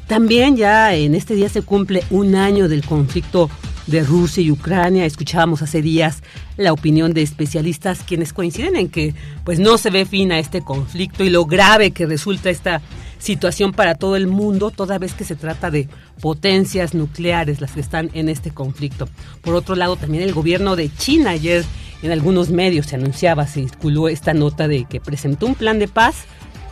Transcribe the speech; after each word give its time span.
también 0.08 0.58
ya 0.58 0.94
en 0.94 1.16
este 1.16 1.36
día 1.36 1.50
se 1.50 1.62
cumple 1.62 2.04
un 2.10 2.36
año 2.36 2.68
del 2.68 2.84
conflicto 2.84 3.50
de 3.88 4.04
Rusia 4.04 4.44
y 4.44 4.52
Ucrania. 4.52 5.06
Escuchábamos 5.06 5.62
hace 5.62 5.82
días 5.82 6.22
la 6.58 6.74
opinión 6.74 7.14
de 7.14 7.22
especialistas 7.22 8.04
quienes 8.06 8.34
coinciden 8.34 8.76
en 8.76 8.90
que 8.90 9.14
pues 9.44 9.60
no 9.60 9.78
se 9.78 9.90
ve 9.90 10.06
fin 10.06 10.32
a 10.32 10.40
este 10.40 10.62
conflicto 10.62 11.24
y 11.24 11.30
lo 11.30 11.46
grave 11.46 11.92
que 11.92 12.06
resulta 12.06 12.50
esta 12.50 12.82
situación 13.20 13.74
para 13.74 13.96
todo 13.96 14.16
el 14.16 14.28
mundo, 14.28 14.72
toda 14.72 15.00
vez 15.00 15.14
que 15.14 15.24
se 15.24 15.36
trata 15.36 15.72
de 15.72 15.90
potencias 16.22 16.94
nucleares 16.94 17.62
las 17.62 17.72
que 17.72 17.80
están 17.80 18.10
en 18.14 18.30
este 18.30 18.52
conflicto. 18.52 19.10
Por 19.42 19.56
otro 19.56 19.76
lado, 19.76 19.96
también 19.96 20.24
el 20.24 20.34
gobierno 20.34 20.76
de 20.76 20.94
China 20.94 21.32
ayer 21.32 21.66
en 22.04 22.12
algunos 22.12 22.50
medios 22.50 22.88
se 22.88 22.96
anunciaba, 22.96 23.48
se 23.48 23.62
circuló 23.62 24.08
esta 24.08 24.34
nota 24.34 24.68
de 24.68 24.86
que 24.86 25.00
presentó 25.00 25.48
un 25.48 25.56
plan 25.56 25.80
de 25.80 25.88
paz 25.88 26.26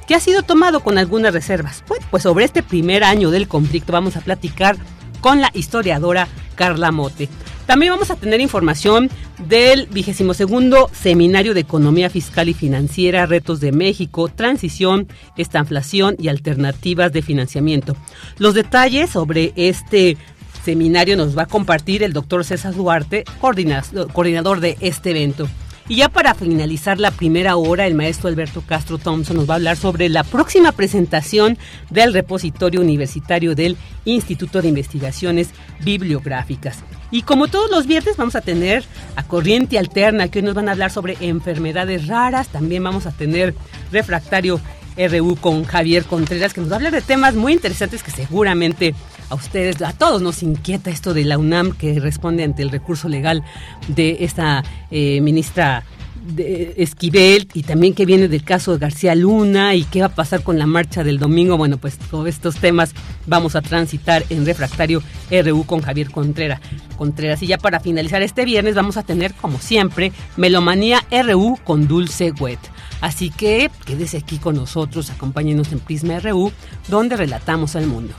que 0.08 0.16
ha 0.16 0.20
sido 0.20 0.44
tomado 0.44 0.82
con 0.82 0.98
algunas 0.98 1.34
reservas. 1.34 1.84
Pues 2.12 2.24
sobre 2.24 2.46
este 2.46 2.64
primer 2.64 3.04
año 3.04 3.32
del 3.32 3.48
conflicto 3.48 3.92
vamos 3.94 4.16
a 4.18 4.22
platicar 4.22 4.78
con 5.22 5.42
la 5.42 5.52
historiadora 5.54 6.28
Carla 6.56 6.92
Mote. 6.92 7.30
También 7.66 7.94
vamos 7.94 8.12
a 8.12 8.16
tener 8.16 8.42
información 8.42 9.10
del 9.48 9.88
vigésimo 9.88 10.36
segundo 10.36 10.88
Seminario 10.94 11.56
de 11.56 11.62
Economía 11.62 12.12
Fiscal 12.12 12.48
y 12.48 12.54
Financiera, 12.54 13.26
Retos 13.26 13.60
de 13.60 13.72
México, 13.72 14.28
Transición, 14.28 15.08
Estanflación 15.36 16.16
y 16.20 16.28
Alternativas 16.28 17.12
de 17.12 17.24
Financiamiento. 17.24 17.98
Los 18.38 18.54
detalles 18.54 19.10
sobre 19.10 19.52
este 19.56 20.16
seminario 20.64 21.18
nos 21.18 21.36
va 21.36 21.44
a 21.44 21.48
compartir 21.48 22.04
el 22.04 22.14
doctor 22.14 22.46
César 22.46 22.76
Duarte, 22.76 23.24
coordinador 23.42 24.60
de 24.60 24.78
este 24.80 25.10
evento. 25.12 25.48
Y 25.88 25.98
ya 25.98 26.10
para 26.10 26.34
finalizar 26.34 27.00
la 27.00 27.12
primera 27.12 27.58
hora, 27.58 27.86
el 27.86 27.94
maestro 27.94 28.28
Alberto 28.28 28.64
Castro 28.66 28.98
Thompson 28.98 29.38
nos 29.38 29.48
va 29.48 29.54
a 29.54 29.58
hablar 29.58 29.78
sobre 29.78 30.10
la 30.10 30.24
próxima 30.24 30.72
presentación 30.72 31.60
del 31.92 32.12
repositorio 32.12 32.82
universitario 32.82 33.54
del 33.54 33.78
Instituto 34.04 34.64
de 34.64 34.70
Investigaciones 34.70 35.50
Bibliográficas. 35.82 36.84
Y 37.12 37.22
como 37.22 37.48
todos 37.48 37.70
los 37.70 37.86
viernes 37.86 38.18
vamos 38.18 38.36
a 38.36 38.42
tener 38.42 38.84
a 39.16 39.22
Corriente 39.24 39.78
Alterna, 39.78 40.28
que 40.28 40.40
hoy 40.40 40.46
nos 40.46 40.56
van 40.56 40.70
a 40.70 40.72
hablar 40.72 40.90
sobre 40.90 41.18
enfermedades 41.22 42.08
raras. 42.08 42.48
También 42.48 42.84
vamos 42.84 43.06
a 43.06 43.12
tener 43.12 43.54
Refractario 43.92 44.60
RU 44.98 45.36
con 45.36 45.66
Javier 45.66 46.06
Contreras, 46.06 46.54
que 46.54 46.62
nos 46.62 46.70
va 46.72 46.74
a 46.74 46.78
hablar 46.78 46.94
de 46.94 47.02
temas 47.02 47.36
muy 47.36 47.54
interesantes 47.54 48.02
que 48.02 48.12
seguramente 48.12 48.96
a 49.30 49.36
ustedes, 49.36 49.82
a 49.82 49.94
todos 49.94 50.22
nos 50.22 50.44
inquieta 50.44 50.90
esto 50.90 51.14
de 51.14 51.24
la 51.26 51.38
UNAM 51.38 51.72
que 51.72 52.00
responde 52.00 52.44
ante 52.44 52.62
el 52.62 52.70
recurso 52.70 53.10
legal 53.10 53.44
de 53.88 54.18
esta 54.22 54.64
eh, 54.92 55.22
ministra 55.22 55.84
de 56.26 56.74
Esquivel 56.78 57.48
y 57.54 57.64
también 57.64 57.94
que 57.94 58.06
viene 58.06 58.28
del 58.28 58.44
caso 58.44 58.72
de 58.74 58.80
García 58.80 59.14
Luna 59.16 59.76
y 59.76 59.84
qué 59.84 60.00
va 60.00 60.08
a 60.08 60.16
pasar 60.16 60.42
con 60.44 60.58
la 60.58 60.66
marcha 60.66 61.04
del 61.04 61.20
domingo. 61.20 61.58
Bueno, 61.58 61.78
pues 61.78 61.98
todos 61.98 62.28
estos 62.28 62.56
temas 62.56 62.94
vamos 63.28 63.56
a 63.56 63.62
transitar 63.62 64.24
en 64.30 64.46
Refractario 64.46 65.04
RU 65.30 65.66
con 65.66 65.82
Javier 65.82 66.10
Contreras. 66.12 66.60
Contreras. 66.98 67.44
Y 67.44 67.48
ya 67.48 67.58
para 67.58 67.80
finalizar 67.80 68.22
este 68.22 68.46
viernes 68.46 68.76
vamos 68.76 68.98
a 68.98 69.04
tener, 69.04 69.34
como 69.34 69.60
siempre, 69.60 70.12
Melomanía 70.38 71.04
RU 71.12 71.60
con 71.64 71.88
Dulce 71.88 72.32
Wet. 72.32 72.60
Así 73.02 73.30
que 73.30 73.70
quédese 73.86 74.18
aquí 74.18 74.38
con 74.38 74.56
nosotros, 74.56 75.12
acompáñenos 75.12 75.72
en 75.72 75.80
Prisma 75.80 76.20
RU, 76.20 76.52
donde 76.88 77.18
relatamos 77.18 77.76
al 77.76 77.88
mundo. 77.88 78.14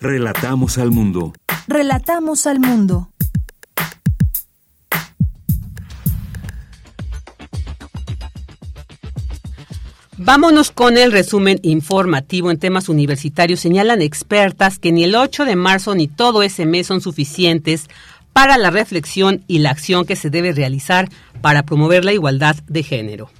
Relatamos 0.00 0.78
al 0.78 0.92
mundo. 0.92 1.32
Relatamos 1.66 2.46
al 2.46 2.60
mundo. 2.60 3.08
Vámonos 10.16 10.70
con 10.70 10.96
el 10.96 11.10
resumen 11.10 11.58
informativo 11.64 12.52
en 12.52 12.60
temas 12.60 12.88
universitarios. 12.88 13.58
Señalan 13.58 14.00
expertas 14.00 14.78
que 14.78 14.92
ni 14.92 15.02
el 15.02 15.16
8 15.16 15.44
de 15.44 15.56
marzo 15.56 15.96
ni 15.96 16.06
todo 16.06 16.44
ese 16.44 16.64
mes 16.64 16.86
son 16.86 17.00
suficientes 17.00 17.88
para 18.32 18.56
la 18.56 18.70
reflexión 18.70 19.42
y 19.48 19.58
la 19.58 19.70
acción 19.70 20.04
que 20.04 20.14
se 20.14 20.30
debe 20.30 20.52
realizar 20.52 21.08
para 21.40 21.64
promover 21.64 22.04
la 22.04 22.12
igualdad 22.12 22.54
de 22.68 22.84
género. 22.84 23.30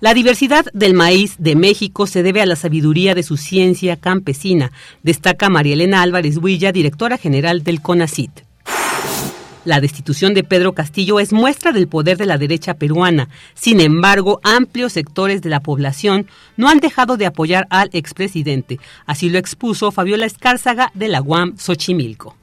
La 0.00 0.14
diversidad 0.14 0.64
del 0.72 0.94
maíz 0.94 1.34
de 1.38 1.54
México 1.54 2.06
se 2.06 2.22
debe 2.22 2.40
a 2.40 2.46
la 2.46 2.56
sabiduría 2.56 3.14
de 3.14 3.22
su 3.22 3.36
ciencia 3.36 3.96
campesina, 3.96 4.72
destaca 5.02 5.50
María 5.50 5.74
Elena 5.74 6.00
Álvarez 6.00 6.38
Huilla, 6.38 6.72
directora 6.72 7.18
general 7.18 7.62
del 7.64 7.82
CONACIT. 7.82 8.30
La 9.66 9.78
destitución 9.82 10.32
de 10.32 10.42
Pedro 10.42 10.72
Castillo 10.72 11.20
es 11.20 11.34
muestra 11.34 11.72
del 11.72 11.86
poder 11.86 12.16
de 12.16 12.24
la 12.24 12.38
derecha 12.38 12.72
peruana. 12.72 13.28
Sin 13.52 13.78
embargo, 13.78 14.40
amplios 14.42 14.94
sectores 14.94 15.42
de 15.42 15.50
la 15.50 15.60
población 15.60 16.26
no 16.56 16.70
han 16.70 16.80
dejado 16.80 17.18
de 17.18 17.26
apoyar 17.26 17.66
al 17.68 17.90
expresidente. 17.92 18.80
Así 19.04 19.28
lo 19.28 19.36
expuso 19.36 19.92
Fabiola 19.92 20.24
Escárzaga 20.24 20.90
de 20.94 21.08
la 21.08 21.20
UAM 21.20 21.58
Xochimilco. 21.58 22.39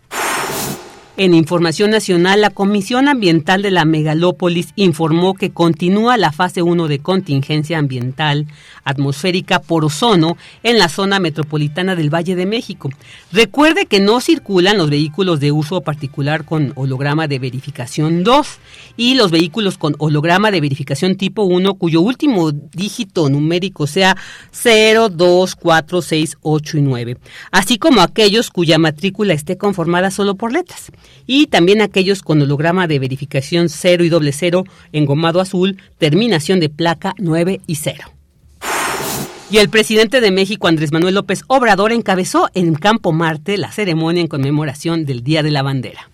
En 1.19 1.33
Información 1.33 1.89
Nacional, 1.89 2.41
la 2.41 2.51
Comisión 2.51 3.07
Ambiental 3.07 3.63
de 3.63 3.71
la 3.71 3.85
Megalópolis 3.85 4.67
informó 4.75 5.33
que 5.33 5.49
continúa 5.49 6.15
la 6.15 6.31
fase 6.31 6.61
1 6.61 6.87
de 6.87 6.99
contingencia 6.99 7.79
ambiental 7.79 8.45
atmosférica 8.83 9.59
por 9.59 9.83
ozono 9.83 10.37
en 10.61 10.77
la 10.77 10.89
zona 10.89 11.19
metropolitana 11.19 11.95
del 11.95 12.13
Valle 12.13 12.35
de 12.35 12.45
México. 12.45 12.91
Recuerde 13.31 13.87
que 13.87 13.99
no 13.99 14.21
circulan 14.21 14.77
los 14.77 14.91
vehículos 14.91 15.39
de 15.39 15.51
uso 15.51 15.81
particular 15.81 16.45
con 16.45 16.71
holograma 16.75 17.27
de 17.27 17.39
verificación 17.39 18.23
2 18.23 18.47
y 18.95 19.15
los 19.15 19.31
vehículos 19.31 19.79
con 19.79 19.95
holograma 19.97 20.51
de 20.51 20.61
verificación 20.61 21.17
tipo 21.17 21.41
1 21.45 21.73
cuyo 21.79 22.01
último 22.01 22.51
dígito 22.51 23.27
numérico 23.27 23.87
sea 23.87 24.15
0, 24.51 25.09
2, 25.09 25.55
4, 25.55 26.01
6, 26.03 26.37
8 26.41 26.77
y 26.77 26.81
9, 26.83 27.17
así 27.51 27.79
como 27.79 28.01
aquellos 28.01 28.51
cuya 28.51 28.77
matrícula 28.77 29.33
esté 29.33 29.57
conformada 29.57 30.11
solo 30.11 30.35
por 30.35 30.53
letras 30.53 30.91
y 31.25 31.47
también 31.47 31.81
aquellos 31.81 32.21
con 32.21 32.41
holograma 32.41 32.87
de 32.87 32.99
verificación 32.99 33.69
0 33.69 34.03
y 34.03 34.09
doble 34.09 34.31
0 34.31 34.63
engomado 34.91 35.41
azul, 35.41 35.77
terminación 35.97 36.59
de 36.59 36.69
placa 36.69 37.13
9 37.17 37.61
y 37.67 37.75
0. 37.75 38.11
Y 39.49 39.59
el 39.59 39.69
presidente 39.69 40.19
de 40.19 40.31
México, 40.31 40.67
Andrés 40.67 40.91
Manuel 40.91 41.15
López 41.15 41.43
Obrador, 41.47 41.93
encabezó 41.93 42.49
en 42.53 42.75
Campo 42.75 43.13
Marte 43.13 43.57
la 43.57 43.71
ceremonia 43.71 44.21
en 44.21 44.27
conmemoración 44.27 45.05
del 45.05 45.23
Día 45.23 45.41
de 45.41 45.51
la 45.51 45.63
Bandera. 45.63 46.09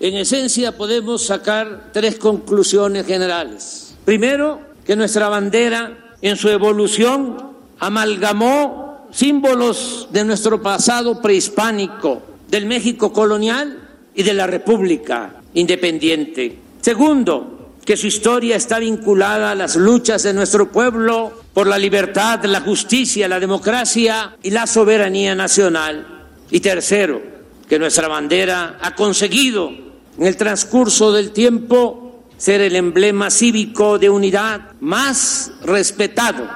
En 0.00 0.16
esencia 0.16 0.76
podemos 0.76 1.24
sacar 1.24 1.90
tres 1.92 2.16
conclusiones 2.16 3.06
generales. 3.06 3.94
Primero, 4.04 4.60
que 4.84 4.96
nuestra 4.96 5.28
bandera 5.28 6.16
en 6.20 6.36
su 6.36 6.48
evolución 6.48 7.52
amalgamó 7.78 9.06
símbolos 9.10 10.08
de 10.10 10.24
nuestro 10.24 10.60
pasado 10.60 11.22
prehispánico, 11.22 12.22
del 12.48 12.66
México 12.66 13.12
colonial 13.12 13.88
y 14.14 14.22
de 14.22 14.34
la 14.34 14.46
República 14.46 15.36
independiente. 15.54 16.58
Segundo, 16.80 17.56
que 17.84 17.96
su 17.96 18.08
historia 18.08 18.56
está 18.56 18.78
vinculada 18.78 19.52
a 19.52 19.54
las 19.54 19.76
luchas 19.76 20.24
de 20.24 20.34
nuestro 20.34 20.70
pueblo 20.72 21.32
por 21.54 21.66
la 21.66 21.78
libertad, 21.78 22.44
la 22.44 22.60
justicia, 22.60 23.28
la 23.28 23.38
democracia 23.38 24.36
y 24.42 24.50
la 24.50 24.66
soberanía 24.66 25.34
nacional. 25.34 26.24
Y 26.50 26.60
tercero, 26.60 27.22
que 27.68 27.78
nuestra 27.78 28.08
bandera 28.08 28.78
ha 28.80 28.94
conseguido 28.94 29.70
en 30.18 30.26
el 30.26 30.36
transcurso 30.36 31.12
del 31.12 31.30
tiempo 31.30 32.24
ser 32.36 32.60
el 32.60 32.76
emblema 32.76 33.30
cívico 33.30 33.98
de 33.98 34.10
unidad 34.10 34.72
más 34.80 35.52
respetado 35.62 36.48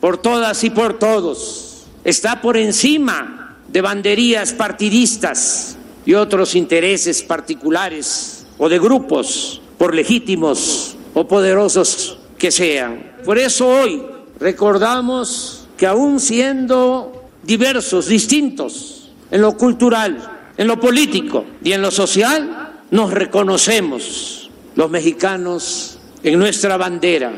por 0.00 0.18
todas 0.18 0.62
y 0.64 0.70
por 0.70 0.98
todos. 0.98 1.86
Está 2.04 2.40
por 2.40 2.56
encima 2.56 3.35
de 3.76 3.82
banderías 3.82 4.54
partidistas 4.54 5.76
y 6.06 6.14
otros 6.14 6.54
intereses 6.54 7.22
particulares 7.22 8.46
o 8.56 8.70
de 8.70 8.78
grupos, 8.78 9.60
por 9.76 9.94
legítimos 9.94 10.96
o 11.12 11.28
poderosos 11.28 12.16
que 12.38 12.50
sean. 12.50 13.12
Por 13.22 13.36
eso 13.36 13.68
hoy 13.68 14.02
recordamos 14.40 15.68
que 15.76 15.86
aún 15.86 16.20
siendo 16.20 17.28
diversos, 17.42 18.06
distintos 18.06 19.10
en 19.30 19.42
lo 19.42 19.58
cultural, 19.58 20.26
en 20.56 20.68
lo 20.68 20.80
político 20.80 21.44
y 21.62 21.72
en 21.72 21.82
lo 21.82 21.90
social, 21.90 22.80
nos 22.90 23.12
reconocemos 23.12 24.48
los 24.74 24.88
mexicanos 24.88 25.98
en 26.22 26.38
nuestra 26.38 26.78
bandera, 26.78 27.30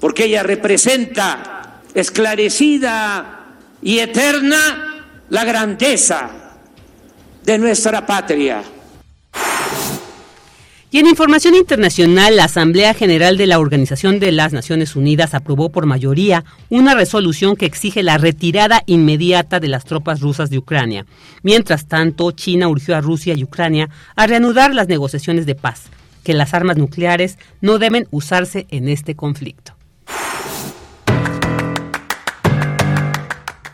porque 0.00 0.24
ella 0.24 0.42
representa 0.42 1.82
esclarecida 1.94 3.46
y 3.80 4.00
eterna 4.00 4.93
la 5.30 5.44
grandeza 5.44 6.30
de 7.42 7.58
nuestra 7.58 8.04
patria. 8.06 8.62
Y 10.90 10.98
en 11.00 11.08
información 11.08 11.56
internacional, 11.56 12.36
la 12.36 12.44
Asamblea 12.44 12.94
General 12.94 13.36
de 13.36 13.48
la 13.48 13.58
Organización 13.58 14.20
de 14.20 14.30
las 14.30 14.52
Naciones 14.52 14.94
Unidas 14.94 15.34
aprobó 15.34 15.70
por 15.70 15.86
mayoría 15.86 16.44
una 16.70 16.94
resolución 16.94 17.56
que 17.56 17.66
exige 17.66 18.04
la 18.04 18.16
retirada 18.16 18.84
inmediata 18.86 19.58
de 19.58 19.66
las 19.66 19.84
tropas 19.84 20.20
rusas 20.20 20.50
de 20.50 20.58
Ucrania. 20.58 21.04
Mientras 21.42 21.86
tanto, 21.86 22.30
China 22.30 22.68
urgió 22.68 22.94
a 22.94 23.00
Rusia 23.00 23.34
y 23.36 23.42
Ucrania 23.42 23.90
a 24.14 24.28
reanudar 24.28 24.72
las 24.72 24.86
negociaciones 24.86 25.46
de 25.46 25.56
paz, 25.56 25.86
que 26.22 26.32
las 26.32 26.54
armas 26.54 26.76
nucleares 26.76 27.38
no 27.60 27.78
deben 27.78 28.06
usarse 28.12 28.68
en 28.70 28.88
este 28.88 29.16
conflicto. 29.16 29.74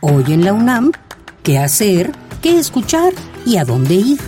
Hoy 0.00 0.24
en 0.28 0.46
la 0.46 0.54
UNAM, 0.54 0.92
¿qué 1.42 1.58
hacer? 1.58 2.12
¿Qué 2.42 2.58
escuchar? 2.58 3.12
¿Y 3.46 3.56
a 3.56 3.64
dónde 3.64 3.94
ir? 3.94 4.18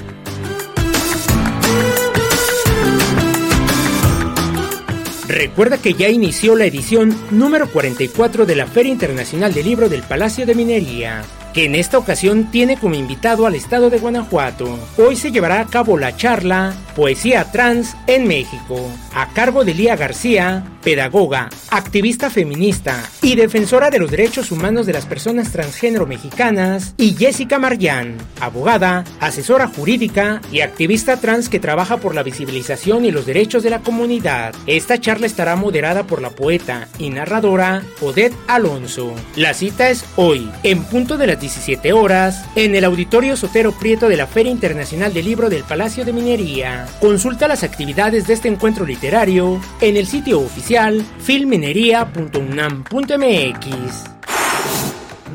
Recuerda 5.28 5.78
que 5.78 5.94
ya 5.94 6.08
inició 6.08 6.56
la 6.56 6.66
edición 6.66 7.16
número 7.30 7.70
44 7.70 8.44
de 8.44 8.54
la 8.54 8.66
Feria 8.66 8.92
Internacional 8.92 9.54
del 9.54 9.64
Libro 9.64 9.88
del 9.88 10.02
Palacio 10.02 10.44
de 10.44 10.54
Minería 10.54 11.22
que 11.52 11.64
en 11.64 11.74
esta 11.74 11.98
ocasión 11.98 12.50
tiene 12.50 12.76
como 12.76 12.94
invitado 12.94 13.46
al 13.46 13.54
estado 13.54 13.90
de 13.90 13.98
Guanajuato. 13.98 14.78
Hoy 14.96 15.16
se 15.16 15.30
llevará 15.30 15.60
a 15.60 15.66
cabo 15.66 15.98
la 15.98 16.16
charla 16.16 16.74
Poesía 16.96 17.50
Trans 17.50 17.96
en 18.06 18.26
México, 18.26 18.90
a 19.14 19.28
cargo 19.32 19.64
de 19.64 19.74
Lía 19.74 19.96
García, 19.96 20.64
pedagoga, 20.82 21.48
activista 21.70 22.28
feminista 22.28 23.02
y 23.22 23.34
defensora 23.36 23.88
de 23.88 23.98
los 23.98 24.10
derechos 24.10 24.50
humanos 24.50 24.86
de 24.86 24.92
las 24.92 25.06
personas 25.06 25.52
transgénero 25.52 26.06
mexicanas, 26.06 26.94
y 26.96 27.14
Jessica 27.14 27.58
Marjan, 27.58 28.16
abogada, 28.40 29.04
asesora 29.20 29.68
jurídica 29.68 30.40
y 30.50 30.60
activista 30.60 31.18
trans 31.18 31.48
que 31.48 31.60
trabaja 31.60 31.98
por 31.98 32.14
la 32.14 32.22
visibilización 32.22 33.04
y 33.04 33.10
los 33.10 33.26
derechos 33.26 33.62
de 33.62 33.70
la 33.70 33.80
comunidad. 33.80 34.54
Esta 34.66 35.00
charla 35.00 35.26
estará 35.26 35.56
moderada 35.56 36.04
por 36.06 36.20
la 36.20 36.30
poeta 36.30 36.88
y 36.98 37.10
narradora 37.10 37.82
Odette 38.00 38.36
Alonso. 38.48 39.14
La 39.36 39.54
cita 39.54 39.88
es 39.88 40.04
hoy, 40.16 40.50
en 40.62 40.84
punto 40.84 41.16
de 41.16 41.26
las 41.26 41.40
17 41.42 41.92
horas, 41.92 42.46
en 42.54 42.74
el 42.74 42.84
Auditorio 42.84 43.36
Sotero 43.36 43.72
Prieto 43.72 44.08
de 44.08 44.16
la 44.16 44.26
Feria 44.26 44.50
Internacional 44.50 45.12
del 45.12 45.26
Libro 45.26 45.50
del 45.50 45.64
Palacio 45.64 46.06
de 46.06 46.14
Minería. 46.14 46.86
Consulta 47.00 47.46
las 47.48 47.64
actividades 47.64 48.26
de 48.26 48.32
este 48.32 48.48
encuentro 48.48 48.86
literario 48.86 49.60
en 49.82 49.98
el 49.98 50.06
sitio 50.06 50.40
oficial 50.40 51.04
filminería.unam.mx. 51.18 54.11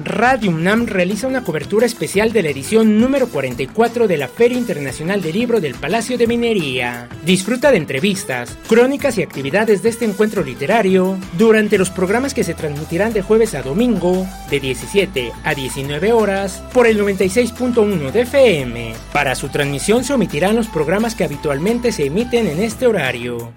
Radio 0.07 0.51
UNAM 0.51 0.85
realiza 0.85 1.27
una 1.27 1.43
cobertura 1.43 1.85
especial 1.85 2.31
de 2.31 2.41
la 2.41 2.49
edición 2.49 2.99
número 2.99 3.27
44 3.27 4.07
de 4.07 4.17
la 4.17 4.29
Feria 4.29 4.57
Internacional 4.57 5.21
del 5.21 5.33
Libro 5.33 5.59
del 5.59 5.75
Palacio 5.75 6.17
de 6.17 6.27
Minería. 6.27 7.09
Disfruta 7.25 7.71
de 7.71 7.77
entrevistas, 7.77 8.57
crónicas 8.67 9.17
y 9.17 9.21
actividades 9.21 9.83
de 9.83 9.89
este 9.89 10.05
encuentro 10.05 10.43
literario 10.43 11.17
durante 11.37 11.77
los 11.77 11.89
programas 11.89 12.33
que 12.33 12.45
se 12.45 12.53
transmitirán 12.53 13.11
de 13.11 13.21
jueves 13.21 13.53
a 13.53 13.61
domingo, 13.61 14.25
de 14.49 14.61
17 14.61 15.33
a 15.43 15.53
19 15.53 16.13
horas, 16.13 16.63
por 16.73 16.87
el 16.87 16.99
96.1 16.99 18.11
de 18.11 18.21
FM. 18.21 18.93
Para 19.11 19.35
su 19.35 19.49
transmisión 19.49 20.05
se 20.05 20.13
omitirán 20.13 20.55
los 20.55 20.67
programas 20.67 21.15
que 21.15 21.25
habitualmente 21.25 21.91
se 21.91 22.05
emiten 22.05 22.47
en 22.47 22.61
este 22.63 22.87
horario. 22.87 23.51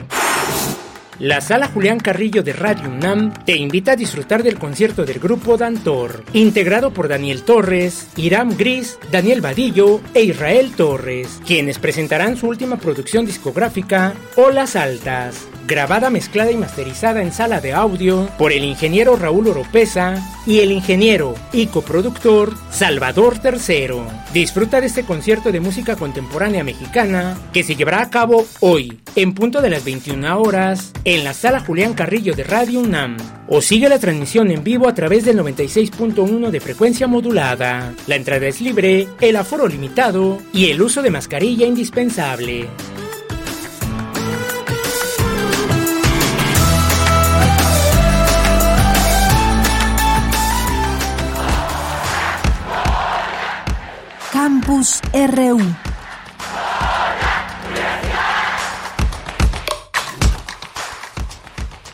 La 1.21 1.43
Sala 1.43 1.69
Julián 1.69 2.01
Carrillo 2.01 2.43
de 2.43 2.55
Radio 2.55 2.89
UNAM 2.89 3.35
te 3.45 3.55
invita 3.55 3.93
a 3.93 3.97
disfrutar 3.97 4.43
del 4.43 4.59
concierto 4.59 5.05
del 5.05 5.19
grupo 5.21 5.59
Dantor, 5.59 6.25
integrado 6.33 6.95
por 6.95 7.09
Daniel 7.09 7.43
Torres, 7.43 8.09
Iram 8.17 8.57
Gris, 8.57 8.99
Daniel 9.13 9.43
Vadillo 9.43 10.01
e 10.15 10.23
Israel 10.23 10.73
Torres, 10.75 11.43
quienes 11.47 11.79
presentarán 11.79 12.39
su 12.39 12.49
última 12.49 12.79
producción 12.79 13.27
discográfica, 13.27 14.15
Olas 14.37 14.77
Altas 14.77 15.50
grabada, 15.71 16.11
mezclada 16.11 16.51
y 16.51 16.57
masterizada 16.57 17.23
en 17.23 17.31
sala 17.31 17.61
de 17.61 17.73
audio 17.73 18.29
por 18.37 18.51
el 18.51 18.65
ingeniero 18.65 19.15
Raúl 19.15 19.47
Oropesa 19.47 20.17
y 20.45 20.59
el 20.59 20.73
ingeniero 20.73 21.37
y 21.53 21.69
coproductor 21.69 22.53
Salvador 22.73 23.37
III. 23.41 24.01
Disfruta 24.35 24.81
de 24.81 24.89
este 24.89 25.05
concierto 25.05 25.53
de 25.53 25.61
música 25.61 25.95
contemporánea 25.95 26.65
mexicana 26.65 27.39
que 27.53 27.63
se 27.63 27.77
llevará 27.77 28.03
a 28.03 28.11
cabo 28.11 28.47
hoy, 28.59 29.01
en 29.15 29.33
punto 29.33 29.63
de 29.63 29.71
las 29.71 29.85
21 29.85 30.41
horas, 30.41 30.93
en 31.05 31.23
la 31.23 31.35
sala 31.35 31.61
Julián 31.61 31.95
Carrillo 31.95 32.35
de 32.35 32.43
Radio 32.43 32.81
UNAM. 32.81 33.17
O 33.47 33.63
sigue 33.63 33.89
la 33.89 34.01
transmisión 34.01 34.51
en 34.51 34.65
vivo 34.65 34.89
a 34.89 34.95
través 34.95 35.25
del 35.25 35.39
96.1 35.39 36.51
de 36.51 36.61
frecuencia 36.61 37.07
modulada. 37.07 37.95
La 38.09 38.17
entrada 38.17 38.49
es 38.49 38.61
libre, 38.61 39.07
el 39.21 39.37
aforo 39.37 39.69
limitado 39.69 40.39
y 40.53 40.71
el 40.71 40.83
uso 40.83 41.01
de 41.01 41.11
mascarilla 41.11 41.65
indispensable. 41.65 42.69
Campus 54.71 55.01
RU. 55.13 55.59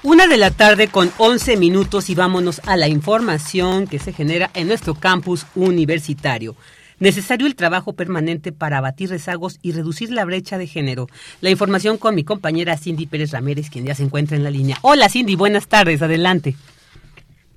Una 0.02 0.26
de 0.26 0.37
la 0.37 0.50
tarde 0.50 0.88
con 0.88 1.11
11 1.16 1.56
minutos 1.56 2.11
y 2.11 2.14
vámonos 2.14 2.61
a 2.66 2.76
la 2.76 2.88
información 2.88 3.87
que 3.87 3.99
se 3.99 4.12
genera 4.12 4.50
en 4.52 4.68
nuestro 4.68 4.95
campus 4.95 5.47
universitario. 5.54 6.54
Necesario 7.00 7.47
el 7.47 7.56
trabajo 7.56 7.95
permanente 7.95 8.52
para 8.52 8.76
abatir 8.76 9.09
rezagos 9.09 9.59
y 9.62 9.73
reducir 9.73 10.11
la 10.11 10.26
brecha 10.26 10.59
de 10.59 10.66
género. 10.66 11.06
La 11.40 11.49
información 11.49 11.97
con 11.97 12.14
mi 12.14 12.25
compañera 12.25 12.76
Cindy 12.76 13.06
Pérez 13.06 13.30
Ramírez, 13.30 13.71
quien 13.71 13.87
ya 13.87 13.95
se 13.95 14.02
encuentra 14.02 14.37
en 14.37 14.45
la 14.45 14.50
línea. 14.50 14.76
Hola 14.83 15.09
Cindy, 15.09 15.35
buenas 15.35 15.66
tardes, 15.66 16.02
adelante. 16.02 16.56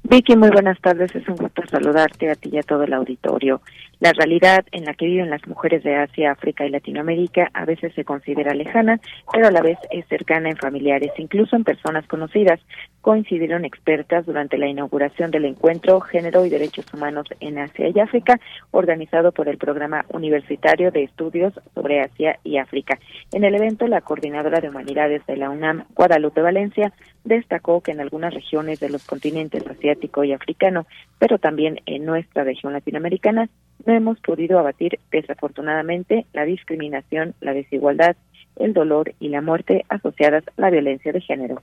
Vicky, 0.04 0.36
muy 0.36 0.50
buenas 0.50 0.80
tardes. 0.80 1.14
Es 1.14 1.28
un 1.28 1.36
gusto 1.36 1.62
saludarte 1.70 2.32
a 2.32 2.36
ti 2.36 2.50
y 2.54 2.58
a 2.58 2.64
todo 2.64 2.84
el 2.84 2.94
auditorio. 2.94 3.62
La 4.00 4.14
realidad 4.14 4.66
en 4.72 4.86
la 4.86 4.94
que 4.94 5.08
viven 5.08 5.30
las 5.30 5.46
mujeres 5.46 5.84
de 5.84 5.98
Asia, 5.98 6.32
África 6.32 6.66
y 6.66 6.70
Latinoamérica 6.70 7.52
a 7.54 7.66
veces 7.66 7.94
se 7.96 8.06
considera 8.06 8.54
lejana, 8.54 9.02
pero 9.34 9.48
a 9.48 9.52
la 9.52 9.62
vez 9.62 9.78
es 9.92 10.08
cercana 10.08 10.50
en 10.50 10.56
familiares, 10.56 11.12
incluso 11.18 11.58
en 11.58 11.66
personas 11.66 12.08
conocidas. 12.08 12.62
Coincidieron 13.02 13.66
expertas 13.66 14.26
durante 14.26 14.58
la 14.58 14.68
inauguración 14.68 15.32
del 15.32 15.44
encuentro 15.44 16.00
Género 16.00 16.46
y 16.46 16.50
Derechos 16.50 16.86
Humanos 16.94 17.28
en 17.42 17.58
Asia 17.60 17.90
y 17.90 18.00
África, 18.00 18.40
organizado 18.72 19.34
por 19.34 19.50
el 19.50 19.58
Programa 19.58 20.06
Universitario 20.14 20.92
de 20.92 21.04
Estudios 21.04 21.54
sobre 21.76 22.00
Asia 22.00 22.40
y 22.46 22.58
África. 22.58 22.98
En 23.34 23.44
el 23.44 23.54
evento, 23.54 23.86
la 23.86 24.00
coordinadora 24.00 24.62
de 24.62 24.70
Humanidades 24.70 25.26
de 25.26 25.36
la 25.36 25.50
UNAM, 25.50 25.84
Guadalupe 25.94 26.42
Valencia, 26.42 26.94
destacó 27.26 27.82
que 27.82 27.92
en 27.92 28.00
algunas 28.00 28.34
regiones 28.34 28.80
de 28.80 28.90
los 28.90 29.06
continentes 29.06 29.68
asiático 29.68 30.24
y 30.24 30.32
africano, 30.32 30.88
pero 31.18 31.38
también 31.38 31.82
en 31.86 32.06
nuestra 32.06 32.46
región 32.46 32.72
latinoamericana, 32.72 33.50
no 33.86 33.94
hemos 33.94 34.20
podido 34.20 34.60
abatir 34.60 35.00
desafortunadamente 35.12 36.26
la 36.34 36.46
discriminación, 36.46 37.36
la 37.42 37.54
desigualdad, 37.54 38.16
el 38.56 38.74
dolor 38.74 39.14
y 39.20 39.30
la 39.30 39.42
muerte 39.42 39.86
asociadas 39.90 40.44
a 40.58 40.62
la 40.62 40.70
violencia 40.70 41.12
de 41.12 41.22
género. 41.22 41.62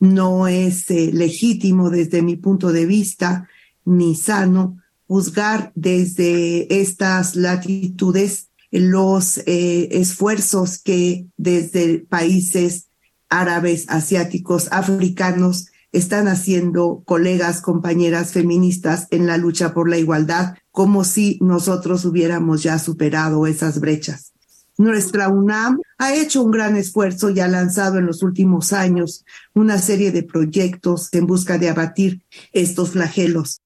No 0.00 0.46
es 0.48 0.90
eh, 0.90 1.10
legítimo 1.12 1.90
desde 1.90 2.22
mi 2.22 2.36
punto 2.36 2.72
de 2.72 2.86
vista 2.86 3.48
ni 3.84 4.14
sano 4.14 4.78
juzgar 5.06 5.72
desde 5.74 6.80
estas 6.80 7.34
latitudes 7.34 8.50
los 8.70 9.38
eh, 9.38 9.88
esfuerzos 9.92 10.82
que 10.82 11.26
desde 11.36 12.00
países 12.00 12.88
árabes, 13.28 13.86
asiáticos, 13.88 14.68
africanos 14.70 15.70
están 15.92 16.28
haciendo 16.28 17.02
colegas, 17.04 17.60
compañeras 17.60 18.32
feministas 18.32 19.08
en 19.10 19.26
la 19.26 19.36
lucha 19.36 19.72
por 19.74 19.88
la 19.88 19.98
igualdad, 19.98 20.56
como 20.70 21.04
si 21.04 21.38
nosotros 21.40 22.04
hubiéramos 22.04 22.62
ya 22.62 22.78
superado 22.78 23.46
esas 23.46 23.80
brechas. 23.80 24.32
Nuestra 24.78 25.28
UNAM 25.28 25.80
ha 25.98 26.14
hecho 26.14 26.40
un 26.42 26.52
gran 26.52 26.76
esfuerzo 26.76 27.30
y 27.30 27.40
ha 27.40 27.48
lanzado 27.48 27.98
en 27.98 28.06
los 28.06 28.22
últimos 28.22 28.72
años 28.72 29.24
una 29.52 29.78
serie 29.78 30.12
de 30.12 30.22
proyectos 30.22 31.12
en 31.14 31.26
busca 31.26 31.58
de 31.58 31.68
abatir 31.68 32.20
estos 32.52 32.92
flagelos. 32.92 33.60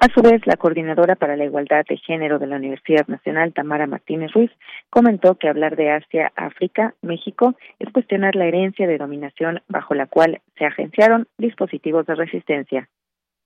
A 0.00 0.08
su 0.08 0.20
vez, 0.20 0.46
la 0.46 0.56
coordinadora 0.56 1.14
para 1.14 1.36
la 1.36 1.44
igualdad 1.44 1.84
de 1.88 1.96
género 1.96 2.38
de 2.38 2.46
la 2.46 2.56
Universidad 2.56 3.06
Nacional, 3.06 3.54
Tamara 3.54 3.86
Martínez 3.86 4.32
Ruiz, 4.32 4.50
comentó 4.90 5.36
que 5.36 5.48
hablar 5.48 5.76
de 5.76 5.90
Asia, 5.90 6.32
África, 6.36 6.94
México 7.02 7.56
es 7.78 7.92
cuestionar 7.92 8.34
la 8.34 8.46
herencia 8.46 8.86
de 8.86 8.98
dominación 8.98 9.62
bajo 9.68 9.94
la 9.94 10.06
cual 10.06 10.40
se 10.58 10.64
agenciaron 10.64 11.28
dispositivos 11.38 12.06
de 12.06 12.14
resistencia. 12.14 12.88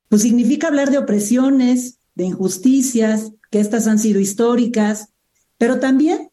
Pues 0.08 0.22
significa 0.22 0.68
hablar 0.68 0.90
de 0.90 0.98
opresiones, 0.98 2.00
de 2.14 2.24
injusticias, 2.24 3.32
que 3.50 3.60
estas 3.60 3.86
han 3.86 3.98
sido 3.98 4.20
históricas, 4.20 5.14
pero 5.58 5.80
también 5.80 6.30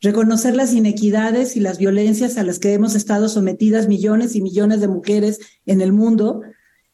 reconocer 0.00 0.56
las 0.56 0.74
inequidades 0.74 1.56
y 1.56 1.60
las 1.60 1.78
violencias 1.78 2.38
a 2.38 2.42
las 2.42 2.58
que 2.58 2.72
hemos 2.72 2.94
estado 2.94 3.28
sometidas 3.28 3.88
millones 3.88 4.34
y 4.34 4.42
millones 4.42 4.80
de 4.80 4.88
mujeres 4.88 5.60
en 5.66 5.80
el 5.80 5.92
mundo 5.92 6.42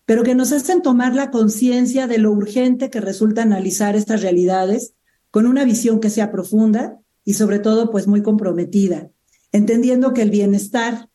pero 0.08 0.22
que 0.22 0.34
nos 0.34 0.52
hacen 0.52 0.80
tomar 0.80 1.14
la 1.14 1.30
conciencia 1.30 2.06
de 2.06 2.16
lo 2.16 2.32
urgente 2.32 2.88
que 2.88 2.98
resulta 2.98 3.42
analizar 3.42 3.94
estas 3.94 4.22
realidades 4.22 4.94
con 5.30 5.46
una 5.46 5.66
visión 5.66 6.00
que 6.00 6.08
sea 6.08 6.32
profunda 6.32 6.98
y 7.28 7.34
sobre 7.34 7.58
todo 7.58 7.90
pues 7.90 8.08
muy 8.08 8.22
comprometida, 8.22 9.10
entendiendo 9.52 10.14
que 10.14 10.22
el 10.22 10.30
bienestar 10.30 11.10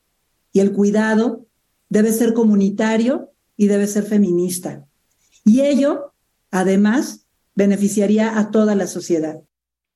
y 0.51 0.59
el 0.59 0.71
cuidado 0.71 1.47
debe 1.89 2.09
ser 2.09 2.35
comunitario 2.35 3.31
y 3.57 3.65
debe 3.65 3.87
ser 3.87 4.03
feminista. 4.03 4.85
Y 5.43 5.61
ello, 5.61 6.13
además, 6.51 7.27
beneficiaría 7.55 8.37
a 8.37 8.51
toda 8.51 8.75
la 8.75 8.85
sociedad. 8.85 9.41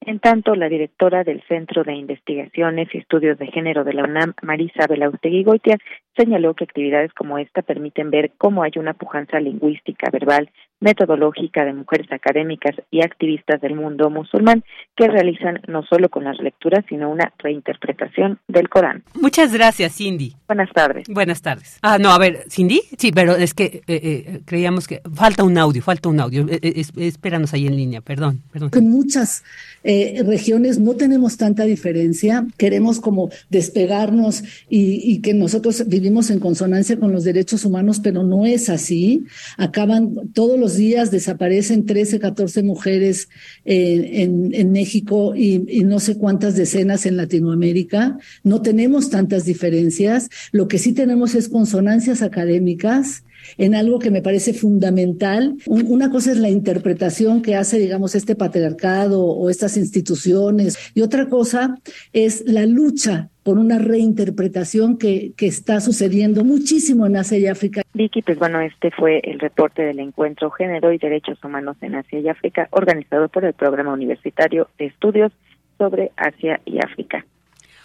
En 0.02 0.18
tanto, 0.18 0.56
la 0.56 0.70
directora 0.70 1.24
del 1.24 1.44
Centro 1.48 1.84
de 1.84 1.94
Investigaciones 1.94 2.88
y 2.94 2.98
Estudios 2.98 3.38
de 3.38 3.52
Género 3.52 3.84
de 3.84 3.94
la 3.94 4.06
UNAM, 4.06 4.34
Marisa 4.42 4.88
Belaustegui 4.88 5.44
Goitia, 5.44 5.78
señaló 6.16 6.56
que 6.56 6.64
actividades 6.64 7.14
como 7.14 7.38
esta 7.38 7.62
permiten 7.62 8.10
ver 8.10 8.32
cómo 8.40 8.64
hay 8.64 8.72
una 8.78 8.96
pujanza 8.96 9.40
lingüística, 9.40 10.10
verbal 10.10 10.50
metodológica 10.80 11.66
de 11.66 11.74
mujeres 11.74 12.12
académicas 12.12 12.76
y 12.92 13.02
activistas 13.02 13.60
del 13.62 13.76
mundo 13.76 14.10
musulmán 14.10 14.64
que 14.96 15.08
realizan 15.08 15.62
no 15.68 15.84
solo 15.84 16.10
con 16.10 16.24
las 16.24 16.40
lecturas, 16.40 16.86
sino 16.88 17.10
una 17.10 17.34
reinterpretación 17.40 18.40
del 18.48 18.70
Corán. 18.70 19.04
Muchas 19.20 19.54
gracias, 19.54 19.96
Cindy. 19.96 20.34
Buenas 20.48 20.72
tardes. 20.72 21.08
Buenas 21.10 21.42
tardes. 21.42 21.80
Ah, 21.82 21.98
no, 21.98 22.12
a 22.12 22.20
ver, 22.20 22.44
Cindy, 22.50 22.82
sí, 22.98 23.12
pero 23.12 23.36
es 23.36 23.54
que 23.54 23.66
eh, 23.66 23.84
eh, 23.88 24.42
creíamos 24.46 24.88
que 24.88 25.02
falta 25.14 25.44
un 25.44 25.58
audio, 25.58 25.82
falta 25.82 26.10
un 26.10 26.20
audio. 26.20 26.46
Eh, 26.50 26.84
espéranos 26.98 27.54
ahí 27.54 27.68
en 27.68 27.76
línea, 27.76 28.02
perdón, 28.02 28.42
perdón. 28.52 28.72
En 28.74 28.90
muchas 28.90 29.44
regiones 29.84 30.80
no 30.80 30.96
tenemos 30.96 31.38
tanta 31.38 31.64
diferencia, 31.64 32.46
queremos 32.58 33.00
como 33.00 33.30
despegarnos 33.50 34.44
y, 34.70 35.14
y 35.14 35.22
que 35.22 35.34
nosotros 35.34 35.88
vivimos 35.88 36.30
en 36.30 36.40
consonancia 36.40 37.00
con 37.00 37.14
los 37.14 37.24
derechos 37.24 37.64
humanos, 37.64 38.02
pero 38.04 38.24
no 38.24 38.46
es 38.46 38.70
así. 38.70 39.26
Acaban 39.58 40.34
todos 40.34 40.60
los 40.60 40.67
días 40.76 41.12
desaparecen 41.12 41.86
13, 41.86 42.20
14 42.20 42.64
mujeres 42.64 43.30
en, 43.66 44.72
México 44.72 45.34
y, 45.36 45.64
y, 45.68 45.84
no 45.84 46.00
sé 46.00 46.18
cuántas 46.18 46.56
decenas 46.56 47.06
en 47.06 47.18
Latinoamérica. 47.18 48.18
No 48.44 48.62
tenemos 48.62 49.10
tantas 49.10 49.46
diferencias. 49.46 50.30
Lo 50.52 50.68
que 50.68 50.78
sí 50.78 50.94
tenemos 50.94 51.36
es 51.36 51.50
consonancias 51.50 52.22
académicas 52.22 53.24
en 53.58 53.76
algo 53.76 54.00
que 54.00 54.12
me 54.12 54.22
parece 54.22 54.54
fundamental. 54.54 55.56
una 55.66 56.10
cosa 56.10 56.32
es 56.32 56.38
la 56.38 56.50
interpretación 56.50 57.42
que 57.42 57.56
hace, 57.56 57.80
digamos, 57.80 58.16
este 58.16 58.36
patriarcado 58.36 59.24
o 59.24 59.50
estas 59.50 59.78
instituciones 59.78 60.78
y 60.94 61.02
otra 61.02 61.30
cosa 61.30 61.78
es 62.14 62.44
la 62.46 62.66
lucha 62.66 63.30
por 63.48 63.60
una 63.60 63.80
reinterpretación 63.80 64.98
que, 64.98 65.32
que 65.38 65.48
está 65.48 65.80
sucediendo 65.80 66.44
muchísimo 66.44 67.06
en 67.06 67.16
Asia 67.16 67.38
y 67.38 67.48
África. 67.48 67.82
Vicky, 67.94 68.22
pues 68.22 68.38
bueno, 68.38 68.60
este 68.60 68.92
fue 68.92 69.22
el 69.24 69.40
reporte 69.40 69.84
del 69.84 70.00
encuentro 70.00 70.52
Género 70.52 70.92
y 70.92 70.98
Derechos 70.98 71.42
Humanos 71.42 71.78
en 71.80 71.96
Asia 71.96 72.20
y 72.20 72.28
África, 72.28 72.68
organizado 72.72 73.30
por 73.30 73.46
el 73.46 73.54
Programa 73.54 73.94
Universitario 73.94 74.68
de 74.78 74.88
Estudios 74.88 75.32
sobre 75.78 76.12
Asia 76.18 76.60
y 76.66 76.80
África. 76.80 77.24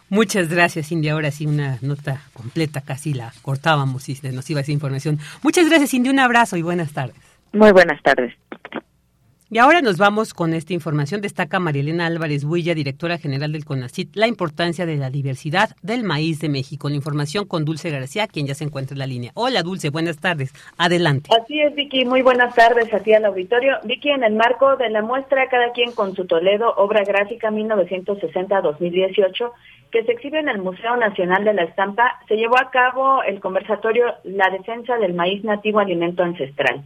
Muchas 0.08 0.52
gracias, 0.52 0.88
Cindy. 0.88 1.10
Ahora 1.10 1.30
sí, 1.30 1.46
una 1.46 1.78
nota 1.80 2.22
completa, 2.32 2.80
casi 2.80 3.14
la 3.14 3.32
cortábamos 3.42 4.08
y 4.08 4.18
nos 4.32 4.50
iba 4.50 4.62
esa 4.62 4.72
información. 4.72 5.20
Muchas 5.44 5.68
gracias, 5.68 5.90
Cindy. 5.90 6.10
Un 6.10 6.18
abrazo 6.18 6.56
y 6.56 6.62
buenas 6.62 6.92
tardes. 6.92 7.14
Muy 7.52 7.70
buenas 7.70 8.02
tardes. 8.02 8.34
Y 9.52 9.58
ahora 9.58 9.82
nos 9.82 9.98
vamos 9.98 10.32
con 10.32 10.54
esta 10.54 10.72
información. 10.72 11.20
Destaca 11.20 11.58
Marielena 11.58 12.06
Álvarez 12.06 12.42
Builla, 12.42 12.74
directora 12.74 13.18
general 13.18 13.52
del 13.52 13.66
CONACIT, 13.66 14.16
la 14.16 14.26
importancia 14.26 14.86
de 14.86 14.96
la 14.96 15.10
diversidad 15.10 15.76
del 15.82 16.04
maíz 16.04 16.40
de 16.40 16.48
México. 16.48 16.88
La 16.88 16.94
información 16.94 17.46
con 17.46 17.66
Dulce 17.66 17.90
García, 17.90 18.28
quien 18.28 18.46
ya 18.46 18.54
se 18.54 18.64
encuentra 18.64 18.94
en 18.94 19.00
la 19.00 19.06
línea. 19.06 19.30
Hola, 19.34 19.62
Dulce, 19.62 19.90
buenas 19.90 20.18
tardes. 20.18 20.54
Adelante. 20.78 21.28
Así 21.38 21.60
es, 21.60 21.74
Vicky. 21.74 22.06
Muy 22.06 22.22
buenas 22.22 22.54
tardes 22.54 22.94
a 22.94 23.00
ti 23.00 23.12
al 23.12 23.26
auditorio. 23.26 23.76
Vicky, 23.84 24.08
en 24.08 24.24
el 24.24 24.36
marco 24.36 24.76
de 24.76 24.88
la 24.88 25.02
muestra 25.02 25.46
Cada 25.50 25.72
quien 25.72 25.92
con 25.92 26.16
su 26.16 26.24
Toledo, 26.24 26.72
obra 26.78 27.04
gráfica 27.04 27.50
1960-2018, 27.50 29.52
que 29.90 30.02
se 30.04 30.12
exhibe 30.12 30.40
en 30.40 30.48
el 30.48 30.62
Museo 30.62 30.96
Nacional 30.96 31.44
de 31.44 31.52
la 31.52 31.64
Estampa, 31.64 32.22
se 32.26 32.36
llevó 32.36 32.58
a 32.58 32.70
cabo 32.70 33.22
el 33.22 33.38
conversatorio 33.38 34.14
La 34.24 34.48
defensa 34.48 34.96
del 34.96 35.12
maíz 35.12 35.44
nativo 35.44 35.78
alimento 35.78 36.22
ancestral. 36.22 36.82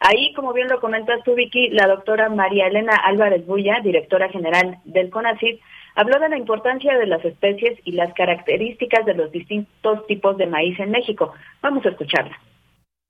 Ahí, 0.00 0.32
como 0.32 0.54
bien 0.54 0.68
lo 0.68 0.80
comentas 0.80 1.22
tú, 1.24 1.34
Vicky, 1.34 1.68
la 1.68 1.86
doctora 1.86 2.30
María 2.30 2.66
Elena 2.66 2.96
Álvarez 2.96 3.44
Bulla, 3.46 3.80
directora 3.84 4.30
general 4.30 4.78
del 4.86 5.10
CONACYT, 5.10 5.60
habló 5.94 6.18
de 6.18 6.30
la 6.30 6.38
importancia 6.38 6.96
de 6.96 7.06
las 7.06 7.22
especies 7.22 7.78
y 7.84 7.92
las 7.92 8.14
características 8.14 9.04
de 9.04 9.12
los 9.12 9.30
distintos 9.30 10.06
tipos 10.06 10.38
de 10.38 10.46
maíz 10.46 10.80
en 10.80 10.90
México. 10.90 11.34
Vamos 11.60 11.84
a 11.84 11.90
escucharla. 11.90 12.40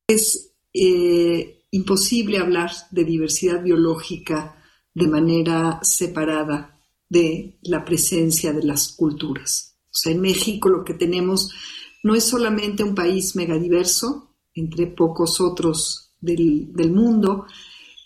Es 0.09 0.53
eh, 0.75 1.63
imposible 1.71 2.39
hablar 2.39 2.71
de 2.91 3.05
diversidad 3.05 3.63
biológica 3.63 4.57
de 4.93 5.07
manera 5.07 5.79
separada 5.83 6.77
de 7.09 7.59
la 7.63 7.85
presencia 7.85 8.53
de 8.53 8.65
las 8.65 8.97
culturas. 8.97 9.79
O 9.85 9.95
sea, 9.95 10.13
en 10.13 10.21
México 10.21 10.69
lo 10.69 10.85
que 10.85 10.95
tenemos 10.95 11.53
no 12.03 12.17
es 12.17 12.25
solamente 12.25 12.83
un 12.83 12.97
país 12.97 13.37
megadiverso, 13.37 14.35
entre 14.55 14.89
pocos 14.89 15.41
otros 15.41 16.10
del, 16.21 16.91
mundo, 16.93 17.47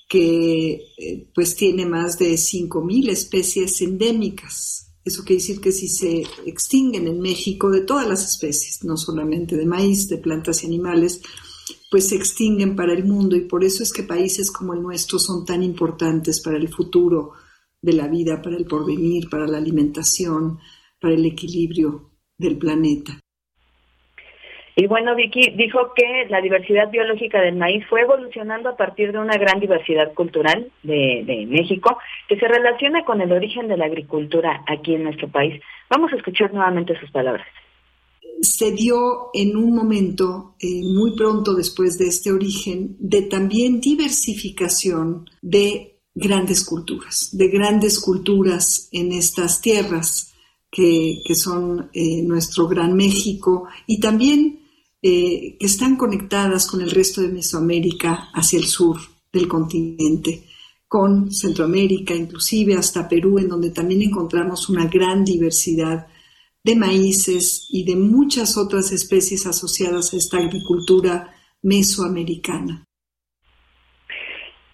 que 0.09 0.87
eh, 0.97 1.31
pues 1.35 1.57
tiene 1.57 1.87
más 1.87 2.19
de 2.19 2.35
5.000 2.35 3.11
especies 3.11 3.81
endémicas. 3.81 4.93
Eso 5.05 5.23
quiere 5.25 5.41
decir 5.41 5.61
que 5.61 5.73
si 5.73 5.89
se 5.89 6.25
extinguen 6.47 7.07
en 7.07 7.21
México 7.21 7.71
de 7.71 7.83
todas 7.83 8.09
las 8.09 8.25
especies, 8.25 8.85
no 8.85 8.97
solamente 8.97 9.57
de 9.57 9.67
maíz, 9.67 10.09
de 10.09 10.19
plantas 10.19 10.63
y 10.63 10.67
animales, 10.67 11.21
pues 11.91 12.09
se 12.09 12.17
extinguen 12.17 12.75
para 12.75 12.93
el 12.93 13.05
mundo 13.05 13.37
y 13.37 13.43
por 13.43 13.65
eso 13.65 13.83
es 13.83 13.93
que 13.93 14.03
países 14.03 14.51
como 14.51 14.75
el 14.75 14.83
nuestro 14.83 15.19
son 15.19 15.45
tan 15.45 15.63
importantes 15.63 16.41
para 16.41 16.57
el 16.57 16.69
futuro 16.69 17.33
de 17.81 17.93
la 17.93 18.09
vida, 18.09 18.41
para 18.41 18.57
el 18.57 18.65
porvenir, 18.65 19.29
para 19.29 19.47
la 19.47 19.59
alimentación, 19.59 20.59
para 21.01 21.15
el 21.15 21.27
equilibrio 21.27 22.11
del 22.39 22.59
planeta. 22.59 23.21
Y 24.77 24.89
bueno, 24.89 25.15
Vicky 25.15 25.51
dijo 25.57 25.93
que 25.95 26.27
la 26.29 26.41
diversidad 26.41 26.91
biológica 26.91 27.41
del 27.41 27.55
maíz 27.55 27.85
fue 27.89 28.01
evolucionando 28.01 28.71
a 28.71 28.77
partir 28.77 29.13
de 29.13 29.19
una 29.19 29.37
gran 29.37 29.61
diversidad 29.61 30.13
cultural 30.15 30.69
de, 30.83 31.47
México 31.49 31.97
que 32.29 32.37
se 32.39 32.49
relaciona 32.49 33.05
con 33.05 33.21
el 33.21 33.31
origen 33.31 33.69
de 33.69 33.77
la 33.77 33.85
agricultura 33.85 34.65
aquí 34.67 34.95
en 34.95 35.05
nuestro 35.05 35.29
país. 35.29 35.63
Vamos 35.89 36.13
a 36.13 36.17
escuchar 36.17 36.53
nuevamente 36.53 36.99
sus 36.99 37.11
palabras. 37.13 37.47
Se 38.41 38.73
dio 38.73 39.31
en 39.33 39.57
un 39.57 39.77
momento 39.77 40.57
eh, 40.59 40.83
muy 40.83 41.15
pronto 41.15 41.55
después 41.55 41.97
de 41.97 42.09
este 42.09 42.33
origen 42.33 42.97
de 42.99 43.23
también 43.23 43.81
diversificación 43.81 45.31
de 45.41 46.01
grandes 46.17 46.65
culturas, 46.65 47.31
de 47.33 47.49
grandes 47.49 48.01
culturas 48.01 48.89
en 48.91 49.13
estas 49.13 49.61
tierras 49.61 50.35
que, 50.69 51.23
son 51.37 51.91
eh, 51.93 52.23
nuestro 52.23 52.67
gran 52.67 52.95
México 52.95 53.69
y 53.87 54.01
también 54.01 54.64
eh, 55.07 55.59
que 55.61 55.67
están 55.67 55.97
conectadas 55.97 56.67
con 56.67 56.81
el 56.81 56.91
resto 56.91 57.21
de 57.21 57.29
Mesoamérica 57.29 58.31
hacia 58.33 58.59
el 58.59 58.65
sur 58.65 58.99
del 59.31 59.47
continente, 59.47 60.45
con 60.89 61.31
Centroamérica, 61.31 62.15
inclusive 62.15 62.75
hasta 62.75 63.07
Perú, 63.07 63.39
en 63.39 63.49
donde 63.49 63.69
también 63.69 64.01
encontramos 64.01 64.71
una 64.71 64.87
gran 64.87 65.23
diversidad 65.23 66.07
de 66.65 66.75
maíces 66.75 67.67
y 67.69 67.85
de 67.85 67.97
muchas 67.97 68.57
otras 68.57 68.93
especies 68.93 69.45
asociadas 69.45 70.15
a 70.15 70.17
esta 70.17 70.39
agricultura 70.39 71.35
mesoamericana. 71.61 72.87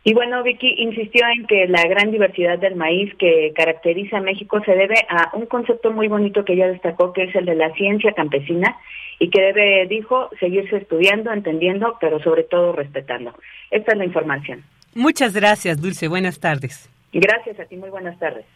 Y 0.03 0.15
bueno, 0.15 0.43
Vicky 0.43 0.77
insistió 0.79 1.27
en 1.27 1.47
que 1.47 1.67
la 1.69 1.83
gran 1.85 2.11
diversidad 2.11 2.59
del 2.59 2.75
maíz 2.75 3.15
que 3.17 3.53
caracteriza 3.55 4.17
a 4.17 4.23
México 4.23 4.63
se 4.65 4.73
debe 4.73 4.95
a 5.09 5.37
un 5.37 5.45
concepto 5.47 5.93
muy 5.93 6.09
bonito 6.09 6.45
que 6.45 6.55
ella 6.55 6.69
destacó, 6.69 7.13
que 7.13 7.25
es 7.25 7.35
el 7.35 7.45
de 7.45 7.55
la 7.55 7.73
ciencia 7.75 8.13
campesina, 8.13 8.79
y 9.19 9.29
que 9.29 9.43
debe, 9.43 9.87
dijo, 9.89 10.31
seguirse 10.41 10.79
estudiando, 10.79 11.31
entendiendo, 11.33 11.99
pero 12.01 12.19
sobre 12.23 12.45
todo 12.45 12.73
respetando. 12.73 13.35
Esta 13.71 13.93
es 13.93 13.99
la 13.99 14.07
información. 14.07 14.65
Muchas 14.95 15.35
gracias, 15.35 15.81
Dulce. 15.81 16.09
Buenas 16.09 16.41
tardes. 16.41 16.89
Gracias 17.13 17.61
a 17.61 17.67
ti, 17.67 17.77
muy 17.77 17.91
buenas 17.91 18.19
tardes. 18.19 18.47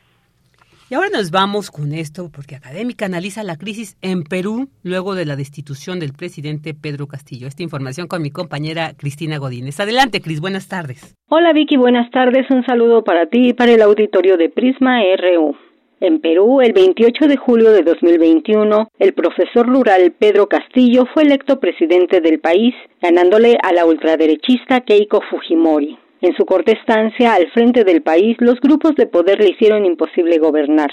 Y 0.91 0.95
ahora 0.95 1.09
nos 1.11 1.31
vamos 1.31 1.71
con 1.71 1.95
esto 1.95 2.29
porque 2.31 2.57
Académica 2.57 3.07
analiza 3.07 3.43
la 3.43 3.57
crisis 3.57 3.97
en 4.03 4.23
Perú 4.23 4.69
luego 4.83 5.15
de 5.15 5.25
la 5.25 5.35
destitución 5.35 5.99
del 5.99 6.13
presidente 6.13 6.75
Pedro 6.75 7.07
Castillo. 7.07 7.47
Esta 7.47 7.63
información 7.63 8.07
con 8.07 8.21
mi 8.21 8.31
compañera 8.31 8.93
Cristina 8.95 9.39
Godínez. 9.39 9.81
Adelante, 9.81 10.21
Cris, 10.21 10.43
buenas 10.43 10.69
tardes. 10.69 11.17
Hola 11.31 11.55
Vicky, 11.55 11.79
buenas 11.79 12.11
tardes. 12.11 12.51
Un 12.51 12.67
saludo 12.67 13.03
para 13.03 13.27
ti 13.27 13.49
y 13.49 13.53
para 13.55 13.73
el 13.73 13.81
auditorio 13.81 14.37
de 14.37 14.51
Prisma 14.51 15.01
RU. 15.17 15.57
En 16.01 16.21
Perú, 16.21 16.61
el 16.61 16.75
28 16.75 17.29
de 17.29 17.37
julio 17.39 17.71
de 17.71 17.83
2021, 17.83 18.89
el 18.99 19.15
profesor 19.15 19.67
rural 19.67 20.13
Pedro 20.19 20.49
Castillo 20.49 21.07
fue 21.15 21.23
electo 21.23 21.61
presidente 21.61 22.21
del 22.21 22.41
país, 22.41 22.75
ganándole 23.01 23.57
a 23.63 23.73
la 23.73 23.87
ultraderechista 23.87 24.83
Keiko 24.83 25.23
Fujimori. 25.31 25.99
En 26.25 26.35
su 26.37 26.47
corta 26.47 26.73
estancia 26.73 27.35
al 27.35 27.51
frente 27.51 27.85
del 27.85 28.01
país, 28.01 28.39
los 28.41 28.59
grupos 28.59 28.95
de 28.97 29.07
poder 29.07 29.41
le 29.41 29.51
hicieron 29.51 29.85
imposible 29.85 30.39
gobernar. 30.39 30.89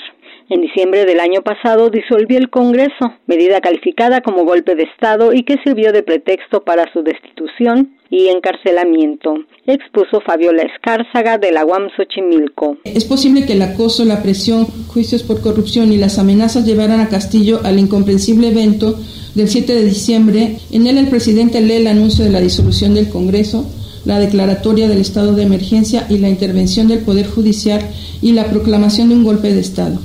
En 0.50 0.60
diciembre 0.60 1.06
del 1.06 1.22
año 1.22 1.42
pasado 1.42 1.90
disolvió 1.90 2.38
el 2.38 2.50
Congreso, 2.50 3.14
medida 3.28 3.62
calificada 3.62 4.20
como 4.20 4.44
golpe 4.44 4.76
de 4.76 4.84
Estado 4.84 5.32
y 5.32 5.44
que 5.44 5.56
sirvió 5.64 5.94
de 5.94 6.04
pretexto 6.04 6.66
para 6.66 6.92
su 6.92 7.02
destitución 7.02 7.96
y 8.10 8.28
encarcelamiento, 8.28 9.36
expuso 9.68 10.20
Fabiola 10.20 10.64
Escárzaga 10.64 11.38
de 11.38 11.54
la 11.54 11.66
UAM 11.66 11.88
Xochimilco. 11.96 12.80
Es 12.84 13.06
posible 13.06 13.46
que 13.46 13.54
el 13.54 13.62
acoso, 13.62 14.04
la 14.04 14.22
presión, 14.22 14.66
juicios 14.88 15.24
por 15.24 15.40
corrupción 15.40 15.94
y 15.94 15.98
las 15.98 16.20
amenazas 16.20 16.66
llevaran 16.66 17.00
a 17.00 17.08
Castillo 17.08 17.62
al 17.64 17.80
incomprensible 17.80 18.50
evento 18.50 19.00
del 19.34 19.48
7 19.48 19.74
de 19.76 19.86
diciembre. 19.86 20.58
En 20.74 20.88
él 20.88 20.98
el 20.98 21.08
presidente 21.08 21.62
lee 21.62 21.76
el 21.76 21.88
anuncio 21.88 22.26
de 22.26 22.32
la 22.32 22.42
disolución 22.42 22.96
del 22.96 23.10
Congreso, 23.10 23.66
la 24.06 24.20
declaratoria 24.20 24.88
del 24.88 25.00
estado 25.00 25.34
de 25.34 25.44
emergencia 25.44 26.08
y 26.10 26.18
la 26.18 26.30
intervención 26.30 26.88
del 26.88 27.00
Poder 27.00 27.28
Judicial 27.28 27.82
y 28.22 28.32
la 28.34 28.46
proclamación 28.46 29.10
de 29.10 29.16
un 29.16 29.24
golpe 29.24 29.54
de 29.54 29.60
Estado. 29.60 30.00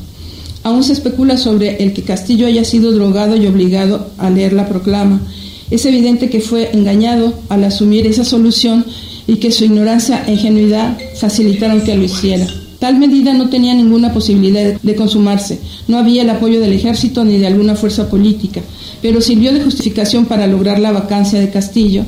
Aún 0.63 0.83
se 0.83 0.93
especula 0.93 1.37
sobre 1.37 1.83
el 1.83 1.93
que 1.93 2.03
Castillo 2.03 2.47
haya 2.47 2.65
sido 2.65 2.93
drogado 2.93 3.37
y 3.37 3.47
obligado 3.47 4.11
a 4.19 4.31
leer 4.31 4.53
la 4.53 4.69
proclama. 4.69 5.21
Es 5.71 5.85
evidente 5.87 6.29
que 6.29 6.41
fue 6.41 6.71
engañado 6.73 7.35
al 7.49 7.65
asumir 7.65 8.07
esa 8.07 8.25
solución 8.25 8.85
y 9.27 9.37
que 9.37 9.53
su 9.53 9.65
ignorancia 9.65 10.25
e 10.27 10.33
ingenuidad 10.33 10.99
facilitaron 11.21 11.83
que 11.83 11.95
lo 11.95 12.03
hiciera. 12.03 12.47
Tal 12.79 12.99
medida 12.99 13.33
no 13.33 13.49
tenía 13.49 13.75
ninguna 13.75 14.13
posibilidad 14.13 14.81
de 14.81 14.95
consumarse. 14.95 15.59
No 15.89 15.99
había 15.99 16.23
el 16.23 16.31
apoyo 16.31 16.61
del 16.61 16.73
ejército 16.73 17.25
ni 17.25 17.39
de 17.39 17.47
alguna 17.47 17.75
fuerza 17.75 18.11
política, 18.11 18.61
pero 19.01 19.21
sirvió 19.21 19.53
de 19.53 19.63
justificación 19.63 20.27
para 20.27 20.47
lograr 20.47 20.79
la 20.79 20.93
vacancia 20.93 21.41
de 21.41 21.51
Castillo 21.51 22.05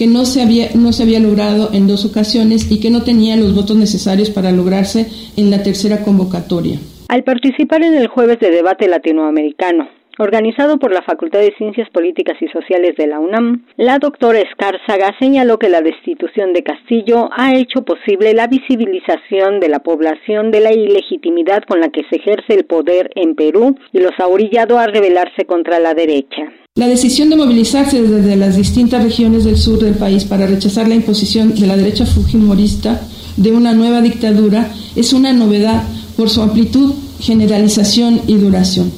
que 0.00 0.06
no 0.06 0.24
se, 0.24 0.40
había, 0.40 0.68
no 0.74 0.94
se 0.94 1.02
había 1.02 1.20
logrado 1.20 1.74
en 1.74 1.86
dos 1.86 2.06
ocasiones 2.06 2.72
y 2.72 2.80
que 2.80 2.88
no 2.88 3.02
tenía 3.02 3.36
los 3.36 3.54
votos 3.54 3.76
necesarios 3.76 4.30
para 4.30 4.50
lograrse 4.50 5.04
en 5.36 5.50
la 5.50 5.62
tercera 5.62 6.02
convocatoria. 6.02 6.78
Al 7.08 7.22
participar 7.22 7.84
en 7.84 7.92
el 7.92 8.08
jueves 8.08 8.40
de 8.40 8.50
debate 8.50 8.88
latinoamericano, 8.88 9.90
organizado 10.18 10.78
por 10.78 10.90
la 10.90 11.02
Facultad 11.02 11.40
de 11.40 11.52
Ciencias 11.58 11.90
Políticas 11.90 12.38
y 12.40 12.48
Sociales 12.48 12.96
de 12.96 13.08
la 13.08 13.20
UNAM, 13.20 13.66
la 13.76 13.98
doctora 13.98 14.40
Escárzaga 14.40 15.14
señaló 15.20 15.58
que 15.58 15.68
la 15.68 15.82
destitución 15.82 16.54
de 16.54 16.62
Castillo 16.62 17.28
ha 17.36 17.54
hecho 17.54 17.82
posible 17.82 18.32
la 18.32 18.46
visibilización 18.46 19.60
de 19.60 19.68
la 19.68 19.80
población 19.80 20.50
de 20.50 20.60
la 20.60 20.72
ilegitimidad 20.72 21.62
con 21.68 21.78
la 21.78 21.90
que 21.90 22.04
se 22.08 22.16
ejerce 22.16 22.54
el 22.54 22.64
poder 22.64 23.10
en 23.16 23.34
Perú 23.34 23.76
y 23.92 24.00
los 24.00 24.12
ha 24.18 24.28
orillado 24.28 24.78
a 24.78 24.86
rebelarse 24.86 25.44
contra 25.44 25.78
la 25.78 25.92
derecha. 25.92 26.50
La 26.76 26.86
decisión 26.86 27.30
de 27.30 27.36
movilizarse 27.36 28.00
desde 28.00 28.36
las 28.36 28.56
distintas 28.56 29.02
regiones 29.02 29.42
del 29.42 29.58
sur 29.58 29.80
del 29.80 29.94
país 29.94 30.22
para 30.22 30.46
rechazar 30.46 30.86
la 30.86 30.94
imposición 30.94 31.52
de 31.56 31.66
la 31.66 31.76
derecha 31.76 32.06
fujimorista 32.06 33.00
de 33.36 33.50
una 33.50 33.74
nueva 33.74 34.00
dictadura 34.00 34.72
es 34.94 35.12
una 35.12 35.32
novedad 35.32 35.82
por 36.16 36.30
su 36.30 36.40
amplitud, 36.42 36.92
generalización 37.18 38.20
y 38.28 38.36
duración. 38.36 38.92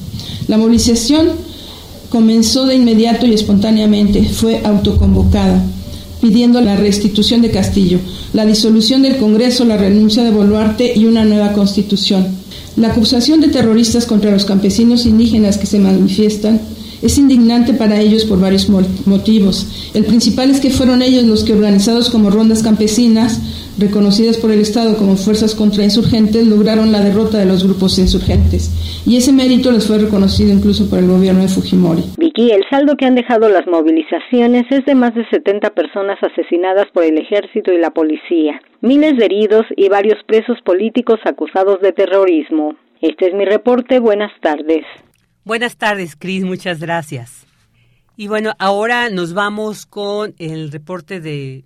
La 0.47 0.59
movilización 0.59 1.31
comenzó 2.09 2.67
de 2.67 2.75
inmediato 2.75 3.25
y 3.25 3.33
espontáneamente, 3.33 4.23
fue 4.23 4.61
autoconvocada, 4.63 5.65
pidiendo 6.21 6.61
la 6.61 6.75
restitución 6.75 7.41
de 7.41 7.49
Castillo, 7.49 7.97
la 8.33 8.45
disolución 8.45 9.01
del 9.01 9.17
Congreso, 9.17 9.65
la 9.65 9.77
renuncia 9.77 10.23
de 10.23 10.29
Boluarte 10.29 10.93
y 10.95 11.05
una 11.05 11.25
nueva 11.25 11.53
constitución. 11.53 12.27
La 12.75 12.89
acusación 12.89 13.41
de 13.41 13.47
terroristas 13.47 14.05
contra 14.05 14.29
los 14.29 14.45
campesinos 14.45 15.07
indígenas 15.07 15.57
que 15.57 15.65
se 15.65 15.79
manifiestan 15.79 16.61
es 17.03 17.17
indignante 17.17 17.73
para 17.73 17.99
ellos 17.99 18.23
por 18.23 18.39
varios 18.39 18.69
motivos. 18.69 19.91
El 19.93 20.05
principal 20.05 20.49
es 20.49 20.61
que 20.61 20.69
fueron 20.69 21.01
ellos 21.01 21.25
los 21.25 21.43
que, 21.43 21.53
organizados 21.53 22.09
como 22.09 22.29
rondas 22.29 22.63
campesinas, 22.63 23.41
reconocidas 23.77 24.37
por 24.37 24.51
el 24.51 24.61
Estado 24.61 24.95
como 24.97 25.17
fuerzas 25.17 25.53
contrainsurgentes, 25.53 26.47
lograron 26.47 26.91
la 26.93 27.01
derrota 27.01 27.37
de 27.37 27.45
los 27.45 27.65
grupos 27.65 27.99
insurgentes. 27.99 28.71
Y 29.05 29.17
ese 29.17 29.33
mérito 29.33 29.71
les 29.71 29.85
fue 29.85 29.97
reconocido 29.97 30.53
incluso 30.53 30.89
por 30.89 30.99
el 30.99 31.07
gobierno 31.07 31.41
de 31.41 31.49
Fujimori. 31.49 32.03
Vicky, 32.17 32.51
el 32.51 32.63
saldo 32.69 32.95
que 32.95 33.05
han 33.05 33.15
dejado 33.15 33.49
las 33.49 33.67
movilizaciones 33.67 34.63
es 34.69 34.85
de 34.85 34.95
más 34.95 35.13
de 35.13 35.27
70 35.29 35.71
personas 35.71 36.17
asesinadas 36.21 36.87
por 36.93 37.03
el 37.03 37.17
ejército 37.17 37.73
y 37.73 37.79
la 37.79 37.91
policía, 37.91 38.61
miles 38.81 39.17
de 39.17 39.25
heridos 39.25 39.65
y 39.75 39.89
varios 39.89 40.23
presos 40.25 40.57
políticos 40.63 41.19
acusados 41.25 41.81
de 41.81 41.91
terrorismo. 41.91 42.75
Este 43.01 43.27
es 43.27 43.33
mi 43.33 43.43
reporte. 43.43 43.99
Buenas 43.99 44.31
tardes. 44.39 44.85
Buenas 45.45 45.75
tardes, 45.75 46.15
Cris, 46.17 46.45
muchas 46.45 46.79
gracias. 46.79 47.45
Y 48.15 48.29
bueno, 48.29 48.53
ahora 48.59 49.09
nos 49.09 49.33
vamos 49.33 49.85
con 49.85 50.33
el 50.37 50.71
reporte 50.71 51.19
de, 51.19 51.65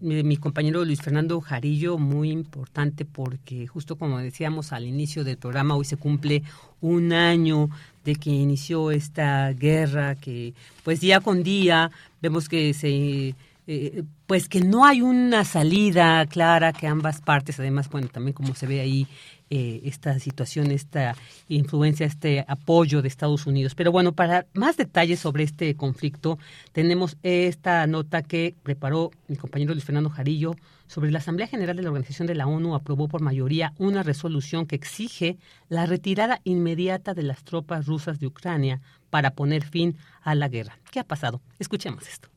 mi 0.00 0.36
compañero 0.36 0.84
Luis 0.84 1.02
Fernando 1.02 1.40
Jarillo, 1.40 1.98
muy 1.98 2.30
importante 2.30 3.04
porque 3.04 3.66
justo 3.66 3.96
como 3.96 4.18
decíamos 4.18 4.72
al 4.72 4.86
inicio 4.86 5.24
del 5.24 5.38
programa, 5.38 5.74
hoy 5.74 5.84
se 5.86 5.96
cumple 5.96 6.44
un 6.80 7.12
año 7.12 7.68
de 8.04 8.14
que 8.14 8.30
inició 8.30 8.92
esta 8.92 9.52
guerra 9.54 10.14
que 10.14 10.54
pues 10.84 11.00
día 11.00 11.18
con 11.18 11.42
día 11.42 11.90
vemos 12.22 12.48
que 12.48 12.74
se 12.74 13.34
eh, 13.66 14.04
pues 14.26 14.48
que 14.48 14.60
no 14.60 14.84
hay 14.84 15.02
una 15.02 15.44
salida 15.44 16.24
clara 16.26 16.72
que 16.72 16.86
ambas 16.86 17.20
partes 17.20 17.58
además 17.58 17.88
bueno 17.90 18.08
también 18.08 18.32
como 18.32 18.54
se 18.54 18.66
ve 18.66 18.80
ahí 18.80 19.08
eh, 19.48 19.82
esta 19.84 20.18
situación, 20.18 20.72
esta 20.72 21.14
influencia, 21.46 22.04
este 22.04 22.44
apoyo 22.48 23.00
de 23.00 23.06
Estados 23.06 23.46
Unidos. 23.46 23.76
Pero 23.76 23.92
bueno, 23.92 24.12
para 24.12 24.46
más 24.54 24.76
detalles 24.76 25.20
sobre 25.20 25.44
este 25.44 25.76
conflicto, 25.76 26.36
tenemos 26.72 27.16
esta 27.22 27.86
nota 27.86 28.22
que 28.22 28.56
preparó 28.64 29.12
mi 29.28 29.36
compañero 29.36 29.72
Luis 29.72 29.84
Fernando 29.84 30.10
Jarillo 30.10 30.56
sobre 30.88 31.12
la 31.12 31.18
Asamblea 31.18 31.46
General 31.46 31.76
de 31.76 31.82
la 31.82 31.90
Organización 31.90 32.26
de 32.26 32.34
la 32.34 32.48
ONU 32.48 32.74
aprobó 32.74 33.06
por 33.06 33.22
mayoría 33.22 33.72
una 33.78 34.02
resolución 34.02 34.66
que 34.66 34.74
exige 34.74 35.38
la 35.68 35.86
retirada 35.86 36.40
inmediata 36.42 37.14
de 37.14 37.22
las 37.22 37.44
tropas 37.44 37.86
rusas 37.86 38.18
de 38.18 38.26
Ucrania 38.26 38.80
para 39.10 39.30
poner 39.30 39.64
fin 39.64 39.96
a 40.22 40.34
la 40.34 40.48
guerra. 40.48 40.76
¿Qué 40.90 40.98
ha 40.98 41.04
pasado? 41.04 41.40
Escuchemos 41.60 42.08
esto. 42.08 42.35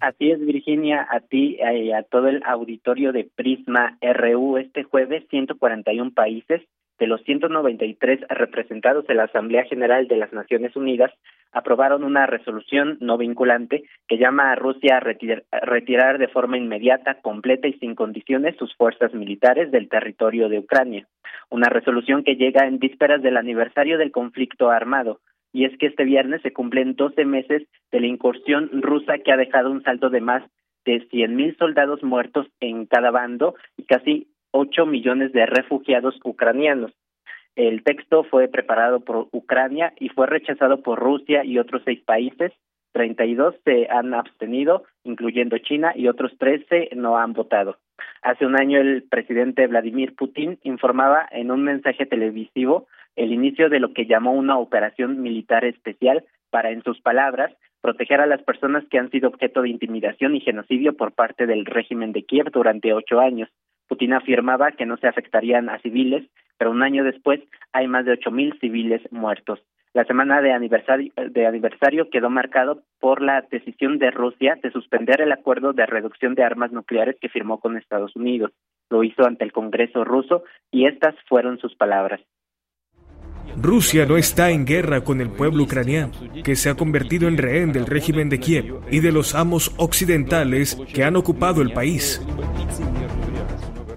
Así 0.00 0.30
es, 0.30 0.40
Virginia, 0.40 1.06
a 1.10 1.20
ti 1.20 1.58
y 1.60 1.92
a 1.92 2.02
todo 2.02 2.28
el 2.28 2.42
auditorio 2.44 3.12
de 3.12 3.28
Prisma 3.34 3.98
RU 4.00 4.56
este 4.56 4.82
jueves, 4.82 5.24
141 5.28 6.12
países 6.12 6.62
de 6.98 7.06
los 7.06 7.22
193 7.22 8.20
representados 8.28 9.04
en 9.08 9.16
la 9.16 9.24
Asamblea 9.24 9.64
General 9.64 10.06
de 10.06 10.16
las 10.16 10.32
Naciones 10.32 10.76
Unidas 10.76 11.10
aprobaron 11.52 12.04
una 12.04 12.26
resolución 12.26 12.98
no 13.00 13.18
vinculante 13.18 13.84
que 14.06 14.18
llama 14.18 14.52
a 14.52 14.54
Rusia 14.54 14.98
a 14.98 15.00
retirar 15.00 16.18
de 16.18 16.28
forma 16.28 16.58
inmediata, 16.58 17.20
completa 17.22 17.68
y 17.68 17.72
sin 17.74 17.94
condiciones 17.94 18.56
sus 18.56 18.74
fuerzas 18.76 19.12
militares 19.14 19.70
del 19.70 19.88
territorio 19.88 20.48
de 20.48 20.60
Ucrania. 20.60 21.06
Una 21.48 21.68
resolución 21.68 22.22
que 22.22 22.36
llega 22.36 22.66
en 22.66 22.78
vísperas 22.78 23.22
del 23.22 23.38
aniversario 23.38 23.98
del 23.98 24.12
conflicto 24.12 24.70
armado, 24.70 25.20
y 25.52 25.64
es 25.64 25.76
que 25.78 25.86
este 25.86 26.04
viernes 26.04 26.42
se 26.42 26.52
cumplen 26.52 26.94
12 26.94 27.24
meses 27.24 27.66
de 27.90 28.00
la 28.00 28.06
incursión 28.06 28.70
rusa 28.82 29.18
que 29.18 29.32
ha 29.32 29.36
dejado 29.36 29.70
un 29.70 29.82
saldo 29.82 30.10
de 30.10 30.20
más 30.20 30.42
de 30.84 31.06
100.000 31.08 31.58
soldados 31.58 32.02
muertos 32.02 32.46
en 32.60 32.86
cada 32.86 33.10
bando 33.10 33.54
y 33.76 33.84
casi 33.84 34.28
8 34.52 34.86
millones 34.86 35.32
de 35.32 35.46
refugiados 35.46 36.18
ucranianos. 36.24 36.92
El 37.56 37.82
texto 37.82 38.24
fue 38.24 38.48
preparado 38.48 39.00
por 39.00 39.28
Ucrania 39.32 39.92
y 39.98 40.08
fue 40.08 40.26
rechazado 40.26 40.82
por 40.82 40.98
Rusia 40.98 41.44
y 41.44 41.58
otros 41.58 41.82
seis 41.84 42.00
países. 42.02 42.52
32 42.92 43.54
se 43.64 43.88
han 43.88 44.14
abstenido, 44.14 44.84
incluyendo 45.04 45.58
China, 45.58 45.92
y 45.94 46.08
otros 46.08 46.32
13 46.38 46.90
no 46.96 47.18
han 47.18 47.32
votado. 47.32 47.76
Hace 48.22 48.46
un 48.46 48.58
año 48.58 48.80
el 48.80 49.04
presidente 49.04 49.66
Vladimir 49.66 50.14
Putin 50.14 50.58
informaba 50.62 51.28
en 51.30 51.50
un 51.50 51.62
mensaje 51.62 52.06
televisivo 52.06 52.86
el 53.20 53.32
inicio 53.32 53.68
de 53.68 53.80
lo 53.80 53.92
que 53.92 54.06
llamó 54.06 54.32
una 54.32 54.58
operación 54.58 55.20
militar 55.20 55.66
especial 55.66 56.24
para, 56.48 56.70
en 56.70 56.82
sus 56.82 57.00
palabras, 57.02 57.52
proteger 57.82 58.20
a 58.20 58.26
las 58.26 58.42
personas 58.42 58.82
que 58.90 58.98
han 58.98 59.10
sido 59.10 59.28
objeto 59.28 59.60
de 59.60 59.68
intimidación 59.68 60.34
y 60.34 60.40
genocidio 60.40 60.96
por 60.96 61.12
parte 61.12 61.46
del 61.46 61.66
régimen 61.66 62.12
de 62.12 62.24
Kiev 62.24 62.50
durante 62.50 62.94
ocho 62.94 63.20
años. 63.20 63.50
Putin 63.88 64.14
afirmaba 64.14 64.72
que 64.72 64.86
no 64.86 64.96
se 64.96 65.06
afectarían 65.06 65.68
a 65.68 65.78
civiles, 65.80 66.24
pero 66.56 66.70
un 66.70 66.82
año 66.82 67.04
después 67.04 67.40
hay 67.72 67.88
más 67.88 68.06
de 68.06 68.12
ocho 68.12 68.30
mil 68.30 68.58
civiles 68.58 69.02
muertos. 69.12 69.60
La 69.92 70.04
semana 70.04 70.40
de 70.40 70.52
aniversario, 70.52 72.10
quedó 72.10 72.30
marcado 72.30 72.84
por 73.00 73.20
la 73.20 73.42
decisión 73.50 73.98
de 73.98 74.12
Rusia 74.12 74.56
de 74.62 74.70
suspender 74.70 75.20
el 75.20 75.32
acuerdo 75.32 75.72
de 75.72 75.84
reducción 75.84 76.34
de 76.36 76.44
armas 76.44 76.70
nucleares 76.72 77.16
que 77.20 77.28
firmó 77.28 77.58
con 77.58 77.76
Estados 77.76 78.14
Unidos. 78.16 78.52
Lo 78.88 79.04
hizo 79.04 79.26
ante 79.26 79.44
el 79.44 79.52
Congreso 79.52 80.04
ruso 80.04 80.44
y 80.70 80.86
estas 80.86 81.16
fueron 81.28 81.58
sus 81.58 81.74
palabras. 81.74 82.20
Rusia 83.56 84.06
no 84.06 84.16
está 84.16 84.50
en 84.50 84.64
guerra 84.64 85.02
con 85.02 85.20
el 85.20 85.30
pueblo 85.30 85.64
ucraniano, 85.64 86.12
que 86.44 86.56
se 86.56 86.68
ha 86.68 86.74
convertido 86.74 87.28
en 87.28 87.36
rehén 87.36 87.72
del 87.72 87.86
régimen 87.86 88.28
de 88.28 88.40
Kiev 88.40 88.80
y 88.90 89.00
de 89.00 89.12
los 89.12 89.34
amos 89.34 89.72
occidentales 89.76 90.76
que 90.92 91.04
han 91.04 91.16
ocupado 91.16 91.62
el 91.62 91.72
país. 91.72 92.20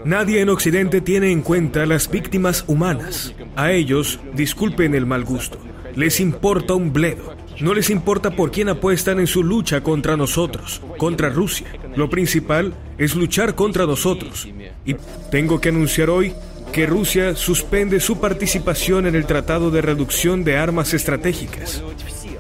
Nadie 0.06 0.42
en 0.42 0.50
Occidente 0.50 1.00
tiene 1.00 1.32
en 1.32 1.42
cuenta 1.42 1.86
las 1.86 2.10
víctimas 2.12 2.66
humanas. 2.68 3.34
A 3.56 3.72
ellos, 3.72 4.20
disculpen 4.34 4.96
el 4.96 5.06
mal 5.06 5.24
gusto, 5.24 5.58
les 5.96 6.20
importa 6.20 6.74
un 6.74 6.92
bledo. 6.92 7.36
No 7.62 7.74
les 7.74 7.90
importa 7.90 8.32
por 8.32 8.52
quién 8.52 8.68
apuestan 8.68 9.20
en 9.20 9.28
su 9.28 9.44
lucha 9.44 9.82
contra 9.82 10.18
nosotros, 10.18 10.82
contra 10.98 11.30
Rusia. 11.30 11.68
Lo 11.96 12.10
principal 12.10 12.74
es 12.98 13.16
luchar 13.16 13.56
contra 13.56 13.86
nosotros. 13.86 14.50
Y 14.86 14.96
tengo 15.32 15.62
que 15.62 15.70
anunciar 15.70 16.10
hoy 16.10 16.34
que 16.74 16.88
Rusia 16.88 17.36
suspende 17.36 18.00
su 18.00 18.20
participación 18.20 19.06
en 19.06 19.14
el 19.14 19.28
Tratado 19.28 19.70
de 19.70 19.84
Reducción 19.84 20.44
de 20.44 20.58
Armas 20.58 20.96
Estratégicas. 20.96 21.84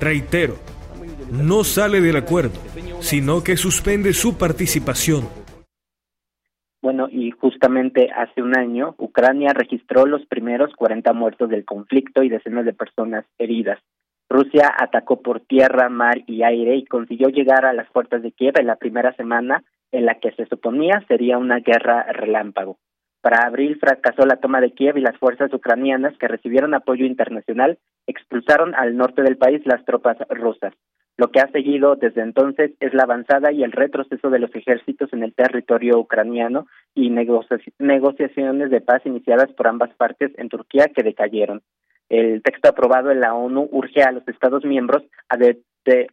Reitero, 0.01 0.55
no 1.31 1.63
sale 1.63 2.01
del 2.01 2.15
acuerdo, 2.15 2.59
sino 2.99 3.43
que 3.43 3.57
suspende 3.57 4.11
su 4.11 4.35
participación. 4.35 5.29
Bueno, 6.81 7.07
y 7.11 7.29
justamente 7.29 8.09
hace 8.11 8.41
un 8.41 8.57
año, 8.57 8.95
Ucrania 8.97 9.53
registró 9.53 10.07
los 10.07 10.25
primeros 10.25 10.73
40 10.75 11.13
muertos 11.13 11.49
del 11.49 11.63
conflicto 11.63 12.23
y 12.23 12.29
decenas 12.29 12.65
de 12.65 12.73
personas 12.73 13.25
heridas. 13.37 13.79
Rusia 14.29 14.73
atacó 14.75 15.21
por 15.21 15.41
tierra, 15.41 15.89
mar 15.89 16.23
y 16.25 16.41
aire 16.41 16.75
y 16.75 16.85
consiguió 16.85 17.29
llegar 17.29 17.65
a 17.65 17.73
las 17.73 17.87
puertas 17.91 18.23
de 18.23 18.31
Kiev 18.31 18.55
en 18.57 18.65
la 18.65 18.77
primera 18.77 19.15
semana 19.15 19.63
en 19.91 20.07
la 20.07 20.15
que 20.15 20.31
se 20.31 20.47
suponía 20.47 21.03
sería 21.07 21.37
una 21.37 21.59
guerra 21.59 22.11
relámpago. 22.11 22.79
Para 23.23 23.47
abril 23.47 23.77
fracasó 23.79 24.25
la 24.25 24.35
toma 24.35 24.59
de 24.59 24.73
Kiev 24.73 24.97
y 24.97 25.01
las 25.01 25.17
fuerzas 25.17 25.53
ucranianas 25.53 26.13
que 26.17 26.27
recibieron 26.27 26.73
apoyo 26.73 27.05
internacional 27.05 27.79
expulsaron 28.05 28.75
al 28.75 28.97
norte 28.97 29.21
del 29.21 29.37
país 29.37 29.61
las 29.63 29.85
tropas 29.85 30.17
rusas. 30.27 30.73
Lo 31.15 31.31
que 31.31 31.39
ha 31.39 31.49
seguido 31.51 31.95
desde 31.95 32.21
entonces 32.21 32.71
es 32.81 32.93
la 32.93 33.03
avanzada 33.03 33.53
y 33.53 33.63
el 33.63 33.71
retroceso 33.71 34.29
de 34.29 34.39
los 34.39 34.53
ejércitos 34.53 35.13
en 35.13 35.23
el 35.23 35.33
territorio 35.33 35.99
ucraniano 35.99 36.67
y 36.95 37.11
negociaciones 37.11 38.69
de 38.69 38.81
paz 38.81 39.05
iniciadas 39.05 39.53
por 39.53 39.67
ambas 39.67 39.93
partes 39.95 40.33
en 40.37 40.49
Turquía 40.49 40.91
que 40.93 41.03
decayeron. 41.03 41.61
El 42.09 42.43
texto 42.43 42.67
aprobado 42.67 43.09
en 43.09 43.21
la 43.21 43.35
ONU 43.35 43.69
urge 43.71 44.03
a 44.03 44.11
los 44.11 44.27
Estados 44.27 44.65
miembros 44.65 45.01
a 45.29 45.37
de 45.37 45.61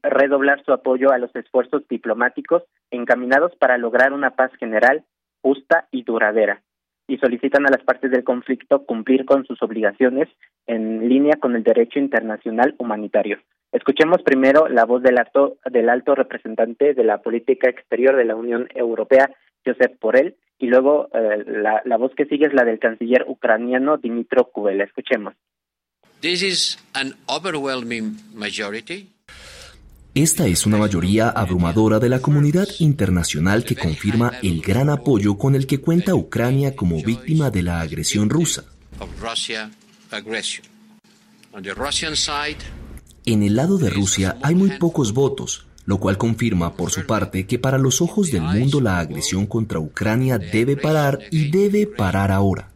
redoblar 0.04 0.62
su 0.64 0.72
apoyo 0.72 1.10
a 1.10 1.18
los 1.18 1.34
esfuerzos 1.34 1.82
diplomáticos 1.88 2.62
encaminados 2.92 3.56
para 3.56 3.78
lograr 3.78 4.12
una 4.12 4.36
paz 4.36 4.52
general, 4.60 5.02
justa 5.42 5.88
y 5.90 6.04
duradera 6.04 6.62
y 7.10 7.18
solicitan 7.18 7.66
a 7.66 7.70
las 7.70 7.82
partes 7.82 8.12
del 8.12 8.22
conflicto 8.22 8.84
cumplir 8.86 9.24
con 9.24 9.44
sus 9.44 9.60
obligaciones 9.62 10.28
en 10.66 11.08
línea 11.08 11.36
con 11.40 11.56
el 11.56 11.64
derecho 11.64 11.98
internacional 11.98 12.76
humanitario. 12.78 13.38
Escuchemos 13.72 14.22
primero 14.22 14.68
la 14.68 14.84
voz 14.84 15.02
del 15.02 15.18
alto, 15.18 15.56
del 15.68 15.88
alto 15.88 16.14
representante 16.14 16.94
de 16.94 17.04
la 17.04 17.18
política 17.18 17.68
exterior 17.68 18.16
de 18.16 18.24
la 18.24 18.36
Unión 18.36 18.68
Europea, 18.74 19.30
Josep 19.66 20.00
Borrell, 20.00 20.36
y 20.58 20.66
luego 20.66 21.08
eh, 21.12 21.44
la, 21.46 21.82
la, 21.84 21.96
voz 21.96 22.12
que 22.14 22.26
sigue 22.26 22.46
es 22.46 22.54
la 22.54 22.64
del 22.64 22.78
canciller 22.78 23.24
ucraniano 23.26 23.96
Dimitro 23.96 24.50
Kubel. 24.52 24.80
Escuchemos. 24.80 25.34
This 26.20 26.42
is 26.42 26.78
an 26.94 27.14
overwhelming 27.26 28.18
majority 28.34 29.08
esta 30.14 30.48
es 30.48 30.66
una 30.66 30.76
mayoría 30.76 31.28
abrumadora 31.28 32.00
de 32.00 32.08
la 32.08 32.20
comunidad 32.20 32.66
internacional 32.80 33.64
que 33.64 33.76
confirma 33.76 34.32
el 34.42 34.60
gran 34.60 34.90
apoyo 34.90 35.38
con 35.38 35.54
el 35.54 35.68
que 35.68 35.80
cuenta 35.80 36.16
Ucrania 36.16 36.74
como 36.74 37.00
víctima 37.00 37.50
de 37.50 37.62
la 37.62 37.80
agresión 37.80 38.28
rusa. 38.28 38.64
En 43.24 43.42
el 43.44 43.54
lado 43.54 43.78
de 43.78 43.90
Rusia 43.90 44.36
hay 44.42 44.56
muy 44.56 44.70
pocos 44.78 45.12
votos, 45.12 45.66
lo 45.84 45.98
cual 45.98 46.18
confirma 46.18 46.74
por 46.74 46.90
su 46.90 47.06
parte 47.06 47.46
que 47.46 47.60
para 47.60 47.78
los 47.78 48.00
ojos 48.00 48.32
del 48.32 48.42
mundo 48.42 48.80
la 48.80 48.98
agresión 48.98 49.46
contra 49.46 49.78
Ucrania 49.78 50.38
debe 50.38 50.76
parar 50.76 51.20
y 51.30 51.50
debe 51.50 51.86
parar 51.86 52.32
ahora. 52.32 52.72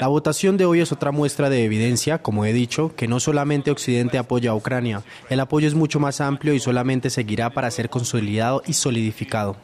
La 0.00 0.08
votación 0.08 0.56
de 0.56 0.64
hoy 0.64 0.80
es 0.80 0.92
otra 0.92 1.10
muestra 1.10 1.50
de 1.50 1.64
evidencia, 1.64 2.18
como 2.18 2.44
he 2.44 2.52
dicho, 2.52 2.94
que 2.96 3.08
no 3.08 3.18
solamente 3.18 3.70
Occidente 3.70 4.18
apoya 4.18 4.50
a 4.50 4.54
Ucrania, 4.54 5.02
el 5.28 5.40
apoyo 5.40 5.66
es 5.66 5.74
mucho 5.74 5.98
más 5.98 6.20
amplio 6.20 6.54
y 6.54 6.60
solamente 6.60 7.10
seguirá 7.10 7.50
para 7.50 7.70
ser 7.70 7.88
consolidado 7.88 8.62
y 8.66 8.74
solidificado. 8.74 9.56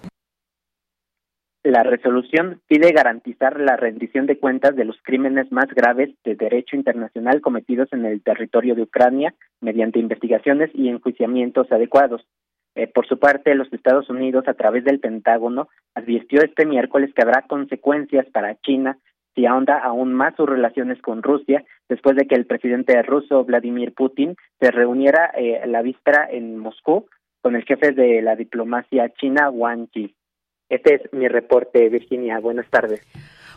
La 1.62 1.82
resolución 1.82 2.61
pide 2.68 2.92
garantizar 2.92 3.59
la 3.59 3.76
rendición 3.76 4.26
de 4.26 4.38
cuentas 4.38 4.76
de 4.76 4.85
los 4.85 4.96
crímenes 5.02 5.50
más 5.50 5.66
graves 5.66 6.11
de 6.24 6.37
derecho 6.37 6.76
internacional 6.76 7.40
cometidos 7.40 7.88
en 7.92 8.04
el 8.04 8.22
territorio 8.22 8.76
de 8.76 8.82
Ucrania 8.82 9.35
mediante 9.61 9.98
investigaciones 9.98 10.70
y 10.74 10.88
enjuiciamientos 10.88 11.70
adecuados. 11.72 12.22
Eh, 12.77 12.87
por 12.87 13.07
su 13.07 13.19
parte, 13.19 13.55
los 13.55 13.73
Estados 13.73 14.11
Unidos, 14.11 14.47
a 14.47 14.55
través 14.55 14.85
del 14.85 15.01
Pentágono, 15.01 15.69
advirtió 15.95 16.43
este 16.43 16.67
miércoles 16.67 17.12
que 17.15 17.23
habrá 17.23 17.43
consecuencias 17.49 18.27
para 18.27 18.55
China 18.61 18.99
si 19.35 19.45
ahonda 19.45 19.79
aún 19.79 20.15
más 20.15 20.35
sus 20.37 20.49
relaciones 20.49 21.01
con 21.03 21.23
Rusia, 21.23 21.65
después 21.89 22.17
de 22.17 22.27
que 22.27 22.35
el 22.35 22.47
presidente 22.47 23.03
ruso 23.03 23.45
Vladimir 23.45 23.93
Putin 23.93 24.35
se 24.61 24.71
reuniera 24.71 25.31
eh, 25.37 25.62
la 25.67 25.83
víspera 25.83 26.27
en 26.31 26.57
Moscú 26.57 27.07
con 27.43 27.55
el 27.55 27.65
jefe 27.65 27.93
de 27.93 28.23
la 28.23 28.35
diplomacia 28.35 29.11
china, 29.11 29.51
Wang 29.51 29.89
Yi. 29.93 30.15
Este 30.69 30.95
es 30.95 31.12
mi 31.12 31.29
reporte, 31.29 31.89
Virginia. 31.89 32.41
Buenas 32.41 32.69
tardes. 32.71 33.07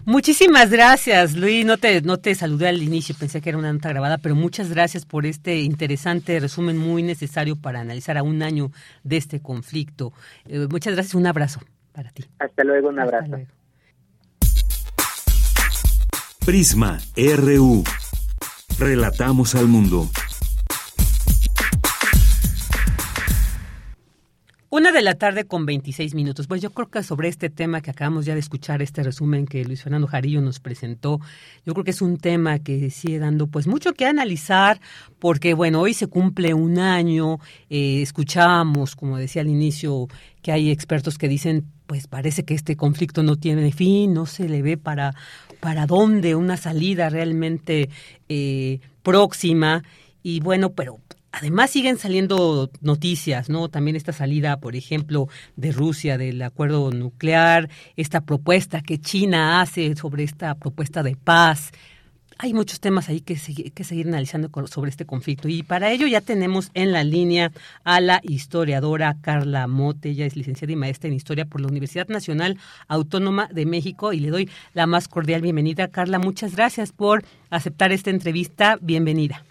Muchísimas 0.10 0.72
gracias, 0.72 1.36
Luis. 1.36 1.64
No 1.64 1.78
te, 1.78 2.02
no 2.02 2.18
te 2.18 2.34
saludé 2.34 2.68
al 2.68 2.82
inicio, 2.82 3.14
pensé 3.20 3.42
que 3.42 3.50
era 3.50 3.60
una 3.60 3.72
nota 3.72 3.90
grabada, 3.90 4.18
pero 4.18 4.34
muchas 4.34 4.68
gracias 4.68 5.06
por 5.06 5.28
este 5.28 5.58
interesante 5.58 6.40
resumen 6.40 6.80
muy 6.80 7.04
necesario 7.04 7.56
para 7.56 7.82
analizar 7.82 8.18
a 8.18 8.24
un 8.24 8.42
año 8.42 8.72
de 9.04 9.18
este 9.18 9.40
conflicto. 9.40 10.12
Eh, 10.48 10.66
muchas 10.68 10.96
gracias, 10.96 11.14
un 11.14 11.28
abrazo 11.28 11.60
para 11.92 12.10
ti. 12.10 12.26
Hasta 12.40 12.64
luego, 12.64 12.90
un 12.90 12.98
abrazo. 12.98 13.38
Prisma 16.44 16.98
RU. 17.16 17.84
Relatamos 18.80 19.54
al 19.54 19.68
mundo. 19.68 20.10
Una 24.72 24.92
de 24.92 25.02
la 25.02 25.16
tarde 25.16 25.46
con 25.46 25.66
26 25.66 26.14
minutos. 26.14 26.46
Pues 26.46 26.62
yo 26.62 26.70
creo 26.70 26.92
que 26.92 27.02
sobre 27.02 27.28
este 27.28 27.50
tema 27.50 27.82
que 27.82 27.90
acabamos 27.90 28.28
ya 28.28 28.36
de 28.36 28.40
escuchar, 28.40 28.84
este 28.84 29.02
resumen 29.02 29.48
que 29.48 29.66
Luis 29.66 29.82
Fernando 29.82 30.06
Jarillo 30.06 30.42
nos 30.42 30.60
presentó, 30.60 31.20
yo 31.66 31.74
creo 31.74 31.84
que 31.84 31.90
es 31.90 32.04
un 32.04 32.18
tema 32.18 32.60
que 32.60 32.92
sigue 32.92 33.18
dando 33.18 33.48
pues 33.48 33.66
mucho 33.66 33.94
que 33.94 34.06
analizar, 34.06 34.80
porque 35.18 35.56
bueno, 35.56 35.82
hoy 35.82 35.96
se 35.96 36.06
cumple 36.06 36.54
un 36.54 36.78
año, 36.78 37.40
eh, 37.72 38.04
escuchamos, 38.04 38.96
como 38.96 39.18
decía 39.18 39.42
al 39.42 39.48
inicio, 39.48 40.08
que 40.44 40.52
hay 40.52 40.70
expertos 40.70 41.18
que 41.18 41.28
dicen, 41.28 41.66
pues 41.88 42.06
parece 42.06 42.46
que 42.46 42.54
este 42.54 42.76
conflicto 42.76 43.24
no 43.24 43.38
tiene 43.38 43.72
fin, 43.72 44.14
no 44.14 44.28
se 44.28 44.48
le 44.48 44.62
ve 44.62 44.78
para, 44.78 45.16
para 45.62 45.88
dónde 45.88 46.36
una 46.36 46.58
salida 46.58 47.10
realmente 47.10 47.90
eh, 48.30 48.82
próxima. 49.02 49.82
Y 50.22 50.42
bueno, 50.42 50.74
pero 50.74 51.00
Además 51.32 51.70
siguen 51.70 51.98
saliendo 51.98 52.72
noticias, 52.82 53.50
¿no? 53.50 53.70
También 53.70 53.96
esta 53.96 54.14
salida, 54.14 54.60
por 54.60 54.76
ejemplo, 54.76 55.28
de 55.56 55.72
Rusia 55.72 56.18
del 56.18 56.42
acuerdo 56.42 56.92
nuclear, 56.92 57.70
esta 57.96 58.22
propuesta 58.22 58.82
que 58.82 59.00
China 59.00 59.62
hace 59.62 59.96
sobre 59.96 60.24
esta 60.24 60.56
propuesta 60.56 61.04
de 61.04 61.16
paz. 61.16 61.72
Hay 62.42 62.54
muchos 62.54 62.80
temas 62.80 63.10
ahí 63.10 63.20
que, 63.20 63.36
seguir 63.36 64.08
analizando 64.08 64.50
sobre 64.68 64.90
este 64.90 65.06
conflicto 65.06 65.50
y 65.50 65.62
para 65.62 65.92
ello 65.92 66.08
ya 66.08 66.22
tenemos 66.22 66.72
en 66.74 66.94
la 66.94 67.04
línea 67.04 67.52
a 67.84 68.00
la 68.00 68.22
historiadora 68.24 69.18
Carla 69.22 69.68
Mote, 69.68 70.12
ella 70.12 70.26
es 70.26 70.38
licenciada 70.38 70.72
y 70.72 70.78
maestra 70.78 71.10
en 71.10 71.16
historia 71.16 71.44
por 71.44 71.60
la 71.60 71.68
Universidad 71.68 72.08
Nacional 72.08 72.58
Autónoma 72.88 73.50
de 73.52 73.66
México 73.66 74.14
y 74.14 74.22
le 74.22 74.30
doy 74.30 74.50
la 74.74 74.88
más 74.88 75.10
cordial 75.10 75.42
bienvenida. 75.42 75.90
Carla, 75.90 76.18
muchas 76.18 76.56
gracias 76.56 76.94
por 76.94 77.26
aceptar 77.50 77.92
esta 77.92 78.10
entrevista. 78.10 78.80
Bienvenida. 78.82 79.44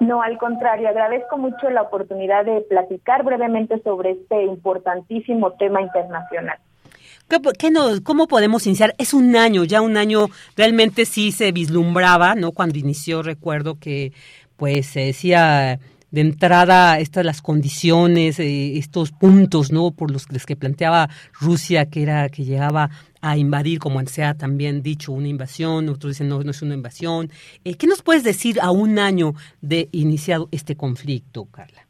No, 0.00 0.22
al 0.22 0.38
contrario, 0.38 0.88
agradezco 0.88 1.36
mucho 1.36 1.68
la 1.68 1.82
oportunidad 1.82 2.46
de 2.46 2.62
platicar 2.62 3.22
brevemente 3.22 3.80
sobre 3.82 4.12
este 4.12 4.44
importantísimo 4.44 5.52
tema 5.52 5.82
internacional. 5.82 6.58
¿Qué, 7.28 7.72
¿Cómo 8.02 8.26
podemos 8.26 8.66
iniciar? 8.66 8.94
Es 8.98 9.14
un 9.14 9.36
año, 9.36 9.62
ya 9.64 9.82
un 9.82 9.96
año 9.96 10.26
realmente 10.56 11.04
sí 11.04 11.30
se 11.30 11.52
vislumbraba, 11.52 12.34
¿no? 12.34 12.50
Cuando 12.52 12.78
inició, 12.78 13.22
recuerdo 13.22 13.78
que 13.78 14.12
pues 14.56 14.86
se 14.86 15.00
decía 15.00 15.78
de 16.10 16.20
entrada 16.20 16.98
estas 16.98 17.24
las 17.24 17.40
condiciones, 17.40 18.40
eh, 18.40 18.78
estos 18.78 19.12
puntos, 19.12 19.70
¿no? 19.70 19.92
Por 19.92 20.10
los 20.10 20.26
que 20.26 20.56
planteaba 20.56 21.08
Rusia, 21.38 21.86
que 21.86 22.02
era 22.02 22.28
que 22.30 22.44
llegaba 22.44 22.90
a 23.22 23.36
invadir, 23.36 23.78
como 23.78 24.00
se 24.06 24.24
ha 24.24 24.34
también 24.34 24.82
dicho, 24.82 25.12
una 25.12 25.28
invasión, 25.28 25.88
otros 25.88 26.12
dicen 26.12 26.28
no, 26.28 26.42
no 26.42 26.50
es 26.50 26.62
una 26.62 26.74
invasión. 26.74 27.30
Eh, 27.64 27.76
¿Qué 27.76 27.86
nos 27.86 28.02
puedes 28.02 28.24
decir 28.24 28.60
a 28.60 28.70
un 28.70 28.98
año 28.98 29.34
de 29.60 29.88
iniciado 29.92 30.48
este 30.52 30.76
conflicto, 30.76 31.46
Carla? 31.50 31.86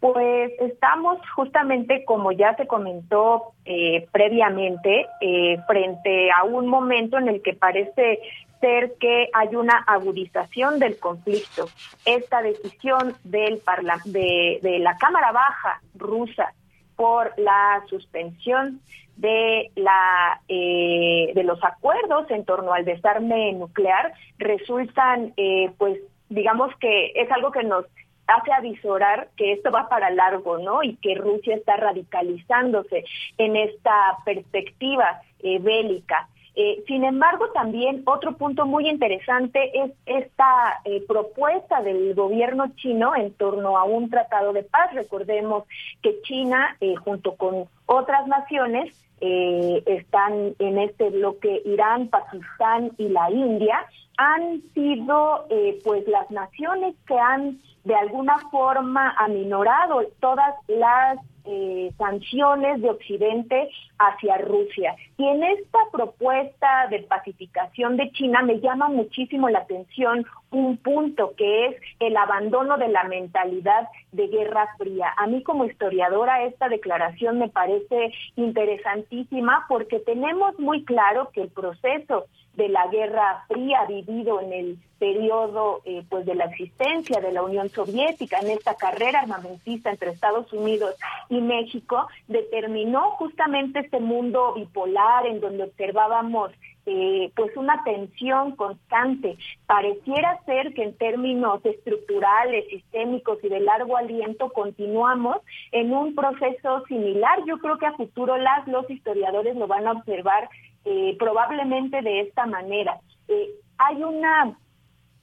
Pues 0.00 0.52
estamos 0.60 1.18
justamente, 1.34 2.04
como 2.04 2.30
ya 2.30 2.54
se 2.56 2.66
comentó 2.66 3.54
eh, 3.64 4.06
previamente, 4.12 5.06
eh, 5.20 5.58
frente 5.66 6.30
a 6.30 6.44
un 6.44 6.68
momento 6.68 7.18
en 7.18 7.28
el 7.28 7.42
que 7.42 7.54
parece 7.54 8.20
ser 8.60 8.94
que 9.00 9.28
hay 9.32 9.56
una 9.56 9.78
agudización 9.86 10.78
del 10.78 10.98
conflicto. 10.98 11.66
Esta 12.04 12.42
decisión 12.42 13.14
del 13.24 13.60
de, 14.04 14.60
de 14.62 14.78
la 14.78 14.96
Cámara 14.96 15.32
Baja 15.32 15.80
rusa 15.94 16.52
por 16.94 17.32
la 17.38 17.82
suspensión 17.88 18.80
de 19.16 19.70
la 19.76 20.40
eh, 20.48 21.32
de 21.34 21.42
los 21.44 21.62
acuerdos 21.64 22.30
en 22.30 22.44
torno 22.44 22.72
al 22.72 22.84
desarme 22.84 23.52
nuclear 23.52 24.12
resultan 24.38 25.32
pues 25.78 25.98
digamos 26.28 26.74
que 26.76 27.12
es 27.14 27.30
algo 27.30 27.50
que 27.50 27.62
nos 27.62 27.86
hace 28.26 28.52
avisorar 28.52 29.28
que 29.36 29.52
esto 29.52 29.70
va 29.70 29.88
para 29.88 30.10
largo, 30.10 30.58
¿no? 30.58 30.82
Y 30.82 30.96
que 30.96 31.14
Rusia 31.14 31.56
está 31.56 31.76
radicalizándose 31.76 33.04
en 33.38 33.56
esta 33.56 34.18
perspectiva 34.24 35.20
eh, 35.40 35.58
bélica. 35.58 36.28
Eh, 36.56 36.82
sin 36.86 37.04
embargo, 37.04 37.50
también 37.50 38.02
otro 38.06 38.36
punto 38.36 38.64
muy 38.64 38.88
interesante 38.88 39.78
es 39.78 39.92
esta 40.06 40.80
eh, 40.84 41.04
propuesta 41.06 41.82
del 41.82 42.14
gobierno 42.14 42.72
chino 42.76 43.14
en 43.14 43.32
torno 43.34 43.76
a 43.76 43.84
un 43.84 44.08
tratado 44.08 44.54
de 44.54 44.62
paz. 44.62 44.92
Recordemos 44.94 45.64
que 46.02 46.20
China, 46.22 46.76
junto 47.04 47.36
con 47.36 47.66
otras 47.86 48.26
naciones, 48.26 48.94
están 49.18 50.54
en 50.58 50.78
este 50.78 51.08
bloque 51.08 51.62
Irán, 51.64 52.08
Pakistán 52.08 52.90
y 52.98 53.08
la 53.08 53.30
India, 53.30 53.86
han 54.18 54.60
sido 54.74 55.46
pues 55.84 56.06
las 56.06 56.30
naciones 56.30 56.94
que 57.06 57.18
han 57.18 57.58
de 57.84 57.94
alguna 57.94 58.36
forma 58.50 59.14
aminorado 59.16 60.02
todas 60.20 60.54
las 60.66 61.18
eh, 61.46 61.92
sanciones 61.98 62.82
de 62.82 62.90
Occidente 62.90 63.70
hacia 63.98 64.38
Rusia. 64.38 64.94
Y 65.16 65.26
en 65.26 65.42
esta 65.42 65.78
propuesta 65.92 66.88
de 66.90 67.00
pacificación 67.00 67.96
de 67.96 68.10
China 68.12 68.42
me 68.42 68.60
llama 68.60 68.88
muchísimo 68.88 69.48
la 69.48 69.60
atención 69.60 70.26
un 70.50 70.76
punto 70.76 71.34
que 71.36 71.66
es 71.66 71.76
el 72.00 72.16
abandono 72.16 72.76
de 72.78 72.88
la 72.88 73.04
mentalidad 73.04 73.88
de 74.12 74.28
guerra 74.28 74.68
fría. 74.78 75.12
A 75.16 75.26
mí 75.26 75.42
como 75.42 75.64
historiadora 75.64 76.44
esta 76.44 76.68
declaración 76.68 77.38
me 77.38 77.48
parece 77.48 78.12
interesantísima 78.36 79.66
porque 79.68 80.00
tenemos 80.00 80.58
muy 80.58 80.84
claro 80.84 81.30
que 81.32 81.42
el 81.42 81.48
proceso 81.48 82.26
de 82.56 82.68
la 82.68 82.86
Guerra 82.88 83.44
Fría 83.48 83.84
vivido 83.86 84.40
en 84.40 84.52
el 84.52 84.78
periodo 84.98 85.82
eh, 85.84 86.04
pues 86.08 86.24
de 86.24 86.34
la 86.34 86.46
existencia 86.46 87.20
de 87.20 87.32
la 87.32 87.42
Unión 87.42 87.68
Soviética 87.68 88.38
en 88.38 88.50
esta 88.50 88.74
carrera 88.76 89.20
armamentista 89.20 89.90
entre 89.90 90.10
Estados 90.10 90.50
Unidos 90.52 90.94
y 91.28 91.40
México 91.40 92.08
determinó 92.28 93.10
justamente 93.12 93.80
este 93.80 94.00
mundo 94.00 94.54
bipolar 94.54 95.26
en 95.26 95.40
donde 95.40 95.64
observábamos 95.64 96.50
eh, 96.88 97.32
pues 97.34 97.54
una 97.56 97.82
tensión 97.82 98.54
constante. 98.54 99.36
Pareciera 99.66 100.40
ser 100.44 100.72
que 100.72 100.84
en 100.84 100.96
términos 100.96 101.60
estructurales, 101.64 102.68
sistémicos 102.68 103.42
y 103.42 103.48
de 103.48 103.58
largo 103.58 103.96
aliento 103.96 104.50
continuamos 104.50 105.38
en 105.72 105.92
un 105.92 106.14
proceso 106.14 106.84
similar. 106.86 107.40
Yo 107.44 107.58
creo 107.58 107.78
que 107.78 107.86
a 107.86 107.96
futuro 107.96 108.36
las 108.38 108.68
los 108.68 108.88
historiadores 108.88 109.56
lo 109.56 109.66
van 109.66 109.88
a 109.88 109.92
observar 109.92 110.48
eh, 110.88 111.16
probablemente 111.18 112.00
de 112.00 112.20
esta 112.20 112.46
manera. 112.46 113.00
Eh, 113.26 113.50
hay 113.76 114.04
una 114.04 114.56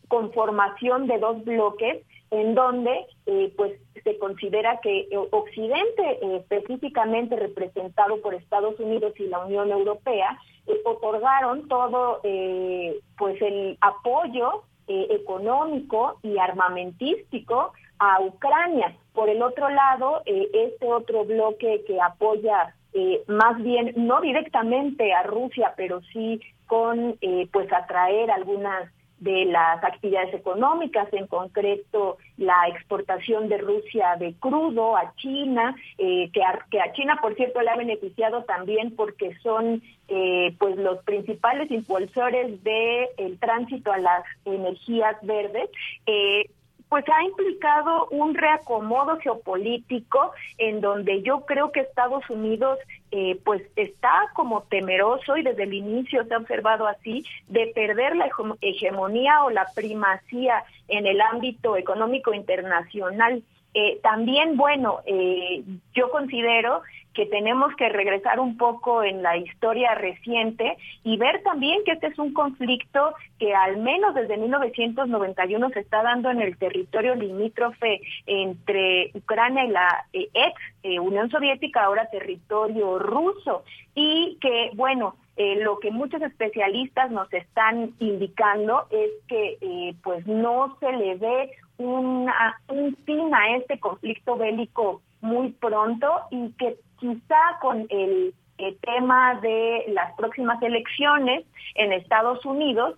conformación 0.09 1.07
de 1.07 1.17
dos 1.19 1.41
bloques 1.45 2.05
en 2.31 2.53
donde 2.53 3.05
eh, 3.27 3.53
pues 3.55 3.79
se 4.03 4.19
considera 4.19 4.81
que 4.81 5.07
Occidente, 5.31 6.35
específicamente 6.35 7.37
representado 7.37 8.19
por 8.21 8.33
Estados 8.33 8.77
Unidos 8.77 9.13
y 9.17 9.27
la 9.27 9.45
Unión 9.45 9.71
Europea, 9.71 10.37
otorgaron 10.83 11.69
todo 11.69 12.19
pues 13.17 13.41
el 13.41 13.77
apoyo 13.79 14.63
económico 14.87 16.19
y 16.23 16.37
armamentístico 16.39 17.71
a 17.99 18.19
Ucrania. 18.19 18.97
Por 19.13 19.29
el 19.29 19.41
otro 19.41 19.69
lado, 19.69 20.23
este 20.25 20.91
otro 20.91 21.23
bloque 21.23 21.85
que 21.87 22.01
apoya 22.01 22.75
eh, 22.93 23.23
más 23.27 23.61
bien 23.61 23.93
no 23.95 24.21
directamente 24.21 25.13
a 25.13 25.23
Rusia, 25.23 25.73
pero 25.75 26.01
sí 26.13 26.39
con 26.67 27.15
eh, 27.21 27.47
pues 27.51 27.71
atraer 27.73 28.29
algunas 28.31 28.91
de 29.19 29.45
las 29.45 29.81
actividades 29.83 30.33
económicas, 30.33 31.07
en 31.13 31.27
concreto 31.27 32.17
la 32.37 32.67
exportación 32.67 33.47
de 33.47 33.57
Rusia 33.57 34.17
de 34.19 34.33
crudo 34.33 34.97
a 34.97 35.13
China, 35.15 35.75
eh, 35.97 36.29
que, 36.33 36.43
a, 36.43 36.65
que, 36.69 36.81
a, 36.81 36.91
China, 36.91 37.17
por 37.21 37.33
cierto, 37.35 37.61
le 37.61 37.69
ha 37.69 37.77
beneficiado 37.77 38.43
también 38.43 38.95
porque 38.95 39.35
son 39.41 39.81
pues 40.59 40.75
los 40.75 41.03
principales 41.05 41.71
impulsores 41.71 42.63
del 42.63 43.07
el 43.17 43.39
tránsito 43.39 43.91
a 43.91 43.97
las 43.97 44.23
energías 44.45 45.15
verdes 45.23 45.71
pues 46.93 47.05
ha 47.09 47.23
implicado 47.23 48.07
un 48.11 48.35
reacomodo 48.35 49.17
geopolítico 49.17 50.31
en 50.59 50.79
donde 50.79 51.23
yo 51.23 51.43
creo 51.43 51.71
que 51.71 51.79
Estados 51.79 52.29
Unidos 52.29 52.77
eh, 53.09 53.39
pues 53.43 53.63
está 53.75 54.29
como 54.35 54.61
temeroso 54.69 55.35
y 55.35 55.41
desde 55.41 55.63
el 55.63 55.73
inicio 55.73 56.23
se 56.23 56.35
ha 56.35 56.37
observado 56.37 56.85
así 56.85 57.25
de 57.47 57.71
perder 57.73 58.15
la 58.15 58.29
hegemonía 58.61 59.43
o 59.43 59.49
la 59.49 59.65
primacía 59.73 60.65
en 60.87 61.07
el 61.07 61.19
ámbito 61.19 61.77
económico 61.77 62.31
internacional. 62.31 63.41
Eh, 63.73 63.99
también, 64.03 64.55
bueno, 64.55 64.99
eh, 65.07 65.63
yo 65.95 66.11
considero 66.11 66.83
que 67.13 67.25
tenemos 67.27 67.75
que 67.75 67.89
regresar 67.89 68.39
un 68.39 68.57
poco 68.57 69.03
en 69.03 69.21
la 69.21 69.37
historia 69.37 69.93
reciente 69.95 70.77
y 71.03 71.17
ver 71.17 71.43
también 71.43 71.83
que 71.85 71.91
este 71.93 72.07
es 72.07 72.19
un 72.19 72.33
conflicto 72.33 73.13
que 73.39 73.53
al 73.53 73.77
menos 73.77 74.15
desde 74.15 74.37
1991 74.37 75.69
se 75.69 75.79
está 75.79 76.01
dando 76.01 76.29
en 76.31 76.41
el 76.41 76.57
territorio 76.57 77.15
limítrofe 77.15 78.01
entre 78.25 79.11
Ucrania 79.13 79.65
y 79.65 79.69
la 79.69 80.05
eh, 80.13 80.29
ex 80.33 80.61
eh, 80.83 80.99
Unión 80.99 81.29
Soviética, 81.29 81.83
ahora 81.83 82.09
territorio 82.09 82.99
ruso, 82.99 83.63
y 83.95 84.37
que, 84.41 84.71
bueno, 84.73 85.15
eh, 85.35 85.61
lo 85.61 85.79
que 85.79 85.91
muchos 85.91 86.21
especialistas 86.21 87.11
nos 87.11 87.31
están 87.33 87.91
indicando 87.99 88.85
es 88.91 89.11
que 89.27 89.95
pues 90.03 90.25
no 90.27 90.77
se 90.79 90.91
le 90.91 91.15
ve 91.15 91.51
un 91.77 92.29
fin 93.05 93.33
a 93.33 93.57
este 93.57 93.79
conflicto 93.79 94.37
bélico 94.37 95.01
muy 95.23 95.51
pronto 95.53 96.07
y 96.31 96.51
que 96.51 96.77
quizá 97.03 97.59
con 97.61 97.85
el, 97.89 98.33
tema 98.81 99.41
de 99.41 99.83
las 99.89 100.13
próximas 100.15 100.61
elecciones 100.61 101.43
en 101.75 101.91
Estados 101.91 102.45
Unidos, 102.45 102.97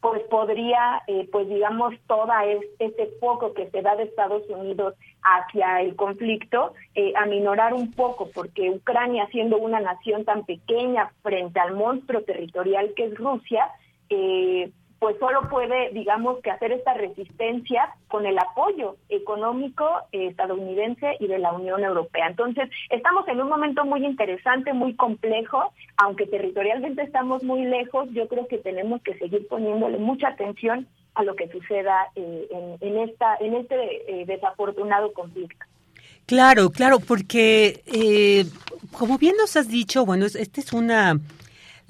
pues 0.00 0.22
podría, 0.30 1.02
eh, 1.06 1.28
pues 1.30 1.48
digamos, 1.48 1.92
toda 2.06 2.46
este 2.46 3.10
foco 3.20 3.52
que 3.52 3.68
se 3.68 3.82
da 3.82 3.96
de 3.96 4.04
Estados 4.04 4.48
Unidos 4.48 4.94
hacia 5.22 5.82
el 5.82 5.96
conflicto, 5.96 6.72
eh, 6.94 7.12
aminorar 7.16 7.74
un 7.74 7.92
poco, 7.92 8.30
porque 8.32 8.70
Ucrania, 8.70 9.28
siendo 9.32 9.58
una 9.58 9.80
nación 9.80 10.24
tan 10.24 10.46
pequeña 10.46 11.10
frente 11.22 11.60
al 11.60 11.74
monstruo 11.74 12.22
territorial 12.22 12.94
que 12.96 13.06
es 13.06 13.14
Rusia, 13.16 13.68
eh, 14.08 14.70
pues 15.00 15.16
solo 15.18 15.48
puede, 15.48 15.90
digamos, 15.92 16.40
que 16.42 16.50
hacer 16.50 16.72
esta 16.72 16.92
resistencia 16.92 17.88
con 18.06 18.26
el 18.26 18.38
apoyo 18.38 18.96
económico 19.08 19.86
estadounidense 20.12 21.16
y 21.18 21.26
de 21.26 21.38
la 21.38 21.52
Unión 21.52 21.82
Europea. 21.82 22.28
Entonces, 22.28 22.68
estamos 22.90 23.26
en 23.28 23.40
un 23.40 23.48
momento 23.48 23.86
muy 23.86 24.04
interesante, 24.04 24.74
muy 24.74 24.94
complejo, 24.94 25.72
aunque 25.96 26.26
territorialmente 26.26 27.02
estamos 27.02 27.42
muy 27.42 27.64
lejos, 27.64 28.10
yo 28.12 28.28
creo 28.28 28.46
que 28.46 28.58
tenemos 28.58 29.00
que 29.02 29.18
seguir 29.18 29.48
poniéndole 29.48 29.96
mucha 29.96 30.28
atención 30.28 30.86
a 31.14 31.22
lo 31.22 31.34
que 31.34 31.48
suceda 31.48 32.08
eh, 32.14 32.76
en, 32.80 32.98
esta, 32.98 33.36
en 33.40 33.54
este 33.54 34.20
eh, 34.20 34.26
desafortunado 34.26 35.14
conflicto. 35.14 35.64
Claro, 36.26 36.70
claro, 36.70 37.00
porque 37.00 37.82
eh, 37.86 38.44
como 38.92 39.16
bien 39.16 39.34
nos 39.38 39.56
has 39.56 39.68
dicho, 39.68 40.04
bueno, 40.04 40.26
esta 40.26 40.60
es 40.60 40.72
una 40.74 41.18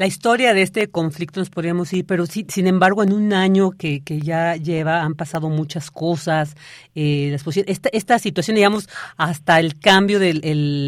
la 0.01 0.07
historia 0.07 0.55
de 0.55 0.63
este 0.63 0.89
conflicto, 0.89 1.41
nos 1.41 1.51
podríamos 1.51 1.93
ir, 1.93 2.07
pero 2.07 2.25
sí, 2.25 2.47
sin 2.49 2.67
embargo, 2.67 3.03
en 3.03 3.13
un 3.13 3.35
año 3.35 3.73
que, 3.73 4.01
que 4.01 4.19
ya 4.19 4.57
lleva, 4.57 5.03
han 5.03 5.15
pasado 5.15 5.51
muchas 5.51 5.91
cosas. 5.91 6.57
Eh, 6.95 7.37
esta, 7.67 7.91
esta 7.93 8.19
situación, 8.19 8.55
digamos, 8.55 8.89
hasta 9.19 9.61
el 9.61 9.79
cambio 9.79 10.19
del, 10.19 10.41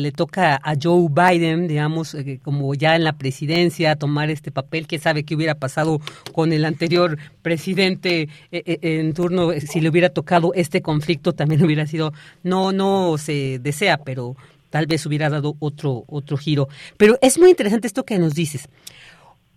le 0.03 0.12
toca 0.12 0.59
a 0.64 0.75
Joe 0.83 1.09
Biden, 1.11 1.68
digamos, 1.68 2.14
eh, 2.14 2.40
como 2.42 2.72
ya 2.72 2.96
en 2.96 3.05
la 3.05 3.12
presidencia, 3.12 3.96
tomar 3.96 4.31
este 4.31 4.51
papel. 4.51 4.87
¿Quién 4.87 5.03
sabe 5.03 5.25
qué 5.25 5.35
hubiera 5.35 5.57
pasado 5.57 6.01
con 6.33 6.55
el 6.55 6.64
anterior 6.64 7.18
presidente 7.42 8.31
eh, 8.51 8.79
en 8.81 9.12
turno? 9.12 9.51
Si 9.61 9.83
le 9.83 9.90
hubiera 9.90 10.09
tocado 10.09 10.55
este 10.55 10.81
conflicto, 10.81 11.35
también 11.35 11.62
hubiera 11.62 11.87
sido, 11.87 12.14
no, 12.42 12.72
no 12.72 13.18
se 13.18 13.59
desea, 13.59 13.98
pero 13.98 14.37
tal 14.73 14.87
vez 14.87 15.05
hubiera 15.05 15.29
dado 15.29 15.55
otro, 15.61 16.05
otro 16.09 16.39
giro. 16.39 16.67
Pero 16.97 17.19
es 17.21 17.39
muy 17.39 17.51
interesante 17.51 17.87
esto 17.87 18.05
que 18.05 18.19
nos 18.19 18.35
dices. 18.35 18.69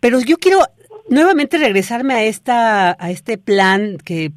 Pero 0.01 0.19
yo 0.19 0.37
quiero 0.37 0.59
nuevamente 1.09 1.57
regresarme 1.57 2.15
a 2.15 2.23
esta 2.23 2.97
a 2.99 3.11
este 3.11 3.37
plan 3.37 3.97
que 3.97 4.33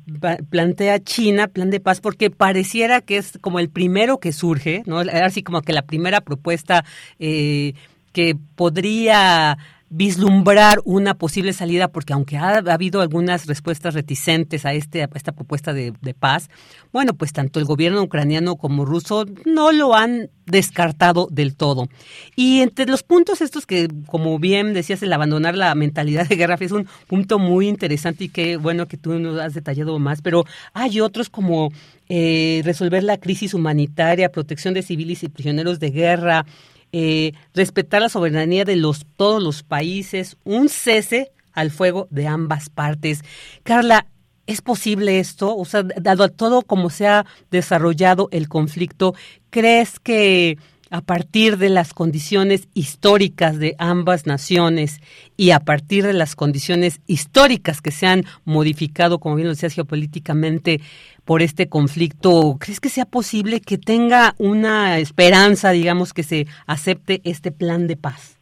plantea 0.50 1.02
China, 1.02 1.48
plan 1.48 1.70
de 1.70 1.80
paz, 1.80 2.00
porque 2.00 2.30
pareciera 2.30 3.00
que 3.00 3.16
es 3.16 3.38
como 3.40 3.58
el 3.58 3.70
primero 3.70 4.20
que 4.20 4.32
surge, 4.32 4.84
¿no? 4.86 5.00
Así 5.00 5.42
como 5.42 5.62
que 5.62 5.72
la 5.72 5.82
primera 5.82 6.20
propuesta 6.20 6.84
eh, 7.18 7.74
que 8.12 8.36
podría 8.54 9.58
vislumbrar 9.90 10.80
una 10.84 11.14
posible 11.14 11.52
salida, 11.52 11.88
porque 11.88 12.12
aunque 12.12 12.36
ha, 12.36 12.58
habido 12.58 13.00
algunas 13.00 13.46
respuestas 13.46 13.94
reticentes 13.94 14.66
a, 14.66 14.74
este, 14.74 15.08
esta 15.14 15.32
propuesta 15.32 15.72
de, 15.72 15.92
paz, 16.18 16.50
bueno, 16.92 17.14
pues 17.14 17.32
tanto 17.32 17.58
el 17.58 17.64
gobierno 17.64 18.02
ucraniano 18.02 18.56
como 18.56 18.84
ruso 18.84 19.24
no 19.44 19.72
lo 19.72 19.94
han 19.94 20.30
descartado 20.46 21.28
del 21.30 21.54
todo. 21.54 21.88
Y 22.34 22.60
entre 22.60 22.86
los 22.86 23.02
puntos 23.02 23.40
estos 23.40 23.66
que, 23.66 23.88
como 24.06 24.38
bien 24.38 24.74
decías, 24.74 25.02
el 25.02 25.12
abandonar 25.12 25.56
la 25.56 25.74
mentalidad 25.74 26.28
de 26.28 26.36
guerra 26.36 26.56
es 26.60 26.72
un 26.72 26.88
punto 27.06 27.38
muy 27.38 27.68
interesante 27.68 28.24
y 28.24 28.28
que 28.28 28.56
bueno 28.56 28.86
que 28.86 28.96
tú 28.96 29.18
nos 29.18 29.38
has 29.40 29.54
detallado 29.54 29.98
más, 29.98 30.22
pero 30.22 30.44
hay 30.72 31.00
otros 31.00 31.30
como 31.30 31.70
eh, 32.08 32.62
resolver 32.64 33.04
la 33.04 33.18
crisis 33.18 33.54
humanitaria, 33.54 34.32
protección 34.32 34.74
de 34.74 34.82
civiles 34.82 35.22
y 35.22 35.28
prisioneros 35.28 35.78
de 35.78 35.90
guerra, 35.90 36.46
eh, 36.92 37.32
respetar 37.54 38.02
la 38.02 38.08
soberanía 38.08 38.64
de 38.64 38.76
los, 38.76 39.06
todos 39.16 39.42
los 39.42 39.62
países, 39.62 40.36
un 40.44 40.68
cese 40.68 41.32
al 41.52 41.70
fuego 41.70 42.08
de 42.10 42.26
ambas 42.26 42.70
partes. 42.70 43.22
Carla, 43.62 44.06
¿es 44.46 44.62
posible 44.62 45.18
esto? 45.18 45.56
O 45.56 45.64
sea, 45.64 45.82
dado 45.82 46.24
a 46.24 46.28
todo 46.28 46.62
como 46.62 46.90
se 46.90 47.06
ha 47.06 47.26
desarrollado 47.50 48.28
el 48.32 48.48
conflicto, 48.48 49.14
¿crees 49.50 50.00
que 50.00 50.58
a 50.90 51.00
partir 51.02 51.58
de 51.58 51.68
las 51.68 51.92
condiciones 51.92 52.68
históricas 52.74 53.58
de 53.58 53.74
ambas 53.78 54.26
naciones 54.26 55.00
y 55.36 55.50
a 55.50 55.60
partir 55.60 56.06
de 56.06 56.14
las 56.14 56.34
condiciones 56.34 57.00
históricas 57.06 57.82
que 57.82 57.90
se 57.90 58.06
han 58.06 58.24
modificado, 58.44 59.18
como 59.18 59.34
bien 59.34 59.48
lo 59.48 59.54
decía, 59.54 59.70
geopolíticamente 59.70 60.80
por 61.28 61.42
este 61.42 61.68
conflicto, 61.68 62.56
¿crees 62.58 62.80
que 62.80 62.88
sea 62.88 63.04
posible 63.04 63.60
que 63.60 63.76
tenga 63.76 64.32
una 64.38 64.96
esperanza, 64.96 65.72
digamos, 65.72 66.14
que 66.14 66.22
se 66.22 66.46
acepte 66.66 67.20
este 67.22 67.52
plan 67.52 67.86
de 67.86 67.98
paz? 67.98 68.40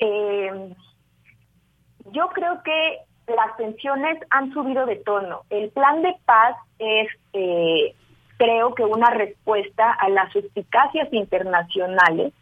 Eh, 0.00 0.50
yo 2.10 2.28
creo 2.34 2.60
que 2.64 2.98
las 3.28 3.56
tensiones 3.56 4.18
han 4.30 4.52
subido 4.52 4.84
de 4.84 4.96
tono. 4.96 5.42
El 5.48 5.70
plan 5.70 6.02
de 6.02 6.12
paz 6.24 6.56
es 6.80 7.06
eh, 7.34 7.94
creo 8.36 8.74
que 8.74 8.82
una 8.82 9.10
respuesta 9.10 9.92
a 9.92 10.08
las 10.08 10.32
suspicacias 10.32 11.06
internacionales 11.12 12.32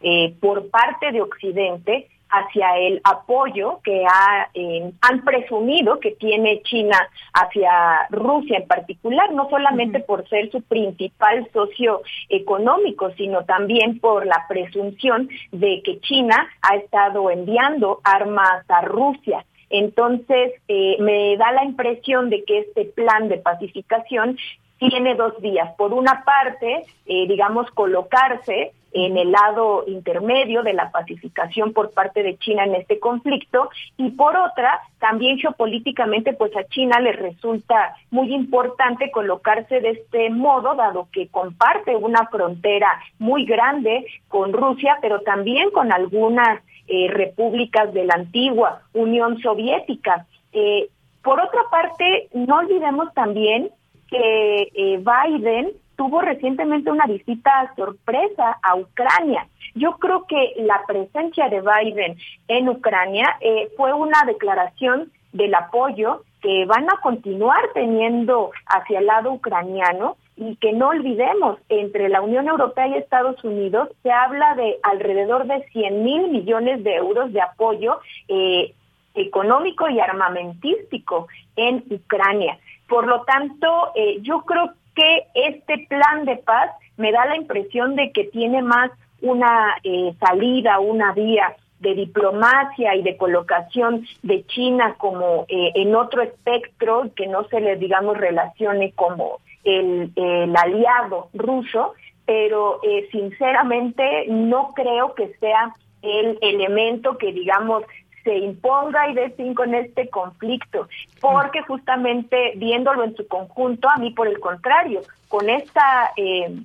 eh, 0.00 0.34
por 0.40 0.70
parte 0.70 1.12
de 1.12 1.20
Occidente 1.20 2.08
hacia 2.30 2.78
el 2.78 3.00
apoyo 3.04 3.80
que 3.82 4.04
ha, 4.06 4.48
eh, 4.54 4.92
han 5.00 5.24
presumido 5.24 6.00
que 6.00 6.12
tiene 6.12 6.62
China 6.62 6.96
hacia 7.32 8.06
Rusia 8.10 8.58
en 8.58 8.66
particular, 8.66 9.32
no 9.32 9.48
solamente 9.50 10.00
por 10.00 10.28
ser 10.28 10.50
su 10.50 10.62
principal 10.62 11.48
socio 11.52 12.02
económico, 12.28 13.10
sino 13.16 13.44
también 13.44 13.98
por 14.00 14.26
la 14.26 14.46
presunción 14.48 15.28
de 15.52 15.82
que 15.84 16.00
China 16.00 16.48
ha 16.62 16.76
estado 16.76 17.30
enviando 17.30 18.00
armas 18.04 18.64
a 18.68 18.82
Rusia. 18.82 19.44
Entonces, 19.70 20.52
eh, 20.66 20.96
me 20.98 21.36
da 21.36 21.52
la 21.52 21.64
impresión 21.64 22.28
de 22.28 22.44
que 22.44 22.58
este 22.58 22.86
plan 22.86 23.28
de 23.28 23.38
pacificación 23.38 24.36
tiene 24.78 25.14
dos 25.14 25.40
vías. 25.40 25.72
Por 25.76 25.92
una 25.92 26.24
parte, 26.24 26.84
eh, 27.06 27.28
digamos, 27.28 27.70
colocarse 27.70 28.72
en 28.92 29.16
el 29.16 29.32
lado 29.32 29.84
intermedio 29.86 30.62
de 30.62 30.72
la 30.72 30.90
pacificación 30.90 31.72
por 31.72 31.92
parte 31.92 32.22
de 32.22 32.36
China 32.38 32.64
en 32.64 32.74
este 32.74 32.98
conflicto 32.98 33.70
y 33.96 34.10
por 34.10 34.36
otra, 34.36 34.80
también 34.98 35.38
geopolíticamente, 35.38 36.32
pues 36.32 36.56
a 36.56 36.64
China 36.64 37.00
le 37.00 37.12
resulta 37.12 37.94
muy 38.10 38.34
importante 38.34 39.10
colocarse 39.10 39.80
de 39.80 39.90
este 39.90 40.30
modo, 40.30 40.74
dado 40.74 41.08
que 41.12 41.28
comparte 41.28 41.96
una 41.96 42.26
frontera 42.26 43.00
muy 43.18 43.44
grande 43.44 44.06
con 44.28 44.52
Rusia, 44.52 44.98
pero 45.00 45.20
también 45.20 45.70
con 45.70 45.92
algunas 45.92 46.60
eh, 46.88 47.08
repúblicas 47.08 47.92
de 47.94 48.04
la 48.04 48.14
antigua 48.14 48.82
Unión 48.92 49.38
Soviética. 49.40 50.26
Eh, 50.52 50.88
por 51.22 51.38
otra 51.38 51.62
parte, 51.70 52.28
no 52.32 52.56
olvidemos 52.58 53.12
también 53.14 53.70
que 54.08 54.70
eh, 54.74 54.98
Biden 54.98 55.70
tuvo 56.00 56.22
recientemente 56.22 56.90
una 56.90 57.04
visita 57.04 57.74
sorpresa 57.76 58.56
a 58.62 58.74
Ucrania. 58.74 59.46
Yo 59.74 59.98
creo 59.98 60.24
que 60.26 60.54
la 60.56 60.80
presencia 60.86 61.50
de 61.50 61.60
Biden 61.60 62.16
en 62.48 62.70
Ucrania 62.70 63.36
eh, 63.42 63.68
fue 63.76 63.92
una 63.92 64.22
declaración 64.24 65.12
del 65.34 65.54
apoyo 65.54 66.22
que 66.40 66.64
van 66.64 66.88
a 66.88 66.98
continuar 67.02 67.60
teniendo 67.74 68.50
hacia 68.64 69.00
el 69.00 69.04
lado 69.08 69.30
ucraniano 69.32 70.16
y 70.38 70.56
que 70.56 70.72
no 70.72 70.88
olvidemos, 70.88 71.58
entre 71.68 72.08
la 72.08 72.22
Unión 72.22 72.48
Europea 72.48 72.86
y 72.86 72.94
Estados 72.94 73.44
Unidos 73.44 73.90
se 74.02 74.10
habla 74.10 74.54
de 74.54 74.78
alrededor 74.82 75.46
de 75.48 75.66
100 75.66 76.02
mil 76.02 76.28
millones 76.28 76.82
de 76.82 76.94
euros 76.94 77.30
de 77.30 77.42
apoyo 77.42 78.00
eh, 78.28 78.72
económico 79.14 79.86
y 79.90 80.00
armamentístico 80.00 81.28
en 81.56 81.84
Ucrania. 81.90 82.58
Por 82.88 83.06
lo 83.06 83.20
tanto, 83.22 83.92
eh, 83.94 84.16
yo 84.22 84.40
creo 84.40 84.72
que 85.00 85.26
este 85.34 85.86
plan 85.88 86.26
de 86.26 86.36
paz 86.36 86.70
me 86.98 87.10
da 87.10 87.24
la 87.24 87.36
impresión 87.36 87.96
de 87.96 88.12
que 88.12 88.24
tiene 88.24 88.60
más 88.60 88.90
una 89.22 89.76
eh, 89.82 90.12
salida, 90.20 90.78
una 90.78 91.12
vía 91.12 91.56
de 91.78 91.94
diplomacia 91.94 92.94
y 92.94 93.02
de 93.02 93.16
colocación 93.16 94.06
de 94.22 94.44
China 94.46 94.96
como 94.98 95.46
eh, 95.48 95.72
en 95.76 95.94
otro 95.94 96.20
espectro 96.20 97.10
que 97.16 97.26
no 97.26 97.44
se 97.44 97.60
le 97.60 97.76
digamos 97.76 98.18
relacione 98.18 98.92
como 98.92 99.38
el, 99.64 100.12
el 100.16 100.54
aliado 100.54 101.30
ruso, 101.32 101.94
pero 102.26 102.80
sinceramente 103.10 104.26
no 104.28 104.72
creo 104.74 105.14
que 105.14 105.32
sea 105.40 105.74
el 106.02 106.38
elemento 106.42 107.16
que 107.16 107.32
digamos 107.32 107.84
se 108.24 108.36
imponga 108.36 109.08
y 109.08 109.14
de 109.14 109.34
cinco 109.36 109.64
en 109.64 109.74
este 109.74 110.08
conflicto, 110.08 110.88
porque 111.20 111.62
justamente 111.62 112.52
viéndolo 112.56 113.04
en 113.04 113.16
su 113.16 113.26
conjunto, 113.26 113.88
a 113.88 113.96
mí 113.96 114.10
por 114.12 114.28
el 114.28 114.38
contrario, 114.40 115.00
con 115.28 115.48
esta 115.48 116.12
eh, 116.16 116.62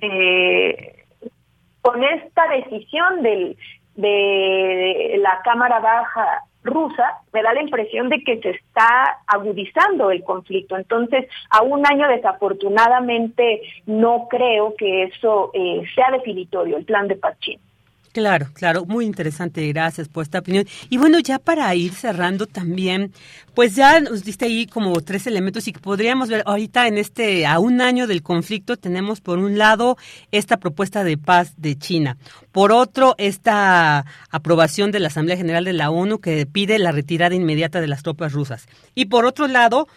eh, 0.00 1.04
con 1.82 2.02
esta 2.02 2.48
decisión 2.48 3.22
del, 3.22 3.56
de 3.96 5.16
la 5.20 5.40
Cámara 5.44 5.80
Baja 5.80 6.44
rusa, 6.64 7.18
me 7.32 7.42
da 7.42 7.52
la 7.52 7.62
impresión 7.62 8.08
de 8.08 8.22
que 8.22 8.40
se 8.40 8.50
está 8.50 9.18
agudizando 9.26 10.10
el 10.10 10.22
conflicto. 10.22 10.76
Entonces, 10.76 11.26
a 11.50 11.62
un 11.62 11.84
año 11.84 12.08
desafortunadamente 12.08 13.62
no 13.86 14.28
creo 14.30 14.74
que 14.76 15.04
eso 15.04 15.50
eh, 15.54 15.82
sea 15.94 16.10
definitorio, 16.12 16.76
el 16.76 16.84
plan 16.84 17.08
de 17.08 17.16
Pachín. 17.16 17.60
Claro, 18.12 18.48
claro, 18.52 18.84
muy 18.84 19.06
interesante, 19.06 19.66
gracias 19.68 20.06
por 20.06 20.22
esta 20.22 20.40
opinión. 20.40 20.66
Y 20.90 20.98
bueno, 20.98 21.18
ya 21.18 21.38
para 21.38 21.74
ir 21.74 21.94
cerrando 21.94 22.46
también, 22.46 23.10
pues 23.54 23.74
ya 23.74 24.00
nos 24.00 24.22
diste 24.22 24.44
ahí 24.44 24.66
como 24.66 25.00
tres 25.00 25.26
elementos 25.26 25.66
y 25.66 25.72
que 25.72 25.80
podríamos 25.80 26.28
ver 26.28 26.42
ahorita 26.44 26.86
en 26.88 26.98
este, 26.98 27.46
a 27.46 27.58
un 27.58 27.80
año 27.80 28.06
del 28.06 28.22
conflicto, 28.22 28.76
tenemos 28.76 29.22
por 29.22 29.38
un 29.38 29.56
lado 29.56 29.96
esta 30.30 30.58
propuesta 30.58 31.04
de 31.04 31.16
paz 31.16 31.54
de 31.56 31.78
China, 31.78 32.18
por 32.52 32.70
otro 32.70 33.14
esta 33.16 34.04
aprobación 34.30 34.90
de 34.90 35.00
la 35.00 35.08
Asamblea 35.08 35.38
General 35.38 35.64
de 35.64 35.72
la 35.72 35.90
ONU 35.90 36.18
que 36.18 36.44
pide 36.44 36.78
la 36.78 36.92
retirada 36.92 37.34
inmediata 37.34 37.80
de 37.80 37.88
las 37.88 38.02
tropas 38.02 38.34
rusas, 38.34 38.66
y 38.94 39.06
por 39.06 39.24
otro 39.24 39.48
lado 39.48 39.88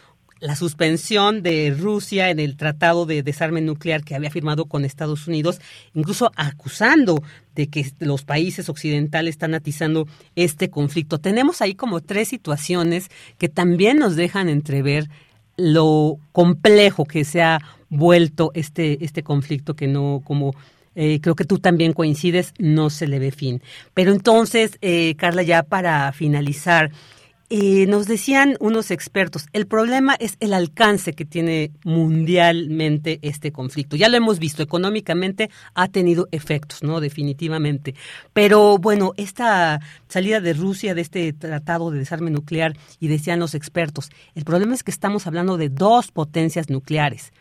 la 0.45 0.55
suspensión 0.55 1.41
de 1.41 1.75
Rusia 1.77 2.29
en 2.29 2.39
el 2.39 2.55
tratado 2.55 3.07
de 3.07 3.23
desarme 3.23 3.61
nuclear 3.61 4.03
que 4.03 4.13
había 4.13 4.29
firmado 4.29 4.65
con 4.65 4.85
Estados 4.85 5.27
Unidos, 5.27 5.59
incluso 5.95 6.31
acusando 6.35 7.23
de 7.55 7.67
que 7.67 7.91
los 7.99 8.23
países 8.23 8.69
occidentales 8.69 9.33
están 9.33 9.55
atizando 9.55 10.07
este 10.35 10.69
conflicto. 10.69 11.17
Tenemos 11.17 11.61
ahí 11.61 11.73
como 11.73 12.01
tres 12.01 12.27
situaciones 12.27 13.09
que 13.39 13.49
también 13.49 13.97
nos 13.97 14.15
dejan 14.15 14.47
entrever 14.47 15.09
lo 15.57 16.17
complejo 16.31 17.05
que 17.05 17.25
se 17.25 17.41
ha 17.41 17.59
vuelto 17.89 18.51
este, 18.53 19.03
este 19.03 19.23
conflicto 19.23 19.73
que 19.73 19.87
no, 19.87 20.21
como 20.23 20.53
eh, 20.93 21.19
creo 21.21 21.35
que 21.35 21.45
tú 21.45 21.57
también 21.57 21.93
coincides, 21.93 22.53
no 22.59 22.91
se 22.91 23.07
le 23.07 23.17
ve 23.17 23.31
fin. 23.31 23.63
Pero 23.95 24.11
entonces, 24.11 24.77
eh, 24.81 25.15
Carla, 25.17 25.41
ya 25.41 25.63
para 25.63 26.11
finalizar, 26.11 26.91
eh, 27.49 27.85
nos 27.87 28.07
decían 28.07 28.57
unos 28.59 28.89
expertos, 28.89 29.45
el 29.53 29.67
problema 29.67 30.15
es 30.19 30.35
el 30.39 30.53
alcance 30.53 31.13
que 31.13 31.25
tiene 31.25 31.71
mundialmente 31.83 33.19
este 33.21 33.51
conflicto. 33.51 33.95
Ya 33.95 34.09
lo 34.09 34.17
hemos 34.17 34.39
visto, 34.39 34.63
económicamente 34.63 35.49
ha 35.75 35.87
tenido 35.87 36.27
efectos, 36.31 36.81
¿no? 36.81 36.99
Definitivamente. 36.99 37.93
Pero 38.33 38.79
bueno, 38.79 39.13
esta 39.17 39.79
salida 40.07 40.41
de 40.41 40.53
Rusia 40.53 40.95
de 40.95 41.01
este 41.01 41.33
tratado 41.33 41.91
de 41.91 41.99
desarme 41.99 42.31
nuclear, 42.31 42.75
y 42.99 43.07
decían 43.07 43.39
los 43.39 43.53
expertos, 43.53 44.09
el 44.33 44.43
problema 44.43 44.73
es 44.73 44.83
que 44.83 44.91
estamos 44.91 45.27
hablando 45.27 45.57
de 45.57 45.69
dos 45.69 46.11
potencias 46.11 46.69
nucleares. 46.69 47.31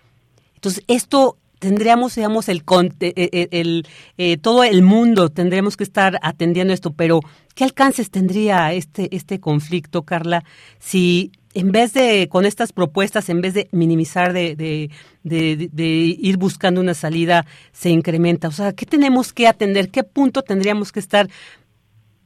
Entonces, 0.54 0.84
esto 0.86 1.38
tendríamos, 1.64 2.14
digamos, 2.14 2.48
el, 2.48 2.62
eh, 3.00 3.12
eh, 3.16 3.48
el, 3.50 3.86
el 4.18 4.40
todo 4.40 4.64
el 4.64 4.82
mundo 4.82 5.30
tendríamos 5.30 5.76
que 5.76 5.84
estar 5.84 6.18
atendiendo 6.22 6.74
esto, 6.74 6.92
pero 6.92 7.20
¿Qué 7.54 7.62
alcances 7.62 8.10
tendría 8.10 8.72
este, 8.72 9.14
este 9.14 9.38
conflicto, 9.38 10.02
Carla, 10.02 10.44
si 10.80 11.30
en 11.54 11.70
vez 11.70 11.92
de, 11.92 12.28
con 12.28 12.46
estas 12.46 12.72
propuestas, 12.72 13.28
en 13.28 13.40
vez 13.40 13.54
de 13.54 13.68
minimizar, 13.70 14.32
de, 14.32 14.56
de, 14.56 14.90
de, 15.22 15.84
ir 15.84 16.36
buscando 16.36 16.80
una 16.80 16.94
salida, 16.94 17.46
se 17.72 17.90
incrementa? 17.90 18.48
O 18.48 18.50
sea, 18.50 18.72
¿qué 18.72 18.86
tenemos 18.86 19.32
que 19.32 19.46
atender? 19.46 19.90
¿Qué 19.90 20.02
punto 20.02 20.42
tendríamos 20.42 20.90
que 20.90 20.98
estar 20.98 21.28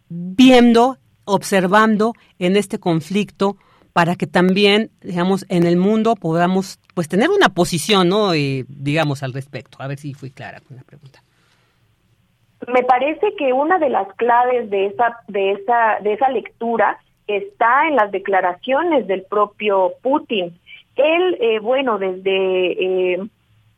viendo, 0.08 0.96
observando 1.24 2.14
en 2.38 2.56
este 2.56 2.78
conflicto? 2.78 3.58
Para 3.98 4.14
que 4.14 4.28
también, 4.28 4.90
digamos, 5.00 5.44
en 5.48 5.66
el 5.66 5.76
mundo 5.76 6.14
podamos, 6.14 6.78
pues, 6.94 7.08
tener 7.08 7.30
una 7.30 7.48
posición, 7.48 8.08
¿no? 8.08 8.32
Y, 8.32 8.64
digamos, 8.68 9.24
al 9.24 9.32
respecto. 9.32 9.78
A 9.80 9.88
ver 9.88 9.98
si 9.98 10.14
fui 10.14 10.30
clara 10.30 10.60
con 10.60 10.76
la 10.76 10.84
pregunta 10.84 11.20
me 12.72 12.84
parece 12.84 13.34
que 13.36 13.52
una 13.52 13.78
de 13.78 13.88
las 13.88 14.06
claves 14.14 14.70
de 14.70 14.86
esa, 14.86 15.18
de 15.26 15.52
esa, 15.52 15.98
de 16.00 16.12
esa 16.12 16.28
lectura 16.28 16.98
está 17.26 17.88
en 17.88 17.96
las 17.96 18.12
declaraciones 18.12 19.08
del 19.08 19.22
propio 19.22 19.94
Putin. 20.00 20.56
Él, 20.94 21.38
eh, 21.40 21.58
bueno, 21.58 21.98
desde 21.98 23.14
eh, 23.14 23.28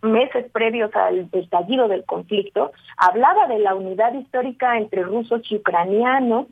meses 0.03 0.51
previos 0.53 0.95
al 0.95 1.31
estallido 1.33 1.89
del 1.89 2.05
conflicto, 2.05 2.73
hablaba 2.99 3.47
de 3.47 3.61
la 3.61 3.75
unidad 3.75 4.13
histórica 4.13 4.77
entre 4.77 5.03
rusos 5.03 5.41
y 5.51 5.57
ucranianos. 5.57 6.47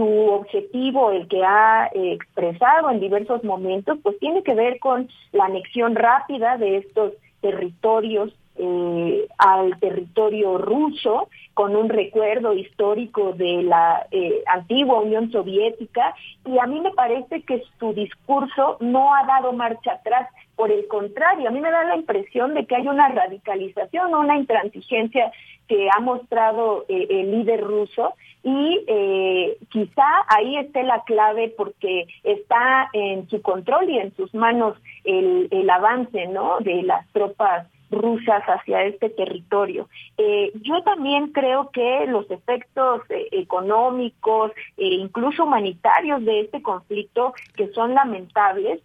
Su 0.00 0.30
objetivo, 0.30 1.10
el 1.10 1.28
que 1.28 1.44
ha 1.44 1.90
eh, 1.92 2.12
expresado 2.14 2.88
en 2.88 3.00
diversos 3.00 3.44
momentos, 3.44 3.98
pues 4.02 4.18
tiene 4.18 4.42
que 4.42 4.54
ver 4.54 4.78
con 4.78 5.10
la 5.32 5.44
anexión 5.44 5.94
rápida 5.94 6.56
de 6.56 6.78
estos 6.78 7.12
territorios 7.42 8.32
eh, 8.56 9.28
al 9.36 9.78
territorio 9.78 10.56
ruso 10.56 11.28
con 11.52 11.76
un 11.76 11.90
recuerdo 11.90 12.54
histórico 12.54 13.34
de 13.34 13.62
la 13.62 14.06
eh, 14.10 14.42
antigua 14.46 15.00
Unión 15.00 15.30
Soviética 15.30 16.14
y 16.46 16.58
a 16.58 16.66
mí 16.66 16.80
me 16.80 16.92
parece 16.92 17.42
que 17.42 17.62
su 17.78 17.92
discurso 17.92 18.78
no 18.80 19.14
ha 19.14 19.24
dado 19.26 19.52
marcha 19.52 19.92
atrás. 19.92 20.30
Por 20.56 20.70
el 20.70 20.86
contrario, 20.88 21.48
a 21.48 21.52
mí 21.52 21.60
me 21.60 21.70
da 21.70 21.84
la 21.84 21.96
impresión 21.96 22.54
de 22.54 22.64
que 22.66 22.76
hay 22.76 22.88
una 22.88 23.08
radicalización, 23.08 24.14
una 24.14 24.36
intransigencia 24.36 25.30
que 25.70 25.88
ha 25.88 26.00
mostrado 26.00 26.84
eh, 26.88 27.06
el 27.08 27.30
líder 27.30 27.60
ruso 27.60 28.14
y 28.42 28.80
eh, 28.88 29.56
quizá 29.68 30.02
ahí 30.26 30.56
esté 30.56 30.82
la 30.82 31.04
clave 31.04 31.54
porque 31.56 32.08
está 32.24 32.90
en 32.92 33.28
su 33.28 33.40
control 33.40 33.88
y 33.88 33.98
en 33.98 34.12
sus 34.16 34.34
manos 34.34 34.76
el, 35.04 35.46
el 35.52 35.70
avance 35.70 36.26
¿no? 36.26 36.58
de 36.58 36.82
las 36.82 37.06
tropas 37.12 37.68
rusas 37.88 38.42
hacia 38.42 38.82
este 38.82 39.10
territorio. 39.10 39.88
Eh, 40.18 40.50
yo 40.60 40.82
también 40.82 41.28
creo 41.28 41.70
que 41.70 42.04
los 42.08 42.28
efectos 42.32 43.02
eh, 43.08 43.28
económicos 43.30 44.50
e 44.76 44.86
incluso 44.86 45.44
humanitarios 45.44 46.24
de 46.24 46.40
este 46.40 46.62
conflicto, 46.62 47.32
que 47.54 47.68
son 47.68 47.94
lamentables, 47.94 48.80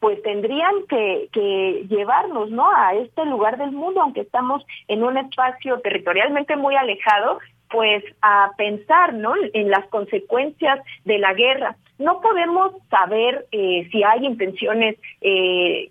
pues 0.00 0.22
tendrían 0.22 0.86
que, 0.88 1.28
que, 1.32 1.86
llevarnos 1.88 2.50
no 2.50 2.70
a 2.70 2.94
este 2.94 3.24
lugar 3.24 3.58
del 3.58 3.72
mundo 3.72 4.00
aunque 4.00 4.20
estamos 4.20 4.64
en 4.86 5.02
un 5.02 5.16
espacio 5.16 5.80
territorialmente 5.80 6.56
muy 6.56 6.76
alejado 6.76 7.38
pues 7.70 8.02
a 8.22 8.52
pensar 8.56 9.14
no 9.14 9.34
en 9.52 9.70
las 9.70 9.86
consecuencias 9.88 10.80
de 11.04 11.18
la 11.18 11.34
guerra. 11.34 11.76
No 11.98 12.20
podemos 12.20 12.72
saber 12.88 13.46
si 13.50 14.02
hay 14.02 14.24
intenciones 14.24 14.96
eh, 15.20 15.90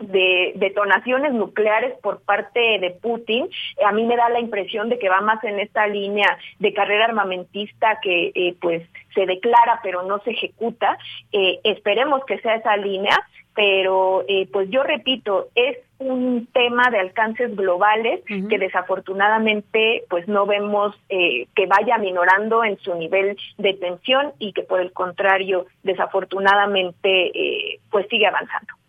de 0.00 0.52
detonaciones 0.56 1.32
nucleares 1.32 1.94
por 2.02 2.22
parte 2.22 2.78
de 2.80 2.90
Putin, 3.02 3.48
a 3.84 3.92
mí 3.92 4.04
me 4.04 4.16
da 4.16 4.28
la 4.28 4.40
impresión 4.40 4.88
de 4.88 4.98
que 4.98 5.08
va 5.08 5.20
más 5.20 5.42
en 5.44 5.60
esta 5.60 5.86
línea 5.86 6.38
de 6.58 6.72
carrera 6.72 7.04
armamentista 7.06 7.98
que 8.02 8.32
eh, 8.34 8.54
pues 8.60 8.82
se 9.14 9.26
declara 9.26 9.80
pero 9.82 10.02
no 10.02 10.20
se 10.20 10.30
ejecuta. 10.30 10.98
Eh, 11.32 11.60
esperemos 11.64 12.24
que 12.24 12.38
sea 12.40 12.56
esa 12.56 12.76
línea, 12.76 13.16
pero 13.54 14.24
eh, 14.28 14.48
pues 14.52 14.70
yo 14.70 14.82
repito, 14.82 15.48
es 15.54 15.78
un 15.98 16.48
tema 16.52 16.90
de 16.90 16.98
alcances 16.98 17.54
globales 17.54 18.22
que 18.24 18.58
desafortunadamente 18.58 20.04
pues 20.08 20.26
no 20.28 20.46
vemos 20.46 20.96
que 21.08 21.66
vaya 21.66 21.98
minorando 21.98 22.64
en 22.64 22.78
su 22.78 22.94
nivel 22.94 23.36
de 23.58 23.74
tensión 23.74 24.32
y 24.38 24.54
que 24.54 24.62
por 24.62 24.80
el 24.80 24.92
contrario 24.92 25.66
desafortunadamente 25.82 27.78
pues 27.90 28.06
sigue 28.08 28.26
avanzando. 28.26 28.79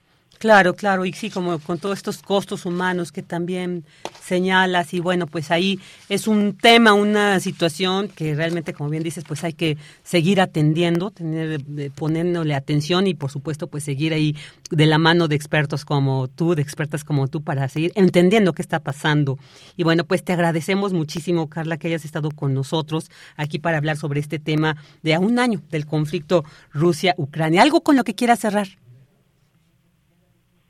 Claro, 0.41 0.73
claro, 0.73 1.05
y 1.05 1.13
sí, 1.13 1.29
como 1.29 1.59
con 1.59 1.77
todos 1.77 1.99
estos 1.99 2.23
costos 2.23 2.65
humanos 2.65 3.11
que 3.11 3.21
también 3.21 3.85
señalas, 4.23 4.91
y 4.91 4.99
bueno, 4.99 5.27
pues 5.27 5.51
ahí 5.51 5.79
es 6.09 6.27
un 6.27 6.57
tema, 6.57 6.93
una 6.93 7.39
situación 7.39 8.07
que 8.07 8.33
realmente, 8.33 8.73
como 8.73 8.89
bien 8.89 9.03
dices, 9.03 9.23
pues 9.23 9.43
hay 9.43 9.53
que 9.53 9.77
seguir 10.03 10.41
atendiendo, 10.41 11.11
tener, 11.11 11.61
poniéndole 11.93 12.55
atención 12.55 13.05
y 13.05 13.13
por 13.13 13.29
supuesto, 13.29 13.67
pues 13.67 13.83
seguir 13.83 14.15
ahí 14.15 14.35
de 14.71 14.87
la 14.87 14.97
mano 14.97 15.27
de 15.27 15.35
expertos 15.35 15.85
como 15.85 16.27
tú, 16.27 16.55
de 16.55 16.63
expertas 16.63 17.03
como 17.03 17.27
tú, 17.27 17.43
para 17.43 17.69
seguir 17.69 17.91
entendiendo 17.93 18.53
qué 18.53 18.63
está 18.63 18.79
pasando. 18.79 19.37
Y 19.77 19.83
bueno, 19.83 20.05
pues 20.05 20.23
te 20.23 20.33
agradecemos 20.33 20.91
muchísimo, 20.91 21.49
Carla, 21.49 21.77
que 21.77 21.87
hayas 21.87 22.03
estado 22.03 22.31
con 22.31 22.55
nosotros 22.55 23.11
aquí 23.37 23.59
para 23.59 23.77
hablar 23.77 23.97
sobre 23.97 24.19
este 24.19 24.39
tema 24.39 24.75
de 25.03 25.13
a 25.13 25.19
un 25.19 25.37
año 25.37 25.61
del 25.69 25.85
conflicto 25.85 26.43
Rusia-Ucrania. 26.73 27.61
¿Algo 27.61 27.81
con 27.81 27.95
lo 27.95 28.03
que 28.03 28.15
quieras 28.15 28.39
cerrar? 28.39 28.69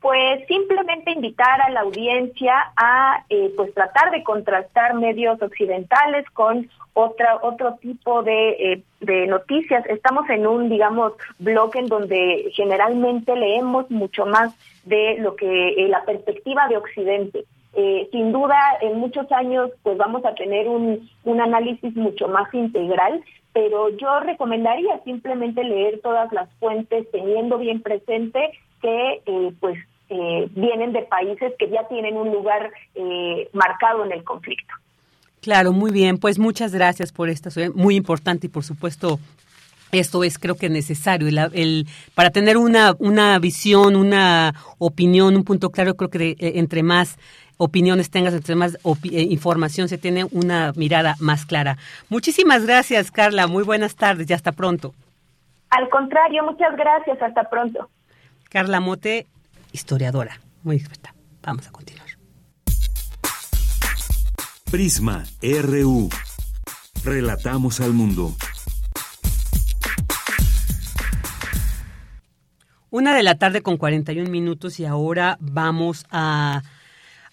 Pues 0.02 0.44
simplemente 0.48 1.12
invitar 1.12 1.62
a 1.62 1.70
la 1.70 1.80
audiencia 1.80 2.72
a 2.76 3.24
eh, 3.30 3.52
pues 3.56 3.72
tratar 3.72 4.10
de 4.10 4.24
contrastar 4.24 4.94
medios 4.94 5.40
occidentales 5.40 6.28
con 6.30 6.68
otra 6.94 7.38
otro 7.42 7.76
tipo 7.80 8.22
de, 8.22 8.50
eh, 8.50 8.82
de 9.00 9.26
noticias. 9.28 9.86
Estamos 9.86 10.28
en 10.28 10.46
un 10.46 10.68
digamos 10.68 11.12
bloque 11.38 11.78
en 11.78 11.86
donde 11.86 12.50
generalmente 12.52 13.34
leemos 13.36 13.90
mucho 13.90 14.26
más 14.26 14.52
de 14.84 15.18
lo 15.18 15.36
que 15.36 15.68
eh, 15.68 15.88
la 15.88 16.04
perspectiva 16.04 16.66
de 16.68 16.76
Occidente. 16.76 17.44
sin 18.10 18.32
duda, 18.32 18.58
en 18.82 18.98
muchos 18.98 19.30
años, 19.32 19.70
pues 19.82 19.96
vamos 19.96 20.24
a 20.26 20.34
tener 20.34 20.68
un, 20.68 21.08
un 21.24 21.40
análisis 21.40 21.94
mucho 21.96 22.28
más 22.28 22.52
integral, 22.52 23.22
pero 23.52 23.88
yo 23.90 24.20
recomendaría 24.20 24.98
simplemente 25.04 25.62
leer 25.62 26.00
todas 26.02 26.30
las 26.32 26.48
fuentes 26.58 27.10
teniendo 27.10 27.56
bien 27.56 27.80
presente 27.80 28.50
que 28.82 29.22
eh, 29.24 29.52
pues 29.60 29.78
eh, 30.12 30.48
vienen 30.50 30.92
de 30.92 31.02
países 31.02 31.54
que 31.58 31.70
ya 31.70 31.88
tienen 31.88 32.16
un 32.16 32.30
lugar 32.30 32.70
eh, 32.94 33.48
marcado 33.52 34.04
en 34.04 34.12
el 34.12 34.22
conflicto. 34.24 34.74
Claro, 35.40 35.72
muy 35.72 35.90
bien. 35.90 36.18
Pues 36.18 36.38
muchas 36.38 36.72
gracias 36.72 37.12
por 37.12 37.30
esto. 37.30 37.48
Muy 37.74 37.96
importante 37.96 38.46
y 38.46 38.50
por 38.50 38.62
supuesto 38.62 39.18
esto 39.90 40.22
es 40.22 40.38
creo 40.38 40.54
que 40.56 40.68
necesario 40.68 41.28
el, 41.52 41.86
para 42.14 42.30
tener 42.30 42.56
una, 42.58 42.94
una 42.98 43.38
visión, 43.38 43.96
una 43.96 44.54
opinión, 44.78 45.34
un 45.36 45.44
punto 45.44 45.70
claro, 45.70 45.94
creo 45.94 46.10
que 46.10 46.30
eh, 46.30 46.36
entre 46.56 46.82
más 46.82 47.18
opiniones 47.56 48.10
tengas, 48.10 48.34
entre 48.34 48.54
más 48.54 48.78
información 49.12 49.88
se 49.88 49.98
tiene 49.98 50.24
una 50.30 50.72
mirada 50.76 51.14
más 51.20 51.46
clara. 51.46 51.78
Muchísimas 52.10 52.66
gracias, 52.66 53.10
Carla. 53.10 53.46
Muy 53.46 53.62
buenas 53.64 53.96
tardes 53.96 54.26
historiadora, 59.72 60.40
muy 60.62 60.76
experta. 60.76 61.14
Vamos 61.42 61.66
a 61.66 61.72
continuar. 61.72 62.08
Prisma 64.70 65.24
RU. 65.42 66.08
Relatamos 67.04 67.80
al 67.80 67.92
mundo. 67.92 68.34
Una 72.90 73.14
de 73.14 73.22
la 73.22 73.36
tarde 73.36 73.62
con 73.62 73.78
41 73.78 74.30
minutos 74.30 74.78
y 74.78 74.84
ahora 74.84 75.38
vamos 75.40 76.04
a 76.10 76.62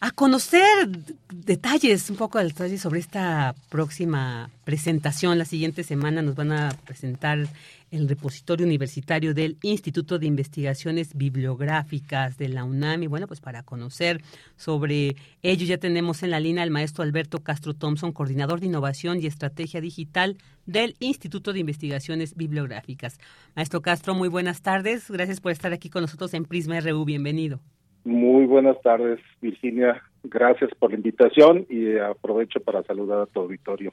a 0.01 0.11
conocer 0.11 0.87
detalles, 1.33 2.09
un 2.09 2.15
poco 2.15 2.37
de 2.37 2.45
detalles 2.45 2.81
sobre 2.81 3.01
esta 3.01 3.53
próxima 3.69 4.49
presentación. 4.63 5.37
La 5.37 5.43
siguiente 5.43 5.83
semana 5.83 6.21
nos 6.21 6.35
van 6.35 6.53
a 6.53 6.69
presentar 6.85 7.47
el 7.91 8.07
repositorio 8.07 8.65
universitario 8.65 9.33
del 9.33 9.57
Instituto 9.61 10.17
de 10.17 10.27
Investigaciones 10.27 11.15
Bibliográficas 11.15 12.37
de 12.37 12.47
la 12.47 12.63
UNAM. 12.63 13.03
Y 13.03 13.07
bueno, 13.07 13.27
pues 13.27 13.41
para 13.41 13.63
conocer 13.63 14.21
sobre 14.55 15.17
ello 15.41 15.65
ya 15.65 15.77
tenemos 15.77 16.23
en 16.23 16.31
la 16.31 16.39
línea 16.39 16.63
al 16.63 16.71
maestro 16.71 17.03
Alberto 17.03 17.39
Castro 17.39 17.73
Thompson, 17.73 18.13
coordinador 18.13 18.61
de 18.61 18.67
innovación 18.67 19.19
y 19.21 19.25
estrategia 19.25 19.81
digital 19.81 20.37
del 20.65 20.95
Instituto 20.99 21.51
de 21.51 21.59
Investigaciones 21.59 22.35
Bibliográficas. 22.35 23.17
Maestro 23.53 23.81
Castro, 23.81 24.15
muy 24.15 24.29
buenas 24.29 24.61
tardes. 24.61 25.09
Gracias 25.11 25.41
por 25.41 25.51
estar 25.51 25.73
aquí 25.73 25.89
con 25.89 26.03
nosotros 26.03 26.33
en 26.33 26.45
Prisma 26.45 26.79
RU. 26.79 27.03
Bienvenido. 27.03 27.59
Muy 28.03 28.45
buenas 28.45 28.81
tardes, 28.81 29.19
Virginia. 29.41 30.01
Gracias 30.23 30.71
por 30.79 30.91
la 30.91 30.97
invitación 30.97 31.65
y 31.69 31.97
aprovecho 31.97 32.59
para 32.59 32.83
saludar 32.83 33.19
a 33.21 33.25
tu 33.25 33.41
auditorio. 33.41 33.91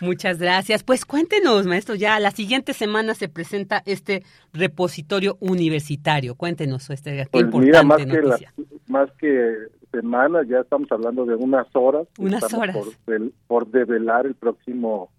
Muchas 0.00 0.38
gracias. 0.38 0.82
Pues 0.82 1.04
cuéntenos, 1.04 1.66
maestro, 1.66 1.94
ya 1.94 2.18
la 2.20 2.30
siguiente 2.30 2.72
semana 2.72 3.14
se 3.14 3.28
presenta 3.28 3.82
este 3.84 4.22
repositorio 4.52 5.36
universitario. 5.40 6.34
Cuéntenos 6.34 6.88
este 6.88 7.16
qué 7.16 7.26
pues 7.30 7.44
importante 7.44 7.84
más 7.86 8.06
noticia. 8.06 8.52
Que 8.56 8.64
más 8.88 9.10
que 9.18 9.56
semana, 9.90 10.42
ya 10.48 10.60
estamos 10.60 10.90
hablando 10.90 11.26
de 11.26 11.34
unas 11.34 11.66
horas. 11.74 12.06
Unas 12.18 12.42
estamos 12.42 12.62
horas. 12.62 12.76
Por, 13.04 13.30
por 13.46 13.70
develar 13.70 14.24
el 14.24 14.34
próximo 14.34 15.10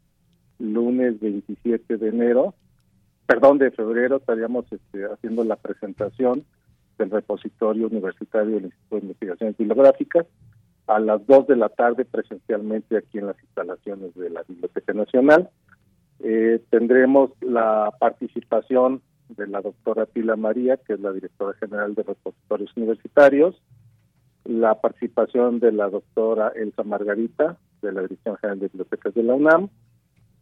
lunes 0.57 1.19
27 1.19 1.97
de 1.97 2.09
enero, 2.09 2.55
perdón, 3.25 3.57
de 3.59 3.71
febrero, 3.71 4.17
estaríamos 4.17 4.65
este, 4.71 5.05
haciendo 5.05 5.43
la 5.43 5.55
presentación 5.55 6.43
del 7.01 7.09
repositorio 7.09 7.87
universitario 7.87 8.55
del 8.55 8.65
Instituto 8.65 8.95
de 8.95 9.01
Investigaciones 9.01 9.57
Bibliográficas 9.57 10.27
a 10.87 10.99
las 10.99 11.25
2 11.25 11.47
de 11.47 11.55
la 11.55 11.69
tarde 11.69 12.05
presencialmente 12.05 12.97
aquí 12.97 13.17
en 13.17 13.27
las 13.27 13.41
instalaciones 13.41 14.13
de 14.15 14.29
la 14.29 14.43
Biblioteca 14.43 14.93
Nacional. 14.93 15.49
Eh, 16.19 16.61
tendremos 16.69 17.31
la 17.41 17.91
participación 17.99 19.01
de 19.29 19.47
la 19.47 19.61
doctora 19.61 20.05
Pila 20.05 20.35
María, 20.35 20.77
que 20.77 20.93
es 20.93 20.99
la 20.99 21.11
directora 21.11 21.57
general 21.59 21.95
de 21.95 22.03
repositorios 22.03 22.75
universitarios, 22.75 23.59
la 24.43 24.79
participación 24.79 25.59
de 25.59 25.71
la 25.71 25.89
doctora 25.89 26.51
Elsa 26.55 26.83
Margarita, 26.83 27.57
de 27.81 27.91
la 27.93 28.01
Dirección 28.01 28.37
General 28.37 28.59
de 28.59 28.67
Bibliotecas 28.67 29.13
de 29.13 29.23
la 29.23 29.33
UNAM, 29.33 29.69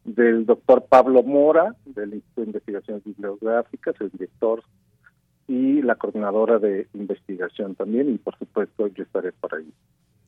del 0.03 0.45
doctor 0.45 0.85
Pablo 0.89 1.23
Mora, 1.23 1.75
del 1.85 2.15
Instituto 2.15 2.41
de 2.41 2.47
Investigaciones 2.47 3.03
Bibliográficas, 3.03 3.95
el 4.01 4.09
director, 4.09 4.63
y 5.49 5.81
la 5.81 5.95
coordinadora 5.95 6.59
de 6.59 6.87
investigación 6.93 7.75
también, 7.75 8.13
y 8.13 8.17
por 8.19 8.37
supuesto 8.37 8.87
yo 8.87 9.03
estaré 9.03 9.31
por 9.33 9.55
ahí. 9.55 9.73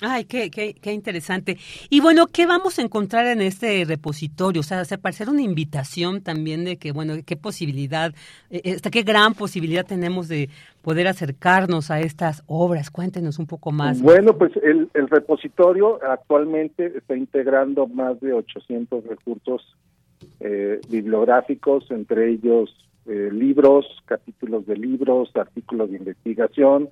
Ay, 0.04 0.26
qué, 0.26 0.50
qué, 0.50 0.74
qué 0.74 0.94
interesante. 0.94 1.58
Y 1.92 2.02
bueno, 2.02 2.26
¿qué 2.26 2.48
vamos 2.48 2.80
a 2.80 2.82
encontrar 2.82 3.28
en 3.28 3.40
este 3.40 3.86
repositorio? 3.86 4.62
O 4.62 4.64
sea, 4.64 4.84
se 4.84 4.98
parece 4.98 5.30
una 5.30 5.44
invitación 5.44 6.22
también 6.24 6.66
de 6.66 6.78
que, 6.78 6.92
bueno, 6.92 7.14
qué 7.24 7.36
posibilidad, 7.36 8.12
eh, 8.50 8.80
qué 8.92 9.04
gran 9.04 9.36
posibilidad 9.36 9.86
tenemos 9.86 10.28
de 10.28 10.50
poder 10.82 11.08
acercarnos 11.08 11.92
a 11.92 12.00
estas 12.00 12.44
obras. 12.48 12.90
Cuéntenos 12.90 13.38
un 13.38 13.46
poco 13.46 13.72
más. 13.72 14.02
Bueno, 14.02 14.36
pues 14.36 14.52
el, 14.64 14.90
el 14.96 15.08
repositorio 15.08 16.00
actualmente 16.04 16.98
está 16.98 17.16
integrando 17.16 17.86
más 17.86 18.20
de 18.22 18.34
800 18.34 19.06
recursos 19.06 19.78
eh, 20.40 20.82
bibliográficos, 20.90 21.92
entre 21.92 22.32
ellos 22.32 22.76
eh, 23.08 23.30
libros, 23.32 23.86
capítulos 24.06 24.66
de 24.66 24.78
libros, 24.78 25.32
artículos 25.36 25.90
de 25.92 25.98
investigación, 25.98 26.90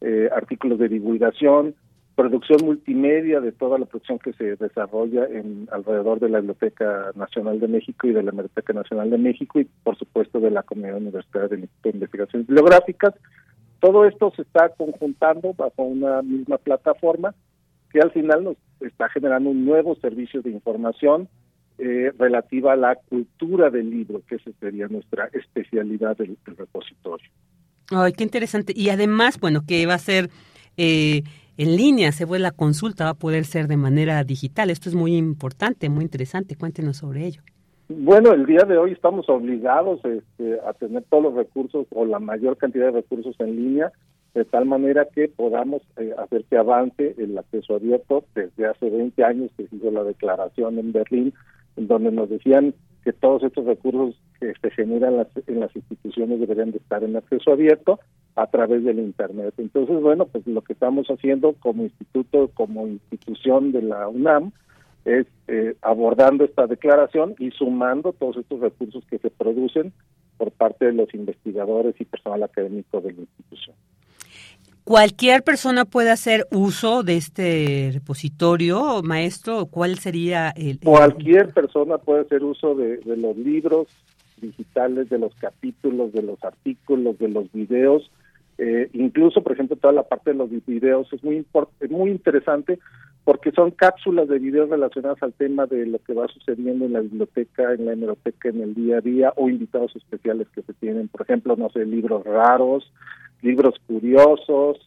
eh, 0.00 0.28
artículos 0.34 0.78
de 0.78 0.88
divulgación, 0.88 1.74
producción 2.14 2.64
multimedia 2.64 3.40
de 3.40 3.52
toda 3.52 3.78
la 3.78 3.86
producción 3.86 4.18
que 4.18 4.32
se 4.32 4.56
desarrolla 4.56 5.26
en 5.26 5.68
alrededor 5.70 6.18
de 6.20 6.30
la 6.30 6.38
Biblioteca 6.38 7.12
Nacional 7.14 7.60
de 7.60 7.68
México 7.68 8.06
y 8.06 8.12
de 8.12 8.22
la 8.22 8.30
Biblioteca 8.30 8.72
Nacional 8.72 9.10
de 9.10 9.18
México 9.18 9.60
y 9.60 9.64
por 9.82 9.96
supuesto 9.98 10.40
de 10.40 10.50
la 10.50 10.62
Comunidad 10.62 10.96
Universitaria 10.96 11.48
de 11.48 11.90
Investigaciones 11.90 12.46
Bibliográficas. 12.46 13.14
Todo 13.80 14.06
esto 14.06 14.32
se 14.34 14.42
está 14.42 14.70
conjuntando 14.70 15.52
bajo 15.52 15.82
una 15.82 16.22
misma 16.22 16.56
plataforma 16.56 17.34
que 17.90 18.00
al 18.00 18.10
final 18.10 18.44
nos 18.44 18.56
está 18.80 19.08
generando 19.10 19.50
un 19.50 19.64
nuevo 19.64 19.94
servicio 19.96 20.42
de 20.42 20.50
información 20.50 21.28
eh, 21.78 22.12
relativa 22.18 22.72
a 22.72 22.76
la 22.76 22.94
cultura 22.94 23.70
del 23.70 23.90
libro, 23.90 24.22
que 24.28 24.36
esa 24.36 24.50
sería 24.60 24.88
nuestra 24.88 25.28
especialidad 25.32 26.16
del, 26.16 26.36
del 26.46 26.56
repositorio. 26.56 27.30
Ay, 27.90 28.12
qué 28.12 28.24
interesante. 28.24 28.72
Y 28.74 28.88
además, 28.88 29.38
bueno, 29.38 29.62
que 29.66 29.86
va 29.86 29.94
a 29.94 29.98
ser 29.98 30.30
eh, 30.76 31.22
en 31.56 31.76
línea, 31.76 32.12
se 32.12 32.24
vuelve 32.24 32.42
la 32.42 32.50
consulta, 32.50 33.04
va 33.04 33.10
a 33.10 33.14
poder 33.14 33.44
ser 33.44 33.68
de 33.68 33.76
manera 33.76 34.22
digital. 34.24 34.70
Esto 34.70 34.88
es 34.88 34.94
muy 34.94 35.16
importante, 35.16 35.88
muy 35.88 36.04
interesante. 36.04 36.56
Cuéntenos 36.56 36.98
sobre 36.98 37.26
ello. 37.26 37.42
Bueno, 37.88 38.32
el 38.32 38.46
día 38.46 38.64
de 38.66 38.76
hoy 38.76 38.92
estamos 38.92 39.28
obligados 39.28 40.04
este, 40.04 40.58
a 40.66 40.72
tener 40.72 41.04
todos 41.08 41.22
los 41.22 41.34
recursos 41.34 41.86
o 41.90 42.04
la 42.04 42.18
mayor 42.18 42.56
cantidad 42.56 42.86
de 42.86 43.00
recursos 43.00 43.36
en 43.38 43.54
línea, 43.54 43.92
de 44.34 44.44
tal 44.44 44.66
manera 44.66 45.06
que 45.14 45.28
podamos 45.28 45.82
eh, 45.96 46.12
hacer 46.18 46.44
que 46.50 46.56
avance 46.58 47.14
el 47.16 47.38
acceso 47.38 47.76
abierto. 47.76 48.24
Desde 48.34 48.66
hace 48.66 48.90
20 48.90 49.22
años 49.22 49.50
que 49.56 49.68
se 49.68 49.76
hizo 49.76 49.90
la 49.92 50.02
declaración 50.02 50.80
en 50.80 50.92
Berlín, 50.92 51.32
donde 51.76 52.10
nos 52.10 52.28
decían 52.28 52.74
que 53.04 53.12
todos 53.12 53.42
estos 53.44 53.64
recursos 53.66 54.20
que 54.40 54.52
se 54.60 54.70
generan 54.70 55.16
las, 55.18 55.28
en 55.46 55.60
las 55.60 55.74
instituciones 55.74 56.40
deberían 56.40 56.72
de 56.72 56.78
estar 56.78 57.04
en 57.04 57.16
acceso 57.16 57.52
abierto 57.52 58.00
a 58.34 58.46
través 58.48 58.84
del 58.84 58.98
Internet. 58.98 59.54
Entonces, 59.58 60.00
bueno, 60.00 60.26
pues 60.26 60.46
lo 60.46 60.62
que 60.62 60.72
estamos 60.72 61.06
haciendo 61.08 61.54
como 61.54 61.84
instituto, 61.84 62.50
como 62.54 62.86
institución 62.86 63.72
de 63.72 63.82
la 63.82 64.08
UNAM, 64.08 64.52
es 65.04 65.26
eh, 65.46 65.76
abordando 65.82 66.44
esta 66.44 66.66
declaración 66.66 67.36
y 67.38 67.52
sumando 67.52 68.12
todos 68.12 68.36
estos 68.38 68.60
recursos 68.60 69.04
que 69.08 69.18
se 69.18 69.30
producen 69.30 69.92
por 70.36 70.50
parte 70.50 70.86
de 70.86 70.92
los 70.92 71.14
investigadores 71.14 71.94
y 72.00 72.04
personal 72.04 72.42
académico 72.42 73.00
de 73.00 73.12
la 73.12 73.20
institución. 73.20 73.76
¿Cualquier 74.86 75.42
persona 75.42 75.84
puede 75.84 76.10
hacer 76.10 76.46
uso 76.52 77.02
de 77.02 77.16
este 77.16 77.90
repositorio, 77.92 79.02
maestro? 79.02 79.66
¿Cuál 79.66 79.98
sería 79.98 80.50
el...? 80.50 80.78
Cualquier 80.78 81.52
persona 81.52 81.98
puede 81.98 82.20
hacer 82.20 82.44
uso 82.44 82.76
de, 82.76 82.98
de, 82.98 83.16
los 83.16 83.36
libros 83.36 83.88
digitales, 84.40 85.08
de 85.08 85.18
los 85.18 85.34
capítulos, 85.34 86.12
de 86.12 86.22
los 86.22 86.42
artículos, 86.44 87.18
de 87.18 87.28
los 87.28 87.50
videos, 87.50 88.08
eh, 88.58 88.88
incluso, 88.92 89.42
por 89.42 89.52
ejemplo, 89.52 89.76
toda 89.76 89.92
la 89.92 90.04
parte 90.04 90.30
de 90.30 90.36
los 90.36 90.50
videos 90.66 91.12
es 91.12 91.22
muy, 91.22 91.44
es 91.80 91.90
muy 91.90 92.10
interesante 92.10 92.78
porque 93.24 93.50
son 93.50 93.72
cápsulas 93.72 94.28
de 94.28 94.38
videos 94.38 94.70
relacionadas 94.70 95.20
al 95.22 95.32
tema 95.32 95.66
de 95.66 95.84
lo 95.84 95.98
que 95.98 96.14
va 96.14 96.28
sucediendo 96.28 96.84
en 96.84 96.92
la 96.92 97.00
biblioteca, 97.00 97.74
en 97.74 97.86
la 97.86 97.92
hemeroteca, 97.92 98.48
en 98.50 98.60
el 98.60 98.74
día 98.74 98.98
a 98.98 99.00
día, 99.00 99.32
o 99.34 99.48
invitados 99.48 99.94
especiales 99.96 100.46
que 100.54 100.62
se 100.62 100.72
tienen, 100.74 101.08
por 101.08 101.22
ejemplo, 101.22 101.56
no 101.56 101.68
sé, 101.70 101.84
libros 101.84 102.24
raros, 102.24 102.90
libros 103.42 103.74
curiosos, 103.86 104.78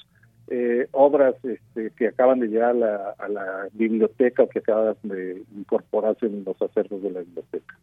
eh, 0.48 0.88
obras 0.92 1.36
este, 1.44 1.92
que 1.92 2.08
acaban 2.08 2.40
de 2.40 2.48
llegar 2.48 2.72
a 2.72 2.74
la, 2.74 3.16
a 3.18 3.28
la 3.28 3.68
biblioteca 3.74 4.44
o 4.44 4.50
que 4.50 4.60
acaban 4.60 4.96
de 5.04 5.44
incorporarse 5.56 6.26
en 6.26 6.44
los 6.44 6.60
acervos 6.62 7.02
de 7.04 7.12
la 7.12 7.20
biblioteca. 7.20 7.78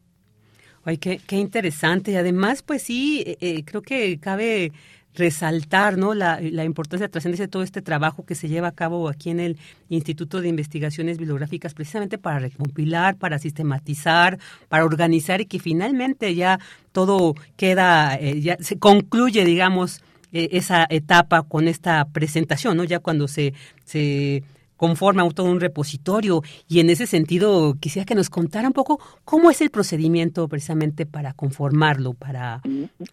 Ay, 0.84 0.98
qué, 0.98 1.20
interesante. 1.36 2.12
Y 2.12 2.16
además, 2.16 2.62
pues 2.62 2.82
sí, 2.82 3.24
eh, 3.40 3.64
creo 3.64 3.82
que 3.82 4.18
cabe 4.20 4.72
resaltar 5.16 5.96
¿no? 5.96 6.14
la, 6.14 6.40
la 6.40 6.64
importancia, 6.64 7.06
la 7.06 7.10
trascendencia 7.10 7.46
de 7.46 7.50
todo 7.50 7.62
este 7.62 7.82
trabajo 7.82 8.24
que 8.24 8.34
se 8.34 8.48
lleva 8.48 8.68
a 8.68 8.72
cabo 8.72 9.08
aquí 9.08 9.30
en 9.30 9.40
el 9.40 9.58
Instituto 9.88 10.40
de 10.40 10.48
Investigaciones 10.48 11.18
Bibliográficas, 11.18 11.74
precisamente 11.74 12.18
para 12.18 12.38
recompilar, 12.38 13.16
para 13.16 13.38
sistematizar, 13.38 14.38
para 14.68 14.84
organizar 14.84 15.40
y 15.40 15.46
que 15.46 15.58
finalmente 15.58 16.34
ya 16.34 16.60
todo 16.92 17.34
queda, 17.56 18.16
eh, 18.16 18.40
ya 18.40 18.56
se 18.60 18.78
concluye, 18.78 19.44
digamos, 19.44 19.98
eh, 19.98 20.15
esa 20.32 20.86
etapa 20.88 21.42
con 21.42 21.68
esta 21.68 22.04
presentación, 22.12 22.76
¿no? 22.76 22.84
Ya 22.84 22.98
cuando 22.98 23.28
se, 23.28 23.54
se 23.84 24.42
conforma 24.76 25.28
todo 25.30 25.50
un 25.50 25.60
repositorio 25.60 26.42
y 26.68 26.80
en 26.80 26.90
ese 26.90 27.06
sentido 27.06 27.74
quisiera 27.80 28.06
que 28.06 28.14
nos 28.14 28.30
contara 28.30 28.68
un 28.68 28.74
poco 28.74 29.00
cómo 29.24 29.50
es 29.50 29.60
el 29.60 29.70
procedimiento 29.70 30.48
precisamente 30.48 31.06
para 31.06 31.32
conformarlo, 31.32 32.14
para... 32.14 32.60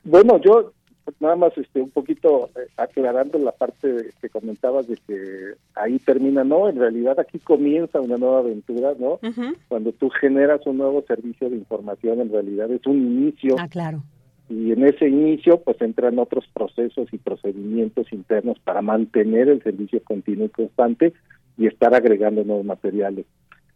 Bueno, 0.03 0.39
yo 0.41 0.74
nada 1.20 1.36
más 1.36 1.57
este 1.57 1.82
un 1.82 1.89
poquito 1.89 2.49
eh, 2.55 2.68
aclarando 2.78 3.38
la 3.38 3.51
parte 3.51 4.11
que 4.22 4.30
comentabas 4.30 4.88
de 4.88 4.97
que 5.05 5.55
ahí 5.76 5.99
termina 5.99 6.45
no 6.45 6.70
en 6.70 6.78
realidad 6.78 7.20
aquí 7.20 7.39
comienza 7.39 7.99
una 7.99 8.18
nueva 8.18 8.39
aventura 8.39 8.93
no 8.97 9.16
uh 9.16 9.20
-huh. 9.22 9.55
cuando 9.68 9.91
tú 9.91 10.09
generas 10.09 10.66
un 10.66 10.78
nuevo 10.78 11.03
servicio 11.05 11.49
de 11.49 11.57
información 11.57 12.22
en 12.22 12.32
realidad 12.32 12.72
es 12.72 12.86
un 12.88 12.97
inicio 12.97 13.55
ah 13.59 13.68
claro 13.68 14.03
y 14.50 14.72
en 14.72 14.86
ese 14.86 15.08
inicio 15.08 15.62
pues 15.62 15.82
entran 15.82 16.20
otros 16.20 16.46
procesos 16.54 17.08
y 17.12 17.18
procedimientos 17.18 18.12
internos 18.12 18.60
para 18.60 18.82
mantener 18.82 19.50
el 19.50 19.64
servicio 19.64 20.02
continuo 20.04 20.48
y 20.48 20.50
constante 20.50 21.14
y 21.58 21.68
estar 21.68 21.94
agregando 21.94 22.44
nuevos 22.44 22.66
materiales 22.66 23.26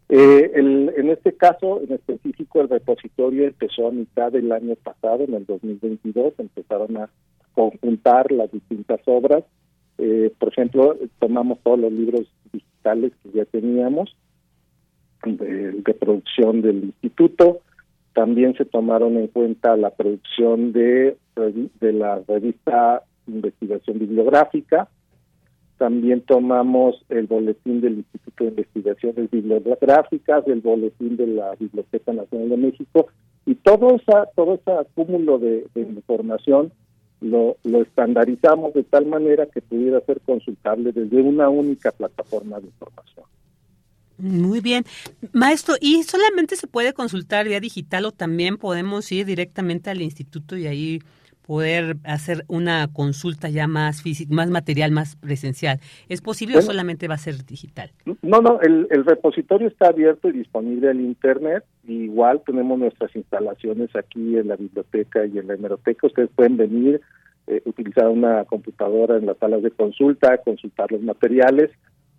eh, 0.10 0.52
el, 0.56 0.94
en 0.96 1.10
este 1.10 1.34
caso, 1.34 1.82
en 1.82 1.94
específico, 1.94 2.62
el 2.62 2.70
repositorio 2.70 3.46
empezó 3.46 3.88
a 3.88 3.92
mitad 3.92 4.32
del 4.32 4.52
año 4.54 4.76
pasado, 4.76 5.26
en 5.26 5.34
el 5.34 5.46
2022, 5.46 6.34
empezaron 6.38 6.96
a 6.96 7.10
conjuntar 7.54 8.32
las 8.32 8.52
distintas 8.52 9.02
obras 9.06 9.44
Eh, 10.00 10.32
por 10.38 10.50
ejemplo, 10.50 10.96
tomamos 11.18 11.58
todos 11.64 11.80
los 11.80 11.92
libros 11.92 12.28
digitales 12.54 13.14
que 13.24 13.32
ya 13.32 13.46
teníamos 13.46 14.16
de, 15.26 15.94
producción 16.00 16.62
del 16.62 16.84
instituto. 16.84 17.62
También 18.18 18.56
se 18.56 18.66
tomaron 18.66 19.16
en 19.16 19.28
cuenta 19.28 19.78
la 19.78 19.92
producción 19.92 20.74
de, 20.74 21.18
de 21.36 21.94
la 21.94 22.20
revista 22.28 23.04
Investigación 23.28 24.00
Bibliográfica. 24.00 24.90
También 25.78 26.22
tomamos 26.22 27.06
el 27.10 27.28
boletín 27.28 27.80
del 27.80 27.98
Instituto 27.98 28.46
de 28.46 28.50
Investigaciones 28.50 29.30
Bibliográficas, 29.30 30.48
el 30.48 30.62
boletín 30.62 31.16
de 31.16 31.28
la 31.28 31.54
Biblioteca 31.60 32.12
Nacional 32.12 32.50
de 32.50 32.58
México 32.58 33.06
y 33.46 33.54
todo 33.54 33.96
esa 33.96 34.26
todo 34.36 34.56
ese 34.56 34.72
acúmulo 34.72 35.38
de, 35.38 35.68
de 35.76 35.82
información 35.82 36.72
lo, 37.22 37.58
lo 37.64 37.84
estandarizamos 37.84 38.74
de 38.74 38.84
tal 38.84 39.06
manera 39.06 39.46
que 39.46 39.62
pudiera 39.62 40.02
ser 40.02 40.22
consultable 40.22 40.92
desde 40.92 41.22
una 41.22 41.50
única 41.50 41.92
plataforma 41.92 42.60
de 42.60 42.66
información. 42.66 43.26
Muy 44.18 44.62
bien. 44.62 44.84
Maestro, 45.32 45.76
¿y 45.80 46.04
solamente 46.04 46.56
se 46.56 46.68
puede 46.68 46.94
consultar 46.94 47.48
vía 47.48 47.60
digital 47.60 48.06
o 48.06 48.12
también 48.12 48.58
podemos 48.58 49.12
ir 49.12 49.26
directamente 49.26 49.90
al 49.90 50.02
instituto 50.02 50.58
y 50.58 50.66
ahí 50.68 51.00
poder 51.46 51.96
hacer 52.04 52.44
una 52.48 52.90
consulta 52.92 53.48
ya 53.48 53.68
más 53.68 54.02
física, 54.02 54.34
más 54.34 54.50
material, 54.50 54.92
más 54.92 55.16
presencial? 55.16 55.80
¿Es 56.10 56.22
posible 56.22 56.58
o 56.58 56.62
solamente 56.62 57.08
va 57.08 57.14
a 57.14 57.20
ser 57.20 57.46
digital? 57.46 57.92
No, 58.24 58.42
no, 58.42 58.60
el, 58.62 58.88
el 58.90 59.06
repositorio 59.06 59.68
está 59.68 59.90
abierto 59.90 60.30
y 60.30 60.34
disponible 60.34 60.90
en 60.90 61.06
Internet. 61.06 61.64
igual 61.88 62.42
tenemos 62.46 62.80
nuestras 62.80 63.16
instalaciones 63.16 63.96
aquí 63.96 64.36
en 64.38 64.48
la 64.48 64.56
biblioteca 64.56 65.26
y 65.26 65.38
en 65.38 65.48
la 65.48 65.54
hemeroteca. 65.54 66.08
Ustedes 66.08 66.30
pueden 66.36 66.58
venir, 66.58 67.02
eh, 67.46 67.62
utilizar 67.66 68.10
una 68.10 68.44
computadora 68.46 69.18
en 69.18 69.28
las 69.28 69.38
salas 69.38 69.62
de 69.62 69.72
consulta, 69.72 70.40
consultar 70.40 70.92
los 70.92 71.02
materiales 71.02 71.70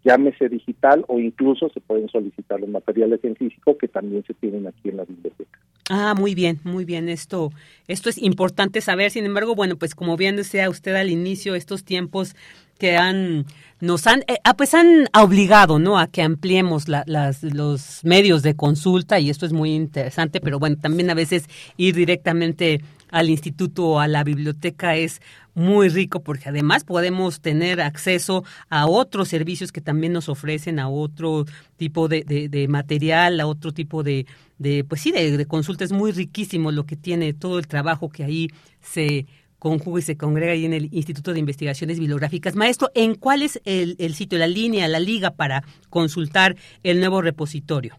llámese 0.04 0.48
digital 0.48 1.04
o 1.08 1.18
incluso 1.18 1.68
se 1.70 1.80
pueden 1.80 2.08
solicitar 2.08 2.60
los 2.60 2.68
materiales 2.68 3.20
en 3.24 3.36
físico 3.36 3.76
que 3.76 3.88
también 3.88 4.24
se 4.26 4.34
tienen 4.34 4.66
aquí 4.66 4.88
en 4.88 4.96
la 4.96 5.04
biblioteca. 5.04 5.58
Ah, 5.90 6.14
muy 6.14 6.34
bien, 6.34 6.58
muy 6.64 6.84
bien. 6.84 7.08
Esto, 7.08 7.50
esto 7.86 8.10
es 8.10 8.18
importante 8.18 8.80
saber. 8.80 9.10
Sin 9.10 9.24
embargo, 9.24 9.54
bueno, 9.54 9.76
pues 9.76 9.94
como 9.94 10.16
bien 10.16 10.36
decía 10.36 10.68
usted 10.68 10.94
al 10.94 11.10
inicio, 11.10 11.54
estos 11.54 11.84
tiempos 11.84 12.36
que 12.78 12.96
han 12.96 13.46
nos 13.80 14.06
han 14.06 14.20
eh, 14.28 14.38
ah, 14.44 14.56
pues 14.56 14.74
han 14.74 15.08
obligado 15.14 15.78
no 15.78 15.98
a 15.98 16.06
que 16.08 16.22
ampliemos 16.22 16.88
las, 16.88 17.42
los 17.42 18.04
medios 18.04 18.42
de 18.42 18.54
consulta 18.54 19.18
y 19.18 19.30
esto 19.30 19.46
es 19.46 19.52
muy 19.52 19.74
interesante 19.74 20.40
pero 20.40 20.58
bueno 20.58 20.76
también 20.80 21.10
a 21.10 21.14
veces 21.14 21.46
ir 21.76 21.94
directamente 21.94 22.80
al 23.10 23.30
instituto 23.30 23.86
o 23.86 24.00
a 24.00 24.08
la 24.08 24.24
biblioteca 24.24 24.96
es 24.96 25.20
muy 25.54 25.88
rico 25.88 26.22
porque 26.22 26.48
además 26.48 26.84
podemos 26.84 27.40
tener 27.40 27.80
acceso 27.80 28.44
a 28.68 28.86
otros 28.86 29.28
servicios 29.28 29.72
que 29.72 29.80
también 29.80 30.12
nos 30.12 30.28
ofrecen, 30.28 30.78
a 30.78 30.88
otro 30.88 31.46
tipo 31.76 32.08
de, 32.08 32.66
material, 32.68 33.40
a 33.40 33.46
otro 33.46 33.72
tipo 33.72 34.02
de, 34.02 34.26
de 34.58 34.84
pues 34.84 35.00
sí, 35.00 35.10
de, 35.10 35.36
de 35.36 35.46
consulta. 35.46 35.84
Es 35.84 35.92
muy 35.92 36.12
riquísimo 36.12 36.70
lo 36.70 36.86
que 36.86 36.96
tiene 36.96 37.32
todo 37.32 37.58
el 37.58 37.66
trabajo 37.66 38.08
que 38.08 38.24
ahí 38.24 38.48
se 38.80 39.26
conjuga 39.58 39.98
y 39.98 40.02
se 40.02 40.16
congrega 40.16 40.52
ahí 40.52 40.64
en 40.64 40.72
el 40.72 40.88
Instituto 40.94 41.32
de 41.32 41.40
Investigaciones 41.40 41.98
Bibliográficas. 41.98 42.54
Maestro, 42.54 42.90
¿en 42.94 43.14
cuál 43.14 43.42
es 43.42 43.60
el, 43.64 43.96
el 43.98 44.14
sitio, 44.14 44.38
la 44.38 44.46
línea, 44.46 44.86
la 44.88 45.00
liga 45.00 45.32
para 45.32 45.64
consultar 45.90 46.56
el 46.82 47.00
nuevo 47.00 47.20
repositorio? 47.20 47.98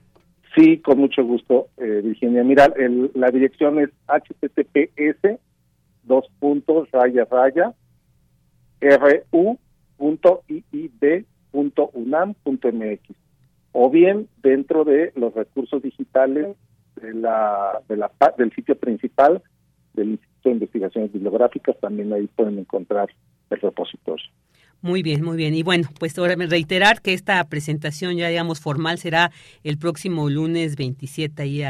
Sí, 0.60 0.80
con 0.80 1.00
mucho 1.00 1.24
gusto, 1.24 1.70
eh, 1.78 2.02
Virginia. 2.04 2.44
Mira, 2.44 2.66
el, 2.76 3.12
la 3.16 3.32
dirección 3.32 3.80
es 3.80 3.92
https 4.08 5.40
dos 6.04 6.26
puntos 6.40 6.92
raya 6.92 7.26
raya 7.32 7.74
ru.iid.unam.mx 8.82 9.56
o 13.72 13.90
bien 13.90 14.28
dentro 14.44 14.84
de 14.84 15.14
los 15.16 15.34
recursos 15.34 15.82
digitales 15.82 16.58
de 17.02 17.14
la, 17.14 17.82
de 17.88 17.96
la 17.96 18.12
del 18.38 18.54
sitio 18.54 18.78
principal 18.78 19.42
del 19.94 20.10
Instituto 20.10 20.50
de 20.50 20.56
Investigaciones 20.56 21.14
Bibliográficas 21.14 21.80
también 21.80 22.12
ahí 22.12 22.28
pueden 22.36 22.60
encontrar 22.60 23.08
el 23.50 23.62
repositorio. 23.62 24.28
Muy 24.82 25.04
bien, 25.04 25.24
muy 25.24 25.36
bien. 25.36 25.54
Y 25.56 25.64
bueno, 25.64 25.90
pues 26.00 26.18
ahora 26.18 26.36
reiterar 26.36 27.02
que 27.02 27.14
esta 27.14 27.44
presentación 27.44 28.16
ya 28.16 28.30
digamos 28.30 28.62
formal 28.62 28.98
será 28.98 29.32
el 29.64 29.78
próximo 29.78 30.30
lunes 30.30 30.78
27 30.78 31.42
ahí 31.42 31.64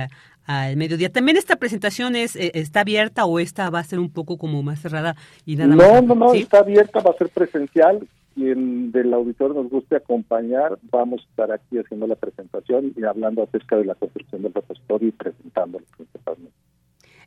al 0.45 0.77
mediodía. 0.77 1.11
También 1.11 1.37
esta 1.37 1.55
presentación 1.55 2.15
es 2.15 2.35
eh, 2.35 2.51
está 2.53 2.81
abierta 2.81 3.25
o 3.25 3.39
esta 3.39 3.69
va 3.69 3.79
a 3.79 3.83
ser 3.83 3.99
un 3.99 4.11
poco 4.11 4.37
como 4.37 4.61
más 4.61 4.79
cerrada 4.79 5.15
y 5.45 5.55
nada 5.55 5.75
no, 5.75 5.77
más. 5.77 6.03
No, 6.03 6.15
no, 6.15 6.33
está 6.33 6.59
abierta, 6.59 6.99
va 6.99 7.11
a 7.11 7.17
ser 7.17 7.29
presencial. 7.29 8.07
Quien 8.35 8.91
del 8.91 9.13
auditor 9.13 9.55
nos 9.55 9.69
guste 9.69 9.95
acompañar, 9.95 10.77
vamos 10.91 11.21
a 11.21 11.29
estar 11.29 11.51
aquí 11.51 11.79
haciendo 11.79 12.07
la 12.07 12.15
presentación 12.15 12.93
y 12.95 13.03
hablando 13.03 13.43
acerca 13.43 13.75
de 13.75 13.85
la 13.85 13.95
construcción 13.95 14.43
del 14.43 14.53
repositorio 14.53 15.09
y 15.09 15.11
presentándolo 15.11 15.83
principalmente 15.97 16.53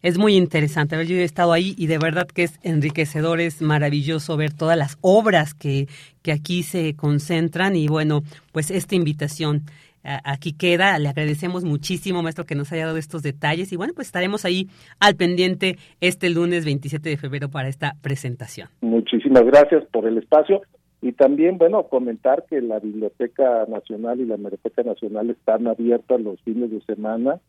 es 0.02 0.18
muy 0.18 0.36
interesante. 0.36 1.04
Yo 1.06 1.16
he 1.16 1.24
estado 1.24 1.52
ahí 1.52 1.74
y 1.78 1.86
de 1.86 1.98
verdad 1.98 2.26
que 2.26 2.44
es 2.44 2.58
enriquecedor, 2.62 3.40
es 3.40 3.62
maravilloso 3.62 4.36
ver 4.36 4.52
todas 4.52 4.76
las 4.76 4.98
obras 5.00 5.54
que, 5.54 5.86
que 6.22 6.32
aquí 6.32 6.62
se 6.62 6.94
concentran 6.96 7.76
y 7.76 7.88
bueno, 7.88 8.22
pues 8.52 8.70
esta 8.70 8.94
invitación 8.94 9.62
aquí 10.02 10.52
queda. 10.52 10.98
Le 10.98 11.08
agradecemos 11.08 11.64
muchísimo, 11.64 12.22
maestro, 12.22 12.44
que 12.44 12.54
nos 12.54 12.72
haya 12.72 12.86
dado 12.86 12.98
estos 12.98 13.22
detalles 13.22 13.72
y 13.72 13.76
bueno, 13.76 13.92
pues 13.94 14.08
estaremos 14.08 14.44
ahí 14.44 14.68
al 15.00 15.14
pendiente 15.16 15.76
este 16.00 16.30
lunes 16.30 16.64
27 16.64 17.08
de 17.08 17.16
febrero 17.16 17.48
para 17.48 17.68
esta 17.68 17.94
presentación. 18.02 18.68
Muchísimas 18.80 19.44
gracias 19.44 19.84
por 19.92 20.06
el 20.06 20.18
espacio. 20.18 20.62
Y 21.04 21.12
también, 21.12 21.58
bueno, 21.58 21.82
comentar 21.88 22.44
que 22.48 22.60
la 22.60 22.78
Biblioteca 22.78 23.66
Nacional 23.66 24.20
y 24.20 24.24
la 24.24 24.36
Biblioteca 24.36 24.84
Nacional 24.84 25.30
están 25.30 25.66
abiertas 25.66 26.20
los 26.20 26.40
fines 26.42 26.70
de 26.70 26.80
semana 26.82 27.40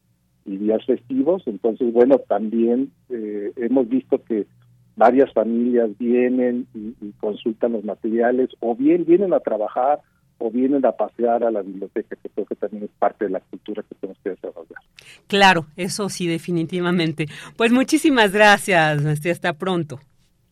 y 0.46 0.58
días 0.58 0.86
festivos. 0.86 1.44
Entonces, 1.46 1.92
bueno, 1.94 2.20
también 2.28 2.92
eh, 3.10 3.52
hemos 3.58 3.88
visto 3.88 4.24
que 4.24 4.46
varias 4.96 5.32
familias 5.34 5.90
vienen 5.98 6.68
y, 6.74 6.94
consultan 7.20 7.74
los 7.74 7.84
materiales 7.84 8.50
o 8.60 8.76
bien 8.76 9.06
vienen 9.06 9.34
a 9.34 9.40
trabajar 9.40 10.02
o 10.40 10.52
vienen 10.52 10.86
a 10.86 10.92
pasear 10.92 11.44
a 11.44 11.52
la 11.52 11.62
biblioteca, 11.62 12.18
que 12.22 12.30
creo 12.30 12.46
que 12.46 12.56
también 12.56 12.84
es 12.84 12.90
parte 13.00 13.26
de 13.26 13.32
la 13.32 13.40
cultura 13.40 13.84
que 13.84 13.96
tenemos 13.96 14.22
que 14.22 14.32
desarrollar. 14.32 14.82
Claro, 15.28 15.68
eso 15.78 16.10
sí, 16.10 16.28
definitivamente. 16.28 17.28
Pues 17.56 17.72
muchísimas 17.72 18.34
gracias, 18.34 19.06
hasta 19.26 19.54
pronto. 19.54 20.00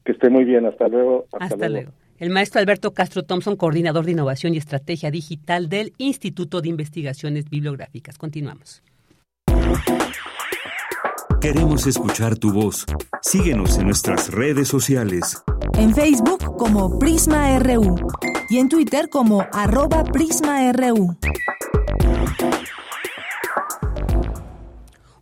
Que 0.06 0.14
esté 0.14 0.30
muy 0.30 0.46
bien, 0.46 0.66
hasta 0.66 0.88
luego. 0.88 1.26
Hasta, 1.34 1.68
luego. 1.68 1.92
El 2.20 2.30
maestro 2.30 2.62
Alberto 2.62 2.94
Castro 2.94 3.24
Thompson, 3.24 3.58
coordinador 3.58 4.06
de 4.06 4.12
innovación 4.12 4.54
y 4.54 4.58
estrategia 4.58 5.12
digital 5.12 5.68
del 5.68 5.94
Instituto 5.98 6.62
de 6.62 6.70
Investigaciones 6.70 7.50
Bibliográficas. 7.50 8.18
Continuamos. 8.18 8.82
Queremos 11.42 11.88
escuchar 11.88 12.38
tu 12.38 12.54
voz. 12.54 12.86
Síguenos 13.22 13.78
en 13.78 13.86
nuestras 13.86 14.30
redes 14.30 14.68
sociales. 14.68 15.42
En 15.76 15.94
Facebook 15.96 16.56
como 16.58 17.00
Prisma 17.00 17.58
RU 17.58 17.96
y 18.50 18.58
en 18.58 18.70
Twitter 18.70 19.10
como 19.10 19.46
arroba 19.52 20.04
PrismaRU. 20.04 21.18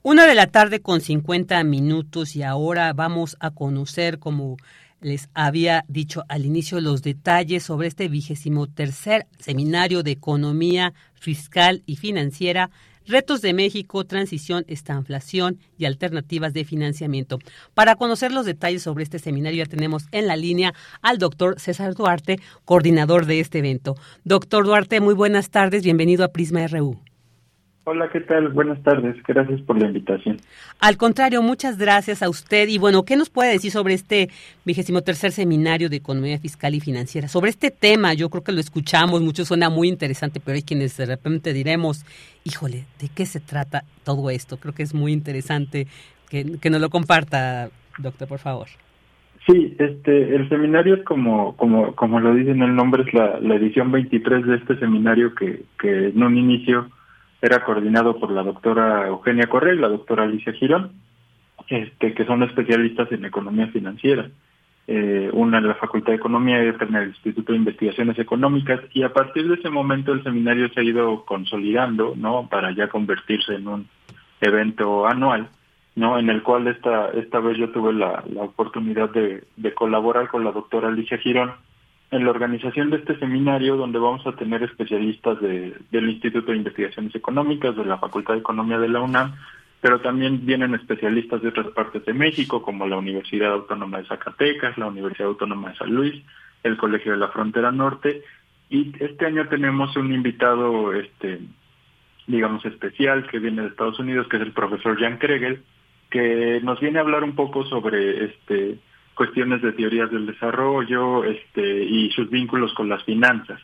Una 0.01 0.25
de 0.25 0.35
la 0.35 0.47
tarde 0.47 0.81
con 0.81 1.01
50 1.01 1.63
minutos 1.63 2.35
y 2.35 2.43
ahora 2.43 2.91
vamos 2.93 3.37
a 3.39 3.51
conocer, 3.51 4.19
como 4.19 4.57
les 5.01 5.29
había 5.33 5.85
dicho 5.87 6.23
al 6.27 6.45
inicio, 6.45 6.81
los 6.81 7.01
detalles 7.01 7.63
sobre 7.63 7.87
este 7.87 8.09
vigésimo 8.09 8.67
tercer 8.67 9.27
seminario 9.37 10.03
de 10.03 10.11
economía 10.11 10.93
fiscal 11.13 11.83
y 11.85 11.95
financiera 11.95 12.71
Retos 13.09 13.41
de 13.41 13.53
México, 13.53 14.05
transición, 14.05 14.65
estanflación 14.67 15.57
y 15.79 15.85
alternativas 15.85 16.53
de 16.53 16.63
financiamiento. 16.63 17.39
Para 17.73 17.95
conocer 17.95 18.31
los 18.31 18.45
detalles 18.45 18.83
sobre 18.83 19.03
este 19.03 19.17
seminario 19.17 19.65
ya 19.65 19.69
tenemos 19.69 20.05
en 20.11 20.27
la 20.27 20.35
línea 20.35 20.75
al 21.01 21.17
doctor 21.17 21.59
César 21.59 21.95
Duarte, 21.95 22.39
coordinador 22.65 23.25
de 23.25 23.39
este 23.39 23.57
evento. 23.57 23.95
Doctor 24.25 24.63
Duarte, 24.63 25.01
muy 25.01 25.15
buenas 25.15 25.49
tardes, 25.49 25.81
bienvenido 25.81 26.23
a 26.23 26.27
Prisma 26.27 26.67
RU. 26.67 26.99
Hola, 27.91 28.07
¿qué 28.13 28.19
tal? 28.19 28.49
Buenas 28.49 28.79
tardes. 28.83 29.15
Gracias 29.27 29.61
por 29.61 29.81
la 29.81 29.87
invitación. 29.87 30.37
Al 30.79 30.95
contrario, 30.95 31.41
muchas 31.41 31.79
gracias 31.79 32.21
a 32.21 32.29
usted. 32.29 32.67
Y 32.67 32.77
bueno, 32.77 33.01
¿qué 33.01 33.15
nos 33.15 33.31
puede 33.31 33.51
decir 33.51 33.71
sobre 33.71 33.95
este 33.95 34.29
vigésimo 34.63 35.01
tercer 35.01 35.31
seminario 35.31 35.89
de 35.89 35.95
economía 35.95 36.37
fiscal 36.37 36.75
y 36.75 36.81
financiera? 36.81 37.27
Sobre 37.27 37.49
este 37.49 37.71
tema, 37.71 38.13
yo 38.13 38.29
creo 38.29 38.43
que 38.43 38.51
lo 38.51 38.59
escuchamos, 38.59 39.23
mucho 39.23 39.43
suena 39.43 39.71
muy 39.71 39.87
interesante, 39.87 40.39
pero 40.39 40.53
hay 40.53 40.61
quienes 40.61 40.95
de 40.97 41.07
repente 41.07 41.51
diremos, 41.51 42.05
híjole, 42.43 42.85
¿de 43.01 43.09
qué 43.09 43.25
se 43.25 43.39
trata 43.39 43.81
todo 44.03 44.29
esto? 44.29 44.57
Creo 44.57 44.75
que 44.75 44.83
es 44.83 44.93
muy 44.93 45.11
interesante 45.11 45.87
que, 46.29 46.59
que 46.61 46.69
nos 46.69 46.81
lo 46.81 46.91
comparta, 46.91 47.71
doctor, 47.97 48.27
por 48.27 48.37
favor. 48.37 48.67
Sí, 49.47 49.75
este, 49.79 50.35
el 50.35 50.47
seminario 50.47 51.03
como, 51.03 51.57
como, 51.57 51.95
como 51.95 52.19
lo 52.19 52.35
dice 52.35 52.51
en 52.51 52.61
el 52.61 52.75
nombre, 52.75 53.01
es 53.01 53.11
la, 53.15 53.39
la 53.39 53.55
edición 53.55 53.91
23 53.91 54.45
de 54.45 54.55
este 54.57 54.77
seminario 54.77 55.33
que, 55.33 55.63
que 55.79 56.09
en 56.09 56.21
un 56.21 56.37
inicio 56.37 56.87
era 57.41 57.63
coordinado 57.63 58.19
por 58.19 58.31
la 58.31 58.43
doctora 58.43 59.07
Eugenia 59.07 59.47
Correa 59.47 59.73
y 59.73 59.79
la 59.79 59.89
doctora 59.89 60.23
Alicia 60.23 60.53
Girón, 60.53 60.91
este, 61.67 62.13
que 62.13 62.25
son 62.25 62.43
especialistas 62.43 63.11
en 63.11 63.25
economía 63.25 63.67
financiera. 63.67 64.29
eh, 64.91 65.29
una 65.33 65.59
en 65.59 65.67
la 65.67 65.75
Facultad 65.75 66.13
de 66.13 66.17
Economía 66.17 66.63
y 66.63 66.69
otra 66.69 66.87
en 66.87 66.95
el 66.95 67.09
Instituto 67.09 67.51
de 67.51 67.59
Investigaciones 67.59 68.17
Económicas, 68.17 68.81
y 68.91 69.03
a 69.03 69.13
partir 69.13 69.47
de 69.47 69.53
ese 69.53 69.69
momento 69.69 70.11
el 70.11 70.23
seminario 70.23 70.67
se 70.69 70.79
ha 70.79 70.83
ido 70.83 71.25
consolidando, 71.25 72.15
¿no? 72.17 72.47
Para 72.49 72.71
ya 72.71 72.87
convertirse 72.87 73.53
en 73.53 73.67
un 73.67 73.87
evento 74.41 75.05
anual, 75.05 75.47
¿no? 75.95 76.17
En 76.17 76.31
el 76.31 76.41
cual 76.41 76.65
esta, 76.67 77.09
esta 77.09 77.39
vez 77.39 77.59
yo 77.59 77.69
tuve 77.69 77.93
la, 77.93 78.23
la 78.33 78.41
oportunidad 78.41 79.11
de, 79.11 79.43
de 79.57 79.73
colaborar 79.75 80.27
con 80.27 80.43
la 80.43 80.51
doctora 80.51 80.87
Alicia 80.87 81.19
Girón 81.19 81.51
en 82.11 82.25
la 82.25 82.31
organización 82.31 82.89
de 82.89 82.97
este 82.97 83.17
seminario 83.19 83.75
donde 83.75 83.99
vamos 83.99 84.25
a 84.25 84.35
tener 84.35 84.63
especialistas 84.63 85.39
de, 85.41 85.75
del 85.91 86.09
Instituto 86.09 86.51
de 86.51 86.57
Investigaciones 86.57 87.13
Económicas, 87.13 87.75
de 87.75 87.85
la 87.85 87.97
Facultad 87.99 88.33
de 88.33 88.39
Economía 88.39 88.79
de 88.79 88.89
la 88.89 89.01
UNAM, 89.01 89.35
pero 89.81 90.01
también 90.01 90.45
vienen 90.45 90.73
especialistas 90.73 91.41
de 91.41 91.49
otras 91.49 91.67
partes 91.67 92.03
de 92.05 92.13
México, 92.13 92.61
como 92.61 92.87
la 92.87 92.97
Universidad 92.97 93.53
Autónoma 93.53 93.99
de 93.99 94.07
Zacatecas, 94.07 94.77
la 94.77 94.87
Universidad 94.87 95.29
Autónoma 95.29 95.69
de 95.69 95.77
San 95.77 95.93
Luis, 95.93 96.15
el 96.63 96.77
Colegio 96.77 97.11
de 97.11 97.19
la 97.19 97.29
Frontera 97.29 97.71
Norte, 97.71 98.23
y 98.69 98.93
este 98.99 99.25
año 99.25 99.47
tenemos 99.47 99.95
un 99.95 100.13
invitado, 100.13 100.93
este, 100.93 101.39
digamos, 102.27 102.63
especial 102.65 103.27
que 103.27 103.39
viene 103.39 103.63
de 103.63 103.69
Estados 103.69 103.99
Unidos, 103.99 104.27
que 104.27 104.37
es 104.37 104.43
el 104.43 104.51
profesor 104.51 104.99
Jan 104.99 105.17
Kregel, 105.17 105.63
que 106.09 106.59
nos 106.63 106.79
viene 106.79 106.99
a 106.99 107.01
hablar 107.01 107.23
un 107.23 107.35
poco 107.35 107.65
sobre 107.65 108.25
este 108.25 108.79
cuestiones 109.19 109.61
de 109.61 109.73
teorías 109.73 110.09
del 110.09 110.27
desarrollo 110.27 111.25
este, 111.25 111.83
y 111.83 112.09
sus 112.11 112.29
vínculos 112.29 112.73
con 112.73 112.87
las 112.87 113.03
finanzas. 113.03 113.59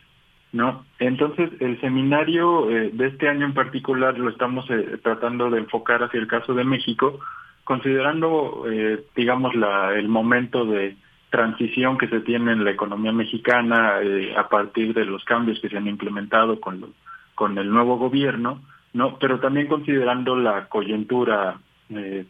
¿no? 0.52 0.84
Entonces, 0.98 1.48
el 1.60 1.80
seminario 1.80 2.70
eh, 2.70 2.90
de 2.92 3.06
este 3.06 3.26
año 3.26 3.46
en 3.46 3.54
particular 3.54 4.18
lo 4.18 4.28
estamos 4.28 4.68
eh, 4.68 4.98
tratando 5.02 5.48
de 5.48 5.60
enfocar 5.60 6.02
hacia 6.02 6.20
el 6.20 6.26
caso 6.26 6.52
de 6.52 6.64
México, 6.64 7.20
considerando, 7.64 8.66
eh, 8.70 9.02
digamos, 9.16 9.54
la, 9.54 9.94
el 9.94 10.08
momento 10.08 10.66
de 10.66 10.94
transición 11.30 11.96
que 11.96 12.08
se 12.08 12.20
tiene 12.20 12.52
en 12.52 12.62
la 12.62 12.72
economía 12.72 13.12
mexicana 13.12 13.94
a 14.36 14.48
partir 14.50 14.92
de 14.92 15.06
los 15.06 15.24
cambios 15.24 15.58
que 15.60 15.70
se 15.70 15.78
han 15.78 15.88
implementado 15.88 16.60
con, 16.60 16.92
con 17.34 17.56
el 17.56 17.70
nuevo 17.70 17.96
gobierno, 17.96 18.60
¿no? 18.92 19.16
Pero 19.18 19.40
también 19.40 19.68
considerando 19.68 20.36
la 20.36 20.68
coyuntura 20.68 21.56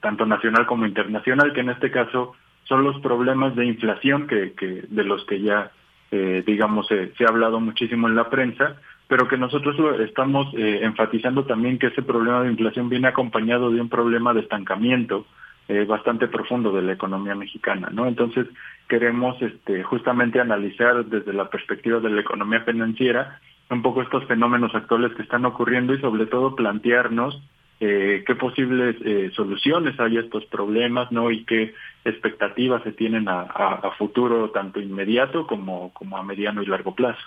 tanto 0.00 0.26
nacional 0.26 0.66
como 0.66 0.86
internacional, 0.86 1.52
que 1.52 1.60
en 1.60 1.70
este 1.70 1.90
caso 1.90 2.34
son 2.68 2.84
los 2.84 3.00
problemas 3.00 3.54
de 3.56 3.66
inflación 3.66 4.26
que, 4.26 4.52
que 4.52 4.84
de 4.88 5.04
los 5.04 5.24
que 5.26 5.40
ya 5.40 5.70
eh, 6.10 6.44
digamos, 6.46 6.86
se 6.86 7.24
ha 7.24 7.28
hablado 7.28 7.58
muchísimo 7.60 8.06
en 8.06 8.14
la 8.14 8.30
prensa, 8.30 8.76
pero 9.08 9.26
que 9.26 9.36
nosotros 9.36 9.76
estamos 10.00 10.52
eh, 10.54 10.80
enfatizando 10.82 11.44
también 11.44 11.78
que 11.78 11.88
ese 11.88 12.02
problema 12.02 12.42
de 12.42 12.50
inflación 12.50 12.88
viene 12.88 13.08
acompañado 13.08 13.70
de 13.70 13.80
un 13.80 13.88
problema 13.88 14.32
de 14.32 14.40
estancamiento 14.40 15.26
eh, 15.68 15.84
bastante 15.84 16.28
profundo 16.28 16.70
de 16.70 16.82
la 16.82 16.92
economía 16.92 17.34
mexicana, 17.34 17.88
¿no? 17.92 18.06
Entonces 18.06 18.46
queremos 18.88 19.40
este, 19.42 19.82
justamente 19.82 20.40
analizar 20.40 21.04
desde 21.06 21.32
la 21.32 21.50
perspectiva 21.50 21.98
de 21.98 22.10
la 22.10 22.20
economía 22.20 22.60
financiera 22.60 23.40
un 23.68 23.82
poco 23.82 24.00
estos 24.00 24.24
fenómenos 24.26 24.72
actuales 24.76 25.12
que 25.14 25.22
están 25.22 25.44
ocurriendo 25.44 25.92
y 25.92 26.00
sobre 26.00 26.26
todo 26.26 26.54
plantearnos 26.54 27.42
eh, 27.78 28.24
qué 28.26 28.34
posibles 28.36 28.96
eh, 29.04 29.30
soluciones 29.34 30.00
hay 30.00 30.16
a 30.16 30.20
estos 30.20 30.46
problemas, 30.46 31.12
¿no? 31.12 31.30
Y 31.30 31.44
qué 31.44 31.74
expectativas 32.06 32.82
se 32.84 32.92
tienen 32.92 33.28
a, 33.28 33.42
a, 33.42 33.90
futuro, 33.98 34.50
tanto 34.50 34.80
inmediato 34.80 35.46
como, 35.46 35.92
como 35.92 36.16
a 36.16 36.22
mediano 36.22 36.62
y 36.62 36.66
largo 36.66 36.94
plazo. 36.94 37.20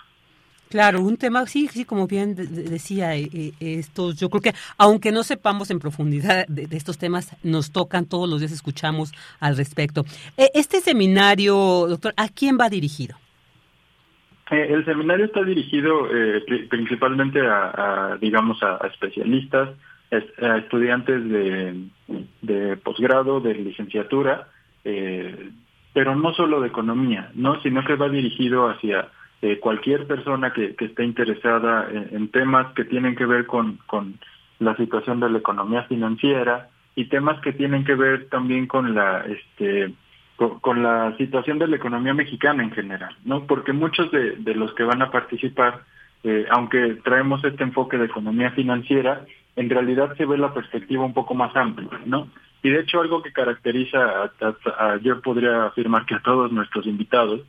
Claro, 0.68 1.02
un 1.02 1.16
tema, 1.16 1.46
sí, 1.46 1.68
sí, 1.68 1.84
como 1.84 2.08
bien 2.08 2.34
decía, 2.34 3.16
eh, 3.16 3.52
estos, 3.60 4.18
yo 4.18 4.28
creo 4.28 4.40
que 4.40 4.52
aunque 4.76 5.12
no 5.12 5.22
sepamos 5.22 5.70
en 5.70 5.78
profundidad 5.78 6.46
de, 6.48 6.76
estos 6.76 6.98
temas, 6.98 7.36
nos 7.44 7.70
tocan 7.70 8.06
todos 8.06 8.28
los 8.28 8.40
días, 8.40 8.52
escuchamos 8.52 9.12
al 9.38 9.56
respecto. 9.56 10.04
este 10.36 10.80
seminario, 10.80 11.54
doctor, 11.88 12.12
¿a 12.16 12.28
quién 12.28 12.58
va 12.58 12.68
dirigido? 12.68 13.16
el 14.50 14.84
seminario 14.84 15.26
está 15.26 15.44
dirigido 15.44 16.08
principalmente 16.68 17.38
a, 17.40 18.18
digamos, 18.20 18.60
a 18.64 18.84
especialistas, 18.88 19.68
estudiantes 20.10 21.28
de, 21.28 21.84
de 22.42 22.76
posgrado, 22.76 23.40
de 23.40 23.54
licenciatura, 23.54 24.48
eh, 24.84 25.50
pero 25.92 26.14
no 26.14 26.32
solo 26.34 26.60
de 26.60 26.68
economía, 26.68 27.30
no, 27.34 27.60
sino 27.62 27.84
que 27.84 27.96
va 27.96 28.08
dirigido 28.08 28.68
hacia 28.68 29.08
eh, 29.42 29.58
cualquier 29.58 30.06
persona 30.06 30.52
que, 30.52 30.74
que 30.74 30.86
esté 30.86 31.04
interesada 31.04 31.88
en, 31.90 32.28
temas 32.28 32.72
que 32.74 32.84
tienen 32.84 33.16
que 33.16 33.26
ver 33.26 33.46
con, 33.46 33.78
con 33.86 34.18
la 34.58 34.76
situación 34.76 35.20
de 35.20 35.30
la 35.30 35.38
economía 35.38 35.84
financiera 35.84 36.68
y 36.94 37.06
temas 37.06 37.40
que 37.40 37.52
tienen 37.52 37.84
que 37.84 37.94
ver 37.94 38.28
también 38.28 38.66
con 38.66 38.94
la 38.94 39.24
este 39.26 39.94
con, 40.36 40.82
la 40.82 41.14
situación 41.18 41.58
de 41.58 41.66
la 41.66 41.76
economía 41.76 42.14
mexicana 42.14 42.62
en 42.62 42.70
general, 42.70 43.14
¿no? 43.26 43.44
Porque 43.46 43.74
muchos 43.74 44.10
de, 44.10 44.36
de 44.36 44.54
los 44.54 44.72
que 44.72 44.84
van 44.84 45.02
a 45.02 45.10
participar, 45.10 45.82
eh, 46.24 46.46
aunque 46.50 46.98
traemos 47.04 47.44
este 47.44 47.62
enfoque 47.62 47.98
de 47.98 48.06
economía 48.06 48.50
financiera, 48.52 49.26
en 49.56 49.70
realidad 49.70 50.16
se 50.16 50.26
ve 50.26 50.38
la 50.38 50.54
perspectiva 50.54 51.04
un 51.04 51.14
poco 51.14 51.34
más 51.34 51.54
amplia, 51.56 51.88
¿no? 52.06 52.28
Y 52.62 52.70
de 52.70 52.80
hecho 52.80 53.00
algo 53.00 53.22
que 53.22 53.32
caracteriza, 53.32 54.30
a, 54.78 54.96
yo 55.02 55.20
podría 55.22 55.66
afirmar 55.66 56.04
que 56.06 56.14
a 56.14 56.22
todos 56.22 56.52
nuestros 56.52 56.86
invitados, 56.86 57.40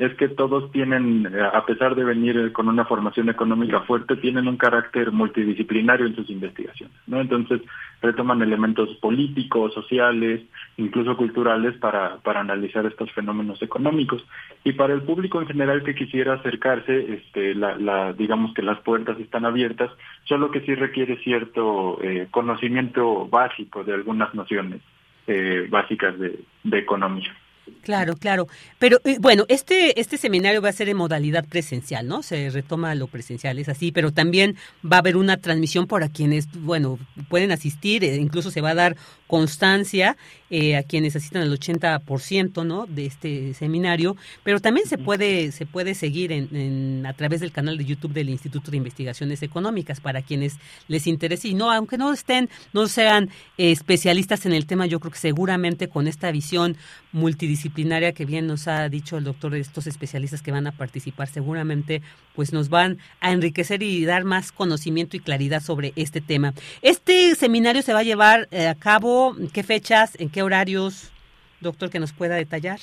es 0.00 0.14
que 0.14 0.28
todos 0.28 0.72
tienen, 0.72 1.26
eh, 1.26 1.42
a 1.52 1.66
pesar 1.66 1.94
de 1.94 2.04
venir 2.04 2.52
con 2.52 2.68
una 2.68 2.86
formación 2.86 3.28
económica 3.28 3.80
fuerte, 3.80 4.16
tienen 4.16 4.48
un 4.48 4.56
carácter 4.56 5.12
multidisciplinario 5.12 6.06
en 6.06 6.16
sus 6.16 6.30
investigaciones, 6.30 6.96
¿no? 7.06 7.20
Entonces 7.20 7.60
retoman 8.00 8.40
elementos 8.40 8.88
políticos, 8.96 9.74
sociales, 9.74 10.40
incluso 10.78 11.18
culturales 11.18 11.76
para, 11.76 12.16
para 12.16 12.40
analizar 12.40 12.86
estos 12.86 13.12
fenómenos 13.12 13.60
económicos. 13.60 14.24
Y 14.64 14.72
para 14.72 14.94
el 14.94 15.02
público 15.02 15.42
en 15.42 15.48
general 15.48 15.82
que 15.82 15.94
quisiera 15.94 16.32
acercarse, 16.32 17.16
este, 17.16 17.54
la, 17.54 17.76
la, 17.76 18.14
digamos 18.14 18.54
que 18.54 18.62
las 18.62 18.80
puertas 18.80 19.20
están 19.20 19.44
abiertas, 19.44 19.90
solo 20.24 20.50
que 20.50 20.62
sí 20.62 20.74
requiere 20.74 21.18
cierto 21.18 22.02
eh, 22.02 22.26
conocimiento 22.30 23.28
básico 23.28 23.84
de 23.84 23.92
algunas 23.92 24.34
nociones 24.34 24.80
eh, 25.26 25.66
básicas 25.68 26.18
de, 26.18 26.40
de 26.64 26.78
economía. 26.78 27.36
Claro, 27.82 28.16
claro. 28.16 28.46
Pero 28.78 28.98
eh, 29.04 29.16
bueno, 29.20 29.44
este, 29.48 29.98
este 30.00 30.16
seminario 30.16 30.62
va 30.62 30.68
a 30.68 30.72
ser 30.72 30.88
en 30.88 30.96
modalidad 30.96 31.44
presencial, 31.46 32.06
¿no? 32.06 32.22
Se 32.22 32.50
retoma 32.50 32.94
lo 32.94 33.06
presencial, 33.06 33.58
es 33.58 33.68
así, 33.68 33.92
pero 33.92 34.12
también 34.12 34.56
va 34.84 34.96
a 34.96 35.00
haber 35.00 35.16
una 35.16 35.38
transmisión 35.38 35.86
para 35.86 36.08
quienes, 36.08 36.46
bueno, 36.52 36.98
pueden 37.28 37.52
asistir, 37.52 38.04
eh, 38.04 38.16
incluso 38.16 38.50
se 38.50 38.60
va 38.60 38.70
a 38.70 38.74
dar 38.74 38.96
constancia 39.30 40.16
eh, 40.50 40.74
a 40.74 40.82
quienes 40.82 41.14
asistan 41.14 41.42
al 41.42 41.56
80%, 41.56 42.66
¿no? 42.66 42.86
De 42.86 43.06
este 43.06 43.54
seminario, 43.54 44.16
pero 44.42 44.58
también 44.58 44.88
se 44.88 44.98
puede, 44.98 45.52
se 45.52 45.66
puede 45.66 45.94
seguir 45.94 46.32
en, 46.32 47.06
a 47.06 47.12
través 47.12 47.38
del 47.38 47.52
canal 47.52 47.78
de 47.78 47.84
YouTube 47.84 48.12
del 48.12 48.28
Instituto 48.28 48.72
de 48.72 48.78
Investigaciones 48.78 49.44
Económicas 49.44 50.00
para 50.00 50.22
quienes 50.22 50.56
les 50.88 51.06
interese 51.06 51.46
y 51.46 51.54
no, 51.54 51.70
aunque 51.70 51.96
no 51.96 52.12
estén, 52.12 52.50
no 52.72 52.88
sean 52.88 53.30
especialistas 53.56 54.44
en 54.46 54.52
el 54.52 54.66
tema, 54.66 54.86
yo 54.86 54.98
creo 54.98 55.12
que 55.12 55.18
seguramente 55.18 55.88
con 55.88 56.08
esta 56.08 56.32
visión 56.32 56.76
multidisciplinaria 57.12 58.12
que 58.12 58.24
bien 58.24 58.48
nos 58.48 58.66
ha 58.66 58.88
dicho 58.88 59.16
el 59.16 59.22
doctor 59.22 59.52
de 59.52 59.60
estos 59.60 59.86
especialistas 59.86 60.42
que 60.42 60.50
van 60.50 60.66
a 60.66 60.72
participar, 60.72 61.28
seguramente 61.28 62.02
pues 62.34 62.52
nos 62.52 62.68
van 62.68 62.98
a 63.20 63.32
enriquecer 63.32 63.82
y 63.82 64.04
dar 64.04 64.24
más 64.24 64.50
conocimiento 64.50 65.16
y 65.16 65.20
claridad 65.20 65.62
sobre 65.62 65.92
este 65.94 66.20
tema. 66.20 66.54
Este 66.82 67.34
seminario 67.34 67.82
se 67.82 67.92
va 67.92 68.00
a 68.00 68.04
llevar 68.04 68.48
eh, 68.50 68.66
a 68.66 68.74
cabo, 68.74 69.19
¿qué 69.52 69.62
fechas, 69.62 70.18
en 70.20 70.30
qué 70.30 70.42
horarios, 70.42 71.12
doctor, 71.60 71.90
que 71.90 72.00
nos 72.00 72.12
pueda 72.12 72.36
detallar? 72.36 72.78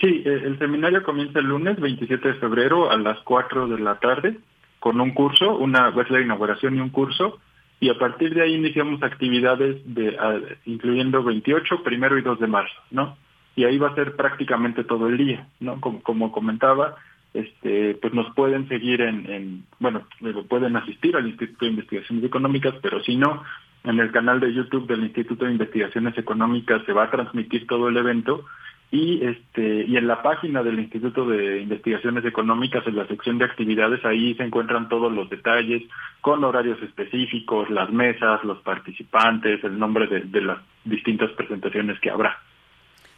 Sí, 0.00 0.22
eh, 0.24 0.42
el 0.44 0.58
seminario 0.58 1.02
comienza 1.02 1.38
el 1.38 1.46
lunes 1.46 1.80
27 1.80 2.28
de 2.28 2.34
febrero 2.34 2.90
a 2.90 2.96
las 2.96 3.18
4 3.20 3.68
de 3.68 3.78
la 3.78 3.98
tarde 3.98 4.38
con 4.78 5.00
un 5.00 5.12
curso, 5.12 5.56
una 5.56 5.90
vez 5.90 6.10
la 6.10 6.20
inauguración 6.20 6.76
y 6.76 6.80
un 6.80 6.90
curso, 6.90 7.38
y 7.80 7.90
a 7.90 7.98
partir 7.98 8.34
de 8.34 8.42
ahí 8.42 8.54
iniciamos 8.54 9.02
actividades 9.02 9.76
de, 9.84 10.16
incluyendo 10.64 11.22
28, 11.24 11.82
primero 11.82 12.18
y 12.18 12.22
2 12.22 12.40
de 12.40 12.46
marzo, 12.46 12.80
¿no? 12.90 13.16
y 13.56 13.64
ahí 13.64 13.78
va 13.78 13.88
a 13.88 13.94
ser 13.94 14.14
prácticamente 14.14 14.84
todo 14.84 15.08
el 15.08 15.16
día, 15.16 15.48
¿no? 15.60 15.80
Como, 15.80 16.02
como 16.02 16.30
comentaba, 16.30 16.96
este, 17.32 17.94
pues 17.94 18.12
nos 18.12 18.32
pueden 18.34 18.68
seguir 18.68 19.00
en, 19.00 19.28
en, 19.30 19.64
bueno, 19.80 20.06
pueden 20.48 20.76
asistir 20.76 21.16
al 21.16 21.26
Instituto 21.26 21.64
de 21.64 21.70
Investigaciones 21.70 22.24
Económicas, 22.24 22.74
pero 22.82 23.02
si 23.02 23.16
no, 23.16 23.42
en 23.86 24.00
el 24.00 24.10
canal 24.10 24.40
de 24.40 24.52
YouTube 24.52 24.86
del 24.86 25.04
Instituto 25.04 25.44
de 25.44 25.52
Investigaciones 25.52 26.18
Económicas 26.18 26.82
se 26.84 26.92
va 26.92 27.04
a 27.04 27.10
transmitir 27.10 27.66
todo 27.66 27.88
el 27.88 27.96
evento 27.96 28.44
y 28.90 29.24
este 29.24 29.84
y 29.84 29.96
en 29.96 30.06
la 30.06 30.22
página 30.22 30.62
del 30.62 30.78
Instituto 30.78 31.26
de 31.26 31.60
Investigaciones 31.62 32.24
Económicas 32.24 32.86
en 32.86 32.96
la 32.96 33.06
sección 33.06 33.38
de 33.38 33.44
actividades 33.44 34.04
ahí 34.04 34.34
se 34.34 34.42
encuentran 34.42 34.88
todos 34.88 35.12
los 35.12 35.30
detalles 35.30 35.82
con 36.20 36.44
horarios 36.44 36.80
específicos, 36.82 37.70
las 37.70 37.90
mesas, 37.90 38.44
los 38.44 38.58
participantes, 38.62 39.62
el 39.64 39.78
nombre 39.78 40.06
de, 40.08 40.20
de 40.20 40.40
las 40.40 40.58
distintas 40.84 41.30
presentaciones 41.32 41.98
que 42.00 42.10
habrá. 42.10 42.38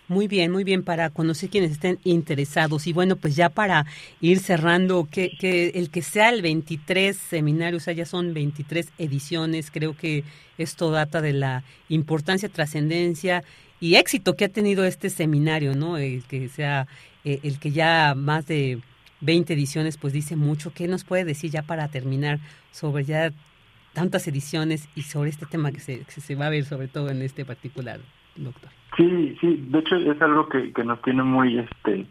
Muy 0.08 0.26
bien, 0.26 0.50
muy 0.50 0.64
bien, 0.64 0.84
para 0.84 1.10
conocer 1.10 1.50
quienes 1.50 1.72
estén 1.72 1.98
interesados. 2.02 2.86
Y 2.86 2.94
bueno, 2.94 3.16
pues 3.16 3.36
ya 3.36 3.50
para 3.50 3.84
ir 4.22 4.38
cerrando, 4.40 5.06
que, 5.10 5.36
que 5.38 5.68
el 5.74 5.90
que 5.90 6.00
sea 6.00 6.30
el 6.30 6.40
23 6.40 7.14
seminario, 7.14 7.76
o 7.76 7.80
sea, 7.80 7.92
ya 7.92 8.06
son 8.06 8.32
23 8.32 8.88
ediciones, 8.96 9.70
creo 9.70 9.94
que 9.94 10.24
esto 10.56 10.90
data 10.90 11.20
de 11.20 11.34
la 11.34 11.62
importancia, 11.90 12.48
trascendencia 12.48 13.44
y 13.80 13.96
éxito 13.96 14.34
que 14.34 14.46
ha 14.46 14.48
tenido 14.48 14.84
este 14.86 15.10
seminario, 15.10 15.74
¿no? 15.74 15.98
El 15.98 16.24
que 16.24 16.48
sea, 16.48 16.86
eh, 17.24 17.40
el 17.42 17.58
que 17.58 17.70
ya 17.70 18.14
más 18.16 18.46
de 18.46 18.80
20 19.20 19.52
ediciones, 19.52 19.98
pues 19.98 20.14
dice 20.14 20.36
mucho. 20.36 20.72
¿Qué 20.72 20.88
nos 20.88 21.04
puede 21.04 21.26
decir 21.26 21.50
ya 21.50 21.62
para 21.62 21.88
terminar 21.88 22.40
sobre 22.72 23.04
ya 23.04 23.30
tantas 23.92 24.26
ediciones 24.26 24.88
y 24.94 25.02
sobre 25.02 25.28
este 25.28 25.44
tema 25.44 25.70
que 25.70 25.80
se, 25.80 26.04
se 26.08 26.34
va 26.34 26.46
a 26.46 26.50
ver 26.50 26.64
sobre 26.64 26.88
todo 26.88 27.10
en 27.10 27.20
este 27.20 27.44
particular, 27.44 28.00
doctor? 28.36 28.70
Sí, 28.98 29.36
sí, 29.40 29.64
de 29.68 29.78
hecho 29.78 29.94
es 29.94 30.20
algo 30.20 30.48
que, 30.48 30.72
que 30.72 30.82
nos 30.82 31.00
tiene 31.02 31.22
muy 31.22 31.56
este 31.56 32.04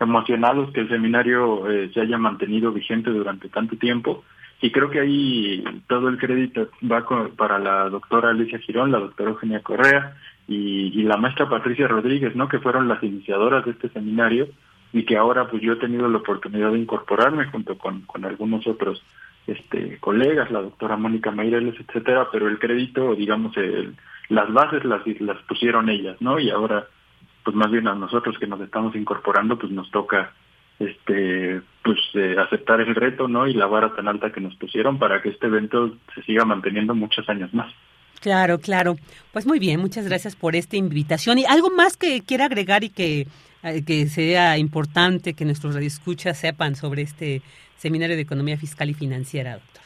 emocionados 0.00 0.72
que 0.72 0.80
el 0.80 0.88
seminario 0.88 1.70
eh, 1.70 1.88
se 1.94 2.00
haya 2.00 2.18
mantenido 2.18 2.72
vigente 2.72 3.10
durante 3.10 3.48
tanto 3.48 3.76
tiempo 3.76 4.24
y 4.60 4.72
creo 4.72 4.90
que 4.90 4.98
ahí 4.98 5.62
todo 5.86 6.08
el 6.08 6.18
crédito 6.18 6.68
va 6.82 7.06
para 7.36 7.60
la 7.60 7.88
doctora 7.88 8.30
Alicia 8.30 8.58
Girón, 8.58 8.90
la 8.90 8.98
doctora 8.98 9.30
Eugenia 9.30 9.62
Correa 9.62 10.16
y, 10.48 10.98
y, 11.00 11.04
la 11.04 11.16
maestra 11.16 11.48
Patricia 11.48 11.86
Rodríguez, 11.86 12.34
¿no? 12.34 12.48
Que 12.48 12.58
fueron 12.58 12.88
las 12.88 13.00
iniciadoras 13.04 13.64
de 13.64 13.70
este 13.70 13.88
seminario 13.90 14.48
y 14.92 15.04
que 15.04 15.16
ahora 15.16 15.48
pues 15.48 15.62
yo 15.62 15.74
he 15.74 15.76
tenido 15.76 16.08
la 16.08 16.18
oportunidad 16.18 16.72
de 16.72 16.80
incorporarme 16.80 17.46
junto 17.46 17.78
con, 17.78 18.00
con 18.02 18.24
algunos 18.24 18.66
otros 18.66 19.00
este 19.46 19.98
colegas, 19.98 20.50
la 20.50 20.62
doctora 20.62 20.96
Mónica 20.96 21.30
Meireles, 21.30 21.74
etcétera, 21.80 22.28
pero 22.30 22.48
el 22.48 22.58
crédito, 22.58 23.14
digamos, 23.14 23.56
el, 23.56 23.96
las 24.28 24.52
bases 24.52 24.84
las, 24.84 25.06
las 25.20 25.42
pusieron 25.42 25.88
ellas, 25.88 26.16
¿no? 26.20 26.38
Y 26.38 26.50
ahora, 26.50 26.86
pues 27.44 27.56
más 27.56 27.70
bien 27.70 27.88
a 27.88 27.94
nosotros 27.94 28.38
que 28.38 28.46
nos 28.46 28.60
estamos 28.60 28.94
incorporando, 28.94 29.58
pues 29.58 29.72
nos 29.72 29.90
toca 29.90 30.32
este 30.78 31.60
pues 31.84 31.98
eh, 32.14 32.36
aceptar 32.38 32.80
el 32.80 32.94
reto 32.94 33.28
no 33.28 33.46
y 33.46 33.54
la 33.54 33.66
vara 33.66 33.94
tan 33.94 34.08
alta 34.08 34.32
que 34.32 34.40
nos 34.40 34.54
pusieron 34.56 34.98
para 34.98 35.20
que 35.20 35.28
este 35.28 35.46
evento 35.46 35.96
se 36.14 36.22
siga 36.22 36.44
manteniendo 36.44 36.94
muchos 36.94 37.28
años 37.28 37.52
más. 37.54 37.72
Claro 38.20 38.58
claro. 38.58 38.96
Pues 39.32 39.46
muy 39.46 39.58
bien 39.58 39.80
muchas 39.80 40.06
gracias 40.06 40.36
por 40.36 40.56
esta 40.56 40.76
invitación. 40.76 41.38
Y 41.38 41.44
algo 41.44 41.70
más 41.70 41.96
que 41.96 42.22
quiera 42.22 42.46
agregar 42.46 42.84
y 42.84 42.90
que 42.90 43.26
que 43.86 44.06
sea 44.06 44.58
importante 44.58 45.34
que 45.34 45.44
nuestros 45.44 45.74
radioescuchas 45.74 46.38
sepan 46.38 46.74
sobre 46.74 47.02
este 47.02 47.42
seminario 47.76 48.16
de 48.16 48.22
economía 48.22 48.56
fiscal 48.56 48.90
y 48.90 48.94
financiera 48.94 49.54
doctor 49.54 49.82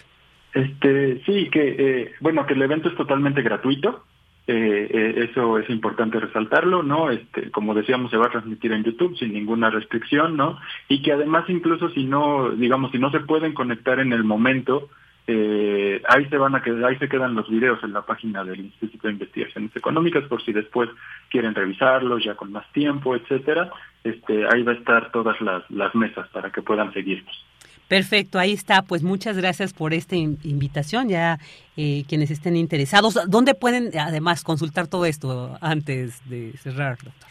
este 0.54 1.22
sí 1.26 1.48
que 1.50 1.76
eh, 1.78 2.14
bueno 2.20 2.46
que 2.46 2.54
el 2.54 2.62
evento 2.62 2.88
es 2.88 2.96
totalmente 2.96 3.42
gratuito 3.42 4.04
eh, 4.48 4.88
eh, 4.88 5.28
eso 5.28 5.58
es 5.58 5.68
importante 5.70 6.20
resaltarlo, 6.20 6.84
¿no? 6.84 7.10
Este, 7.10 7.50
como 7.50 7.74
decíamos, 7.74 8.12
se 8.12 8.16
va 8.16 8.26
a 8.26 8.30
transmitir 8.30 8.70
en 8.70 8.84
YouTube 8.84 9.18
sin 9.18 9.32
ninguna 9.32 9.70
restricción, 9.70 10.36
¿no? 10.36 10.56
Y 10.88 11.02
que 11.02 11.12
además 11.12 11.46
incluso 11.48 11.88
si 11.90 12.04
no, 12.04 12.50
digamos, 12.50 12.92
si 12.92 12.98
no 12.98 13.10
se 13.10 13.18
pueden 13.18 13.54
conectar 13.54 13.98
en 13.98 14.12
el 14.12 14.22
momento, 14.22 14.88
eh, 15.28 16.00
ahí 16.08 16.26
se 16.26 16.36
van 16.36 16.54
a 16.54 16.62
quedar, 16.62 16.84
ahí 16.84 16.96
se 16.98 17.08
quedan 17.08 17.34
los 17.34 17.48
videos 17.48 17.82
en 17.82 17.92
la 17.92 18.02
página 18.02 18.44
del 18.44 18.60
Instituto 18.60 19.08
de 19.08 19.14
Investigaciones 19.14 19.74
Económicas 19.74 20.24
por 20.24 20.42
si 20.44 20.52
después 20.52 20.88
quieren 21.30 21.54
revisarlos 21.54 22.24
ya 22.24 22.34
con 22.36 22.52
más 22.52 22.70
tiempo, 22.72 23.16
etcétera. 23.16 23.70
Este, 24.04 24.46
ahí 24.46 24.62
va 24.62 24.72
a 24.72 24.76
estar 24.76 25.10
todas 25.10 25.40
las, 25.40 25.68
las 25.70 25.94
mesas 25.96 26.28
para 26.28 26.50
que 26.50 26.62
puedan 26.62 26.92
seguirnos. 26.92 27.44
Perfecto, 27.88 28.38
ahí 28.38 28.52
está. 28.52 28.82
Pues 28.82 29.02
muchas 29.02 29.36
gracias 29.36 29.72
por 29.72 29.94
esta 29.94 30.16
invitación. 30.16 31.08
Ya 31.08 31.38
eh, 31.76 32.04
quienes 32.08 32.30
estén 32.30 32.56
interesados, 32.56 33.18
¿dónde 33.28 33.54
pueden 33.54 33.90
además 33.98 34.44
consultar 34.44 34.86
todo 34.88 35.06
esto 35.06 35.56
antes 35.60 36.20
de 36.28 36.52
cerrar, 36.58 36.98
doctor? 37.02 37.30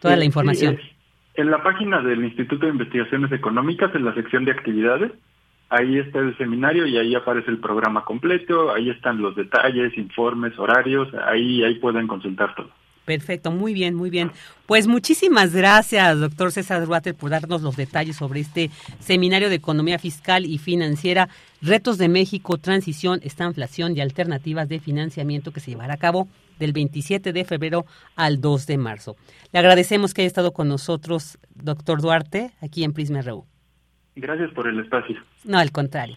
Toda 0.00 0.16
la 0.16 0.24
información. 0.24 0.78
en 1.34 1.50
la 1.50 1.62
página 1.62 2.02
del 2.02 2.24
Instituto 2.24 2.66
de 2.66 2.72
Investigaciones 2.72 3.30
Económicas, 3.30 3.94
en 3.94 4.04
la 4.04 4.14
sección 4.14 4.44
de 4.44 4.50
actividades, 4.50 5.12
ahí 5.72 5.98
está 5.98 6.18
el 6.18 6.36
seminario 6.36 6.86
y 6.86 6.98
ahí 6.98 7.14
aparece 7.14 7.50
el 7.50 7.58
programa 7.58 8.04
completo, 8.04 8.72
ahí 8.72 8.90
están 8.90 9.20
los 9.22 9.34
detalles, 9.34 9.96
informes, 9.96 10.58
horarios, 10.58 11.08
ahí, 11.26 11.64
ahí 11.64 11.76
pueden 11.76 12.06
consultar 12.06 12.54
todo. 12.54 12.68
Perfecto, 13.04 13.50
muy 13.50 13.74
bien, 13.74 13.94
muy 13.94 14.10
bien. 14.10 14.30
Pues 14.66 14.86
muchísimas 14.86 15.52
gracias, 15.52 16.20
doctor 16.20 16.52
César 16.52 16.86
Duarte, 16.86 17.14
por 17.14 17.30
darnos 17.30 17.62
los 17.62 17.74
detalles 17.76 18.16
sobre 18.16 18.40
este 18.40 18.70
seminario 19.00 19.48
de 19.48 19.56
economía 19.56 19.98
fiscal 19.98 20.46
y 20.46 20.58
financiera, 20.58 21.28
retos 21.60 21.98
de 21.98 22.08
México, 22.08 22.58
transición, 22.58 23.20
estanflación 23.24 23.96
y 23.96 24.00
alternativas 24.00 24.68
de 24.68 24.78
financiamiento 24.78 25.52
que 25.52 25.60
se 25.60 25.72
llevará 25.72 25.94
a 25.94 25.98
cabo 25.98 26.28
del 26.60 26.72
27 26.72 27.32
de 27.32 27.44
febrero 27.44 27.86
al 28.14 28.40
2 28.40 28.66
de 28.66 28.78
marzo. 28.78 29.16
Le 29.52 29.58
agradecemos 29.58 30.14
que 30.14 30.22
haya 30.22 30.28
estado 30.28 30.52
con 30.52 30.68
nosotros, 30.68 31.38
doctor 31.54 32.00
Duarte, 32.00 32.52
aquí 32.60 32.84
en 32.84 32.92
Prisma. 32.92 33.22
Gracias 34.14 34.50
por 34.52 34.68
el 34.68 34.80
espacio. 34.80 35.16
No, 35.44 35.58
al 35.58 35.72
contrario. 35.72 36.16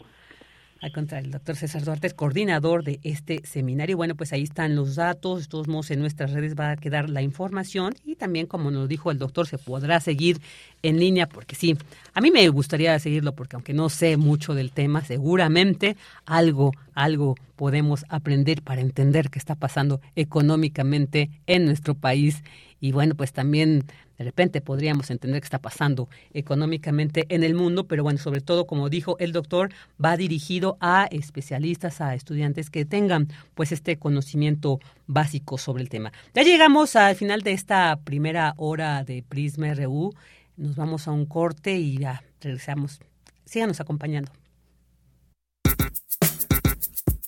Al 0.82 0.92
contrario, 0.92 1.26
el 1.26 1.32
doctor 1.32 1.56
César 1.56 1.84
Duarte 1.84 2.06
es 2.06 2.14
coordinador 2.14 2.84
de 2.84 3.00
este 3.02 3.42
seminario. 3.44 3.98
Bueno, 3.98 4.14
pues 4.14 4.34
ahí 4.34 4.44
están 4.44 4.76
los 4.76 4.96
datos. 4.96 5.42
De 5.42 5.48
todos 5.48 5.68
modos, 5.68 5.90
en 5.90 6.00
nuestras 6.00 6.32
redes 6.32 6.54
va 6.54 6.70
a 6.70 6.76
quedar 6.76 7.10
la 7.10 7.24
información 7.24 7.94
y 8.06 8.16
también, 8.16 8.46
como 8.46 8.70
nos 8.70 8.88
dijo 8.88 9.10
el 9.10 9.18
doctor, 9.18 9.48
se 9.48 9.58
podrá 9.58 10.00
seguir 10.00 10.38
en 10.84 11.00
línea 11.00 11.28
porque 11.28 11.56
sí, 11.56 11.76
a 12.14 12.22
mí 12.22 12.30
me 12.30 12.48
gustaría 12.50 13.00
seguirlo 13.00 13.34
porque 13.34 13.56
aunque 13.56 13.74
no 13.74 13.90
sé 13.90 14.18
mucho 14.18 14.54
del 14.54 14.72
tema, 14.72 15.02
seguramente 15.02 15.96
algo, 16.26 16.72
algo 16.94 17.36
podemos 17.56 18.06
aprender 18.10 18.62
para 18.62 18.82
entender 18.82 19.32
qué 19.32 19.40
está 19.40 19.56
pasando 19.56 20.02
económicamente 20.16 21.32
en 21.48 21.66
nuestro 21.66 21.96
país 21.96 22.44
y 22.80 22.92
bueno, 22.92 23.16
pues 23.16 23.34
también 23.34 23.86
de 24.18 24.24
repente 24.24 24.62
podríamos 24.62 25.10
entender 25.12 25.42
qué 25.42 25.46
está 25.46 25.60
pasando 25.60 26.10
económicamente 26.34 27.26
en 27.30 27.44
el 27.44 27.54
mundo, 27.54 27.86
pero 27.86 28.04
bueno, 28.04 28.20
sobre 28.20 28.42
todo, 28.42 28.66
como 28.66 28.90
dijo 28.90 29.18
el 29.20 29.32
doctor, 29.32 29.72
va 30.04 30.18
dirigido 30.18 30.78
a 30.80 31.08
especialistas, 31.12 32.02
a 32.02 32.16
estudiantes 32.16 32.70
que 32.70 32.86
tengan 32.86 33.28
pues 33.54 33.72
este 33.72 33.98
conocimiento 33.98 34.80
básico 35.08 35.58
sobre 35.58 35.84
el 35.84 35.90
tema. 35.90 36.12
Ya 36.34 36.44
llegamos 36.44 36.96
al 36.96 37.16
final 37.16 37.42
de 37.42 37.52
esta 37.52 37.98
primera 38.04 38.54
hora 38.58 39.04
de 39.04 39.24
Prisma 39.24 39.74
RU. 39.74 40.14
Nos 40.58 40.76
vamos 40.76 41.08
a 41.08 41.12
un 41.12 41.26
corte 41.26 41.76
y 41.78 41.98
ya 41.98 42.24
regresamos. 42.42 43.00
Síganos 43.46 43.80
acompañando. 43.80 44.32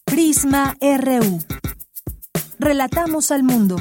Prisma 0.05 0.75
RU. 0.81 1.39
Relatamos 2.59 3.31
al 3.31 3.43
mundo. 3.43 3.77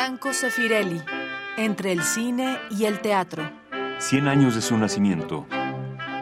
Franco 0.00 0.32
Sefirelli, 0.32 0.98
entre 1.58 1.92
el 1.92 2.02
cine 2.02 2.56
y 2.70 2.86
el 2.86 3.02
teatro. 3.02 3.42
Cien 3.98 4.28
años 4.28 4.54
de 4.54 4.62
su 4.62 4.78
nacimiento. 4.78 5.46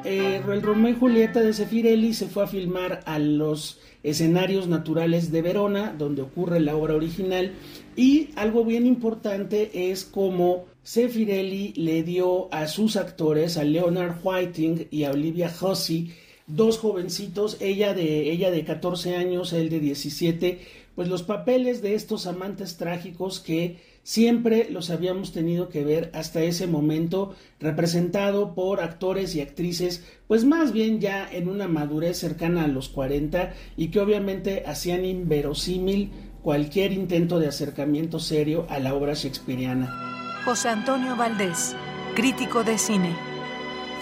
Eh, 0.05 0.43
el 0.45 0.63
Romeo 0.63 0.91
y 0.91 0.99
Julieta 0.99 1.39
de 1.39 1.53
Sefirelli 1.53 2.13
se 2.13 2.27
fue 2.27 2.43
a 2.43 2.49
filmar 2.49 3.03
a 3.07 3.21
los 3.21 3.79
escenarios 4.03 4.67
naturales 4.67 5.31
de 5.31 5.43
Verona, 5.43 5.95
donde 5.97 6.23
ocurre 6.23 6.59
la 6.59 6.75
obra 6.75 6.97
original, 6.97 7.53
y 7.95 8.31
algo 8.35 8.65
bien 8.65 8.85
importante 8.85 9.93
es 9.93 10.05
cómo 10.05 10.65
Sefirelli 10.83 11.73
le 11.75 12.03
dio 12.03 12.53
a 12.53 12.67
sus 12.67 12.97
actores, 12.97 13.59
a 13.59 13.63
Leonard 13.63 14.17
Whiting 14.25 14.89
y 14.91 15.05
a 15.05 15.13
Olivia 15.13 15.55
Hussey, 15.61 16.13
dos 16.49 16.79
jovencitos, 16.79 17.59
ella 17.61 17.95
de, 17.95 18.33
ella 18.33 18.51
de 18.51 18.65
14 18.65 19.15
años, 19.15 19.53
él 19.53 19.69
de 19.69 19.79
17, 19.79 20.59
pues 20.99 21.07
los 21.07 21.23
papeles 21.23 21.81
de 21.81 21.95
estos 21.95 22.27
amantes 22.27 22.77
trágicos 22.77 23.39
que 23.39 23.79
siempre 24.03 24.69
los 24.69 24.91
habíamos 24.91 25.31
tenido 25.31 25.69
que 25.69 25.85
ver 25.85 26.11
hasta 26.13 26.43
ese 26.43 26.67
momento 26.67 27.37
representado 27.61 28.57
por 28.57 28.81
actores 28.81 29.37
y 29.37 29.41
actrices 29.41 30.03
pues 30.27 30.45
más 30.45 30.73
bien 30.73 30.99
ya 30.99 31.31
en 31.31 31.49
una 31.49 31.69
madurez 31.69 32.19
cercana 32.19 32.65
a 32.65 32.67
los 32.67 32.89
40 32.89 33.55
y 33.77 33.93
que 33.93 34.01
obviamente 34.01 34.65
hacían 34.67 35.05
inverosímil 35.05 36.11
cualquier 36.43 36.91
intento 36.91 37.39
de 37.39 37.47
acercamiento 37.47 38.19
serio 38.19 38.67
a 38.69 38.81
la 38.81 38.93
obra 38.93 39.15
shakespeariana. 39.15 40.43
José 40.45 40.71
Antonio 40.71 41.15
Valdés, 41.15 41.77
crítico 42.17 42.65
de 42.65 42.77
cine. 42.77 43.15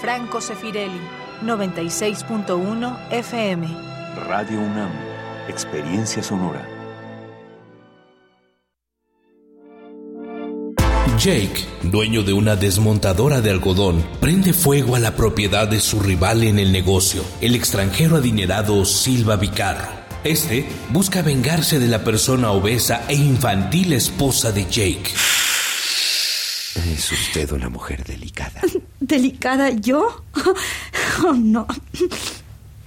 Franco 0.01 0.41
Sefirelli, 0.41 1.01
96.1 1.45 2.99
FM. 3.11 3.67
Radio 4.27 4.61
UNAM, 4.61 4.93
experiencia 5.47 6.23
sonora. 6.23 6.76
Jake, 11.19 11.65
dueño 11.83 12.23
de 12.23 12.35
una 12.35 12.57
desmontadora 12.57 13.41
de 13.41 13.51
algodón, 13.51 14.05
prende 14.21 14.53
fuego 14.53 14.97
a 14.97 14.99
la 14.99 15.17
propiedad 15.17 15.67
de 15.67 15.81
su 15.81 15.99
rival 15.99 16.45
en 16.45 16.59
el 16.59 16.73
negocio, 16.73 17.23
el 17.41 17.55
extranjero 17.55 18.17
adinerado 18.17 18.85
Silva 18.85 19.37
Vicarro. 19.37 19.89
Este 20.25 20.67
busca 20.91 21.23
vengarse 21.23 21.79
de 21.79 21.89
la 21.89 22.05
persona 22.05 22.51
obesa 22.51 23.07
e 23.09 23.15
infantil 23.15 23.95
esposa 23.95 24.53
de 24.53 24.65
Jake. 24.65 25.11
Es 26.93 27.11
usted 27.11 27.51
una 27.53 27.71
mujer 27.71 28.05
delicada. 28.05 28.61
¿Delicada 29.01 29.71
yo? 29.71 30.23
Oh, 31.25 31.33
no. 31.33 31.67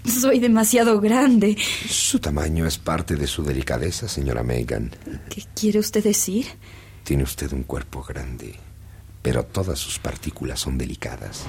Soy 0.05 0.37
demasiado 0.37 1.01
grande. 1.01 1.57
Su 1.89 2.19
tamaño 2.19 2.67
es 2.67 2.77
parte 2.77 3.15
de 3.15 3.25
su 3.25 3.41
delicadeza, 3.41 4.07
señora 4.07 4.43
Megan. 4.43 4.91
¿Qué 5.29 5.45
quiere 5.55 5.79
usted 5.79 6.03
decir? 6.03 6.45
Tiene 7.09 7.23
usted 7.23 7.51
un 7.53 7.63
cuerpo 7.63 8.03
grande, 8.03 8.53
pero 9.23 9.43
todas 9.43 9.79
sus 9.79 9.97
partículas 9.97 10.59
son 10.59 10.77
delicadas. 10.77 11.47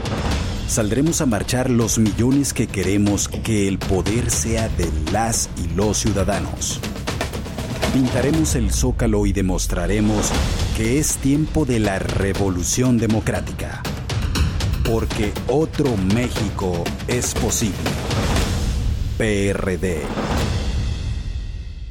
Saldremos 0.71 1.21
a 1.21 1.27
marchar 1.27 1.69
los 1.69 1.99
millones 1.99 2.55
que 2.55 2.69
queremos 2.69 3.27
que 3.27 3.67
el 3.67 3.81
poder 3.81 4.31
sea 4.31 4.69
de 4.69 4.89
las 5.11 5.51
y 5.57 5.67
los 5.75 5.99
ciudadanos. 5.99 6.79
Pintaremos 7.93 8.55
el 8.55 8.71
zócalo 8.71 9.27
y 9.27 9.33
demostraremos 9.33 10.31
que 10.77 11.01
es 11.01 11.17
tiempo 11.17 11.65
de 11.65 11.81
la 11.81 11.99
revolución 11.99 12.99
democrática 12.99 13.83
porque 14.89 15.33
otro 15.49 15.97
México 15.97 16.85
es 17.09 17.35
posible. 17.35 17.91
PRD. 19.19 20.03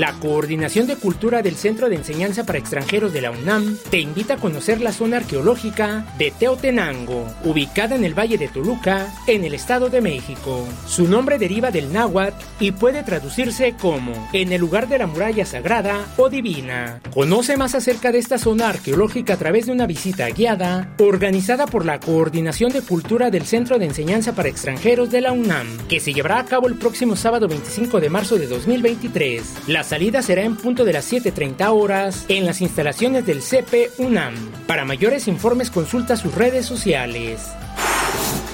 La 0.00 0.14
Coordinación 0.14 0.86
de 0.86 0.96
Cultura 0.96 1.42
del 1.42 1.56
Centro 1.56 1.90
de 1.90 1.96
Enseñanza 1.96 2.46
para 2.46 2.58
Extranjeros 2.58 3.12
de 3.12 3.20
la 3.20 3.32
UNAM 3.32 3.76
te 3.90 4.00
invita 4.00 4.32
a 4.32 4.36
conocer 4.38 4.80
la 4.80 4.92
zona 4.92 5.18
arqueológica 5.18 6.06
de 6.16 6.30
Teotenango, 6.30 7.26
ubicada 7.44 7.96
en 7.96 8.04
el 8.04 8.18
Valle 8.18 8.38
de 8.38 8.48
Toluca, 8.48 9.12
en 9.26 9.44
el 9.44 9.52
Estado 9.52 9.90
de 9.90 10.00
México. 10.00 10.66
Su 10.86 11.06
nombre 11.06 11.36
deriva 11.36 11.70
del 11.70 11.92
náhuatl 11.92 12.42
y 12.60 12.72
puede 12.72 13.02
traducirse 13.02 13.74
como 13.78 14.30
en 14.32 14.52
el 14.52 14.60
lugar 14.62 14.88
de 14.88 14.96
la 14.96 15.06
muralla 15.06 15.44
sagrada 15.44 16.06
o 16.16 16.30
divina. 16.30 17.02
Conoce 17.12 17.58
más 17.58 17.74
acerca 17.74 18.10
de 18.10 18.20
esta 18.20 18.38
zona 18.38 18.70
arqueológica 18.70 19.34
a 19.34 19.36
través 19.36 19.66
de 19.66 19.72
una 19.72 19.86
visita 19.86 20.30
guiada 20.30 20.94
organizada 20.98 21.66
por 21.66 21.84
la 21.84 22.00
Coordinación 22.00 22.72
de 22.72 22.80
Cultura 22.80 23.30
del 23.30 23.44
Centro 23.44 23.78
de 23.78 23.84
Enseñanza 23.84 24.34
para 24.34 24.48
Extranjeros 24.48 25.10
de 25.10 25.20
la 25.20 25.32
UNAM, 25.32 25.76
que 25.88 26.00
se 26.00 26.14
llevará 26.14 26.38
a 26.38 26.46
cabo 26.46 26.68
el 26.68 26.76
próximo 26.76 27.16
sábado 27.16 27.48
25 27.48 28.00
de 28.00 28.08
marzo 28.08 28.38
de 28.38 28.46
2023. 28.46 29.42
La 29.66 29.89
salida 29.90 30.22
será 30.22 30.42
en 30.42 30.54
punto 30.54 30.84
de 30.84 30.92
las 30.92 31.12
7.30 31.12 31.68
horas 31.72 32.24
en 32.28 32.46
las 32.46 32.60
instalaciones 32.60 33.26
del 33.26 33.42
CP 33.42 33.90
UNAM. 33.98 34.36
Para 34.68 34.84
mayores 34.84 35.26
informes 35.26 35.68
consulta 35.68 36.14
sus 36.14 36.32
redes 36.32 36.64
sociales. 36.64 37.50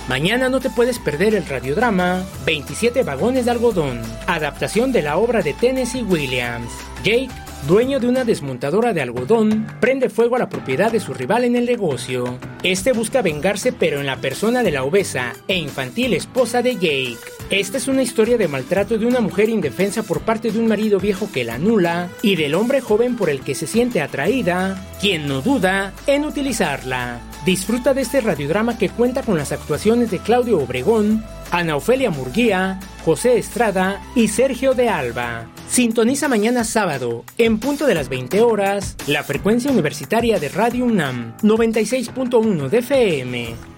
Mañana 0.09 0.49
no 0.49 0.61
te 0.61 0.71
puedes 0.71 1.01
perder 1.01 1.35
el 1.35 1.47
radiodrama 1.47 2.25
27 2.45 3.03
vagones 3.03 3.45
de 3.45 3.51
algodón, 3.51 4.01
adaptación 4.29 4.93
de 4.93 5.03
la 5.03 5.17
obra 5.17 5.43
de 5.43 5.53
Tennessee 5.53 6.05
Williams. 6.05 6.71
Jake 7.03 7.29
dueño 7.67 7.99
de 7.99 8.07
una 8.07 8.25
desmontadora 8.25 8.93
de 8.93 9.03
algodón, 9.03 9.67
prende 9.81 10.09
fuego 10.09 10.37
a 10.37 10.39
la 10.39 10.49
propiedad 10.49 10.93
de 10.93 11.01
su 11.01 11.13
rival 11.13 11.45
en 11.45 11.57
el 11.57 11.67
negocio. 11.67 12.39
Este 12.63 12.93
busca 12.93 13.23
vengarse 13.23 13.73
pero 13.73 13.99
en 13.99 14.07
la 14.07 14.17
persona 14.17 14.63
de 14.63 14.71
la 14.71 14.85
obesa 14.85 15.35
e 15.49 15.57
infantil 15.57 16.15
esposa 16.15 16.63
de 16.63 16.75
Jake. 16.75 17.19
Esta 17.51 17.77
es 17.77 17.89
una 17.89 18.03
historia 18.03 18.39
de 18.39 18.47
maltrato 18.49 18.99
de 18.99 19.07
una 19.07 19.21
mujer 19.21 19.49
indefensa 19.49 20.05
por 20.05 20.21
parte 20.21 20.53
de 20.53 20.59
un 20.61 20.69
marido 20.69 21.01
viejo 21.01 21.29
que 21.33 21.45
la 21.45 21.55
anula 21.55 22.09
y 22.23 22.37
del 22.37 22.55
hombre 22.55 22.81
joven 22.81 23.17
por 23.17 23.31
el 23.31 23.41
que 23.41 23.57
se 23.57 23.67
siente 23.67 24.01
atraída, 24.01 24.85
quien 25.01 25.27
no 25.27 25.43
duda 25.43 25.93
en 26.07 26.25
utilizarla. 26.25 27.21
Disfruta 27.47 27.95
de 27.95 28.01
este 28.01 28.21
radiodrama 28.21 28.77
que 28.77 28.89
cuenta 28.89 29.23
con 29.23 29.39
las 29.39 29.53
actuaciones 29.53 30.11
de 30.11 30.19
Claudio 30.19 30.59
Obregón, 30.59 31.25
Ana 31.53 31.77
Ofelia 31.77 32.11
Murguía, 32.11 32.81
José 33.05 33.39
Estrada 33.39 34.03
y 34.17 34.27
Sergio 34.27 34.75
de 34.75 34.89
Alba. 34.89 35.47
Sintoniza 35.69 36.27
mañana 36.27 36.65
sábado, 36.65 37.25
en 37.39 37.61
punto 37.61 37.87
de 37.87 37.95
las 37.95 38.09
20 38.09 38.41
horas, 38.41 38.97
la 39.07 39.23
frecuencia 39.23 39.71
universitaria 39.71 40.41
de 40.41 40.49
Radio 40.49 40.87
UNAM 40.87 41.37
96.1 41.43 42.69
de 42.69 42.79
FM. 42.79 43.76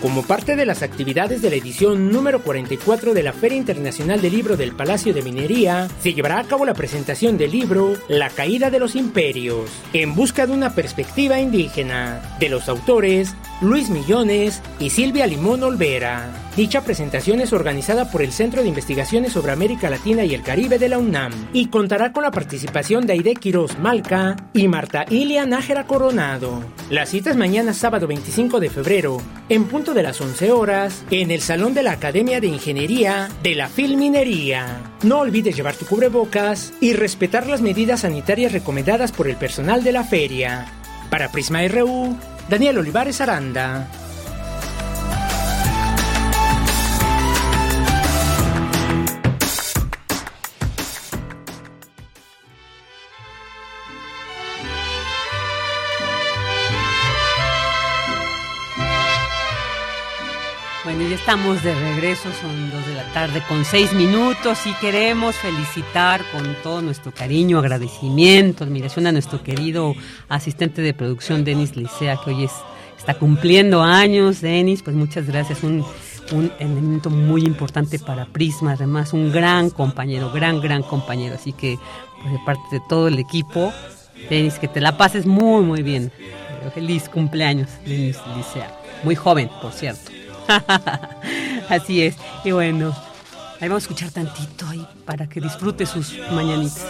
Como 0.00 0.22
parte 0.22 0.56
de 0.56 0.66
las 0.66 0.82
actividades 0.82 1.42
de 1.42 1.50
la 1.50 1.56
edición 1.56 2.10
número 2.10 2.42
44 2.42 3.14
de 3.14 3.22
la 3.22 3.32
Feria 3.32 3.58
Internacional 3.58 4.20
del 4.20 4.32
Libro 4.32 4.56
del 4.56 4.72
Palacio 4.72 5.14
de 5.14 5.22
Minería, 5.22 5.88
se 6.00 6.12
llevará 6.12 6.38
a 6.38 6.44
cabo 6.44 6.64
la 6.66 6.74
presentación 6.74 7.38
del 7.38 7.52
libro 7.52 7.94
La 8.08 8.28
caída 8.28 8.70
de 8.70 8.78
los 8.78 8.94
imperios, 8.94 9.70
en 9.92 10.14
busca 10.14 10.46
de 10.46 10.52
una 10.52 10.74
perspectiva 10.74 11.40
indígena, 11.40 12.36
de 12.38 12.48
los 12.50 12.68
autores 12.68 13.34
Luis 13.60 13.88
Millones 13.88 14.62
y 14.78 14.90
Silvia 14.90 15.26
Limón 15.26 15.62
Olvera. 15.62 16.45
Dicha 16.56 16.80
presentación 16.80 17.42
es 17.42 17.52
organizada 17.52 18.10
por 18.10 18.22
el 18.22 18.32
Centro 18.32 18.62
de 18.62 18.68
Investigaciones 18.68 19.34
sobre 19.34 19.52
América 19.52 19.90
Latina 19.90 20.24
y 20.24 20.32
el 20.32 20.42
Caribe 20.42 20.78
de 20.78 20.88
la 20.88 20.96
UNAM 20.96 21.30
y 21.52 21.66
contará 21.66 22.14
con 22.14 22.22
la 22.22 22.30
participación 22.30 23.06
de 23.06 23.12
Aide 23.12 23.34
Quiroz 23.34 23.78
Malca 23.78 24.36
y 24.54 24.66
Marta 24.66 25.04
Ilia 25.10 25.44
Nájera 25.44 25.86
Coronado. 25.86 26.64
La 26.88 27.04
cita 27.04 27.28
es 27.28 27.36
mañana 27.36 27.74
sábado 27.74 28.06
25 28.06 28.58
de 28.58 28.70
febrero, 28.70 29.18
en 29.50 29.64
punto 29.64 29.92
de 29.92 30.02
las 30.02 30.18
11 30.18 30.50
horas, 30.50 31.04
en 31.10 31.30
el 31.30 31.42
Salón 31.42 31.74
de 31.74 31.82
la 31.82 31.92
Academia 31.92 32.40
de 32.40 32.46
Ingeniería 32.46 33.28
de 33.42 33.54
la 33.54 33.68
Filminería. 33.68 34.80
No 35.02 35.18
olvides 35.18 35.56
llevar 35.56 35.76
tu 35.76 35.84
cubrebocas 35.84 36.72
y 36.80 36.94
respetar 36.94 37.46
las 37.46 37.60
medidas 37.60 38.00
sanitarias 38.00 38.52
recomendadas 38.52 39.12
por 39.12 39.28
el 39.28 39.36
personal 39.36 39.84
de 39.84 39.92
la 39.92 40.04
feria. 40.04 40.72
Para 41.10 41.30
Prisma 41.30 41.68
RU, 41.68 42.16
Daniel 42.48 42.78
Olivares 42.78 43.20
Aranda. 43.20 43.86
Estamos 61.26 61.60
de 61.64 61.74
regreso, 61.74 62.28
son 62.40 62.70
dos 62.70 62.86
de 62.86 62.94
la 62.94 63.02
tarde 63.12 63.42
con 63.48 63.64
seis 63.64 63.92
minutos 63.92 64.64
y 64.64 64.72
queremos 64.74 65.34
felicitar 65.34 66.22
con 66.30 66.54
todo 66.62 66.80
nuestro 66.82 67.10
cariño, 67.12 67.58
agradecimiento, 67.58 68.62
admiración 68.62 69.08
a 69.08 69.12
nuestro 69.12 69.42
querido 69.42 69.96
asistente 70.28 70.82
de 70.82 70.94
producción, 70.94 71.42
Denis 71.42 71.74
Licea, 71.74 72.16
que 72.24 72.30
hoy 72.30 72.44
es, 72.44 72.52
está 72.96 73.14
cumpliendo 73.14 73.82
años. 73.82 74.40
Denis, 74.40 74.84
pues 74.84 74.94
muchas 74.94 75.26
gracias, 75.26 75.64
un, 75.64 75.84
un 76.30 76.52
elemento 76.60 77.10
muy 77.10 77.42
importante 77.42 77.98
para 77.98 78.26
Prisma, 78.26 78.74
además 78.74 79.12
un 79.12 79.32
gran 79.32 79.70
compañero, 79.70 80.30
gran, 80.30 80.60
gran 80.60 80.84
compañero. 80.84 81.34
Así 81.34 81.52
que, 81.52 81.76
pues 82.22 82.34
de 82.34 82.38
parte 82.46 82.62
de 82.70 82.80
todo 82.88 83.08
el 83.08 83.18
equipo, 83.18 83.72
Denis, 84.30 84.60
que 84.60 84.68
te 84.68 84.80
la 84.80 84.96
pases 84.96 85.26
muy, 85.26 85.64
muy 85.64 85.82
bien. 85.82 86.12
Feliz 86.72 87.08
cumpleaños, 87.08 87.68
Denis 87.84 88.16
Licea. 88.36 88.72
Muy 89.02 89.16
joven, 89.16 89.50
por 89.60 89.72
cierto. 89.72 90.15
Así 91.68 92.02
es. 92.02 92.16
Y 92.44 92.52
bueno, 92.52 92.94
ahí 93.60 93.68
vamos 93.68 93.84
a 93.84 93.84
escuchar 93.84 94.10
tantito 94.10 94.66
ahí 94.66 94.86
para 95.04 95.28
que 95.28 95.40
disfrute 95.40 95.86
sus 95.86 96.16
mañanitas. 96.32 96.86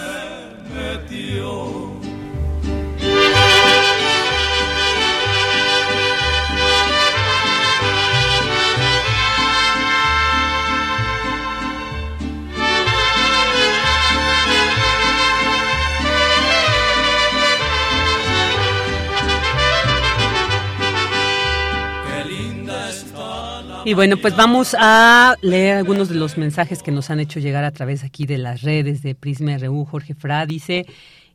Y 23.87 23.95
bueno, 23.95 24.17
pues 24.17 24.35
vamos 24.35 24.75
a 24.77 25.37
leer 25.43 25.77
algunos 25.77 26.09
de 26.09 26.17
los 26.17 26.37
mensajes 26.37 26.83
que 26.83 26.91
nos 26.91 27.09
han 27.09 27.21
hecho 27.21 27.39
llegar 27.39 27.63
a 27.63 27.71
través 27.71 28.03
aquí 28.03 28.27
de 28.27 28.37
las 28.37 28.63
redes 28.63 29.01
de 29.01 29.15
Prisma 29.15 29.57
RU. 29.59 29.85
Jorge 29.85 30.13
Fra 30.17 30.45
dice, 30.45 30.87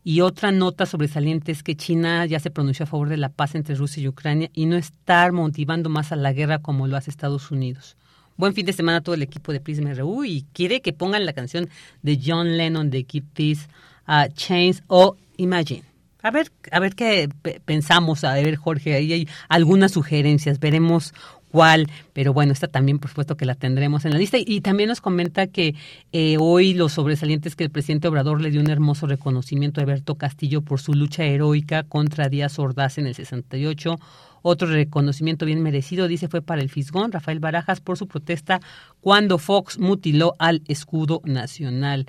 y 0.03 0.19
otra 0.19 0.51
nota 0.51 0.85
sobresaliente 0.85 1.53
es 1.53 1.63
que 1.63 1.77
China 1.77 2.25
ya 2.25 2.41
se 2.41 2.51
pronunció 2.51 2.83
a 2.83 2.87
favor 2.87 3.07
de 3.07 3.15
la 3.15 3.29
paz 3.29 3.55
entre 3.55 3.75
Rusia 3.75 4.03
y 4.03 4.09
Ucrania 4.09 4.49
y 4.53 4.65
no 4.65 4.75
estar 4.75 5.31
motivando 5.31 5.89
más 5.89 6.11
a 6.11 6.17
la 6.17 6.33
guerra 6.33 6.59
como 6.59 6.87
lo 6.87 6.97
hace 6.97 7.09
Estados 7.09 7.51
Unidos. 7.51 7.95
Buen 8.35 8.53
fin 8.53 8.65
de 8.65 8.73
semana 8.73 8.97
a 8.97 9.01
todo 9.01 9.15
el 9.15 9.21
equipo 9.21 9.53
de 9.53 9.61
Prisma 9.61 9.93
RU 9.93 10.25
y 10.25 10.45
quiere 10.51 10.81
que 10.81 10.91
pongan 10.91 11.25
la 11.25 11.31
canción 11.31 11.69
de 12.01 12.19
John 12.21 12.57
Lennon 12.57 12.89
de 12.89 13.05
Keep 13.05 13.27
Peace, 13.33 13.69
uh, 14.09 14.29
Chains 14.33 14.83
o 14.87 15.15
Imagine. 15.37 15.83
A 16.21 16.29
ver, 16.29 16.51
a 16.71 16.79
ver 16.79 16.93
qué 16.93 17.29
pensamos, 17.65 18.23
a 18.23 18.33
ver 18.33 18.55
Jorge, 18.55 18.93
ahí 18.93 19.11
hay 19.11 19.27
algunas 19.49 19.93
sugerencias, 19.93 20.59
veremos 20.59 21.13
cuál, 21.51 21.87
pero 22.13 22.33
bueno, 22.33 22.53
esta 22.53 22.67
también 22.67 22.99
por 22.99 23.09
supuesto 23.09 23.37
que 23.37 23.45
la 23.45 23.55
tendremos 23.55 24.05
en 24.05 24.13
la 24.13 24.17
lista. 24.17 24.37
Y 24.39 24.61
también 24.61 24.89
nos 24.89 25.01
comenta 25.01 25.47
que 25.47 25.75
eh, 26.11 26.37
hoy 26.39 26.73
los 26.73 26.93
sobresalientes 26.93 27.55
que 27.55 27.63
el 27.63 27.69
presidente 27.69 28.07
Obrador 28.07 28.41
le 28.41 28.51
dio 28.51 28.61
un 28.61 28.69
hermoso 28.69 29.07
reconocimiento 29.07 29.79
a 29.79 29.83
Alberto 29.83 30.15
Castillo 30.15 30.61
por 30.61 30.79
su 30.79 30.93
lucha 30.93 31.23
heroica 31.23 31.83
contra 31.83 32.29
Díaz 32.29 32.57
Ordaz 32.59 32.97
en 32.97 33.07
el 33.07 33.15
68. 33.15 33.99
Otro 34.43 34.67
reconocimiento 34.67 35.45
bien 35.45 35.61
merecido, 35.61 36.07
dice, 36.07 36.27
fue 36.27 36.41
para 36.41 36.61
el 36.61 36.69
Fisgón, 36.69 37.11
Rafael 37.11 37.39
Barajas, 37.39 37.79
por 37.79 37.97
su 37.97 38.07
protesta 38.07 38.59
cuando 38.99 39.37
Fox 39.37 39.77
mutiló 39.77 40.35
al 40.39 40.63
escudo 40.67 41.21
nacional 41.25 42.07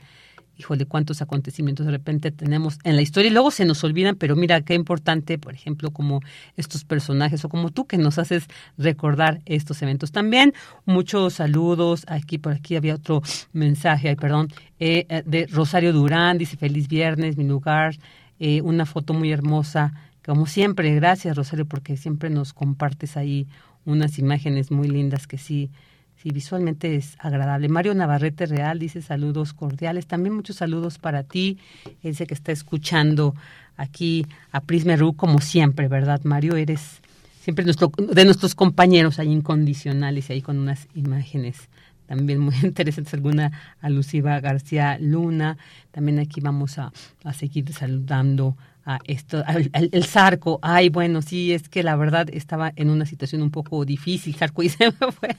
híjole, 0.62 0.86
cuántos 0.86 1.20
acontecimientos 1.22 1.86
de 1.86 1.92
repente 1.92 2.30
tenemos 2.30 2.78
en 2.84 2.94
la 2.94 3.02
historia 3.02 3.30
y 3.30 3.32
luego 3.32 3.50
se 3.50 3.64
nos 3.64 3.82
olvidan, 3.82 4.14
pero 4.14 4.36
mira 4.36 4.60
qué 4.60 4.74
importante, 4.74 5.36
por 5.36 5.54
ejemplo, 5.54 5.90
como 5.90 6.20
estos 6.56 6.84
personajes 6.84 7.44
o 7.44 7.48
como 7.48 7.70
tú 7.70 7.86
que 7.86 7.98
nos 7.98 8.18
haces 8.18 8.46
recordar 8.78 9.40
estos 9.44 9.82
eventos. 9.82 10.12
También 10.12 10.54
muchos 10.84 11.34
saludos, 11.34 12.04
aquí 12.06 12.38
por 12.38 12.52
aquí 12.52 12.76
había 12.76 12.94
otro 12.94 13.22
mensaje, 13.52 14.08
ay, 14.08 14.16
perdón, 14.16 14.48
eh, 14.78 15.04
eh, 15.08 15.24
de 15.26 15.46
Rosario 15.46 15.92
Durán, 15.92 16.38
dice 16.38 16.56
feliz 16.56 16.86
viernes, 16.86 17.36
mi 17.36 17.44
lugar, 17.44 17.96
eh, 18.38 18.60
una 18.62 18.86
foto 18.86 19.14
muy 19.14 19.32
hermosa, 19.32 19.92
como 20.24 20.46
siempre, 20.46 20.94
gracias 20.94 21.36
Rosario 21.36 21.66
porque 21.66 21.96
siempre 21.96 22.30
nos 22.30 22.52
compartes 22.52 23.16
ahí 23.16 23.48
unas 23.84 24.20
imágenes 24.20 24.70
muy 24.70 24.86
lindas 24.86 25.26
que 25.26 25.38
sí 25.38 25.72
Sí, 26.22 26.30
visualmente 26.30 26.94
es 26.94 27.16
agradable. 27.18 27.68
Mario 27.68 27.94
Navarrete 27.94 28.46
Real 28.46 28.78
dice 28.78 29.02
saludos 29.02 29.52
cordiales. 29.54 30.06
También 30.06 30.36
muchos 30.36 30.54
saludos 30.54 30.98
para 30.98 31.24
ti. 31.24 31.58
Dice 32.00 32.28
que 32.28 32.34
está 32.34 32.52
escuchando 32.52 33.34
aquí 33.76 34.24
a 34.52 34.60
Prisma 34.60 34.94
Ru 34.94 35.16
como 35.16 35.40
siempre, 35.40 35.88
¿verdad, 35.88 36.20
Mario? 36.22 36.54
Eres 36.54 37.00
siempre 37.40 37.64
nuestro, 37.64 37.90
de 37.96 38.24
nuestros 38.24 38.54
compañeros 38.54 39.18
ahí 39.18 39.32
incondicionales 39.32 40.30
y 40.30 40.34
ahí 40.34 40.42
con 40.42 40.58
unas 40.60 40.86
imágenes 40.94 41.68
también 42.06 42.38
muy 42.38 42.54
interesantes. 42.62 43.14
Alguna 43.14 43.74
alusiva 43.80 44.38
García 44.38 44.98
Luna. 45.00 45.58
También 45.90 46.20
aquí 46.20 46.40
vamos 46.40 46.78
a, 46.78 46.92
a 47.24 47.32
seguir 47.32 47.72
saludando 47.72 48.56
a 48.84 48.98
esto, 49.04 49.44
el 49.72 50.04
Zarco, 50.04 50.58
ay, 50.62 50.88
bueno, 50.88 51.22
sí, 51.22 51.52
es 51.52 51.68
que 51.68 51.82
la 51.82 51.96
verdad 51.96 52.28
estaba 52.32 52.72
en 52.76 52.90
una 52.90 53.06
situación 53.06 53.42
un 53.42 53.50
poco 53.50 53.84
difícil, 53.84 54.34
Zarco, 54.34 54.62
y 54.62 54.68
se 54.68 54.86
me 54.86 55.12
fue. 55.12 55.36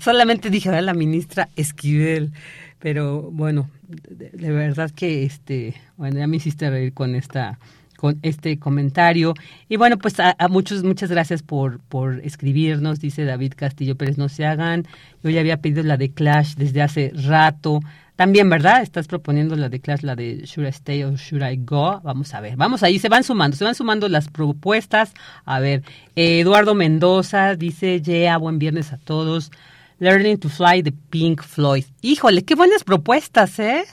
Solamente 0.00 0.50
dije, 0.50 0.70
a 0.70 0.80
la 0.80 0.94
ministra 0.94 1.48
Esquivel, 1.56 2.32
pero 2.78 3.30
bueno, 3.30 3.70
de, 3.88 4.50
verdad 4.50 4.90
que, 4.90 5.24
este, 5.24 5.74
bueno, 5.96 6.18
ya 6.18 6.26
me 6.26 6.36
hiciste 6.36 6.68
reír 6.70 6.92
con 6.92 7.14
esta 7.14 7.58
con 7.96 8.18
este 8.22 8.58
comentario. 8.58 9.32
Y 9.68 9.76
bueno, 9.76 9.96
pues 9.96 10.18
a, 10.18 10.34
a, 10.36 10.48
muchos, 10.48 10.82
muchas 10.82 11.08
gracias 11.08 11.44
por, 11.44 11.78
por 11.78 12.18
escribirnos, 12.24 12.98
dice 12.98 13.24
David 13.24 13.52
Castillo 13.54 13.94
Pérez, 13.94 14.18
no 14.18 14.28
se 14.28 14.44
hagan. 14.44 14.88
Yo 15.22 15.30
ya 15.30 15.38
había 15.38 15.58
pedido 15.58 15.84
la 15.84 15.96
de 15.96 16.10
Clash 16.10 16.56
desde 16.56 16.82
hace 16.82 17.12
rato. 17.14 17.78
También, 18.16 18.50
¿verdad? 18.50 18.82
Estás 18.82 19.08
proponiendo 19.08 19.56
la 19.56 19.68
de 19.68 19.80
Clash, 19.80 20.02
la 20.02 20.14
de 20.14 20.42
Should 20.44 20.66
I 20.66 20.70
Stay 20.70 21.02
or 21.02 21.14
Should 21.14 21.42
I 21.42 21.56
Go. 21.64 22.00
Vamos 22.02 22.34
a 22.34 22.40
ver, 22.40 22.56
vamos 22.56 22.82
ahí, 22.82 22.98
se 22.98 23.08
van 23.08 23.24
sumando, 23.24 23.56
se 23.56 23.64
van 23.64 23.74
sumando 23.74 24.08
las 24.08 24.28
propuestas. 24.28 25.14
A 25.44 25.60
ver, 25.60 25.82
Eduardo 26.14 26.74
Mendoza 26.74 27.56
dice, 27.56 28.02
yeah, 28.02 28.36
buen 28.36 28.58
viernes 28.58 28.92
a 28.92 28.98
todos. 28.98 29.50
Learning 29.98 30.38
to 30.38 30.48
Fly 30.48 30.82
de 30.82 30.92
Pink 30.92 31.42
Floyd. 31.42 31.84
Híjole, 32.02 32.44
qué 32.44 32.54
buenas 32.54 32.84
propuestas, 32.84 33.58
¿eh? 33.58 33.84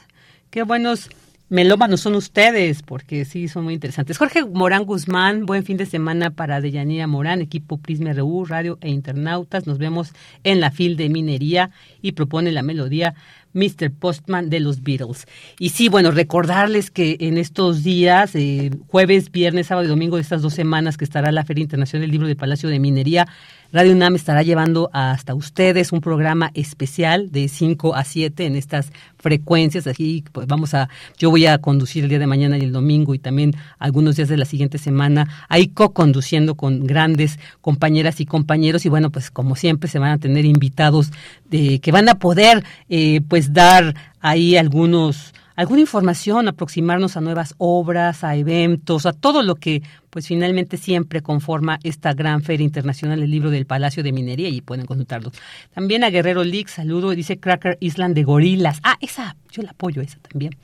Qué 0.50 0.64
buenos 0.64 1.10
melómanos 1.50 2.02
son 2.02 2.16
ustedes, 2.16 2.84
porque 2.84 3.26
sí, 3.26 3.48
son 3.48 3.64
muy 3.64 3.74
interesantes. 3.74 4.18
Jorge 4.18 4.46
Morán 4.46 4.86
Guzmán, 4.86 5.46
buen 5.46 5.64
fin 5.64 5.78
de 5.78 5.86
semana 5.86 6.32
para 6.32 6.62
Deyanira 6.62 7.08
Morán, 7.08 7.42
equipo 7.42 7.78
Prisma 7.78 8.14
RU, 8.14 8.46
Radio 8.46 8.78
e 8.82 8.90
Internautas. 8.90 9.66
Nos 9.68 9.78
vemos 9.78 10.14
en 10.44 10.62
la 10.62 10.72
fil 10.72 10.96
de 10.96 11.10
minería 11.10 11.72
y 12.02 12.14
propone 12.14 12.52
la 12.52 12.62
melodía 12.62 13.16
Mr. 13.54 13.91
Postman 13.91 14.50
de 14.50 14.60
los 14.60 14.82
Beatles. 14.84 15.28
Y 15.60 15.70
sí, 15.70 15.89
bueno, 15.89 16.12
recordarles 16.12 16.91
que 16.91 17.18
en 17.20 17.38
estos 17.38 17.84
días, 17.84 18.36
eh, 18.36 18.72
jueves, 18.88 19.32
viernes, 19.32 19.68
sábado 19.68 19.86
y 19.86 19.89
domingo 19.89 20.18
de 20.18 20.22
estas 20.22 20.41
dos 20.41 20.54
semanas 20.54 20.97
que 20.97 21.06
estará 21.06 21.32
la 21.32 21.45
Feria 21.45 21.64
Internacional 21.64 22.02
del 22.02 22.12
Libro 22.12 22.28
de 22.28 22.36
Palacio 22.36 22.70
de 22.70 22.80
Minería, 22.80 23.28
Radio 23.72 23.91
UNAM 23.91 24.16
estará 24.16 24.41
llevando 24.41 24.89
hasta 24.93 25.36
ustedes 25.36 25.91
un 25.91 26.02
programa 26.02 26.50
especial 26.56 27.32
de 27.32 27.47
5 27.47 27.93
a 27.93 28.04
7 28.04 28.47
en 28.47 28.56
estas 28.56 28.91
frecuencias. 29.20 29.86
Aquí 29.86 30.24
pues 30.32 30.47
vamos 30.47 30.74
a, 30.74 30.89
yo 31.20 31.30
voy 31.30 31.45
a 31.45 31.60
conducir 31.60 32.04
el 32.04 32.10
día 32.10 32.18
de 32.18 32.26
mañana 32.26 32.58
y 32.58 32.62
el 32.62 32.72
domingo 32.72 33.14
y 33.14 33.20
también 33.20 33.54
algunos 33.78 34.16
días 34.16 34.28
de 34.28 34.38
la 34.38 34.45
siguiente 34.45 34.80
semana, 34.80 35.45
ahí 35.50 35.68
co-conduciendo 35.68 36.56
con 36.56 36.88
grandes 36.88 37.38
compañeras 37.62 38.20
y 38.22 38.26
compañeros. 38.26 38.88
Y 38.88 38.89
bueno, 38.89 39.12
pues 39.12 39.30
como 39.30 39.56
siempre 39.56 39.88
se 39.88 40.00
van 40.00 40.14
a 40.14 40.18
tener 40.18 40.45
invitados 40.45 41.12
de, 41.52 41.80
que 41.80 41.91
van 41.91 42.10
a 42.10 42.16
poder 42.16 42.64
eh, 42.89 43.22
pues 43.28 43.39
dar 43.54 43.96
ahí 44.20 44.58
algunos 44.58 45.34
alguna 45.60 45.82
información, 45.82 46.48
aproximarnos 46.48 47.18
a 47.18 47.22
nuevas 47.22 47.54
obras, 47.58 48.24
a 48.24 48.38
eventos, 48.38 49.06
a 49.06 49.12
todo 49.12 49.44
lo 49.44 49.56
que 49.56 49.84
pues 50.10 50.26
finalmente 50.26 50.78
siempre 50.78 51.22
conforma 51.22 51.80
esta 51.84 52.14
gran 52.14 52.44
feria 52.44 52.64
internacional 52.64 53.20
del 53.20 53.30
libro 53.30 53.50
del 53.50 53.66
Palacio 53.66 54.02
de 54.02 54.14
Minería 54.14 54.48
y 54.48 54.62
pueden 54.62 54.86
consultarlos. 54.86 55.34
También 55.74 56.06
a 56.06 56.12
Guerrero 56.12 56.46
League, 56.46 56.70
saludo, 56.70 57.10
dice 57.10 57.42
Cracker 57.42 57.78
Island 57.82 58.16
de 58.16 58.24
Gorilas. 58.24 58.80
Ah, 58.84 58.96
esa, 59.02 59.36
yo 59.52 59.62
la 59.62 59.72
apoyo 59.72 60.02
esa 60.02 60.18
también. 60.20 60.56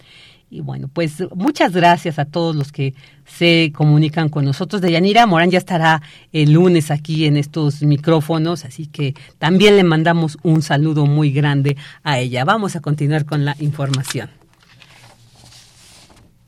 Y 0.49 0.61
bueno, 0.61 0.89
pues 0.91 1.23
muchas 1.35 1.73
gracias 1.73 2.19
a 2.19 2.25
todos 2.25 2.55
los 2.55 2.71
que 2.71 2.93
se 3.25 3.71
comunican 3.75 4.29
con 4.29 4.45
nosotros. 4.45 4.81
Deyanira 4.81 5.25
Morán 5.25 5.49
ya 5.49 5.57
estará 5.57 6.01
el 6.31 6.51
lunes 6.53 6.91
aquí 6.91 7.25
en 7.25 7.35
estos 7.35 7.81
micrófonos, 7.81 8.63
así 8.63 8.85
que 8.85 9.15
también 9.39 9.75
le 9.75 9.83
mandamos 9.83 10.37
un 10.43 10.61
saludo 10.61 11.07
muy 11.07 11.31
grande 11.31 11.77
a 12.03 12.19
ella. 12.19 12.45
Vamos 12.45 12.75
a 12.75 12.79
continuar 12.79 13.25
con 13.25 13.43
la 13.43 13.55
información. 13.59 14.29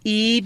Y 0.04 0.46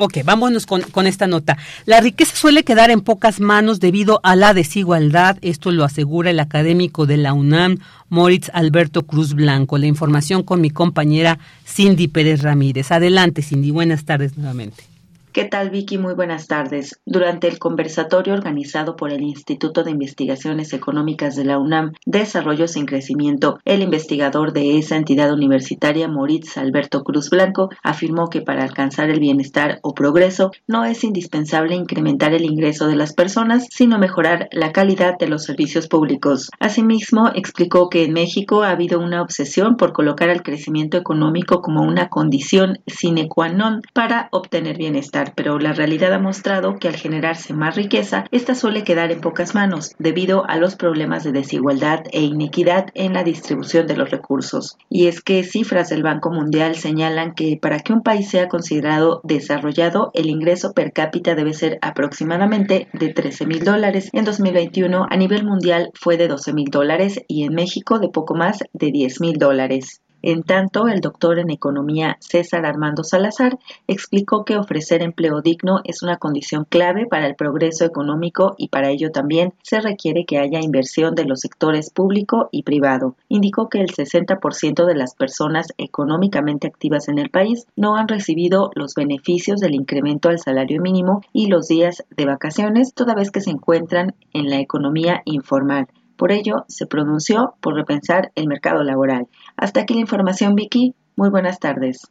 Ok, 0.00 0.18
vámonos 0.24 0.64
con, 0.64 0.82
con, 0.82 1.08
esta 1.08 1.26
nota. 1.26 1.58
La 1.84 2.00
riqueza 2.00 2.36
suele 2.36 2.62
quedar 2.62 2.92
en 2.92 3.00
pocas 3.00 3.40
manos 3.40 3.80
debido 3.80 4.20
a 4.22 4.36
la 4.36 4.54
desigualdad. 4.54 5.38
Esto 5.42 5.72
lo 5.72 5.82
asegura 5.84 6.30
el 6.30 6.38
académico 6.38 7.04
de 7.04 7.16
la 7.16 7.32
UNAM, 7.32 7.78
Moritz 8.08 8.48
Alberto 8.54 9.02
Cruz 9.02 9.34
Blanco. 9.34 9.76
La 9.76 9.86
información 9.86 10.44
con 10.44 10.60
mi 10.60 10.70
compañera 10.70 11.40
Cindy 11.66 12.06
Pérez 12.06 12.42
Ramírez. 12.42 12.92
Adelante, 12.92 13.42
Cindy. 13.42 13.72
Buenas 13.72 14.04
tardes 14.04 14.38
nuevamente. 14.38 14.84
¿Qué 15.30 15.44
tal 15.44 15.68
Vicky? 15.68 15.98
Muy 15.98 16.14
buenas 16.14 16.46
tardes. 16.46 16.98
Durante 17.04 17.48
el 17.48 17.58
conversatorio 17.58 18.32
organizado 18.32 18.96
por 18.96 19.12
el 19.12 19.22
Instituto 19.22 19.84
de 19.84 19.90
Investigaciones 19.90 20.72
Económicas 20.72 21.36
de 21.36 21.44
la 21.44 21.58
UNAM, 21.58 21.92
Desarrollos 22.06 22.76
en 22.76 22.86
Crecimiento, 22.86 23.58
el 23.66 23.82
investigador 23.82 24.54
de 24.54 24.78
esa 24.78 24.96
entidad 24.96 25.30
universitaria, 25.30 26.08
Moritz 26.08 26.56
Alberto 26.56 27.04
Cruz 27.04 27.28
Blanco, 27.28 27.68
afirmó 27.82 28.30
que 28.30 28.40
para 28.40 28.64
alcanzar 28.64 29.10
el 29.10 29.20
bienestar 29.20 29.80
o 29.82 29.94
progreso 29.94 30.50
no 30.66 30.86
es 30.86 31.04
indispensable 31.04 31.74
incrementar 31.74 32.32
el 32.32 32.46
ingreso 32.46 32.88
de 32.88 32.96
las 32.96 33.12
personas, 33.12 33.66
sino 33.70 33.98
mejorar 33.98 34.48
la 34.50 34.72
calidad 34.72 35.18
de 35.18 35.28
los 35.28 35.44
servicios 35.44 35.88
públicos. 35.88 36.48
Asimismo, 36.58 37.30
explicó 37.34 37.90
que 37.90 38.04
en 38.04 38.14
México 38.14 38.62
ha 38.62 38.70
habido 38.70 38.98
una 38.98 39.20
obsesión 39.20 39.76
por 39.76 39.92
colocar 39.92 40.30
al 40.30 40.42
crecimiento 40.42 40.96
económico 40.96 41.60
como 41.60 41.82
una 41.82 42.08
condición 42.08 42.78
sine 42.86 43.28
qua 43.28 43.50
non 43.50 43.82
para 43.92 44.28
obtener 44.32 44.78
bienestar 44.78 45.18
pero 45.34 45.58
la 45.58 45.72
realidad 45.72 46.12
ha 46.12 46.18
mostrado 46.18 46.76
que 46.76 46.88
al 46.88 46.96
generarse 46.96 47.54
más 47.54 47.76
riqueza, 47.76 48.24
esta 48.30 48.54
suele 48.54 48.84
quedar 48.84 49.12
en 49.12 49.20
pocas 49.20 49.54
manos 49.54 49.92
debido 49.98 50.44
a 50.48 50.56
los 50.56 50.76
problemas 50.76 51.24
de 51.24 51.32
desigualdad 51.32 52.04
e 52.12 52.22
inequidad 52.22 52.86
en 52.94 53.12
la 53.12 53.24
distribución 53.24 53.86
de 53.86 53.96
los 53.96 54.10
recursos. 54.10 54.76
Y 54.88 55.06
es 55.06 55.20
que 55.20 55.42
cifras 55.44 55.88
del 55.88 56.02
Banco 56.02 56.30
Mundial 56.30 56.74
señalan 56.74 57.34
que 57.34 57.58
para 57.60 57.80
que 57.80 57.92
un 57.92 58.02
país 58.02 58.28
sea 58.28 58.48
considerado 58.48 59.20
desarrollado, 59.24 60.10
el 60.14 60.26
ingreso 60.26 60.72
per 60.72 60.92
cápita 60.92 61.34
debe 61.34 61.54
ser 61.54 61.78
aproximadamente 61.82 62.88
de 62.92 63.12
13 63.12 63.46
mil 63.46 63.64
dólares. 63.64 64.10
En 64.12 64.24
2021 64.24 65.06
a 65.08 65.16
nivel 65.16 65.44
mundial 65.44 65.90
fue 65.94 66.16
de 66.16 66.28
12 66.28 66.52
mil 66.52 66.70
dólares 66.70 67.20
y 67.28 67.44
en 67.44 67.54
México 67.54 67.98
de 67.98 68.08
poco 68.08 68.34
más 68.34 68.64
de 68.72 68.90
10 68.90 69.20
mil 69.20 69.38
dólares. 69.38 70.02
En 70.22 70.42
tanto, 70.42 70.88
el 70.88 71.00
doctor 71.00 71.38
en 71.38 71.50
economía 71.50 72.16
César 72.20 72.66
Armando 72.66 73.04
Salazar 73.04 73.58
explicó 73.86 74.44
que 74.44 74.56
ofrecer 74.56 75.00
empleo 75.00 75.42
digno 75.42 75.80
es 75.84 76.02
una 76.02 76.16
condición 76.16 76.64
clave 76.68 77.06
para 77.06 77.26
el 77.26 77.36
progreso 77.36 77.84
económico 77.84 78.54
y 78.58 78.68
para 78.68 78.90
ello 78.90 79.12
también 79.12 79.54
se 79.62 79.80
requiere 79.80 80.24
que 80.24 80.38
haya 80.38 80.60
inversión 80.60 81.14
de 81.14 81.24
los 81.24 81.40
sectores 81.40 81.90
público 81.90 82.48
y 82.50 82.64
privado. 82.64 83.14
Indicó 83.28 83.68
que 83.68 83.80
el 83.80 83.88
60% 83.88 84.86
de 84.86 84.94
las 84.96 85.14
personas 85.14 85.68
económicamente 85.78 86.66
activas 86.66 87.08
en 87.08 87.18
el 87.18 87.30
país 87.30 87.66
no 87.76 87.96
han 87.96 88.08
recibido 88.08 88.70
los 88.74 88.94
beneficios 88.94 89.60
del 89.60 89.74
incremento 89.74 90.28
al 90.30 90.40
salario 90.40 90.82
mínimo 90.82 91.22
y 91.32 91.46
los 91.46 91.68
días 91.68 92.04
de 92.16 92.26
vacaciones, 92.26 92.92
toda 92.92 93.14
vez 93.14 93.30
que 93.30 93.40
se 93.40 93.50
encuentran 93.50 94.14
en 94.32 94.50
la 94.50 94.58
economía 94.58 95.22
informal. 95.24 95.86
Por 96.18 96.32
ello, 96.32 96.64
se 96.66 96.86
pronunció 96.86 97.54
por 97.60 97.74
repensar 97.74 98.32
el 98.34 98.48
mercado 98.48 98.82
laboral. 98.82 99.28
Hasta 99.58 99.80
aquí 99.80 99.94
la 99.94 100.00
información, 100.00 100.54
Vicky. 100.54 100.94
Muy 101.16 101.30
buenas 101.30 101.58
tardes. 101.58 102.06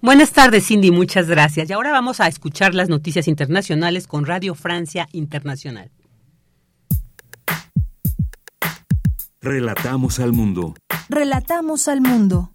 Buenas 0.00 0.32
tardes, 0.32 0.66
Cindy. 0.66 0.90
Muchas 0.90 1.28
gracias. 1.28 1.68
Y 1.68 1.74
ahora 1.74 1.92
vamos 1.92 2.20
a 2.20 2.26
escuchar 2.26 2.74
las 2.74 2.88
noticias 2.88 3.28
internacionales 3.28 4.06
con 4.06 4.24
Radio 4.24 4.54
Francia 4.54 5.06
Internacional. 5.12 5.90
Relatamos 9.42 10.20
al 10.20 10.32
mundo. 10.32 10.74
Relatamos 11.10 11.86
al 11.86 12.00
mundo. 12.00 12.50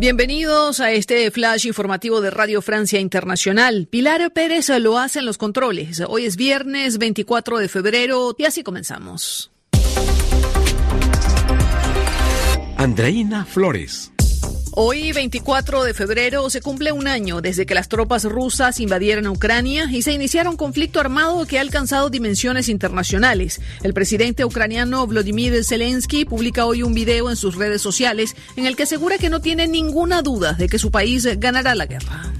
Bienvenidos 0.00 0.80
a 0.80 0.92
este 0.92 1.30
flash 1.30 1.66
informativo 1.66 2.22
de 2.22 2.30
Radio 2.30 2.62
Francia 2.62 2.98
Internacional. 2.98 3.86
Pilar 3.86 4.32
Pérez 4.32 4.70
lo 4.80 4.96
hace 4.96 5.18
en 5.18 5.26
los 5.26 5.36
controles. 5.36 6.02
Hoy 6.08 6.24
es 6.24 6.36
viernes 6.36 6.96
24 6.96 7.58
de 7.58 7.68
febrero 7.68 8.34
y 8.38 8.46
así 8.46 8.62
comenzamos. 8.62 9.52
Andreina 12.78 13.44
Flores. 13.44 14.10
Hoy, 14.72 15.12
24 15.12 15.82
de 15.82 15.94
febrero, 15.94 16.48
se 16.48 16.60
cumple 16.60 16.92
un 16.92 17.08
año 17.08 17.40
desde 17.40 17.66
que 17.66 17.74
las 17.74 17.88
tropas 17.88 18.24
rusas 18.24 18.78
invadieron 18.78 19.26
Ucrania 19.26 19.88
y 19.90 20.02
se 20.02 20.12
iniciara 20.12 20.48
un 20.48 20.56
conflicto 20.56 21.00
armado 21.00 21.44
que 21.44 21.58
ha 21.58 21.60
alcanzado 21.60 22.08
dimensiones 22.08 22.68
internacionales. 22.68 23.60
El 23.82 23.94
presidente 23.94 24.44
ucraniano 24.44 25.06
Vladimir 25.08 25.64
Zelensky 25.64 26.24
publica 26.24 26.66
hoy 26.66 26.84
un 26.84 26.94
video 26.94 27.30
en 27.30 27.36
sus 27.36 27.56
redes 27.56 27.82
sociales 27.82 28.36
en 28.56 28.66
el 28.66 28.76
que 28.76 28.84
asegura 28.84 29.18
que 29.18 29.28
no 29.28 29.40
tiene 29.40 29.66
ninguna 29.66 30.22
duda 30.22 30.52
de 30.52 30.68
que 30.68 30.78
su 30.78 30.92
país 30.92 31.28
ganará 31.38 31.74
la 31.74 31.86
guerra. 31.86 32.32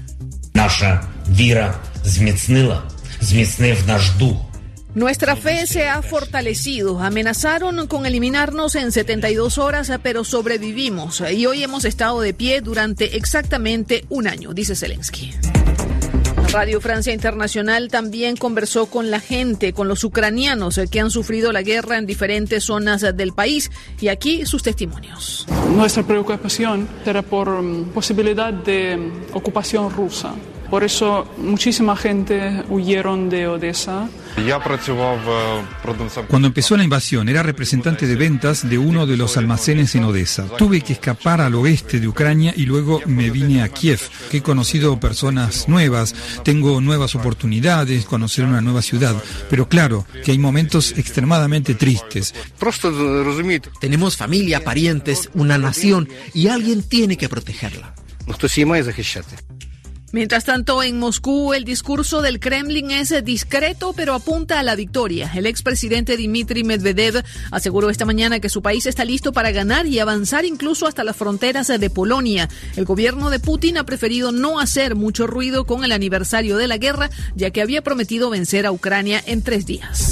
Fe 5.41 5.67
se 5.67 5.87
ha 5.87 6.01
fortalecido. 6.01 6.99
Amenazaron 6.99 7.87
con 7.87 8.05
eliminarnos 8.05 8.75
en 8.75 8.91
72 8.91 9.57
horas, 9.57 9.91
pero 10.03 10.23
sobrevivimos 10.23 11.23
y 11.31 11.45
hoy 11.45 11.63
hemos 11.63 11.85
estado 11.85 12.21
de 12.21 12.33
pie 12.33 12.61
durante 12.61 13.15
exactamente 13.17 14.05
un 14.09 14.27
año, 14.27 14.53
dice 14.53 14.75
Zelensky. 14.75 15.33
Radio 16.51 16.81
Francia 16.81 17.13
Internacional 17.13 17.87
también 17.87 18.35
conversó 18.35 18.87
con 18.87 19.09
la 19.09 19.21
gente, 19.21 19.71
con 19.71 19.87
los 19.87 20.03
ucranianos 20.03 20.81
que 20.91 20.99
han 20.99 21.09
sufrido 21.09 21.53
la 21.53 21.61
guerra 21.61 21.97
en 21.97 22.05
diferentes 22.05 22.65
zonas 22.65 23.01
del 23.15 23.31
país 23.31 23.71
y 24.01 24.09
aquí 24.09 24.45
sus 24.45 24.61
testimonios. 24.61 25.47
Nuestra 25.73 26.03
preocupación 26.03 26.89
era 27.05 27.21
por 27.21 27.49
mm, 27.49 27.91
posibilidad 27.93 28.51
de 28.51 28.99
ocupación 29.31 29.89
rusa. 29.91 30.33
Por 30.71 30.85
eso 30.85 31.27
muchísima 31.37 31.97
gente 31.97 32.63
huyeron 32.69 33.29
de 33.29 33.45
Odessa. 33.45 34.07
Cuando 36.29 36.47
empezó 36.47 36.77
la 36.77 36.85
invasión 36.85 37.27
era 37.27 37.43
representante 37.43 38.07
de 38.07 38.15
ventas 38.15 38.69
de 38.69 38.77
uno 38.77 39.05
de 39.05 39.17
los 39.17 39.35
almacenes 39.35 39.93
en 39.95 40.05
Odessa. 40.05 40.47
Tuve 40.57 40.79
que 40.79 40.93
escapar 40.93 41.41
al 41.41 41.55
oeste 41.55 41.99
de 41.99 42.07
Ucrania 42.07 42.53
y 42.55 42.65
luego 42.65 43.01
me 43.05 43.29
vine 43.29 43.63
a 43.63 43.67
Kiev. 43.67 43.99
He 44.31 44.39
conocido 44.41 44.97
personas 44.97 45.67
nuevas, 45.67 46.15
tengo 46.45 46.79
nuevas 46.79 47.15
oportunidades, 47.15 48.05
conocer 48.05 48.45
una 48.45 48.61
nueva 48.61 48.81
ciudad, 48.81 49.21
pero 49.49 49.67
claro 49.67 50.05
que 50.23 50.31
hay 50.31 50.37
momentos 50.37 50.93
extremadamente 50.97 51.75
tristes. 51.75 52.33
Tenemos 53.81 54.15
familia, 54.15 54.63
parientes, 54.63 55.29
una 55.33 55.57
nación 55.57 56.07
y 56.33 56.47
alguien 56.47 56.81
tiene 56.81 57.17
que 57.17 57.27
protegerla. 57.27 57.93
Mientras 60.13 60.43
tanto, 60.43 60.83
en 60.83 60.99
Moscú, 60.99 61.53
el 61.53 61.63
discurso 61.63 62.21
del 62.21 62.39
Kremlin 62.39 62.91
es 62.91 63.13
discreto, 63.23 63.93
pero 63.95 64.13
apunta 64.13 64.59
a 64.59 64.63
la 64.63 64.75
victoria. 64.75 65.31
El 65.33 65.45
expresidente 65.45 66.17
Dmitry 66.17 66.63
Medvedev 66.65 67.23
aseguró 67.49 67.89
esta 67.89 68.05
mañana 68.05 68.41
que 68.41 68.49
su 68.49 68.61
país 68.61 68.85
está 68.85 69.05
listo 69.05 69.31
para 69.31 69.51
ganar 69.51 69.85
y 69.87 69.99
avanzar 69.99 70.43
incluso 70.43 70.85
hasta 70.85 71.05
las 71.05 71.15
fronteras 71.15 71.67
de 71.67 71.89
Polonia. 71.89 72.49
El 72.75 72.85
gobierno 72.85 73.29
de 73.29 73.39
Putin 73.39 73.77
ha 73.77 73.85
preferido 73.85 74.31
no 74.31 74.59
hacer 74.59 74.95
mucho 74.95 75.27
ruido 75.27 75.65
con 75.65 75.85
el 75.85 75.93
aniversario 75.93 76.57
de 76.57 76.67
la 76.67 76.77
guerra, 76.77 77.09
ya 77.35 77.51
que 77.51 77.61
había 77.61 77.81
prometido 77.81 78.29
vencer 78.29 78.65
a 78.65 78.71
Ucrania 78.71 79.23
en 79.25 79.41
tres 79.41 79.65
días. 79.65 80.11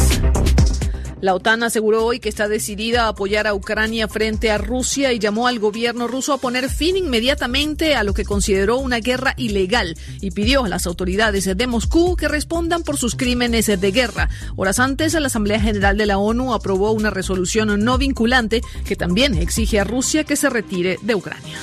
La 1.21 1.35
OTAN 1.35 1.63
aseguró 1.63 2.05
hoy 2.05 2.21
que 2.21 2.29
está 2.29 2.47
decidida 2.47 3.03
a 3.03 3.07
apoyar 3.09 3.45
a 3.45 3.53
Ucrania 3.53 4.07
frente 4.07 4.51
a 4.51 4.57
Rusia 4.57 5.11
y 5.11 5.19
llamó 5.19 5.47
al 5.47 5.59
gobierno 5.59 6.07
ruso 6.07 6.31
a 6.31 6.37
poner 6.37 6.69
fin 6.69 6.95
inmediatamente 6.95 7.95
a 7.95 8.03
lo 8.03 8.13
que 8.13 8.23
consideró 8.23 8.77
una 8.77 8.99
guerra 8.99 9.33
ilegal 9.35 9.97
y 10.21 10.31
pidió 10.31 10.63
a 10.63 10.69
las 10.69 10.87
autoridades 10.87 11.45
de 11.57 11.67
Moscú 11.67 12.15
que 12.15 12.29
respondan 12.29 12.83
por 12.83 12.97
sus 12.97 13.15
crímenes 13.15 13.65
de 13.65 13.91
guerra. 13.91 14.29
Horas 14.55 14.79
antes, 14.79 15.13
la 15.13 15.27
Asamblea 15.27 15.59
General 15.59 15.97
de 15.97 16.05
la 16.05 16.17
ONU 16.17 16.53
aprobó 16.53 16.91
una 16.91 17.09
resolución 17.09 17.83
no 17.83 17.97
vinculante 17.97 18.61
que 18.85 18.95
también 18.95 19.33
exige 19.33 19.81
a 19.81 19.83
Rusia 19.83 20.23
que 20.23 20.37
se 20.37 20.49
retire 20.49 20.99
de 21.01 21.15
Ucrania. 21.15 21.57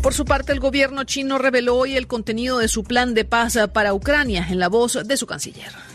Por 0.00 0.14
su 0.14 0.24
parte, 0.24 0.52
el 0.52 0.60
gobierno 0.60 1.02
chino 1.02 1.38
reveló 1.38 1.76
hoy 1.76 1.96
el 1.96 2.06
contenido 2.06 2.58
de 2.58 2.68
su 2.68 2.84
plan 2.84 3.14
de 3.14 3.24
paz 3.24 3.58
para 3.72 3.94
Ucrania 3.94 4.46
en 4.48 4.60
la 4.60 4.68
voz 4.68 4.96
de 5.04 5.16
su 5.16 5.26
canciller. 5.26 5.87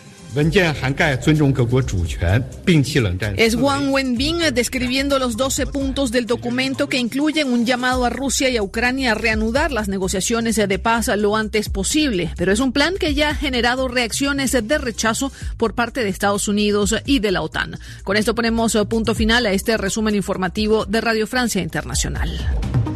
Es 3.38 3.54
Wang 3.54 3.92
Wenbin 3.92 4.40
describiendo 4.52 5.20
los 5.20 5.38
12 5.38 5.68
puntos 5.68 6.12
del 6.12 6.26
documento 6.26 6.90
que 6.90 6.98
incluyen 6.98 7.54
un 7.54 7.68
llamado 7.68 8.04
a 8.04 8.10
Rusia 8.10 8.50
y 8.50 8.58
a 8.58 8.64
Ucrania 8.64 9.12
a 9.12 9.16
reanudar 9.16 9.72
las 9.72 9.90
negociaciones 9.90 10.56
de 10.56 10.80
paz 10.80 11.08
lo 11.18 11.36
antes 11.36 11.70
posible, 11.70 12.34
pero 12.36 12.52
es 12.52 12.60
un 12.60 12.72
plan 12.72 12.96
que 13.00 13.14
ya 13.14 13.30
ha 13.30 13.36
generado 13.36 13.88
reacciones 13.88 14.54
de 14.54 14.78
rechazo 14.80 15.32
por 15.58 15.76
parte 15.76 16.04
de 16.04 16.10
Estados 16.10 16.48
Unidos 16.48 16.96
y 17.06 17.20
de 17.20 17.32
la 17.32 17.44
OTAN. 17.44 17.78
Con 18.04 18.18
esto 18.18 18.34
ponemos 18.34 18.76
punto 18.90 19.14
final 19.14 19.46
a 19.46 19.52
este 19.52 19.78
resumen 19.78 20.16
informativo 20.16 20.86
de 20.86 21.02
Radio 21.02 21.28
Francia 21.28 21.62
Internacional. 21.62 22.93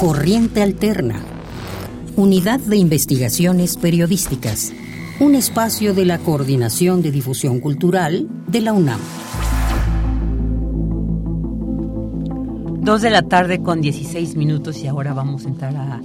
Corriente 0.00 0.62
Alterna, 0.62 1.20
Unidad 2.16 2.58
de 2.58 2.78
Investigaciones 2.78 3.76
Periodísticas, 3.76 4.72
un 5.20 5.34
espacio 5.34 5.92
de 5.92 6.06
la 6.06 6.16
Coordinación 6.16 7.02
de 7.02 7.10
Difusión 7.10 7.60
Cultural 7.60 8.26
de 8.46 8.62
la 8.62 8.72
UNAM. 8.72 8.98
Dos 12.80 13.02
de 13.02 13.10
la 13.10 13.20
tarde 13.20 13.60
con 13.60 13.82
16 13.82 14.36
minutos 14.36 14.78
y 14.78 14.86
ahora 14.86 15.12
vamos 15.12 15.44
a 15.44 15.48
entrar 15.50 15.76
a 15.76 16.00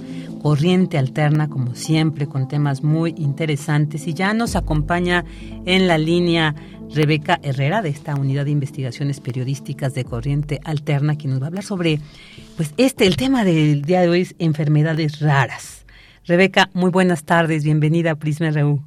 corriente 0.46 0.96
alterna 0.96 1.48
como 1.48 1.74
siempre 1.74 2.28
con 2.28 2.46
temas 2.46 2.84
muy 2.84 3.12
interesantes 3.18 4.06
y 4.06 4.14
ya 4.14 4.32
nos 4.32 4.54
acompaña 4.54 5.24
en 5.64 5.88
la 5.88 5.98
línea 5.98 6.54
Rebeca 6.94 7.40
Herrera 7.42 7.82
de 7.82 7.88
esta 7.88 8.14
unidad 8.14 8.44
de 8.44 8.52
investigaciones 8.52 9.18
periodísticas 9.18 9.92
de 9.94 10.04
corriente 10.04 10.60
alterna 10.62 11.16
quien 11.16 11.32
nos 11.32 11.40
va 11.40 11.46
a 11.46 11.48
hablar 11.48 11.64
sobre 11.64 11.98
pues 12.56 12.74
este 12.76 13.08
el 13.08 13.16
tema 13.16 13.42
del 13.42 13.82
día 13.82 14.02
de 14.02 14.08
hoy 14.08 14.20
es 14.20 14.36
enfermedades 14.38 15.18
raras. 15.18 15.84
Rebeca, 16.24 16.70
muy 16.74 16.90
buenas 16.90 17.24
tardes, 17.24 17.64
bienvenida 17.64 18.12
a 18.12 18.14
Prisma 18.14 18.52
RU. 18.52 18.84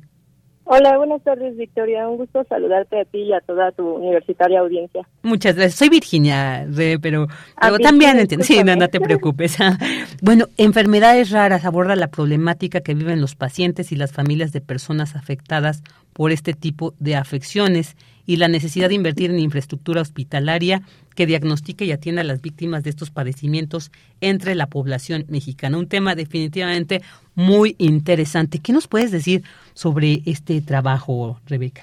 Hola, 0.72 0.98
buenas 0.98 1.24
tardes, 1.24 1.58
Victoria. 1.58 2.08
Un 2.08 2.18
gusto 2.18 2.44
saludarte 2.48 3.00
a 3.00 3.04
ti 3.04 3.24
y 3.24 3.34
a 3.34 3.42
toda 3.42 3.72
tu 3.72 3.90
universitaria 3.90 4.60
audiencia. 4.60 5.02
Muchas 5.24 5.56
gracias. 5.56 5.80
Soy 5.80 5.90
Virginia, 5.90 6.68
pero, 7.02 7.28
pero 7.60 7.80
también 7.80 8.20
entiendo. 8.20 8.46
Sí, 8.46 8.64
no, 8.64 8.76
no 8.76 8.88
te 8.88 9.00
preocupes. 9.00 9.58
bueno, 10.22 10.46
enfermedades 10.58 11.32
raras 11.32 11.66
aborda 11.66 11.96
la 11.96 12.10
problemática 12.10 12.82
que 12.82 12.94
viven 12.94 13.20
los 13.20 13.34
pacientes 13.34 13.92
y 13.92 13.96
las 13.96 14.12
familias 14.12 14.52
de 14.52 14.62
personas 14.62 15.16
afectadas 15.16 15.82
por 16.14 16.32
este 16.32 16.54
tipo 16.54 16.94
de 17.00 17.16
afecciones 17.16 17.98
y 18.30 18.36
la 18.36 18.48
necesidad 18.48 18.90
de 18.90 18.94
invertir 18.94 19.32
en 19.32 19.40
infraestructura 19.40 20.02
hospitalaria 20.02 20.82
que 21.16 21.26
diagnostique 21.26 21.86
y 21.86 21.92
atienda 21.92 22.22
a 22.22 22.24
las 22.24 22.44
víctimas 22.44 22.84
de 22.84 22.92
estos 22.92 23.10
padecimientos 23.10 23.92
entre 24.22 24.54
la 24.54 24.68
población 24.68 25.26
mexicana. 25.30 25.80
Un 25.80 25.90
tema 25.90 26.14
definitivamente 26.14 27.02
muy 27.34 27.76
interesante. 27.80 28.60
¿Qué 28.60 28.72
nos 28.72 28.88
puedes 28.88 29.12
decir 29.12 29.42
sobre 29.74 30.22
este 30.28 30.62
trabajo, 30.62 31.40
Rebeca? 31.48 31.82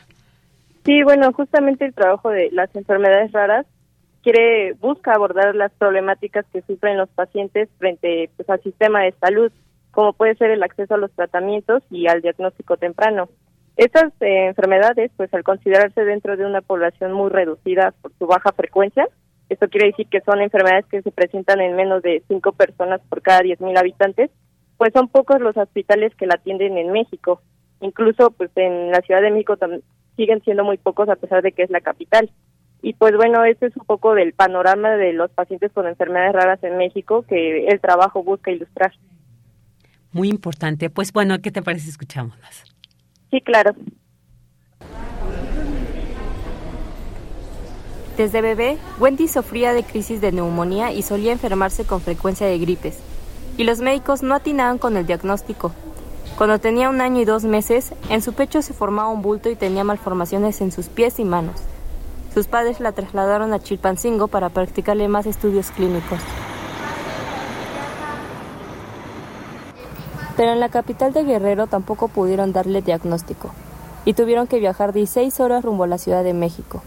Sí, 0.84 1.02
bueno, 1.02 1.32
justamente 1.32 1.84
el 1.84 1.94
trabajo 1.94 2.30
de 2.30 2.48
las 2.52 2.72
enfermedades 2.76 3.32
raras 3.32 3.66
quiere 4.22 4.74
busca 4.74 5.14
abordar 5.14 5.52
las 5.56 5.72
problemáticas 5.72 6.46
que 6.52 6.62
sufren 6.62 6.96
los 6.96 7.08
pacientes 7.08 7.68
frente 7.78 8.30
pues, 8.36 8.48
al 8.48 8.62
sistema 8.62 9.02
de 9.02 9.10
salud, 9.20 9.50
como 9.90 10.12
puede 10.12 10.36
ser 10.36 10.52
el 10.52 10.62
acceso 10.62 10.94
a 10.94 10.98
los 10.98 11.10
tratamientos 11.10 11.82
y 11.90 12.06
al 12.06 12.22
diagnóstico 12.22 12.76
temprano. 12.76 13.28
Estas 13.76 14.12
eh, 14.20 14.46
enfermedades, 14.46 15.10
pues 15.16 15.32
al 15.34 15.44
considerarse 15.44 16.04
dentro 16.04 16.36
de 16.36 16.46
una 16.46 16.62
población 16.62 17.12
muy 17.12 17.30
reducida 17.30 17.92
por 18.00 18.12
su 18.18 18.26
baja 18.26 18.52
frecuencia, 18.52 19.06
esto 19.48 19.68
quiere 19.68 19.88
decir 19.88 20.08
que 20.08 20.22
son 20.22 20.40
enfermedades 20.40 20.86
que 20.86 21.02
se 21.02 21.10
presentan 21.10 21.60
en 21.60 21.76
menos 21.76 22.02
de 22.02 22.22
cinco 22.26 22.52
personas 22.52 23.00
por 23.08 23.22
cada 23.22 23.40
10.000 23.40 23.78
habitantes, 23.78 24.30
pues 24.76 24.92
son 24.94 25.08
pocos 25.08 25.40
los 25.40 25.56
hospitales 25.56 26.14
que 26.16 26.26
la 26.26 26.34
atienden 26.34 26.78
en 26.78 26.90
México. 26.90 27.42
Incluso 27.80 28.30
pues 28.30 28.50
en 28.56 28.90
la 28.90 29.00
Ciudad 29.02 29.20
de 29.20 29.30
México 29.30 29.56
siguen 30.16 30.42
siendo 30.42 30.64
muy 30.64 30.78
pocos 30.78 31.08
a 31.08 31.16
pesar 31.16 31.42
de 31.42 31.52
que 31.52 31.62
es 31.62 31.70
la 31.70 31.80
capital. 31.80 32.30
Y 32.82 32.94
pues 32.94 33.14
bueno, 33.16 33.44
este 33.44 33.66
es 33.66 33.76
un 33.76 33.84
poco 33.84 34.14
del 34.14 34.32
panorama 34.32 34.96
de 34.96 35.12
los 35.12 35.30
pacientes 35.30 35.72
con 35.72 35.86
enfermedades 35.86 36.34
raras 36.34 36.62
en 36.64 36.76
México 36.76 37.24
que 37.28 37.66
el 37.68 37.80
trabajo 37.80 38.22
busca 38.22 38.50
ilustrar. 38.50 38.92
Muy 40.12 40.28
importante. 40.28 40.90
Pues 40.90 41.12
bueno, 41.12 41.38
¿qué 41.40 41.50
te 41.50 41.62
parece? 41.62 41.90
Escuchámoslas. 41.90 42.75
Sí, 43.30 43.40
claro. 43.40 43.74
Desde 48.16 48.40
bebé, 48.40 48.78
Wendy 48.98 49.28
sufría 49.28 49.74
de 49.74 49.84
crisis 49.84 50.22
de 50.22 50.32
neumonía 50.32 50.92
y 50.92 51.02
solía 51.02 51.32
enfermarse 51.32 51.84
con 51.84 52.00
frecuencia 52.00 52.46
de 52.46 52.58
gripes. 52.58 52.98
Y 53.58 53.64
los 53.64 53.80
médicos 53.80 54.22
no 54.22 54.34
atinaban 54.34 54.78
con 54.78 54.96
el 54.96 55.06
diagnóstico. 55.06 55.72
Cuando 56.38 56.58
tenía 56.58 56.88
un 56.88 57.00
año 57.00 57.20
y 57.20 57.24
dos 57.24 57.44
meses, 57.44 57.92
en 58.08 58.22
su 58.22 58.32
pecho 58.32 58.62
se 58.62 58.72
formaba 58.72 59.08
un 59.08 59.22
bulto 59.22 59.50
y 59.50 59.56
tenía 59.56 59.84
malformaciones 59.84 60.60
en 60.60 60.72
sus 60.72 60.88
pies 60.88 61.18
y 61.18 61.24
manos. 61.24 61.60
Sus 62.32 62.46
padres 62.46 62.80
la 62.80 62.92
trasladaron 62.92 63.52
a 63.52 63.58
Chilpancingo 63.58 64.28
para 64.28 64.50
practicarle 64.50 65.08
más 65.08 65.26
estudios 65.26 65.70
clínicos. 65.70 66.20
Pero 70.36 70.52
en 70.52 70.60
la 70.60 70.68
capital 70.68 71.12
de 71.12 71.24
Guerrero 71.24 71.66
tampoco 71.66 72.08
pudieron 72.08 72.52
darle 72.52 72.82
diagnóstico 72.82 73.50
y 74.04 74.14
tuvieron 74.14 74.46
que 74.46 74.60
viajar 74.60 74.92
16 74.92 75.40
horas 75.40 75.64
rumbo 75.64 75.84
a 75.84 75.88
la 75.88 75.98
Ciudad 75.98 76.22
de 76.22 76.34
México. 76.34 76.82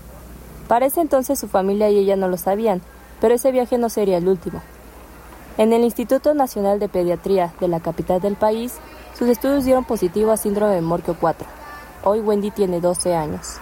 Para 0.67 0.85
ese 0.85 1.01
entonces 1.01 1.39
su 1.39 1.47
familia 1.47 1.89
y 1.89 1.97
ella 1.97 2.15
no 2.15 2.27
lo 2.27 2.37
sabían, 2.37 2.81
pero 3.19 3.33
ese 3.33 3.51
viaje 3.51 3.77
no 3.77 3.89
sería 3.89 4.17
el 4.17 4.27
último. 4.27 4.61
En 5.57 5.73
el 5.73 5.83
Instituto 5.83 6.33
Nacional 6.33 6.79
de 6.79 6.87
Pediatría 6.87 7.53
de 7.59 7.67
la 7.67 7.79
capital 7.79 8.21
del 8.21 8.35
país, 8.35 8.77
sus 9.17 9.27
estudios 9.27 9.65
dieron 9.65 9.83
positivo 9.83 10.31
a 10.31 10.37
síndrome 10.37 10.75
de 10.75 10.81
Morquio 10.81 11.17
4. 11.19 11.45
Hoy 12.05 12.21
Wendy 12.21 12.51
tiene 12.51 12.79
12 12.79 13.15
años. 13.15 13.57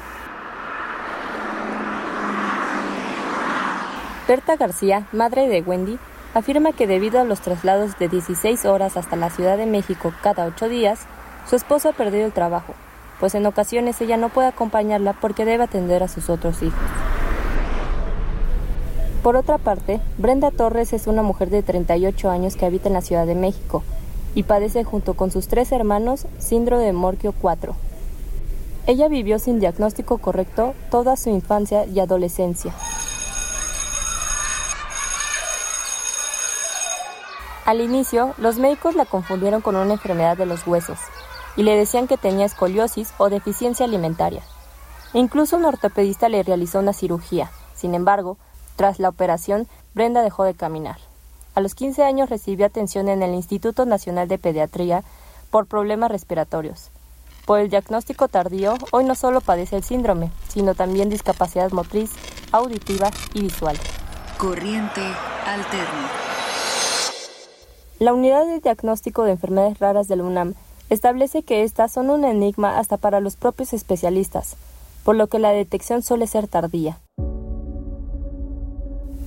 Berta 4.28 4.58
García, 4.58 5.08
madre 5.14 5.48
de 5.48 5.62
Wendy, 5.62 5.98
afirma 6.38 6.72
que 6.72 6.86
debido 6.86 7.20
a 7.20 7.24
los 7.24 7.42
traslados 7.42 7.98
de 7.98 8.10
16 8.10 8.66
horas 8.66 8.96
hasta 8.96 9.16
la 9.16 9.32
Ciudad 9.32 9.58
de 9.58 9.66
México 9.66 10.14
cada 10.22 10.46
ocho 10.46 10.70
días, 10.70 11.00
su 11.50 11.56
esposo 11.56 11.90
ha 11.90 11.94
perdido 11.94 12.28
el 12.28 12.32
trabajo, 12.32 12.74
pues 13.20 13.34
en 13.34 13.46
ocasiones 13.48 14.00
ella 14.02 14.18
no 14.18 14.30
puede 14.30 14.48
acompañarla 14.48 15.14
porque 15.14 15.46
debe 15.46 15.64
atender 15.64 16.04
a 16.04 16.08
sus 16.08 16.30
otros 16.30 16.62
hijos. 16.62 16.80
Por 19.24 19.36
otra 19.36 19.58
parte, 19.58 20.00
Brenda 20.20 20.52
Torres 20.52 20.94
es 20.94 21.08
una 21.08 21.24
mujer 21.24 21.50
de 21.50 21.64
38 21.64 22.30
años 22.30 22.56
que 22.56 22.68
habita 22.68 22.88
en 22.88 22.94
la 22.94 23.02
Ciudad 23.02 23.26
de 23.26 23.36
México 23.36 23.84
y 24.36 24.44
padece 24.44 24.84
junto 24.84 25.16
con 25.16 25.32
sus 25.32 25.48
tres 25.48 25.72
hermanos 25.72 26.28
síndrome 26.38 26.84
de 26.84 26.94
Morquio 26.94 27.34
4. 27.42 27.76
Ella 28.86 29.08
vivió 29.08 29.40
sin 29.40 29.60
diagnóstico 29.60 30.20
correcto 30.20 30.76
toda 30.92 31.18
su 31.18 31.30
infancia 31.30 31.86
y 31.86 32.00
adolescencia. 32.00 32.74
Al 37.68 37.82
inicio, 37.82 38.34
los 38.38 38.60
médicos 38.60 38.96
la 38.96 39.04
confundieron 39.04 39.60
con 39.60 39.76
una 39.76 39.92
enfermedad 39.92 40.38
de 40.38 40.46
los 40.46 40.66
huesos 40.66 41.00
y 41.58 41.64
le 41.64 41.76
decían 41.76 42.08
que 42.08 42.16
tenía 42.16 42.46
escoliosis 42.46 43.14
o 43.18 43.30
deficiencia 43.30 43.86
alimentaria. 43.86 44.42
Incluso 45.12 45.58
un 45.58 45.66
ortopedista 45.66 46.30
le 46.30 46.44
realizó 46.44 46.80
una 46.80 46.94
cirugía. 46.94 47.52
Sin 47.76 47.94
embargo, 47.94 48.38
tras 48.78 49.00
la 49.00 49.10
operación, 49.10 49.68
Brenda 49.94 50.22
dejó 50.22 50.46
de 50.46 50.54
caminar. 50.54 50.96
A 51.56 51.60
los 51.60 51.76
15 51.76 52.06
años 52.06 52.30
recibió 52.30 52.66
atención 52.66 53.10
en 53.10 53.22
el 53.22 53.34
Instituto 53.34 53.86
Nacional 53.86 54.30
de 54.30 54.38
Pediatría 54.38 55.04
por 55.52 55.66
problemas 55.66 56.10
respiratorios. 56.10 56.92
Por 57.46 57.60
el 57.60 57.70
diagnóstico 57.70 58.30
tardío, 58.30 58.76
hoy 58.92 59.04
no 59.04 59.14
solo 59.14 59.42
padece 59.42 59.76
el 59.76 59.84
síndrome, 59.84 60.32
sino 60.48 60.74
también 60.74 61.10
discapacidad 61.10 61.72
motriz, 61.72 62.12
auditiva 62.54 63.12
y 63.34 63.42
visual. 63.42 63.78
Corriente 64.38 65.02
alterna. 65.46 66.47
La 68.00 68.14
Unidad 68.14 68.46
de 68.46 68.60
Diagnóstico 68.60 69.24
de 69.24 69.32
Enfermedades 69.32 69.80
Raras 69.80 70.08
de 70.08 70.18
la 70.18 70.24
UNAM 70.24 70.54
establece 70.92 71.42
que 71.42 71.64
estas 71.64 71.92
son 71.92 72.12
un 72.12 72.26
enigma 72.26 72.78
hasta 72.78 72.98
para 72.98 73.20
los 73.22 73.36
propios 73.36 73.74
especialistas, 73.74 74.56
por 75.04 75.16
lo 75.16 75.26
que 75.26 75.40
la 75.40 75.50
detección 75.50 76.04
suele 76.04 76.28
ser 76.28 76.48
tardía. 76.48 77.00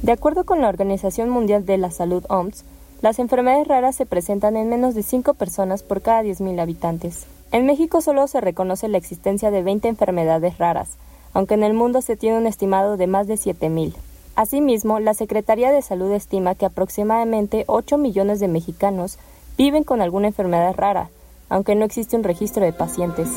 De 0.02 0.12
acuerdo 0.12 0.44
con 0.44 0.60
la 0.60 0.68
Organización 0.68 1.30
Mundial 1.30 1.66
de 1.66 1.78
la 1.78 1.90
Salud 1.90 2.24
OMS, 2.28 2.62
las 3.02 3.18
enfermedades 3.18 3.66
raras 3.66 3.96
se 3.96 4.06
presentan 4.06 4.56
en 4.56 4.68
menos 4.68 4.94
de 4.94 5.02
5 5.02 5.34
personas 5.34 5.82
por 5.82 6.00
cada 6.00 6.22
10.000 6.22 6.60
habitantes. 6.60 7.26
En 7.50 7.66
México 7.66 8.00
solo 8.00 8.28
se 8.28 8.40
reconoce 8.40 8.86
la 8.86 8.98
existencia 8.98 9.50
de 9.50 9.64
20 9.64 9.88
enfermedades 9.88 10.58
raras, 10.58 10.90
aunque 11.34 11.54
en 11.54 11.64
el 11.64 11.74
mundo 11.74 12.02
se 12.02 12.16
tiene 12.16 12.38
un 12.38 12.46
estimado 12.46 12.96
de 12.96 13.08
más 13.08 13.26
de 13.26 13.34
7.000. 13.34 13.94
Asimismo, 14.40 15.00
la 15.00 15.12
Secretaría 15.12 15.70
de 15.70 15.82
Salud 15.82 16.10
estima 16.12 16.54
que 16.54 16.64
aproximadamente 16.64 17.64
8 17.66 17.98
millones 17.98 18.40
de 18.40 18.48
mexicanos 18.48 19.18
viven 19.58 19.84
con 19.84 20.00
alguna 20.00 20.28
enfermedad 20.28 20.74
rara, 20.74 21.10
aunque 21.50 21.74
no 21.74 21.84
existe 21.84 22.16
un 22.16 22.24
registro 22.24 22.64
de 22.64 22.72
pacientes. 22.72 23.28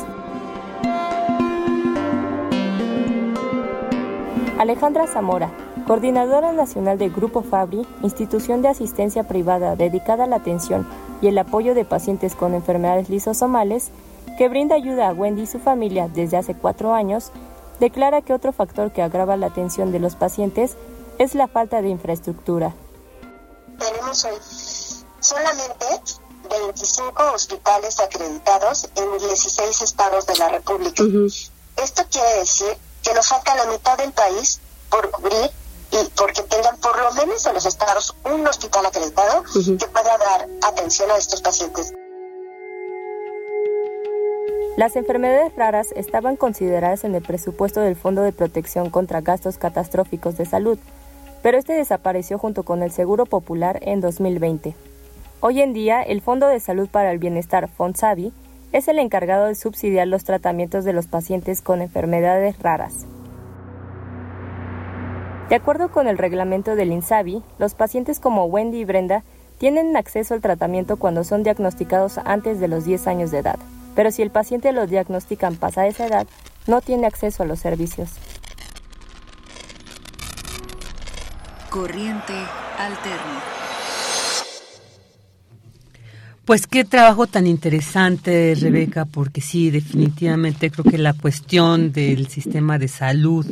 Alejandra 4.58 5.06
Zamora, 5.06 5.52
coordinadora 5.86 6.52
nacional 6.52 6.96
del 6.96 7.10
Grupo 7.10 7.42
Fabri, 7.42 7.86
institución 8.02 8.62
de 8.62 8.68
asistencia 8.68 9.24
privada 9.24 9.76
dedicada 9.76 10.24
a 10.24 10.26
la 10.26 10.36
atención 10.36 10.88
y 11.20 11.26
el 11.26 11.36
apoyo 11.36 11.74
de 11.74 11.84
pacientes 11.84 12.34
con 12.34 12.54
enfermedades 12.54 13.10
lisosomales, 13.10 13.90
que 14.38 14.48
brinda 14.48 14.74
ayuda 14.74 15.10
a 15.10 15.12
Wendy 15.12 15.42
y 15.42 15.46
su 15.46 15.58
familia 15.58 16.08
desde 16.08 16.38
hace 16.38 16.54
cuatro 16.54 16.94
años, 16.94 17.30
declara 17.78 18.22
que 18.22 18.32
otro 18.32 18.52
factor 18.52 18.90
que 18.90 19.02
agrava 19.02 19.36
la 19.36 19.48
atención 19.48 19.92
de 19.92 19.98
los 19.98 20.16
pacientes 20.16 20.78
es 21.18 21.34
la 21.34 21.48
falta 21.48 21.82
de 21.82 21.88
infraestructura. 21.88 22.74
Tenemos 23.78 24.24
hoy 24.24 24.38
solamente 25.20 25.86
25 26.48 27.32
hospitales 27.34 28.00
acreditados 28.00 28.88
en 28.94 29.18
16 29.18 29.82
estados 29.82 30.26
de 30.26 30.36
la 30.36 30.48
República. 30.50 31.02
Esto 31.76 32.02
quiere 32.10 32.38
decir 32.38 32.76
que 33.02 33.14
nos 33.14 33.28
falta 33.28 33.54
la 33.54 33.66
mitad 33.66 33.98
del 33.98 34.12
país 34.12 34.60
por 34.90 35.10
cubrir 35.10 35.50
y 35.90 36.08
porque 36.16 36.42
tengan 36.42 36.76
por 36.78 36.96
lo 36.98 37.12
menos 37.12 37.44
en 37.46 37.54
los 37.54 37.66
estados 37.66 38.14
un 38.24 38.46
hospital 38.46 38.86
acreditado 38.86 39.42
que 39.42 39.86
pueda 39.86 40.18
dar 40.18 40.48
atención 40.62 41.10
a 41.10 41.16
estos 41.16 41.40
pacientes. 41.40 41.92
Las 44.76 44.96
enfermedades 44.96 45.54
raras 45.54 45.88
estaban 45.94 46.36
consideradas 46.36 47.04
en 47.04 47.14
el 47.14 47.22
presupuesto 47.22 47.80
del 47.80 47.94
Fondo 47.94 48.22
de 48.22 48.32
Protección 48.32 48.90
contra 48.90 49.20
Gastos 49.20 49.56
Catastróficos 49.56 50.36
de 50.36 50.46
Salud, 50.46 50.78
pero 51.44 51.58
este 51.58 51.74
desapareció 51.74 52.38
junto 52.38 52.62
con 52.62 52.82
el 52.82 52.90
Seguro 52.90 53.26
Popular 53.26 53.78
en 53.82 54.00
2020. 54.00 54.74
Hoy 55.40 55.60
en 55.60 55.74
día, 55.74 56.00
el 56.00 56.22
Fondo 56.22 56.48
de 56.48 56.58
Salud 56.58 56.88
para 56.88 57.12
el 57.12 57.18
Bienestar, 57.18 57.68
FONSAVI, 57.68 58.32
es 58.72 58.88
el 58.88 58.98
encargado 58.98 59.44
de 59.44 59.54
subsidiar 59.54 60.08
los 60.08 60.24
tratamientos 60.24 60.86
de 60.86 60.94
los 60.94 61.06
pacientes 61.06 61.60
con 61.60 61.82
enfermedades 61.82 62.58
raras. 62.60 63.04
De 65.50 65.54
acuerdo 65.54 65.90
con 65.90 66.08
el 66.08 66.16
reglamento 66.16 66.76
del 66.76 66.92
INSABI, 66.92 67.42
los 67.58 67.74
pacientes 67.74 68.20
como 68.20 68.46
Wendy 68.46 68.78
y 68.78 68.86
Brenda 68.86 69.22
tienen 69.58 69.98
acceso 69.98 70.32
al 70.32 70.40
tratamiento 70.40 70.96
cuando 70.96 71.24
son 71.24 71.42
diagnosticados 71.42 72.16
antes 72.24 72.58
de 72.58 72.68
los 72.68 72.86
10 72.86 73.06
años 73.06 73.30
de 73.30 73.40
edad, 73.40 73.58
pero 73.94 74.10
si 74.12 74.22
el 74.22 74.30
paciente 74.30 74.72
lo 74.72 74.86
diagnostican 74.86 75.56
pasada 75.56 75.88
esa 75.88 76.06
edad, 76.06 76.26
no 76.66 76.80
tiene 76.80 77.06
acceso 77.06 77.42
a 77.42 77.46
los 77.46 77.58
servicios. 77.58 78.12
Corriente 81.74 82.34
alterna. 82.78 83.42
Pues 86.44 86.68
qué 86.68 86.84
trabajo 86.84 87.26
tan 87.26 87.48
interesante, 87.48 88.54
Rebeca, 88.54 89.06
porque 89.06 89.40
sí, 89.40 89.72
definitivamente 89.72 90.70
creo 90.70 90.84
que 90.84 90.98
la 90.98 91.14
cuestión 91.14 91.90
del 91.90 92.28
sistema 92.28 92.78
de 92.78 92.86
salud 92.86 93.44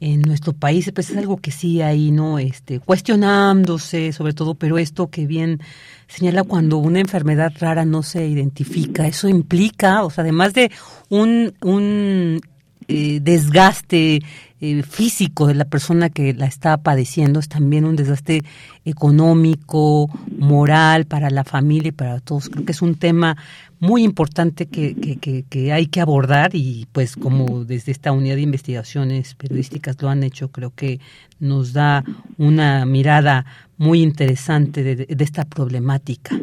en 0.00 0.22
nuestro 0.22 0.52
país, 0.52 0.90
pues 0.92 1.10
es 1.10 1.16
algo 1.16 1.36
que 1.36 1.52
sí 1.52 1.80
hay, 1.80 2.10
¿no? 2.10 2.40
Este, 2.40 2.80
cuestionándose 2.80 4.12
sobre 4.12 4.32
todo, 4.32 4.56
pero 4.56 4.76
esto 4.76 5.08
que 5.08 5.28
bien 5.28 5.60
señala 6.08 6.42
cuando 6.42 6.78
una 6.78 6.98
enfermedad 6.98 7.52
rara 7.60 7.84
no 7.84 8.02
se 8.02 8.26
identifica, 8.26 9.06
eso 9.06 9.28
implica, 9.28 10.02
o 10.02 10.10
sea, 10.10 10.22
además 10.22 10.54
de 10.54 10.72
un, 11.08 11.54
un 11.62 12.40
eh, 12.88 13.20
desgaste 13.22 14.22
eh, 14.60 14.82
físico 14.82 15.46
de 15.46 15.54
la 15.54 15.64
persona 15.64 16.10
que 16.10 16.34
la 16.34 16.46
está 16.46 16.76
padeciendo, 16.78 17.40
es 17.40 17.48
también 17.48 17.84
un 17.84 17.96
desgaste 17.96 18.42
económico, 18.84 20.10
moral 20.36 21.04
para 21.04 21.30
la 21.30 21.44
familia 21.44 21.90
y 21.90 21.92
para 21.92 22.20
todos. 22.20 22.48
Creo 22.48 22.64
que 22.64 22.72
es 22.72 22.82
un 22.82 22.96
tema 22.96 23.36
muy 23.80 24.02
importante 24.02 24.66
que, 24.66 24.94
que, 24.94 25.44
que, 25.48 25.72
hay 25.72 25.86
que 25.86 26.00
abordar 26.00 26.54
y 26.54 26.88
pues 26.92 27.14
como 27.14 27.64
desde 27.64 27.92
esta 27.92 28.12
unidad 28.12 28.34
de 28.34 28.42
investigaciones 28.42 29.34
periodísticas 29.34 30.00
lo 30.02 30.08
han 30.08 30.24
hecho, 30.24 30.50
creo 30.50 30.72
que 30.74 30.98
nos 31.38 31.72
da 31.72 32.04
una 32.36 32.84
mirada 32.84 33.46
muy 33.76 34.02
interesante 34.02 34.82
de, 34.82 34.96
de 35.06 35.24
esta 35.24 35.44
problemática. 35.44 36.36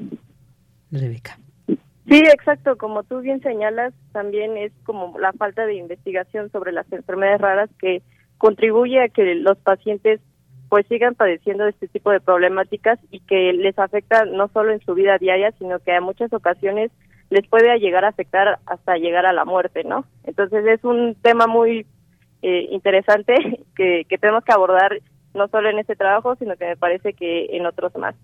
Rebeca. 0.91 1.37
Sí, 2.07 2.19
exacto. 2.19 2.77
Como 2.77 3.03
tú 3.03 3.21
bien 3.21 3.41
señalas, 3.41 3.93
también 4.11 4.57
es 4.57 4.71
como 4.83 5.17
la 5.19 5.33
falta 5.33 5.65
de 5.65 5.75
investigación 5.75 6.51
sobre 6.51 6.71
las 6.71 6.91
enfermedades 6.91 7.41
raras 7.41 7.69
que 7.79 8.03
contribuye 8.37 9.01
a 9.01 9.09
que 9.09 9.35
los 9.35 9.57
pacientes 9.57 10.21
pues 10.69 10.85
sigan 10.87 11.15
padeciendo 11.15 11.63
de 11.63 11.69
este 11.71 11.87
tipo 11.87 12.11
de 12.11 12.19
problemáticas 12.19 12.99
y 13.11 13.19
que 13.21 13.53
les 13.53 13.77
afecta 13.77 14.25
no 14.25 14.47
solo 14.49 14.71
en 14.71 14.81
su 14.81 14.93
vida 14.93 15.17
diaria, 15.17 15.51
sino 15.57 15.79
que 15.79 15.93
a 15.93 16.01
muchas 16.01 16.33
ocasiones 16.33 16.91
les 17.29 17.47
puede 17.47 17.79
llegar 17.79 18.05
a 18.05 18.09
afectar 18.09 18.59
hasta 18.65 18.97
llegar 18.97 19.25
a 19.25 19.33
la 19.33 19.45
muerte, 19.45 19.83
¿no? 19.83 20.05
Entonces 20.25 20.65
es 20.65 20.83
un 20.83 21.15
tema 21.21 21.47
muy 21.47 21.85
eh, 22.41 22.67
interesante 22.71 23.35
que, 23.75 24.05
que 24.07 24.17
tenemos 24.17 24.43
que 24.43 24.53
abordar 24.53 24.99
no 25.33 25.47
solo 25.47 25.69
en 25.69 25.79
este 25.79 25.95
trabajo, 25.95 26.35
sino 26.35 26.55
que 26.55 26.65
me 26.65 26.77
parece 26.77 27.13
que 27.13 27.47
en 27.51 27.65
otros 27.65 27.95
más. 27.95 28.15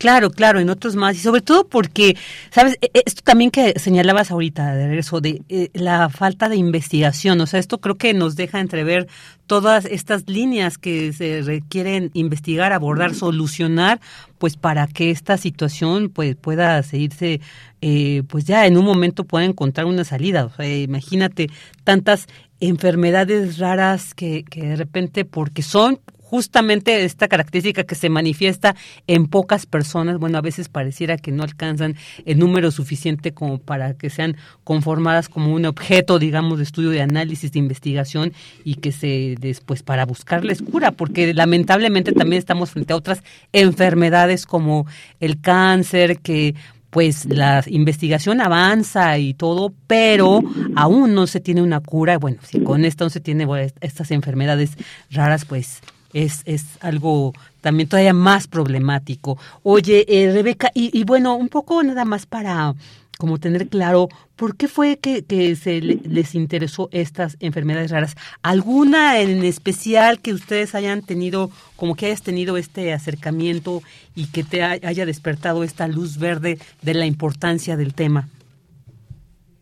Claro, 0.00 0.30
claro, 0.30 0.60
en 0.60 0.70
otros 0.70 0.96
más. 0.96 1.14
Y 1.14 1.18
sobre 1.18 1.42
todo 1.42 1.68
porque, 1.68 2.16
¿sabes? 2.50 2.78
E, 2.80 2.90
e, 2.94 3.02
esto 3.04 3.20
también 3.22 3.50
que 3.50 3.78
señalabas 3.78 4.30
ahorita, 4.30 4.74
de 4.74 4.98
eso, 4.98 5.20
de 5.20 5.42
eh, 5.50 5.68
la 5.74 6.08
falta 6.08 6.48
de 6.48 6.56
investigación. 6.56 7.38
O 7.42 7.46
sea, 7.46 7.60
esto 7.60 7.82
creo 7.82 7.98
que 7.98 8.14
nos 8.14 8.34
deja 8.34 8.60
entrever 8.60 9.08
todas 9.46 9.84
estas 9.84 10.26
líneas 10.26 10.78
que 10.78 11.12
se 11.12 11.42
requieren 11.42 12.10
investigar, 12.14 12.72
abordar, 12.72 13.14
solucionar, 13.14 14.00
pues 14.38 14.56
para 14.56 14.86
que 14.86 15.10
esta 15.10 15.36
situación 15.36 16.08
pues 16.08 16.34
pueda 16.34 16.82
seguirse, 16.82 17.42
eh, 17.82 18.22
pues 18.26 18.46
ya 18.46 18.66
en 18.66 18.78
un 18.78 18.86
momento 18.86 19.24
pueda 19.24 19.44
encontrar 19.44 19.84
una 19.84 20.04
salida. 20.04 20.46
O 20.46 20.50
sea, 20.56 20.66
imagínate 20.66 21.48
tantas 21.84 22.26
enfermedades 22.58 23.58
raras 23.58 24.14
que, 24.14 24.44
que 24.44 24.62
de 24.62 24.76
repente, 24.76 25.26
porque 25.26 25.60
son 25.60 26.00
justamente 26.30 27.04
esta 27.04 27.26
característica 27.26 27.82
que 27.82 27.96
se 27.96 28.08
manifiesta 28.08 28.76
en 29.08 29.26
pocas 29.26 29.66
personas, 29.66 30.18
bueno, 30.18 30.38
a 30.38 30.40
veces 30.40 30.68
pareciera 30.68 31.16
que 31.16 31.32
no 31.32 31.42
alcanzan 31.42 31.96
el 32.24 32.38
número 32.38 32.70
suficiente 32.70 33.32
como 33.32 33.58
para 33.58 33.94
que 33.94 34.10
sean 34.10 34.36
conformadas 34.62 35.28
como 35.28 35.52
un 35.52 35.66
objeto, 35.66 36.20
digamos, 36.20 36.58
de 36.58 36.64
estudio, 36.64 36.90
de 36.90 37.02
análisis, 37.02 37.50
de 37.50 37.58
investigación 37.58 38.32
y 38.64 38.76
que 38.76 38.92
se 38.92 39.34
después 39.40 39.82
para 39.82 40.06
buscarles 40.06 40.62
cura, 40.62 40.92
porque 40.92 41.34
lamentablemente 41.34 42.12
también 42.12 42.38
estamos 42.38 42.70
frente 42.70 42.92
a 42.92 42.96
otras 42.96 43.24
enfermedades 43.52 44.46
como 44.46 44.86
el 45.18 45.40
cáncer, 45.40 46.20
que 46.20 46.54
pues 46.90 47.24
la 47.24 47.64
investigación 47.66 48.40
avanza 48.40 49.18
y 49.18 49.34
todo, 49.34 49.74
pero 49.88 50.42
aún 50.76 51.12
no 51.12 51.26
se 51.26 51.40
tiene 51.40 51.60
una 51.60 51.80
cura. 51.80 52.18
Bueno, 52.18 52.38
si 52.44 52.60
con 52.60 52.84
esto 52.84 53.04
no 53.04 53.10
se 53.10 53.20
tiene 53.20 53.48
estas 53.80 54.12
enfermedades 54.12 54.76
raras, 55.10 55.44
pues 55.44 55.80
es, 56.12 56.42
es 56.44 56.64
algo 56.80 57.32
también 57.60 57.88
todavía 57.88 58.14
más 58.14 58.46
problemático. 58.48 59.38
Oye, 59.62 60.04
eh, 60.08 60.32
Rebeca, 60.32 60.70
y, 60.74 61.04
bueno, 61.04 61.36
un 61.36 61.48
poco 61.48 61.82
nada 61.82 62.04
más 62.04 62.26
para 62.26 62.74
como 63.18 63.38
tener 63.38 63.68
claro 63.68 64.08
por 64.34 64.56
qué 64.56 64.66
fue 64.66 64.96
que, 64.96 65.22
que 65.22 65.54
se 65.54 65.82
les 65.82 66.34
interesó 66.34 66.88
estas 66.90 67.36
enfermedades 67.40 67.90
raras. 67.90 68.16
¿Alguna 68.40 69.20
en 69.20 69.44
especial 69.44 70.20
que 70.20 70.32
ustedes 70.32 70.74
hayan 70.74 71.02
tenido, 71.02 71.50
como 71.76 71.96
que 71.96 72.06
hayas 72.06 72.22
tenido 72.22 72.56
este 72.56 72.94
acercamiento 72.94 73.82
y 74.14 74.28
que 74.28 74.42
te 74.42 74.62
haya 74.62 75.04
despertado 75.04 75.64
esta 75.64 75.86
luz 75.86 76.18
verde 76.18 76.58
de 76.80 76.94
la 76.94 77.04
importancia 77.04 77.76
del 77.76 77.92
tema? 77.92 78.30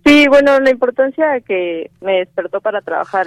Sí, 0.06 0.28
bueno, 0.28 0.60
la 0.60 0.70
importancia 0.70 1.40
que 1.40 1.90
me 2.00 2.20
despertó 2.20 2.60
para 2.60 2.80
trabajar 2.80 3.26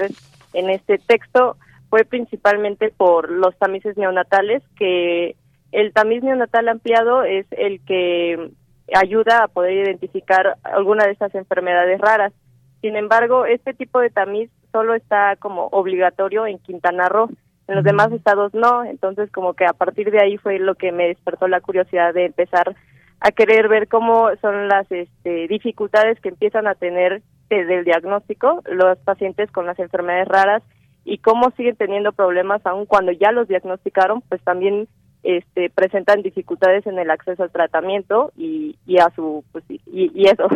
en 0.53 0.69
este 0.69 0.97
texto 0.97 1.57
fue 1.91 2.05
principalmente 2.05 2.93
por 2.95 3.29
los 3.29 3.55
tamices 3.57 3.97
neonatales, 3.97 4.63
que 4.77 5.35
el 5.73 5.91
tamiz 5.91 6.23
neonatal 6.23 6.69
ampliado 6.69 7.23
es 7.23 7.45
el 7.51 7.83
que 7.83 8.51
ayuda 8.95 9.43
a 9.43 9.49
poder 9.49 9.73
identificar 9.73 10.55
alguna 10.63 11.05
de 11.05 11.11
estas 11.11 11.35
enfermedades 11.35 11.99
raras. 11.99 12.31
Sin 12.79 12.95
embargo, 12.95 13.45
este 13.45 13.73
tipo 13.73 13.99
de 13.99 14.09
tamiz 14.09 14.49
solo 14.71 14.95
está 14.95 15.35
como 15.35 15.67
obligatorio 15.67 16.47
en 16.47 16.59
Quintana 16.59 17.09
Roo, 17.09 17.29
en 17.67 17.75
los 17.75 17.83
demás 17.83 18.09
estados 18.13 18.53
no, 18.53 18.85
entonces 18.85 19.29
como 19.29 19.53
que 19.53 19.65
a 19.65 19.73
partir 19.73 20.11
de 20.11 20.21
ahí 20.21 20.37
fue 20.37 20.59
lo 20.59 20.75
que 20.75 20.93
me 20.93 21.09
despertó 21.09 21.49
la 21.49 21.59
curiosidad 21.59 22.13
de 22.13 22.27
empezar 22.27 22.73
a 23.19 23.31
querer 23.31 23.67
ver 23.67 23.89
cómo 23.89 24.29
son 24.41 24.69
las 24.69 24.89
este, 24.89 25.49
dificultades 25.49 26.21
que 26.21 26.29
empiezan 26.29 26.67
a 26.67 26.75
tener 26.75 27.21
desde 27.49 27.79
el 27.79 27.83
diagnóstico 27.83 28.61
los 28.65 28.97
pacientes 28.99 29.51
con 29.51 29.65
las 29.65 29.77
enfermedades 29.77 30.29
raras 30.29 30.63
y 31.03 31.17
cómo 31.17 31.51
siguen 31.57 31.75
teniendo 31.75 32.11
problemas 32.11 32.65
aun 32.65 32.85
cuando 32.85 33.11
ya 33.11 33.31
los 33.31 33.47
diagnosticaron, 33.47 34.21
pues 34.21 34.41
también 34.43 34.87
este, 35.23 35.69
presentan 35.69 36.21
dificultades 36.21 36.85
en 36.87 36.99
el 36.99 37.11
acceso 37.11 37.43
al 37.43 37.51
tratamiento 37.51 38.31
y, 38.35 38.77
y 38.85 38.99
a 38.99 39.09
su 39.15 39.43
pues, 39.51 39.63
y, 39.69 39.81
y 39.87 40.27
eso. 40.27 40.47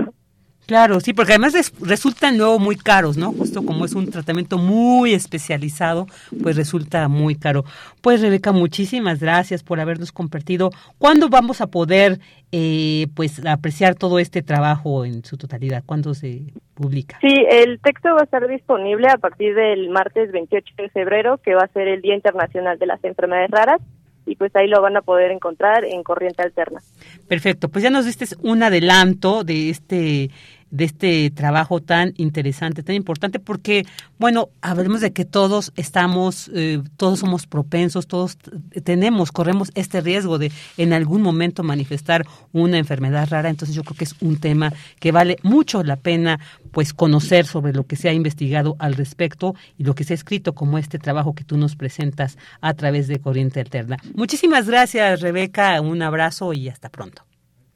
Claro, 0.65 0.99
sí, 0.99 1.13
porque 1.13 1.33
además 1.33 1.73
resultan 1.81 2.37
luego 2.37 2.57
muy 2.57 2.75
caros, 2.75 3.17
¿no? 3.17 3.31
Justo 3.31 3.63
como 3.63 3.85
es 3.85 3.93
un 3.93 4.09
tratamiento 4.09 4.57
muy 4.57 5.13
especializado, 5.13 6.07
pues 6.41 6.55
resulta 6.55 7.07
muy 7.07 7.35
caro. 7.35 7.65
Pues 8.01 8.21
Rebeca, 8.21 8.51
muchísimas 8.51 9.19
gracias 9.19 9.63
por 9.63 9.79
habernos 9.79 10.11
compartido. 10.11 10.71
¿Cuándo 10.97 11.29
vamos 11.29 11.61
a 11.61 11.67
poder, 11.67 12.19
eh, 12.51 13.07
pues, 13.15 13.45
apreciar 13.45 13.95
todo 13.95 14.17
este 14.17 14.41
trabajo 14.41 15.05
en 15.05 15.23
su 15.23 15.37
totalidad? 15.37 15.83
¿Cuándo 15.85 16.15
se 16.15 16.41
publica? 16.73 17.19
Sí, 17.21 17.33
el 17.49 17.79
texto 17.79 18.09
va 18.15 18.21
a 18.21 18.23
estar 18.23 18.47
disponible 18.47 19.07
a 19.07 19.17
partir 19.17 19.53
del 19.53 19.89
martes 19.89 20.31
28 20.31 20.73
de 20.77 20.89
febrero, 20.89 21.37
que 21.37 21.53
va 21.53 21.63
a 21.63 21.67
ser 21.67 21.87
el 21.87 22.01
Día 22.01 22.15
Internacional 22.15 22.79
de 22.79 22.87
las 22.87 23.03
Enfermedades 23.03 23.51
Raras 23.51 23.81
y 24.25 24.35
pues 24.35 24.55
ahí 24.55 24.67
lo 24.67 24.81
van 24.81 24.97
a 24.97 25.01
poder 25.01 25.31
encontrar 25.31 25.85
en 25.85 26.03
Corriente 26.03 26.41
Alterna. 26.41 26.81
Perfecto, 27.27 27.69
pues 27.69 27.83
ya 27.83 27.89
nos 27.89 28.05
diste 28.05 28.25
un 28.41 28.63
adelanto 28.63 29.43
de 29.43 29.69
este 29.69 30.31
de 30.71 30.85
este 30.85 31.29
trabajo 31.31 31.81
tan 31.81 32.13
interesante, 32.17 32.83
tan 32.83 32.95
importante, 32.95 33.39
porque, 33.39 33.85
bueno, 34.17 34.49
hablemos 34.61 35.01
de 35.01 35.13
que 35.13 35.25
todos 35.25 35.71
estamos, 35.75 36.51
eh, 36.53 36.81
todos 36.97 37.19
somos 37.19 37.47
propensos, 37.47 38.07
todos 38.07 38.37
tenemos, 38.83 39.31
corremos 39.31 39.71
este 39.75 40.01
riesgo 40.01 40.37
de 40.37 40.51
en 40.77 40.93
algún 40.93 41.21
momento 41.21 41.63
manifestar 41.63 42.25
una 42.51 42.77
enfermedad 42.77 43.27
rara, 43.29 43.49
entonces 43.49 43.75
yo 43.75 43.83
creo 43.83 43.97
que 43.97 44.03
es 44.05 44.15
un 44.21 44.39
tema 44.39 44.73
que 44.99 45.11
vale 45.11 45.37
mucho 45.43 45.83
la 45.83 45.95
pena, 45.95 46.39
pues, 46.71 46.93
conocer 46.93 47.45
sobre 47.45 47.73
lo 47.73 47.85
que 47.85 47.95
se 47.95 48.09
ha 48.09 48.13
investigado 48.13 48.75
al 48.79 48.95
respecto 48.95 49.55
y 49.77 49.83
lo 49.83 49.95
que 49.95 50.03
se 50.03 50.13
ha 50.13 50.15
escrito 50.15 50.53
como 50.53 50.77
este 50.77 50.99
trabajo 50.99 51.35
que 51.35 51.43
tú 51.43 51.57
nos 51.57 51.75
presentas 51.75 52.37
a 52.61 52.73
través 52.73 53.07
de 53.07 53.19
Corriente 53.19 53.59
Alterna. 53.59 53.97
Muchísimas 54.13 54.67
gracias, 54.67 55.21
Rebeca, 55.21 55.79
un 55.81 56.01
abrazo 56.01 56.53
y 56.53 56.69
hasta 56.69 56.89
pronto. 56.89 57.23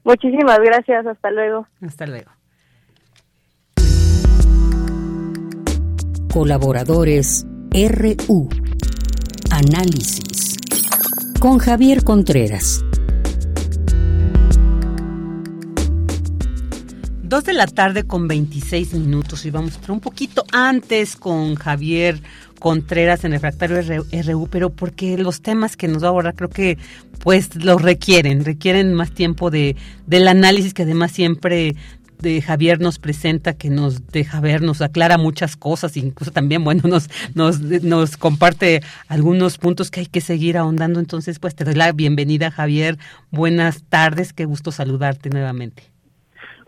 Muchísimas 0.04 0.60
gracias, 0.60 1.06
hasta 1.06 1.32
luego. 1.32 1.68
Hasta 1.82 2.08
luego. 2.08 2.39
Colaboradores 6.32 7.48
RU. 7.72 8.50
Análisis. 9.50 10.58
Con 11.40 11.58
Javier 11.58 12.04
Contreras. 12.04 12.86
Dos 17.24 17.44
de 17.46 17.54
la 17.54 17.66
tarde 17.66 18.04
con 18.04 18.28
26 18.28 18.94
minutos 18.94 19.44
y 19.46 19.50
vamos 19.50 19.72
estar 19.72 19.90
un 19.90 20.02
poquito 20.02 20.44
antes 20.52 21.16
con 21.16 21.56
Javier 21.56 22.22
Contreras 22.60 23.24
en 23.24 23.32
Refractario 23.32 24.04
RU, 24.24 24.48
pero 24.52 24.70
porque 24.70 25.18
los 25.18 25.42
temas 25.42 25.76
que 25.76 25.88
nos 25.88 26.04
va 26.04 26.08
a 26.08 26.10
abordar 26.10 26.36
creo 26.36 26.50
que 26.50 26.78
pues 27.20 27.56
los 27.56 27.82
requieren, 27.82 28.46
requieren 28.46 28.94
más 28.94 29.12
tiempo 29.12 29.50
de 29.50 29.76
del 30.06 30.28
análisis 30.28 30.74
que 30.74 30.84
además 30.84 31.12
siempre 31.12 31.76
de 32.20 32.42
Javier 32.42 32.80
nos 32.80 33.00
presenta, 33.00 33.54
que 33.54 33.70
nos 33.70 34.08
deja 34.08 34.40
ver, 34.42 34.62
nos 34.62 34.82
aclara 34.82 35.18
muchas 35.18 35.56
cosas, 35.56 35.98
incluso 35.98 36.32
también, 36.32 36.64
bueno, 36.64 36.84
nos, 36.88 37.10
nos, 37.36 37.62
nos 37.62 38.18
comparte 38.18 38.82
algunos 39.08 39.58
puntos 39.58 39.90
que 39.90 40.02
hay 40.02 40.06
que 40.06 40.22
seguir 40.22 40.58
ahondando. 40.58 41.00
Entonces, 41.00 41.40
pues 41.40 41.56
te 41.56 41.64
doy 41.64 41.76
la 41.76 41.92
bienvenida, 41.92 42.52
Javier. 42.52 42.98
Buenas 43.32 43.84
tardes, 43.84 44.34
qué 44.34 44.46
gusto 44.46 44.72
saludarte 44.72 45.30
nuevamente. 45.30 45.84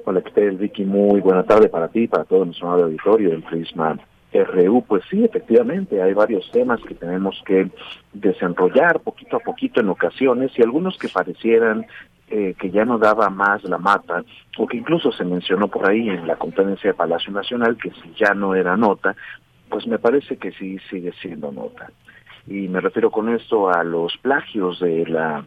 Hola, 0.06 0.22
¿qué 0.22 0.32
tal, 0.32 0.58
Vicky? 0.58 0.86
Muy 0.86 1.20
buena 1.20 1.44
tarde 1.44 1.70
para 1.70 1.88
ti, 1.90 2.08
para 2.08 2.24
todo 2.24 2.46
nuestro 2.46 2.72
auditorio 2.72 3.30
del 3.30 3.44
Prisma 3.44 4.00
RU. 4.34 4.84
Pues 4.88 5.04
sí, 5.10 5.24
efectivamente, 5.24 6.02
hay 6.02 6.14
varios 6.14 6.50
temas 6.52 6.80
que 6.88 6.96
tenemos 6.96 7.42
que 7.46 7.70
desenrollar 8.14 9.02
poquito 9.02 9.38
a 9.38 9.40
poquito 9.40 9.80
en 9.80 9.90
ocasiones 9.90 10.52
y 10.58 10.64
algunos 10.64 10.98
que 10.98 11.08
parecieran 11.10 11.86
eh, 12.32 12.56
que 12.58 12.72
ya 12.72 12.86
no 12.86 12.98
daba 12.98 13.30
más 13.30 13.62
la 13.66 13.78
mata, 13.78 14.24
o 14.58 14.66
que 14.66 14.78
incluso 14.78 15.12
se 15.12 15.26
mencionó 15.26 15.68
por 15.68 15.90
ahí 15.90 16.08
en 16.08 16.26
la 16.26 16.38
conferencia 16.38 16.90
de 16.90 16.94
Palacio 16.94 17.32
Nacional 17.34 17.76
que 17.76 17.92
si 17.92 18.14
ya 18.18 18.34
no 18.34 18.56
era 18.56 18.78
nota, 18.78 19.16
pues 19.70 19.86
me 19.86 20.00
parece 20.00 20.38
que 20.38 20.54
sí 20.54 20.80
sigue 20.90 21.12
siendo 21.22 21.52
nota. 21.52 21.92
Y 22.48 22.70
me 22.70 22.80
refiero 22.80 23.12
con 23.12 23.28
esto 23.36 23.70
a 23.70 23.84
los 23.84 24.18
plagios 24.18 24.80
de 24.80 25.06
la 25.08 25.46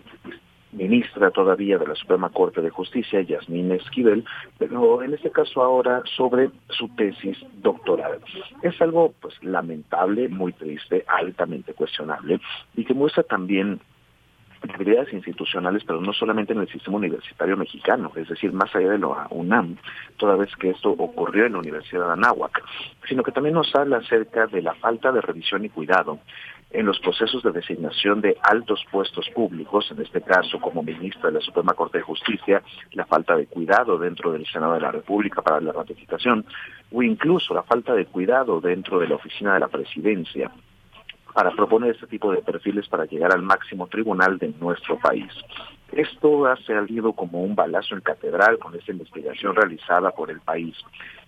ministra 0.72 1.30
todavía 1.30 1.78
de 1.78 1.86
la 1.86 1.94
Suprema 1.94 2.28
Corte 2.28 2.60
de 2.60 2.70
Justicia, 2.70 3.22
Yasmín 3.22 3.72
Esquivel, 3.72 4.24
pero 4.58 5.02
en 5.02 5.14
este 5.14 5.30
caso 5.30 5.62
ahora 5.62 6.02
sobre 6.16 6.50
su 6.68 6.88
tesis 6.96 7.38
doctoral. 7.62 8.18
Es 8.62 8.80
algo 8.82 9.14
pues 9.20 9.34
lamentable, 9.42 10.28
muy 10.28 10.52
triste, 10.52 11.04
altamente 11.08 11.72
cuestionable 11.72 12.40
y 12.76 12.84
que 12.84 12.94
muestra 12.94 13.22
también 13.22 13.80
debilidades 14.66 15.12
institucionales, 15.12 15.82
pero 15.84 16.00
no 16.00 16.12
solamente 16.12 16.52
en 16.52 16.60
el 16.60 16.68
sistema 16.68 16.96
universitario 16.96 17.56
mexicano, 17.56 18.10
es 18.16 18.28
decir, 18.28 18.52
más 18.52 18.74
allá 18.74 18.90
de 18.90 18.98
lo 18.98 19.16
UNAM, 19.30 19.76
toda 20.16 20.36
vez 20.36 20.54
que 20.56 20.70
esto 20.70 20.90
ocurrió 20.90 21.46
en 21.46 21.52
la 21.52 21.58
Universidad 21.58 22.06
de 22.06 22.12
Anáhuac, 22.12 22.62
sino 23.08 23.22
que 23.22 23.32
también 23.32 23.54
nos 23.54 23.74
habla 23.74 23.98
acerca 23.98 24.46
de 24.46 24.62
la 24.62 24.74
falta 24.74 25.12
de 25.12 25.20
revisión 25.20 25.64
y 25.64 25.68
cuidado 25.68 26.18
en 26.70 26.86
los 26.86 26.98
procesos 26.98 27.42
de 27.44 27.52
designación 27.52 28.20
de 28.20 28.36
altos 28.42 28.84
puestos 28.90 29.28
públicos, 29.30 29.88
en 29.92 30.02
este 30.02 30.20
caso 30.20 30.58
como 30.60 30.82
ministra 30.82 31.28
de 31.28 31.34
la 31.38 31.40
Suprema 31.40 31.72
Corte 31.72 31.98
de 31.98 32.04
Justicia, 32.04 32.62
la 32.92 33.06
falta 33.06 33.36
de 33.36 33.46
cuidado 33.46 33.96
dentro 33.96 34.32
del 34.32 34.44
Senado 34.46 34.74
de 34.74 34.80
la 34.80 34.90
República 34.90 35.40
para 35.40 35.60
la 35.60 35.72
ratificación, 35.72 36.44
o 36.90 37.02
incluso 37.02 37.54
la 37.54 37.62
falta 37.62 37.94
de 37.94 38.06
cuidado 38.06 38.60
dentro 38.60 38.98
de 38.98 39.08
la 39.08 39.14
oficina 39.14 39.54
de 39.54 39.60
la 39.60 39.68
presidencia 39.68 40.50
para 41.34 41.50
proponer 41.50 41.90
este 41.90 42.06
tipo 42.06 42.32
de 42.32 42.42
perfiles 42.42 42.88
para 42.88 43.04
llegar 43.04 43.32
al 43.32 43.42
máximo 43.42 43.88
tribunal 43.88 44.38
de 44.38 44.54
nuestro 44.60 44.98
país. 44.98 45.30
Esto 45.92 46.46
ha 46.46 46.56
salido 46.58 47.12
como 47.12 47.42
un 47.42 47.56
balazo 47.56 47.94
en 47.94 48.00
catedral 48.00 48.58
con 48.58 48.74
esta 48.74 48.92
investigación 48.92 49.54
realizada 49.54 50.12
por 50.12 50.30
el 50.30 50.40
país 50.40 50.76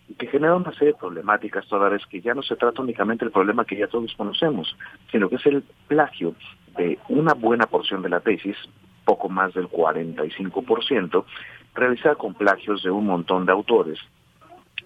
y 0.08 0.14
que 0.14 0.28
genera 0.28 0.54
una 0.54 0.72
serie 0.72 0.92
de 0.92 0.98
problemáticas 0.98 1.66
toda 1.66 1.88
vez 1.88 2.06
que 2.06 2.20
ya 2.20 2.34
no 2.34 2.42
se 2.42 2.54
trata 2.54 2.82
únicamente 2.82 3.24
del 3.24 3.32
problema 3.32 3.64
que 3.64 3.76
ya 3.76 3.88
todos 3.88 4.14
conocemos, 4.16 4.76
sino 5.10 5.28
que 5.28 5.36
es 5.36 5.46
el 5.46 5.64
plagio 5.88 6.36
de 6.76 6.98
una 7.08 7.34
buena 7.34 7.66
porción 7.66 8.02
de 8.02 8.08
la 8.08 8.20
tesis, 8.20 8.56
poco 9.04 9.28
más 9.28 9.54
del 9.54 9.68
45%, 9.68 11.24
realizada 11.74 12.14
con 12.14 12.34
plagios 12.34 12.84
de 12.84 12.90
un 12.90 13.06
montón 13.06 13.44
de 13.44 13.52
autores 13.52 13.98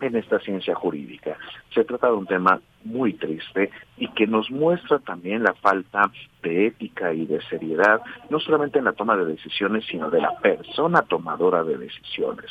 en 0.07 0.17
esta 0.17 0.39
ciencia 0.41 0.75
jurídica. 0.75 1.37
Se 1.75 1.85
trata 1.85 2.09
de 2.09 2.15
un 2.15 2.27
tema 2.27 2.61
muy 2.85 3.15
triste 3.15 3.71
y 3.97 4.09
que 4.09 4.27
nos 4.27 4.51
muestra 4.51 4.99
también 4.99 5.43
la 5.43 5.55
falta 5.55 6.11
de 6.43 6.67
ética 6.67 7.13
y 7.13 7.27
de 7.27 7.41
seriedad, 7.43 8.01
no 8.31 8.41
solamente 8.41 8.79
en 8.79 8.87
la 8.87 8.93
toma 8.93 9.17
de 9.17 9.27
decisiones, 9.27 9.85
sino 9.87 10.11
de 10.11 10.21
la 10.21 10.37
persona 10.39 11.03
tomadora 11.03 11.63
de 11.65 11.79
decisiones. 11.79 12.51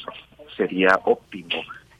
Sería 0.55 0.99
óptimo 1.05 1.49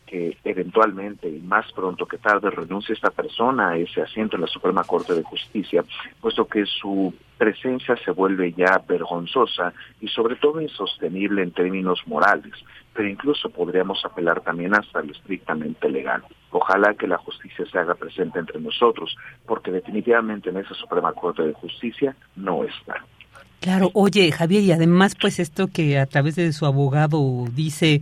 que 0.10 0.36
eventualmente 0.44 1.30
y 1.30 1.40
más 1.40 1.72
pronto 1.72 2.08
que 2.08 2.18
tarde 2.18 2.50
renuncie 2.50 2.96
esta 2.96 3.12
persona 3.12 3.70
a 3.70 3.78
ese 3.78 4.02
asiento 4.02 4.36
en 4.36 4.42
la 4.42 4.48
Suprema 4.48 4.84
Corte 4.84 5.14
de 5.14 5.22
Justicia, 5.22 5.84
puesto 6.20 6.48
que 6.48 6.66
su 6.66 7.14
presencia 7.38 7.96
se 8.04 8.10
vuelve 8.10 8.52
ya 8.54 8.82
vergonzosa 8.88 9.72
y 10.02 10.08
sobre 10.08 10.36
todo 10.38 10.62
insostenible 10.62 11.44
en 11.44 11.52
términos 11.52 12.02
morales, 12.08 12.54
pero 12.94 13.08
incluso 13.08 13.50
podríamos 13.50 14.04
apelar 14.04 14.42
también 14.42 14.74
hasta 14.76 15.02
lo 15.02 15.12
estrictamente 15.12 15.90
legal. 15.90 16.24
Ojalá 16.52 16.94
que 16.96 17.08
la 17.08 17.18
justicia 17.18 17.66
se 17.72 17.78
haga 17.78 17.96
presente 17.96 18.40
entre 18.40 18.60
nosotros, 18.60 19.16
porque 19.46 19.72
definitivamente 19.72 20.50
en 20.50 20.58
esa 20.58 20.74
Suprema 20.74 21.14
Corte 21.14 21.44
de 21.44 21.54
Justicia 21.54 22.16
no 22.36 22.64
está. 22.64 22.96
Claro, 23.62 23.92
oye 23.94 24.32
Javier, 24.32 24.64
y 24.64 24.72
además 24.72 25.16
pues 25.20 25.40
esto 25.40 25.68
que 25.68 26.00
a 26.00 26.06
través 26.06 26.36
de 26.36 26.52
su 26.54 26.66
abogado 26.66 27.46
dice 27.54 28.02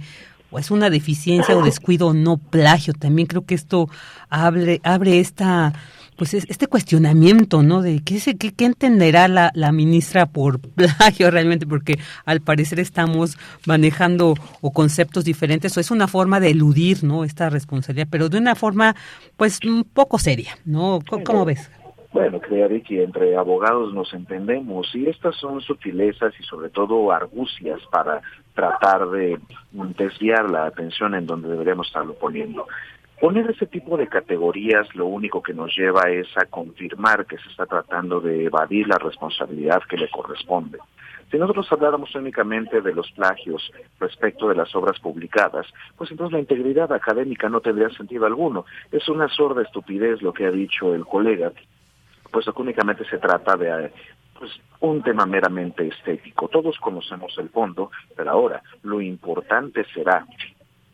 o 0.50 0.60
es 0.60 0.72
una 0.72 0.90
deficiencia 0.90 1.58
o 1.58 1.64
descuido 1.64 2.14
no 2.14 2.38
plagio. 2.38 2.94
También 2.94 3.28
creo 3.28 3.46
que 3.46 3.56
esto 3.56 3.90
abre, 4.30 4.80
abre 4.84 5.20
esta 5.20 5.74
pues 6.18 6.34
este 6.34 6.68
cuestionamiento, 6.68 7.64
¿no? 7.64 7.82
De 7.82 8.02
qué, 8.04 8.20
se, 8.20 8.38
qué, 8.38 8.54
qué 8.54 8.66
entenderá 8.66 9.28
la, 9.28 9.52
la, 9.54 9.72
ministra 9.72 10.26
por 10.26 10.60
plagio 10.76 11.32
realmente, 11.32 11.66
porque 11.66 12.00
al 12.26 12.42
parecer 12.42 12.80
estamos 12.80 13.38
manejando 13.66 14.34
o 14.62 14.72
conceptos 14.72 15.24
diferentes, 15.24 15.78
o 15.78 15.80
es 15.80 15.92
una 15.92 16.08
forma 16.08 16.40
de 16.40 16.52
eludir, 16.52 17.04
¿no? 17.04 17.24
Esta 17.24 17.50
responsabilidad, 17.50 18.08
pero 18.10 18.30
de 18.30 18.40
una 18.40 18.56
forma, 18.56 18.96
pues, 19.38 19.60
un 19.64 19.84
poco 19.84 20.18
seria, 20.18 20.58
¿no? 20.66 21.00
¿Cómo, 21.24 21.46
ves? 21.46 21.70
Bueno, 22.12 22.40
creo 22.40 22.68
que 22.84 23.04
entre 23.04 23.36
abogados 23.36 23.94
nos 23.94 24.12
entendemos 24.14 24.94
y 24.96 25.08
estas 25.08 25.36
son 25.36 25.62
sutilezas 25.62 26.34
y 26.40 26.44
sobre 26.44 26.70
todo 26.70 27.12
argucias 27.12 27.80
para 27.92 28.22
tratar 28.56 29.08
de 29.10 29.38
desviar 29.72 30.50
la 30.50 30.66
atención 30.66 31.14
en 31.14 31.28
donde 31.28 31.50
deberíamos 31.50 31.88
estarlo 31.88 32.16
poniendo. 32.16 32.66
Poner 33.20 33.50
ese 33.50 33.66
tipo 33.66 33.98
de 33.98 34.08
categorías 34.08 34.94
lo 34.94 35.08
único 35.08 35.42
que 35.42 35.54
nos 35.54 35.76
lleva 35.76 36.04
es 36.12 36.28
a 36.38 36.46
confirmar 36.46 37.26
que 37.26 37.38
se 37.40 37.50
está 37.50 37.66
tratando 37.66 38.22
de 38.22 38.46
evadir 38.46 38.88
la 38.88 39.00
responsabilidad 39.00 39.82
que 39.90 39.98
le 39.98 40.10
corresponde. 40.10 40.78
Si 41.32 41.38
nosotros 41.38 41.68
habláramos 41.72 42.14
únicamente 42.16 42.80
de 42.80 42.94
los 42.94 43.12
plagios 43.12 43.72
respecto 44.00 44.48
de 44.48 44.56
las 44.56 44.74
obras 44.76 45.00
publicadas, 45.00 45.66
pues 45.98 46.12
entonces 46.12 46.34
la 46.34 46.40
integridad 46.40 46.94
académica 46.94 47.50
no 47.50 47.60
tendría 47.60 47.90
sentido 47.90 48.26
alguno. 48.28 48.66
Es 48.92 49.10
una 49.10 49.28
sorda 49.28 49.64
estupidez 49.64 50.22
lo 50.22 50.32
que 50.32 50.46
ha 50.46 50.52
dicho 50.52 50.94
el 50.94 51.06
colega, 51.06 51.52
pues 52.32 52.48
únicamente 52.56 53.04
se 53.10 53.18
trata 53.18 53.58
de 53.58 53.92
pues 54.38 54.52
un 54.80 55.02
tema 55.02 55.26
meramente 55.26 55.88
estético. 55.88 56.48
Todos 56.48 56.78
conocemos 56.78 57.36
el 57.40 57.50
fondo, 57.50 57.90
pero 58.16 58.30
ahora 58.30 58.62
lo 58.84 59.02
importante 59.02 59.84
será 59.94 60.26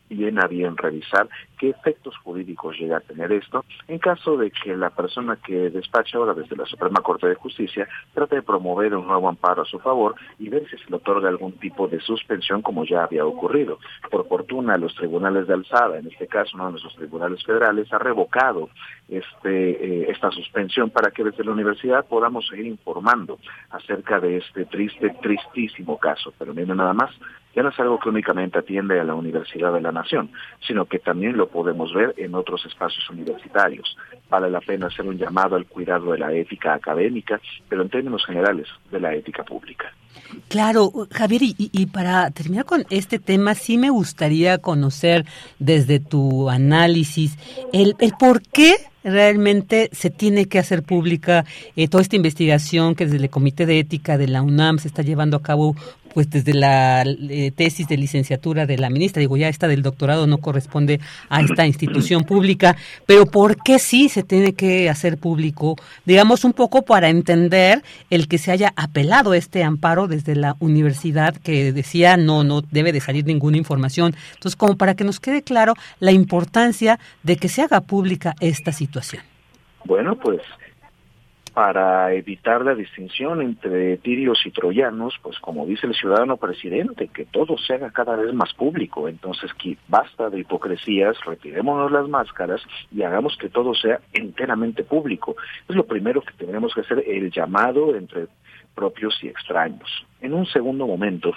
bien 0.09 0.39
a 0.39 0.47
bien 0.47 0.77
revisar 0.77 1.27
qué 1.57 1.69
efectos 1.69 2.15
jurídicos 2.17 2.77
llega 2.77 2.97
a 2.97 3.01
tener 3.01 3.31
esto 3.31 3.65
en 3.87 3.99
caso 3.99 4.37
de 4.37 4.51
que 4.51 4.75
la 4.75 4.89
persona 4.89 5.37
que 5.37 5.69
despacha 5.69 6.17
ahora 6.17 6.33
desde 6.33 6.55
la 6.55 6.65
Suprema 6.65 7.01
Corte 7.01 7.27
de 7.27 7.35
Justicia 7.35 7.87
trate 8.13 8.35
de 8.35 8.41
promover 8.41 8.95
un 8.95 9.07
nuevo 9.07 9.29
amparo 9.29 9.61
a 9.61 9.65
su 9.65 9.79
favor 9.79 10.15
y 10.39 10.49
ver 10.49 10.67
si 10.69 10.77
se 10.77 10.89
le 10.89 10.97
otorga 10.97 11.29
algún 11.29 11.53
tipo 11.53 11.87
de 11.87 11.99
suspensión 11.99 12.61
como 12.61 12.85
ya 12.85 13.03
había 13.03 13.25
ocurrido. 13.25 13.79
Por 14.09 14.27
fortuna, 14.27 14.77
los 14.77 14.93
tribunales 14.95 15.47
de 15.47 15.53
alzada, 15.53 15.97
en 15.99 16.07
este 16.07 16.27
caso 16.27 16.51
uno 16.55 16.65
de 16.65 16.71
nuestros 16.71 16.95
tribunales 16.95 17.43
federales, 17.43 17.91
ha 17.93 17.97
revocado 17.97 18.69
este, 19.09 20.03
eh, 20.03 20.11
esta 20.11 20.31
suspensión 20.31 20.89
para 20.89 21.11
que 21.11 21.23
desde 21.23 21.43
la 21.43 21.51
universidad 21.51 22.05
podamos 22.05 22.47
seguir 22.47 22.65
informando 22.65 23.39
acerca 23.69 24.19
de 24.19 24.37
este 24.37 24.65
triste, 24.65 25.15
tristísimo 25.21 25.97
caso. 25.97 26.33
Pero 26.37 26.53
miren 26.53 26.77
nada 26.77 26.93
más, 26.93 27.11
ya 27.55 27.63
no 27.63 27.69
es 27.69 27.79
algo 27.79 27.99
que 27.99 28.09
únicamente 28.09 28.59
atiende 28.59 28.99
a 28.99 29.03
la 29.03 29.15
Universidad 29.15 29.73
de 29.73 29.81
la 29.81 29.91
Nación, 29.91 30.31
sino 30.65 30.85
que 30.85 30.99
también 30.99 31.37
lo 31.37 31.47
podemos 31.47 31.93
ver 31.93 32.13
en 32.17 32.35
otros 32.35 32.65
espacios 32.65 33.09
universitarios. 33.09 33.95
Vale 34.29 34.49
la 34.49 34.61
pena 34.61 34.87
hacer 34.87 35.05
un 35.05 35.17
llamado 35.17 35.55
al 35.55 35.65
cuidado 35.65 36.11
de 36.11 36.19
la 36.19 36.33
ética 36.33 36.73
académica, 36.73 37.39
pero 37.69 37.81
en 37.83 37.89
términos 37.89 38.25
generales 38.25 38.67
de 38.91 38.99
la 38.99 39.13
ética 39.13 39.43
pública. 39.43 39.91
Claro, 40.47 40.91
Javier, 41.11 41.41
y, 41.43 41.85
para 41.87 42.31
terminar 42.31 42.65
con 42.65 42.85
este 42.89 43.19
tema, 43.19 43.55
sí 43.55 43.77
me 43.77 43.89
gustaría 43.89 44.57
conocer 44.57 45.25
desde 45.59 45.99
tu 45.99 46.49
análisis 46.49 47.37
el, 47.71 47.95
el 47.99 48.13
por 48.17 48.41
qué 48.41 48.75
realmente 49.03 49.89
se 49.91 50.09
tiene 50.09 50.45
que 50.45 50.59
hacer 50.59 50.83
pública 50.83 51.45
eh, 51.75 51.87
toda 51.87 52.01
esta 52.01 52.15
investigación 52.15 52.95
que 52.95 53.05
desde 53.05 53.17
el 53.17 53.29
Comité 53.29 53.65
de 53.65 53.79
Ética 53.79 54.17
de 54.17 54.27
la 54.27 54.41
UNAM 54.41 54.79
se 54.79 54.87
está 54.87 55.01
llevando 55.01 55.37
a 55.37 55.41
cabo 55.41 55.75
pues 56.13 56.29
desde 56.29 56.53
la 56.53 57.03
eh, 57.03 57.51
tesis 57.55 57.87
de 57.87 57.97
licenciatura 57.97 58.65
de 58.65 58.77
la 58.77 58.89
ministra, 58.89 59.19
digo, 59.19 59.37
ya 59.37 59.49
esta 59.49 59.67
del 59.67 59.81
doctorado 59.81 60.27
no 60.27 60.37
corresponde 60.37 60.99
a 61.29 61.41
esta 61.41 61.65
institución 61.67 62.23
pública, 62.23 62.75
pero 63.05 63.25
¿por 63.25 63.57
qué 63.63 63.79
sí 63.79 64.09
se 64.09 64.23
tiene 64.23 64.53
que 64.53 64.89
hacer 64.89 65.17
público? 65.17 65.75
Digamos 66.05 66.43
un 66.43 66.53
poco 66.53 66.83
para 66.83 67.09
entender 67.09 67.83
el 68.09 68.27
que 68.27 68.37
se 68.37 68.51
haya 68.51 68.73
apelado 68.75 69.33
este 69.33 69.63
amparo 69.63 70.07
desde 70.07 70.35
la 70.35 70.55
universidad 70.59 71.35
que 71.35 71.71
decía 71.71 72.17
no, 72.17 72.43
no 72.43 72.61
debe 72.61 72.91
de 72.91 72.99
salir 72.99 73.25
ninguna 73.25 73.57
información. 73.57 74.15
Entonces, 74.33 74.55
como 74.55 74.77
para 74.77 74.95
que 74.95 75.03
nos 75.03 75.19
quede 75.19 75.41
claro 75.41 75.73
la 75.99 76.11
importancia 76.11 76.99
de 77.23 77.37
que 77.37 77.49
se 77.49 77.61
haga 77.61 77.81
pública 77.81 78.35
esta 78.39 78.71
situación. 78.71 79.23
Bueno, 79.85 80.15
pues 80.15 80.41
para 81.53 82.11
evitar 82.13 82.65
la 82.65 82.73
distinción 82.73 83.41
entre 83.41 83.97
tirios 83.97 84.43
y 84.45 84.51
troyanos, 84.51 85.13
pues 85.21 85.37
como 85.39 85.65
dice 85.65 85.85
el 85.85 85.93
ciudadano 85.93 86.37
presidente, 86.37 87.09
que 87.09 87.25
todo 87.25 87.57
se 87.57 87.75
haga 87.75 87.91
cada 87.91 88.15
vez 88.15 88.33
más 88.33 88.53
público. 88.53 89.07
Entonces, 89.07 89.53
que 89.53 89.77
basta 89.87 90.29
de 90.29 90.39
hipocresías, 90.39 91.15
retirémonos 91.25 91.91
las 91.91 92.07
máscaras 92.09 92.61
y 92.91 93.03
hagamos 93.03 93.37
que 93.37 93.49
todo 93.49 93.75
sea 93.75 93.99
enteramente 94.13 94.83
público. 94.83 95.35
Es 95.69 95.75
lo 95.75 95.85
primero 95.85 96.21
que 96.21 96.33
tenemos 96.33 96.73
que 96.73 96.81
hacer, 96.81 97.03
el 97.07 97.31
llamado 97.31 97.95
entre 97.95 98.27
propios 98.73 99.17
y 99.23 99.27
extraños. 99.27 99.89
En 100.21 100.33
un 100.33 100.45
segundo 100.47 100.87
momento, 100.87 101.33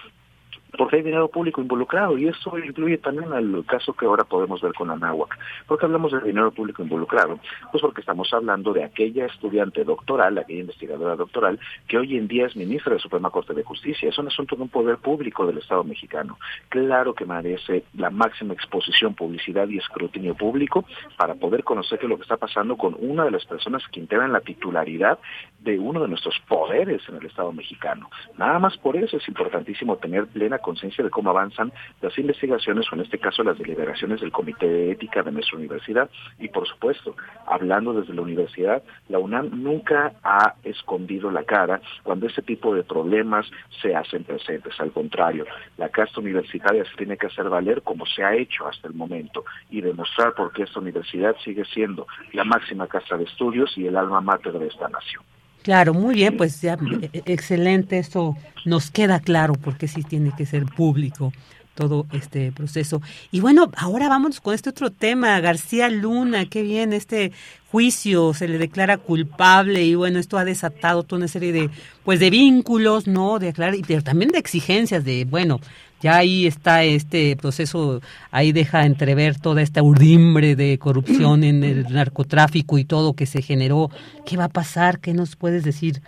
porque 0.76 0.96
hay 0.96 1.02
dinero 1.02 1.28
público 1.28 1.60
involucrado 1.60 2.18
y 2.18 2.28
eso 2.28 2.58
incluye 2.58 2.98
también 2.98 3.32
al 3.32 3.64
caso 3.66 3.92
que 3.92 4.06
ahora 4.06 4.24
podemos 4.24 4.60
ver 4.60 4.72
con 4.74 4.90
Anáhuac. 4.90 5.38
¿Por 5.66 5.78
qué 5.78 5.86
hablamos 5.86 6.12
de 6.12 6.20
dinero 6.20 6.50
público 6.50 6.82
involucrado? 6.82 7.38
Pues 7.70 7.80
porque 7.82 8.00
estamos 8.00 8.32
hablando 8.32 8.72
de 8.72 8.84
aquella 8.84 9.26
estudiante 9.26 9.84
doctoral, 9.84 10.38
aquella 10.38 10.60
investigadora 10.60 11.16
doctoral, 11.16 11.58
que 11.88 11.98
hoy 11.98 12.16
en 12.16 12.28
día 12.28 12.46
es 12.46 12.56
ministra 12.56 12.90
de 12.90 12.96
la 12.96 13.02
Suprema 13.02 13.30
Corte 13.30 13.54
de 13.54 13.62
Justicia. 13.62 14.08
Es 14.08 14.18
un 14.18 14.28
asunto 14.28 14.56
de 14.56 14.62
un 14.62 14.68
poder 14.68 14.98
público 14.98 15.46
del 15.46 15.58
Estado 15.58 15.84
mexicano. 15.84 16.38
Claro 16.68 17.14
que 17.14 17.24
merece 17.24 17.84
la 17.94 18.10
máxima 18.10 18.54
exposición, 18.54 19.14
publicidad 19.14 19.68
y 19.68 19.78
escrutinio 19.78 20.34
público 20.34 20.84
para 21.16 21.34
poder 21.34 21.64
conocer 21.64 21.98
qué 21.98 22.06
es 22.06 22.10
lo 22.10 22.16
que 22.16 22.22
está 22.22 22.36
pasando 22.36 22.76
con 22.76 22.96
una 22.98 23.24
de 23.24 23.30
las 23.30 23.44
personas 23.46 23.82
que 23.92 24.00
integran 24.00 24.32
la 24.32 24.40
titularidad 24.40 25.18
de 25.60 25.78
uno 25.78 26.02
de 26.02 26.08
nuestros 26.08 26.38
poderes 26.48 27.02
en 27.08 27.16
el 27.16 27.26
Estado 27.26 27.52
mexicano. 27.52 28.10
Nada 28.38 28.58
más 28.58 28.76
por 28.78 28.96
eso 28.96 29.16
es 29.16 29.28
importantísimo 29.28 29.96
tener 29.96 30.26
plena 30.26 30.58
conciencia 30.66 31.04
de 31.04 31.10
cómo 31.10 31.30
avanzan 31.30 31.72
las 32.02 32.18
investigaciones 32.18 32.86
o 32.90 32.96
en 32.96 33.02
este 33.02 33.18
caso 33.18 33.44
las 33.44 33.56
deliberaciones 33.56 34.20
del 34.20 34.32
Comité 34.32 34.66
de 34.66 34.90
Ética 34.90 35.22
de 35.22 35.30
nuestra 35.30 35.56
universidad. 35.56 36.10
Y 36.40 36.48
por 36.48 36.66
supuesto, 36.66 37.14
hablando 37.46 37.92
desde 37.92 38.14
la 38.14 38.22
universidad, 38.22 38.82
la 39.08 39.20
UNAM 39.20 39.50
nunca 39.62 40.14
ha 40.24 40.54
escondido 40.64 41.30
la 41.30 41.44
cara 41.44 41.80
cuando 42.02 42.26
este 42.26 42.42
tipo 42.42 42.74
de 42.74 42.82
problemas 42.82 43.46
se 43.80 43.94
hacen 43.94 44.24
presentes. 44.24 44.74
Al 44.80 44.90
contrario, 44.90 45.44
la 45.78 45.88
casta 45.88 46.20
universitaria 46.20 46.84
se 46.84 46.96
tiene 46.96 47.16
que 47.16 47.28
hacer 47.28 47.48
valer 47.48 47.82
como 47.82 48.04
se 48.04 48.24
ha 48.24 48.34
hecho 48.34 48.66
hasta 48.66 48.88
el 48.88 48.94
momento 48.94 49.44
y 49.70 49.80
demostrar 49.80 50.34
por 50.34 50.52
qué 50.52 50.64
esta 50.64 50.80
universidad 50.80 51.36
sigue 51.44 51.64
siendo 51.66 52.08
la 52.32 52.42
máxima 52.42 52.88
casa 52.88 53.16
de 53.16 53.24
estudios 53.24 53.78
y 53.78 53.86
el 53.86 53.96
alma 53.96 54.20
mater 54.20 54.58
de 54.58 54.66
esta 54.66 54.88
nación. 54.88 55.22
Claro, 55.66 55.94
muy 55.94 56.14
bien, 56.14 56.36
pues 56.36 56.60
ya 56.60 56.78
e, 57.12 57.22
excelente, 57.26 57.98
esto 57.98 58.36
nos 58.64 58.92
queda 58.92 59.18
claro 59.18 59.54
porque 59.54 59.88
sí 59.88 60.04
tiene 60.04 60.30
que 60.38 60.46
ser 60.46 60.64
público 60.64 61.32
todo 61.74 62.06
este 62.12 62.52
proceso. 62.52 63.02
Y 63.32 63.40
bueno, 63.40 63.72
ahora 63.76 64.08
vamos 64.08 64.40
con 64.40 64.54
este 64.54 64.70
otro 64.70 64.92
tema, 64.92 65.40
García 65.40 65.88
Luna, 65.88 66.48
qué 66.48 66.62
bien, 66.62 66.92
este 66.92 67.32
juicio 67.72 68.32
se 68.32 68.46
le 68.46 68.58
declara 68.58 68.96
culpable 68.96 69.82
y 69.82 69.96
bueno, 69.96 70.20
esto 70.20 70.38
ha 70.38 70.44
desatado 70.44 71.02
toda 71.02 71.18
una 71.18 71.28
serie 71.28 71.50
de 71.50 71.68
pues 72.04 72.20
de 72.20 72.30
vínculos, 72.30 73.08
¿no? 73.08 73.40
De 73.40 73.48
aclarar, 73.48 73.74
pero 73.88 74.02
también 74.02 74.30
de 74.30 74.38
exigencias 74.38 75.04
de, 75.04 75.24
bueno, 75.24 75.58
ya 76.06 76.18
ahí 76.18 76.46
está 76.46 76.84
este 76.84 77.34
proceso, 77.34 78.00
ahí 78.30 78.52
deja 78.52 78.86
entrever 78.86 79.40
toda 79.40 79.60
esta 79.60 79.82
urdimbre 79.82 80.54
de 80.54 80.78
corrupción 80.78 81.42
en 81.42 81.64
el 81.64 81.92
narcotráfico 81.92 82.78
y 82.78 82.84
todo 82.84 83.14
que 83.14 83.26
se 83.26 83.42
generó. 83.42 83.90
¿Qué 84.24 84.36
va 84.36 84.44
a 84.44 84.48
pasar? 84.48 85.00
¿Qué 85.00 85.14
nos 85.14 85.34
puedes 85.34 85.64
decir? 85.64 86.02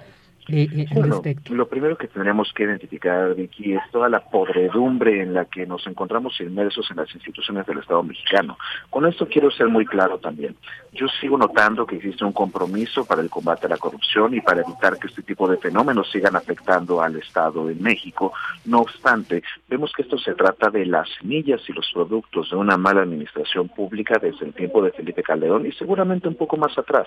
Eh, 0.50 0.66
eh, 0.72 0.86
bueno, 0.94 1.20
lo 1.50 1.68
primero 1.68 1.98
que 1.98 2.08
tendríamos 2.08 2.50
que 2.54 2.62
identificar, 2.62 3.34
Vicky, 3.34 3.74
es 3.74 3.82
toda 3.92 4.08
la 4.08 4.20
podredumbre 4.20 5.20
en 5.20 5.34
la 5.34 5.44
que 5.44 5.66
nos 5.66 5.86
encontramos 5.86 6.40
inmersos 6.40 6.90
en 6.90 6.96
las 6.96 7.14
instituciones 7.14 7.66
del 7.66 7.80
Estado 7.80 8.02
mexicano. 8.02 8.56
Con 8.88 9.06
esto 9.06 9.28
quiero 9.28 9.50
ser 9.50 9.68
muy 9.68 9.84
claro 9.84 10.18
también. 10.18 10.56
Yo 10.92 11.06
sigo 11.20 11.36
notando 11.36 11.86
que 11.86 11.96
existe 11.96 12.24
un 12.24 12.32
compromiso 12.32 13.04
para 13.04 13.20
el 13.20 13.28
combate 13.28 13.66
a 13.66 13.70
la 13.70 13.76
corrupción 13.76 14.34
y 14.34 14.40
para 14.40 14.62
evitar 14.62 14.98
que 14.98 15.08
este 15.08 15.22
tipo 15.22 15.46
de 15.46 15.58
fenómenos 15.58 16.10
sigan 16.10 16.34
afectando 16.34 17.02
al 17.02 17.16
Estado 17.16 17.68
en 17.68 17.82
México. 17.82 18.32
No 18.64 18.80
obstante, 18.80 19.42
vemos 19.68 19.92
que 19.92 20.02
esto 20.02 20.16
se 20.16 20.34
trata 20.34 20.70
de 20.70 20.86
las 20.86 21.10
semillas 21.20 21.60
y 21.68 21.74
los 21.74 21.90
productos 21.92 22.48
de 22.50 22.56
una 22.56 22.78
mala 22.78 23.02
administración 23.02 23.68
pública 23.68 24.18
desde 24.18 24.46
el 24.46 24.54
tiempo 24.54 24.82
de 24.82 24.92
Felipe 24.92 25.22
Calderón 25.22 25.66
y 25.66 25.72
seguramente 25.72 26.26
un 26.26 26.36
poco 26.36 26.56
más 26.56 26.76
atrás. 26.78 27.06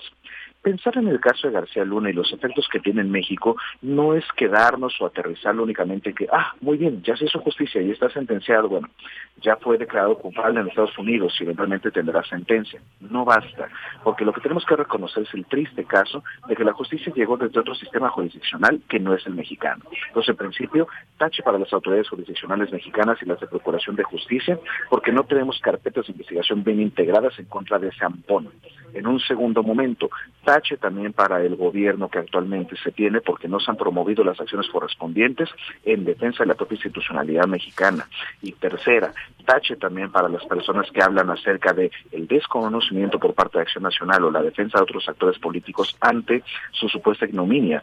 Pensar 0.62 0.96
en 0.96 1.08
el 1.08 1.18
caso 1.18 1.48
de 1.48 1.54
García 1.54 1.84
Luna 1.84 2.10
y 2.10 2.12
los 2.12 2.32
efectos 2.32 2.68
que 2.70 2.78
tiene 2.78 3.00
en 3.00 3.10
México 3.10 3.31
no 3.82 4.14
es 4.14 4.24
quedarnos 4.36 5.00
o 5.00 5.06
aterrizarlo 5.06 5.62
únicamente 5.62 6.10
en 6.10 6.14
que, 6.14 6.28
ah, 6.32 6.54
muy 6.60 6.76
bien, 6.76 7.02
ya 7.02 7.16
se 7.16 7.26
hizo 7.26 7.40
justicia 7.40 7.80
y 7.80 7.90
está 7.90 8.08
sentenciado, 8.10 8.68
bueno, 8.68 8.88
ya 9.40 9.56
fue 9.56 9.78
declarado 9.78 10.16
culpable 10.18 10.60
en 10.60 10.68
Estados 10.68 10.96
Unidos 10.98 11.34
y 11.40 11.44
eventualmente 11.44 11.90
tendrá 11.90 12.22
sentencia. 12.24 12.80
No 13.00 13.24
basta, 13.24 13.68
porque 14.04 14.24
lo 14.24 14.32
que 14.32 14.40
tenemos 14.40 14.64
que 14.64 14.76
reconocer 14.76 15.24
es 15.24 15.34
el 15.34 15.46
triste 15.46 15.84
caso 15.84 16.22
de 16.46 16.56
que 16.56 16.64
la 16.64 16.72
justicia 16.72 17.12
llegó 17.14 17.36
desde 17.36 17.60
otro 17.60 17.74
sistema 17.74 18.08
jurisdiccional 18.10 18.80
que 18.88 19.00
no 19.00 19.14
es 19.14 19.26
el 19.26 19.34
mexicano. 19.34 19.84
Entonces, 20.08 20.30
en 20.30 20.36
principio, 20.36 20.88
tache 21.18 21.42
para 21.42 21.58
las 21.58 21.72
autoridades 21.72 22.08
jurisdiccionales 22.08 22.72
mexicanas 22.72 23.18
y 23.22 23.26
las 23.26 23.40
de 23.40 23.46
Procuración 23.46 23.96
de 23.96 24.04
Justicia, 24.04 24.58
porque 24.90 25.12
no 25.12 25.24
tenemos 25.24 25.58
carpetas 25.60 26.06
de 26.06 26.12
investigación 26.12 26.62
bien 26.62 26.80
integradas 26.80 27.38
en 27.38 27.46
contra 27.46 27.78
de 27.78 27.88
ese 27.88 28.04
ampón. 28.04 28.50
En 28.94 29.06
un 29.06 29.18
segundo 29.20 29.62
momento, 29.62 30.10
tache 30.44 30.76
también 30.76 31.12
para 31.14 31.42
el 31.42 31.56
gobierno 31.56 32.08
que 32.08 32.18
actualmente 32.18 32.76
se 32.76 32.92
tiene 32.92 33.21
porque 33.22 33.48
no 33.48 33.60
se 33.60 33.70
han 33.70 33.76
promovido 33.76 34.24
las 34.24 34.40
acciones 34.40 34.68
correspondientes 34.68 35.48
en 35.84 36.04
defensa 36.04 36.42
de 36.42 36.48
la 36.48 36.54
propia 36.54 36.76
institucionalidad 36.76 37.46
mexicana. 37.46 38.08
Y 38.42 38.52
tercera, 38.52 39.12
tache 39.44 39.76
también 39.76 40.10
para 40.10 40.28
las 40.28 40.44
personas 40.44 40.90
que 40.90 41.02
hablan 41.02 41.30
acerca 41.30 41.72
de 41.72 41.90
el 42.10 42.26
desconocimiento 42.26 43.18
por 43.18 43.34
parte 43.34 43.58
de 43.58 43.62
Acción 43.62 43.84
Nacional 43.84 44.24
o 44.24 44.30
la 44.30 44.42
defensa 44.42 44.78
de 44.78 44.84
otros 44.84 45.08
actores 45.08 45.38
políticos 45.38 45.96
ante 46.00 46.42
su 46.72 46.88
supuesta 46.88 47.26
ignominia 47.26 47.82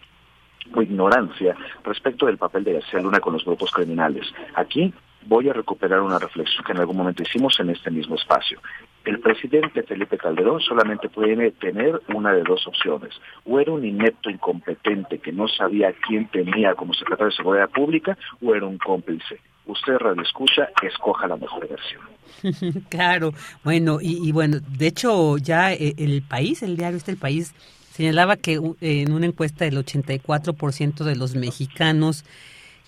o 0.74 0.82
ignorancia 0.82 1.56
respecto 1.84 2.26
del 2.26 2.38
papel 2.38 2.64
de 2.64 2.74
García 2.74 3.00
Luna 3.00 3.20
con 3.20 3.34
los 3.34 3.46
grupos 3.46 3.72
criminales. 3.72 4.26
Aquí 4.56 4.94
voy 5.26 5.50
a 5.50 5.54
recuperar 5.54 6.02
una 6.02 6.20
reflexión 6.20 6.64
que 6.64 6.72
en 6.72 6.80
algún 6.80 6.98
momento 6.98 7.24
hicimos 7.24 7.60
en 7.60 7.70
este 7.70 7.92
mismo 7.92 8.16
espacio. 8.16 8.60
El 9.06 9.20
presidente 9.20 9.84
Felipe 9.84 10.18
Calderón 10.18 10.60
solamente 10.60 11.10
puede 11.10 11.52
tener 11.52 12.02
una 12.14 12.34
de 12.34 12.44
dos 12.44 12.68
opciones. 12.68 13.14
O 13.46 13.60
era 13.60 13.72
un 13.72 13.86
inepto 13.86 14.30
incompetente 14.30 15.20
que 15.20 15.32
no 15.32 15.48
sabía 15.48 15.94
quién 16.08 16.28
tenía 16.28 16.76
como 16.76 16.94
secretario 16.94 17.30
de 17.30 17.36
Seguridad 17.36 17.70
Pública, 17.70 18.18
o 18.42 18.54
era 18.54 18.66
un 18.66 18.78
cómplice. 18.78 19.40
Usted 19.66 19.98
radio 19.98 20.22
escucha, 20.22 20.70
escoja 20.82 21.28
la 21.28 21.38
mejor 21.38 21.68
versión. 21.68 22.84
claro, 22.90 23.34
bueno, 23.64 24.00
y, 24.02 24.32
bueno, 24.32 24.58
de 24.60 24.88
hecho 24.88 25.38
ya 25.38 25.74
eh, 25.74 25.94
el 25.98 26.22
país, 26.22 26.64
el 26.64 26.76
diario 26.76 26.98
este 26.98 27.12
El 27.12 27.18
País, 27.18 27.54
señalaba 27.92 28.38
que 28.38 28.60
en 28.82 29.12
una 29.12 29.26
encuesta 29.26 29.66
el 29.66 29.78
84% 29.78 31.04
de 31.04 31.16
los 31.16 31.36
mexicanos 31.36 32.26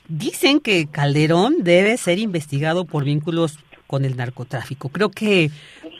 dicen 0.07 0.59
que 0.59 0.87
Calderón 0.87 1.63
debe 1.63 1.97
ser 1.97 2.19
investigado 2.19 2.85
por 2.85 3.03
vínculos 3.03 3.59
con 3.91 4.05
el 4.05 4.15
narcotráfico. 4.15 4.87
Creo 4.87 5.09
que 5.11 5.51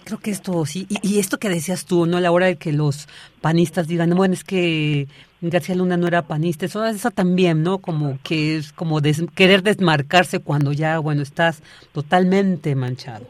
creo 0.05 0.17
que 0.17 0.31
esto 0.31 0.65
sí 0.65 0.87
y, 0.89 1.19
esto 1.19 1.39
que 1.39 1.49
decías 1.49 1.83
tú, 1.83 2.05
no 2.05 2.15
a 2.15 2.21
la 2.21 2.31
hora 2.31 2.45
de 2.45 2.55
que 2.55 2.71
los 2.71 3.09
panistas 3.41 3.85
digan, 3.85 4.11
bueno, 4.11 4.33
es 4.33 4.45
que 4.45 5.09
García 5.41 5.75
Luna 5.75 5.97
no 5.97 6.07
era 6.07 6.21
panista, 6.21 6.65
eso, 6.65 6.85
eso 6.85 7.11
también, 7.11 7.63
¿no? 7.63 7.79
Como 7.79 8.17
que 8.23 8.55
es 8.55 8.71
como 8.71 9.01
querer 9.35 9.61
desmarcarse 9.61 10.39
cuando 10.39 10.71
ya, 10.71 10.99
bueno, 10.99 11.21
estás 11.21 11.63
totalmente 11.91 12.75
manchado. 12.75 13.27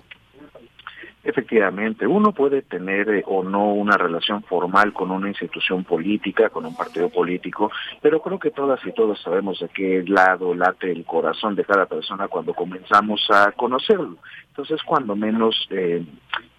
Efectivamente, 1.23 2.07
uno 2.07 2.31
puede 2.31 2.63
tener 2.63 3.07
eh, 3.09 3.23
o 3.27 3.43
no 3.43 3.73
una 3.73 3.95
relación 3.95 4.41
formal 4.43 4.91
con 4.91 5.11
una 5.11 5.27
institución 5.27 5.83
política, 5.83 6.49
con 6.49 6.65
un 6.65 6.75
partido 6.75 7.09
político, 7.09 7.71
pero 8.01 8.21
creo 8.21 8.39
que 8.39 8.49
todas 8.49 8.83
y 8.85 8.91
todos 8.91 9.21
sabemos 9.21 9.59
de 9.59 9.69
qué 9.69 10.03
lado 10.07 10.55
late 10.55 10.91
el 10.91 11.05
corazón 11.05 11.55
de 11.55 11.63
cada 11.63 11.85
persona 11.85 12.27
cuando 12.27 12.55
comenzamos 12.55 13.21
a 13.29 13.51
conocerlo. 13.51 14.17
Entonces, 14.47 14.81
cuando 14.83 15.15
menos 15.15 15.67
eh, 15.69 16.03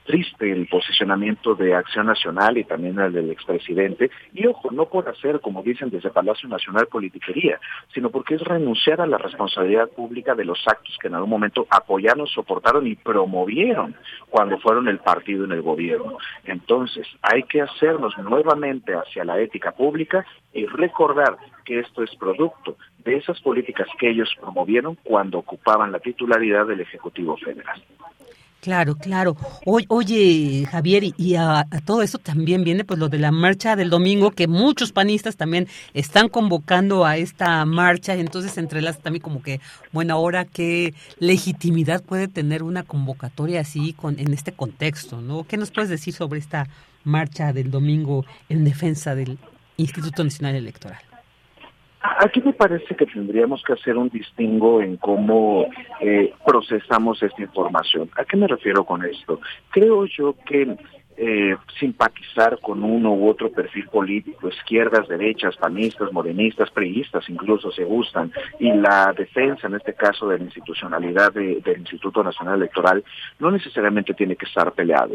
triste 0.05 0.51
el 0.51 0.67
posicionamiento 0.67 1.55
de 1.55 1.75
Acción 1.75 2.07
Nacional 2.07 2.59
y 2.59 2.65
también 2.65 2.99
el 2.99 3.13
del 3.13 3.31
expresidente. 3.31 4.11
Y 4.33 4.47
ojo, 4.47 4.71
no 4.71 4.87
por 4.87 5.09
hacer, 5.09 5.41
como 5.41 5.63
dicen 5.63 5.91
desde 5.91 6.11
Palacio 6.11 6.49
Nacional, 6.49 6.87
politiquería, 6.87 7.61
sino 7.95 8.11
porque 8.11 8.35
es 8.35 8.43
renunciar 8.43 9.01
a 9.01 9.07
la 9.07 9.19
responsabilidad 9.19 9.89
pública 9.89 10.35
de 10.35 10.45
los 10.45 10.59
actos 10.67 10.97
que 11.01 11.09
en 11.09 11.15
algún 11.15 11.31
momento 11.31 11.67
apoyaron, 11.71 12.27
soportaron 12.27 12.87
y 12.87 12.95
promovieron 12.95 13.95
cuando 14.29 14.59
fueron 14.59 14.89
el 14.89 14.99
partido 14.99 15.45
en 15.45 15.53
el 15.53 15.63
gobierno. 15.63 16.19
Entonces, 16.45 17.07
hay 17.23 17.43
que 17.45 17.63
hacernos 17.63 18.17
nuevamente 18.19 18.95
hacia 18.95 19.25
la 19.25 19.41
ética 19.41 19.73
pública 19.73 20.25
y 20.53 20.67
recordar 20.67 21.37
que 21.65 21.79
esto 21.79 22.03
es 22.03 22.15
producto 22.17 22.77
de 23.05 23.17
esas 23.17 23.41
políticas 23.41 23.89
que 23.99 24.11
ellos 24.11 24.35
promovieron 24.41 24.97
cuando 25.03 25.39
ocupaban 25.39 25.93
la 25.93 25.99
titularidad 25.99 26.67
del 26.67 26.81
Ejecutivo 26.81 27.37
Federal. 27.37 27.83
Claro, 28.63 28.95
claro. 28.95 29.37
oye, 29.65 30.65
Javier, 30.71 31.03
y 31.17 31.35
a, 31.35 31.67
todo 31.85 32.01
eso 32.01 32.19
también 32.19 32.63
viene 32.63 32.85
pues 32.85 32.97
lo 32.97 33.09
de 33.09 33.19
la 33.19 33.33
marcha 33.33 33.75
del 33.75 33.91
domingo, 33.91 34.31
que 34.31 34.47
muchos 34.47 34.93
panistas 34.93 35.35
también 35.37 35.67
están 35.95 36.29
convocando 36.29 37.05
a 37.05 37.17
esta 37.17 37.65
marcha, 37.65 38.15
entonces 38.15 38.57
entre 38.59 38.81
las 38.81 39.01
también 39.01 39.21
como 39.21 39.43
que, 39.43 39.61
bueno, 39.91 40.15
ahora 40.15 40.45
qué 40.45 40.95
legitimidad 41.19 42.05
puede 42.05 42.29
tener 42.29 42.63
una 42.63 42.85
convocatoria 42.85 43.63
así 43.63 43.95
con 43.95 44.21
en 44.21 44.33
este 44.33 44.53
contexto, 44.53 45.21
¿no? 45.21 45.43
¿Qué 45.43 45.57
nos 45.57 45.73
puedes 45.73 45.91
decir 45.91 46.15
sobre 46.15 46.39
esta 46.39 46.69
marcha 47.03 47.53
del 47.53 47.69
domingo 47.69 48.25
en 48.49 48.63
defensa 48.63 49.17
del 49.17 49.39
Instituto 49.77 50.23
Nacional 50.23 50.55
Electoral? 50.55 51.01
Aquí 52.03 52.41
me 52.41 52.53
parece 52.53 52.97
que 52.97 53.07
tendríamos 53.07 53.63
que 53.63 53.75
hacer 53.75 53.97
un 53.97 54.09
distingo 54.09 54.83
en 54.83 54.97
cómo 54.97 55.67
eh, 56.01 56.35
procesamos 56.45 57.23
esta 57.23 57.43
información. 57.43 58.11
¿A 58.17 58.25
qué 58.25 58.37
me 58.37 58.49
refiero 58.49 58.85
con 58.85 59.05
esto? 59.05 59.41
Creo 59.71 60.07
yo 60.07 60.35
que 60.45 60.77
eh, 61.17 61.57
simpatizar 61.79 62.59
con 62.61 62.83
uno 62.83 63.13
u 63.13 63.29
otro 63.29 63.53
perfil 63.53 63.87
político, 63.89 64.49
izquierdas, 64.49 65.07
derechas, 65.07 65.57
panistas, 65.57 66.13
morenistas, 66.13 66.71
priistas, 66.71 67.29
incluso 67.29 67.71
se 67.71 67.85
gustan, 67.85 68.33
y 68.59 68.73
la 68.73 69.13
defensa, 69.17 69.69
en 69.69 69.75
este 69.75 69.95
caso, 69.95 70.27
de 70.27 70.39
la 70.39 70.45
institucionalidad 70.45 71.33
del 71.33 71.79
Instituto 71.79 72.25
Nacional 72.25 72.57
Electoral, 72.57 73.05
no 73.39 73.51
necesariamente 73.51 74.15
tiene 74.15 74.37
que 74.37 74.47
estar 74.47 74.73
peleado. 74.73 75.15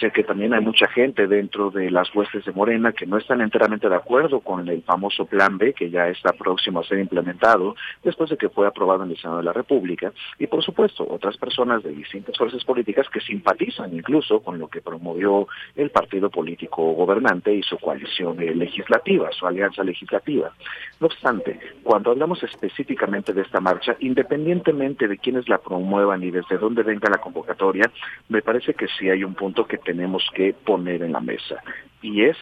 Sé 0.00 0.10
que 0.10 0.24
también 0.24 0.54
hay 0.54 0.60
mucha 0.60 0.88
gente 0.88 1.26
dentro 1.26 1.70
de 1.70 1.90
las 1.90 2.12
huestes 2.14 2.44
de 2.44 2.52
Morena 2.52 2.92
que 2.92 3.06
no 3.06 3.16
están 3.16 3.40
enteramente 3.40 3.88
de 3.88 3.94
acuerdo 3.94 4.40
con 4.40 4.68
el 4.68 4.82
famoso 4.82 5.24
Plan 5.26 5.56
B 5.56 5.72
que 5.72 5.90
ya 5.90 6.08
está 6.08 6.32
próximo 6.32 6.80
a 6.80 6.84
ser 6.84 6.98
implementado 6.98 7.76
después 8.02 8.30
de 8.30 8.36
que 8.36 8.48
fue 8.48 8.66
aprobado 8.66 9.04
en 9.04 9.10
el 9.10 9.16
Senado 9.16 9.38
de 9.38 9.44
la 9.44 9.52
República. 9.52 10.12
Y 10.38 10.46
por 10.46 10.64
supuesto, 10.64 11.06
otras 11.08 11.36
personas 11.36 11.82
de 11.82 11.92
distintas 11.92 12.36
fuerzas 12.36 12.64
políticas 12.64 13.08
que 13.08 13.20
simpatizan 13.20 13.94
incluso 13.94 14.40
con 14.40 14.58
lo 14.58 14.68
que 14.68 14.80
promovió 14.80 15.46
el 15.76 15.90
partido 15.90 16.30
político 16.30 16.92
gobernante 16.92 17.54
y 17.54 17.62
su 17.62 17.78
coalición 17.78 18.36
legislativa, 18.36 19.30
su 19.32 19.46
alianza 19.46 19.84
legislativa. 19.84 20.52
No 21.00 21.08
obstante, 21.08 21.58
cuando 21.82 22.10
hablamos 22.10 22.42
específicamente 22.42 23.32
de 23.32 23.42
esta 23.42 23.60
marcha, 23.60 23.96
independientemente 24.00 25.08
de 25.08 25.18
quienes 25.18 25.48
la 25.48 25.58
promuevan 25.58 26.22
y 26.22 26.30
desde 26.30 26.58
dónde 26.58 26.82
venga 26.82 27.10
la 27.10 27.18
convocatoria, 27.18 27.90
me 28.28 28.42
parece 28.42 28.74
que 28.74 28.86
sí 28.88 29.10
hay 29.10 29.24
un 29.24 29.34
punto 29.34 29.66
que 29.66 29.78
tenemos 29.78 30.28
que 30.34 30.54
poner 30.54 31.02
en 31.02 31.12
la 31.12 31.20
mesa 31.20 31.62
y 32.00 32.24
es 32.24 32.36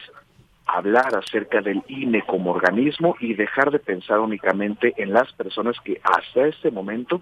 hablar 0.65 1.15
acerca 1.15 1.61
del 1.61 1.83
INE 1.87 2.23
como 2.25 2.51
organismo 2.51 3.15
y 3.19 3.33
dejar 3.33 3.71
de 3.71 3.79
pensar 3.79 4.19
únicamente 4.19 4.93
en 4.97 5.13
las 5.13 5.31
personas 5.33 5.75
que 5.83 5.99
hasta 6.03 6.47
este 6.47 6.71
momento 6.71 7.21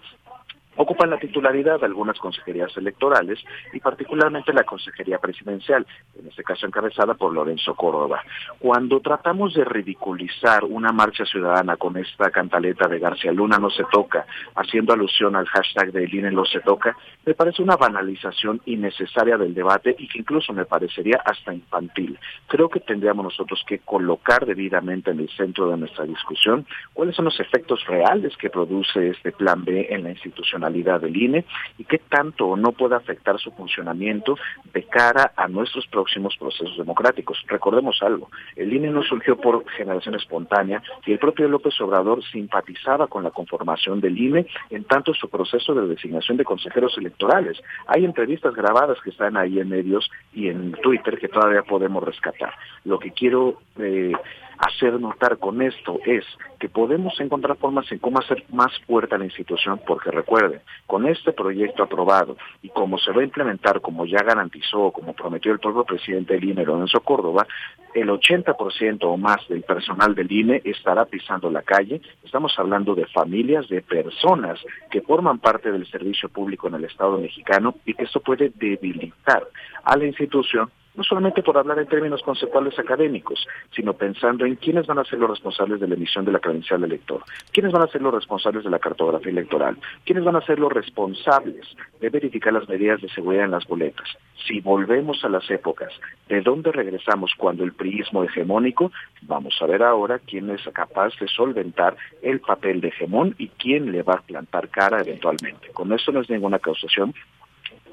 ocupan 0.76 1.10
la 1.10 1.20
titularidad 1.20 1.80
de 1.80 1.86
algunas 1.86 2.18
consejerías 2.20 2.76
electorales 2.78 3.40
y 3.74 3.80
particularmente 3.80 4.54
la 4.54 4.64
consejería 4.64 5.20
presidencial, 5.20 5.86
en 6.18 6.28
este 6.28 6.44
caso 6.44 6.66
encabezada 6.66 7.14
por 7.14 7.34
Lorenzo 7.34 7.76
Córdoba. 7.76 8.24
Cuando 8.60 9.00
tratamos 9.00 9.54
de 9.54 9.66
ridiculizar 9.66 10.64
una 10.64 10.92
marcha 10.92 11.26
ciudadana 11.26 11.78
con 11.78 11.98
esta 11.98 12.32
cantaleta 12.32 12.88
de 12.88 13.00
García 13.00 13.32
Luna 13.32 13.58
no 13.58 13.70
se 13.70 13.84
toca, 13.92 14.26
haciendo 14.56 14.94
alusión 14.94 15.36
al 15.36 15.48
hashtag 15.48 15.92
de 15.92 16.06
INE 16.12 16.32
no 16.32 16.46
se 16.46 16.60
toca, 16.62 16.96
me 17.26 17.34
parece 17.34 17.62
una 17.62 17.76
banalización 17.76 18.62
innecesaria 18.66 19.38
del 19.38 19.54
debate 19.54 19.96
y 19.98 20.08
que 20.08 20.20
incluso 20.20 20.54
me 20.54 20.66
parecería 20.66 21.22
hasta 21.26 21.54
infantil. 21.54 22.18
Creo 22.48 22.70
que 22.70 22.80
tendríamos 22.80 23.24
nosotros 23.26 23.64
que 23.68 23.80
colocar 23.80 24.46
debidamente 24.46 25.12
en 25.12 25.20
el 25.20 25.30
centro 25.30 25.70
de 25.70 25.78
nuestra 25.78 26.06
discusión 26.06 26.66
cuáles 26.94 27.16
son 27.16 27.26
los 27.26 27.40
efectos 27.40 27.86
reales 27.88 28.36
que 28.38 28.50
produce 28.50 29.10
este 29.10 29.32
plan 29.32 29.64
B 29.64 29.88
en 29.90 30.04
la 30.04 30.12
institución 30.12 30.61
del 30.70 31.18
INE 31.18 31.46
y 31.78 31.84
qué 31.84 31.98
tanto 31.98 32.48
o 32.48 32.58
no 32.58 32.72
puede 32.72 32.96
afectar 32.96 33.40
su 33.40 33.52
funcionamiento 33.52 34.38
de 34.74 34.84
cara 34.84 35.34
a 35.36 35.48
nuestros 35.48 35.88
próximos 35.88 36.36
procesos 36.38 36.78
democráticos. 36.78 37.44
Recordemos 37.48 38.00
algo, 38.02 38.30
el 38.56 38.72
INE 38.74 38.90
no 38.90 39.04
surgió 39.04 39.38
por 39.38 39.68
generación 39.72 40.16
espontánea 40.16 40.82
y 41.06 41.14
el 41.14 41.20
propio 41.20 41.48
López 41.48 41.80
Obrador 41.82 42.24
simpatizaba 42.24 43.08
con 43.08 43.24
la 43.24 43.32
conformación 43.32 44.00
del 44.02 44.18
INE 44.18 44.48
en 44.70 44.84
tanto 44.84 45.14
su 45.14 45.30
proceso 45.30 45.74
de 45.74 45.88
designación 45.88 46.38
de 46.38 46.44
consejeros 46.44 46.98
electorales. 46.98 47.62
Hay 47.88 48.06
entrevistas 48.06 48.54
grabadas 48.54 48.98
que 49.04 49.10
están 49.10 49.38
ahí 49.38 49.60
en 49.60 49.70
medios 49.70 50.10
y 50.34 50.50
en 50.50 50.74
Twitter 50.74 51.18
que 51.18 51.28
todavía 51.28 51.64
podemos 51.64 52.04
rescatar. 52.04 52.54
Lo 52.86 53.00
que 53.00 53.12
quiero 53.12 53.60
eh, 53.80 54.14
hacer 54.62 55.00
notar 55.00 55.38
con 55.40 55.62
esto 55.62 56.00
es 56.06 56.24
que 56.60 56.70
podemos 56.70 57.20
encontrar 57.20 57.58
formas 57.58 57.92
en 57.92 57.98
cómo 57.98 58.20
hacer 58.20 58.44
más 58.50 58.72
fuerte 58.86 59.16
a 59.16 59.18
la 59.18 59.26
institución, 59.26 59.82
porque 59.86 60.12
recuerden, 60.12 60.62
con 60.86 61.08
este 61.08 61.34
proyecto 61.34 61.84
aprobado 61.84 62.38
y 62.62 62.70
como 62.70 63.00
se 63.00 63.12
va 63.12 63.22
a 63.22 63.26
implementar, 63.26 63.82
como 63.82 64.06
ya 64.06 64.24
garantizó, 64.24 64.92
como 64.92 65.14
prometió 65.14 65.52
el 65.52 65.60
propio 65.60 65.84
presidente 65.84 66.36
del 66.36 66.44
INE, 66.44 66.64
Lorenzo 66.64 67.02
Córdoba, 67.02 67.48
el 67.96 68.10
80% 68.10 69.00
o 69.02 69.18
más 69.18 69.48
del 69.50 69.64
personal 69.64 70.14
del 70.14 70.32
INE 70.32 70.62
estará 70.64 71.06
pisando 71.06 71.50
la 71.50 71.64
calle. 71.64 72.00
Estamos 72.24 72.54
hablando 72.58 72.94
de 72.94 73.08
familias, 73.08 73.68
de 73.68 73.82
personas 73.82 74.60
que 74.92 75.02
forman 75.02 75.40
parte 75.40 75.72
del 75.72 75.90
servicio 75.90 76.30
público 76.30 76.68
en 76.68 76.76
el 76.76 76.86
Estado 76.86 77.18
mexicano 77.18 77.76
y 77.86 77.96
que 77.96 78.04
esto 78.04 78.20
puede 78.20 78.52
debilitar 78.56 79.48
a 79.84 79.98
la 79.98 80.06
institución 80.06 80.70
no 80.96 81.04
solamente 81.04 81.44
por 81.44 81.58
hablar 81.58 81.80
en 81.80 81.88
términos 81.88 82.22
conceptuales 82.22 82.78
académicos, 82.78 83.48
sino 83.76 83.94
pensando 83.94 84.46
en 84.46 84.56
quiénes 84.56 84.88
van 84.88 85.00
a 85.00 85.06
ser 85.06 85.20
los 85.20 85.30
responsables 85.30 85.80
de 85.80 85.88
la 85.88 85.96
emisión 85.96 86.26
de 86.26 86.32
la 86.32 86.40
credencial 86.40 86.82
del 86.82 86.92
elector, 86.92 87.24
quiénes 87.52 87.72
van 87.72 87.84
a 87.84 87.88
ser 87.88 88.02
los 88.02 88.14
responsables 88.14 88.64
de 88.64 88.70
la 88.70 88.80
cartografía 88.80 89.32
electoral, 89.32 89.78
quiénes 90.06 90.24
van 90.24 90.36
a 90.36 90.42
ser 90.42 90.60
los 90.60 90.72
responsables 90.72 91.66
de 92.00 92.10
verificar 92.10 92.54
las 92.54 92.68
medidas 92.68 93.02
de 93.02 93.10
seguridad 93.10 93.46
en 93.46 93.52
las 93.52 93.66
boletas. 93.68 94.08
Si 94.48 94.60
volvemos 94.60 95.24
a 95.24 95.30
las 95.30 95.50
épocas 95.52 95.94
de 96.28 96.42
dónde 96.42 96.72
regresamos 96.72 97.34
cuando 97.38 97.64
el 97.64 97.74
priismo 97.74 98.24
hegemónico, 98.24 98.92
vamos 99.22 99.56
a 99.62 99.66
ver 99.68 99.84
ahora 99.84 100.20
quién 100.20 100.50
es 100.50 100.62
capaz 100.74 101.14
de 101.20 101.28
solventar 101.28 101.96
el 102.22 102.40
papel 102.40 102.82
de 102.82 102.90
hegemón 102.90 103.36
y 103.38 103.50
quién 103.50 103.92
le 103.92 104.04
va 104.04 104.16
a 104.16 104.22
plantar 104.22 104.70
cara 104.70 105.02
eventualmente. 105.02 105.70
Con 105.74 105.94
eso 105.94 106.12
no 106.12 106.22
es 106.22 106.30
ninguna 106.30 106.60
causación, 106.60 107.14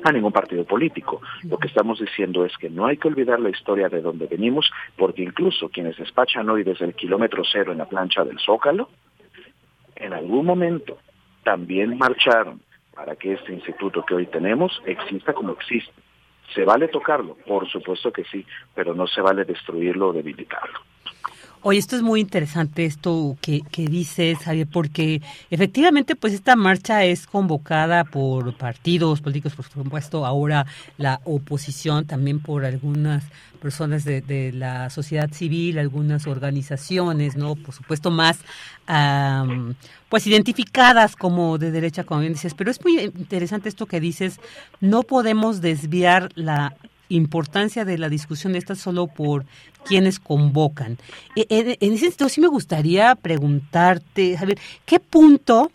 a 0.04 0.12
ningún 0.12 0.32
partido 0.32 0.64
político. 0.64 1.20
Lo 1.42 1.58
que 1.58 1.68
estamos 1.68 1.98
diciendo 2.00 2.44
es 2.44 2.56
que 2.56 2.70
no 2.70 2.86
hay 2.86 2.96
que 2.96 3.08
olvidar 3.08 3.40
la 3.40 3.50
historia 3.50 3.88
de 3.88 4.00
donde 4.00 4.26
venimos, 4.26 4.70
porque 4.96 5.22
incluso 5.22 5.68
quienes 5.68 5.96
despachan 5.96 6.48
hoy 6.48 6.62
desde 6.62 6.84
el 6.84 6.94
kilómetro 6.94 7.42
cero 7.50 7.72
en 7.72 7.78
la 7.78 7.86
plancha 7.86 8.24
del 8.24 8.38
Zócalo, 8.38 8.88
en 9.96 10.12
algún 10.12 10.46
momento 10.46 10.98
también 11.42 11.98
marcharon 11.98 12.60
para 12.94 13.16
que 13.16 13.32
este 13.32 13.52
instituto 13.52 14.04
que 14.04 14.14
hoy 14.14 14.26
tenemos 14.26 14.82
exista 14.86 15.32
como 15.32 15.52
existe. 15.52 15.92
¿Se 16.54 16.64
vale 16.64 16.88
tocarlo? 16.88 17.36
Por 17.46 17.68
supuesto 17.68 18.12
que 18.12 18.24
sí, 18.24 18.44
pero 18.74 18.94
no 18.94 19.06
se 19.06 19.20
vale 19.20 19.44
destruirlo 19.44 20.08
o 20.08 20.12
debilitarlo. 20.12 20.80
Oye, 21.62 21.80
esto 21.80 21.96
es 21.96 22.02
muy 22.02 22.20
interesante 22.20 22.84
esto 22.84 23.36
que, 23.40 23.62
que 23.62 23.86
dices, 23.86 24.38
Javier, 24.38 24.68
porque 24.72 25.20
efectivamente 25.50 26.14
pues 26.14 26.32
esta 26.32 26.54
marcha 26.54 27.04
es 27.04 27.26
convocada 27.26 28.04
por 28.04 28.56
partidos 28.56 29.20
políticos, 29.20 29.54
por 29.54 29.64
supuesto, 29.66 30.24
ahora 30.24 30.66
la 30.98 31.20
oposición, 31.24 32.06
también 32.06 32.38
por 32.40 32.64
algunas 32.64 33.24
personas 33.60 34.04
de, 34.04 34.20
de 34.20 34.52
la 34.52 34.88
sociedad 34.88 35.32
civil, 35.32 35.78
algunas 35.78 36.28
organizaciones, 36.28 37.36
¿no? 37.36 37.56
Por 37.56 37.74
supuesto 37.74 38.10
más 38.10 38.38
pues 40.08 40.26
identificadas 40.26 41.14
como 41.16 41.58
de 41.58 41.70
derecha, 41.70 42.04
como 42.04 42.20
bien 42.20 42.32
dices, 42.32 42.54
pero 42.54 42.70
es 42.70 42.82
muy 42.82 43.00
interesante 43.00 43.68
esto 43.68 43.84
que 43.86 44.00
dices, 44.00 44.40
no 44.80 45.02
podemos 45.02 45.60
desviar 45.60 46.30
la 46.34 46.74
importancia 47.08 47.84
de 47.84 47.98
la 47.98 48.08
discusión 48.08 48.54
esta 48.54 48.74
solo 48.74 49.06
por 49.06 49.44
quienes 49.84 50.18
convocan. 50.18 50.98
E, 51.36 51.46
e, 51.48 51.78
en, 51.80 51.92
ese 51.92 52.06
sentido, 52.06 52.28
sí 52.28 52.40
me 52.40 52.48
gustaría 52.48 53.14
preguntarte, 53.14 54.36
Javier, 54.36 54.58
¿qué 54.84 55.00
punto 55.00 55.70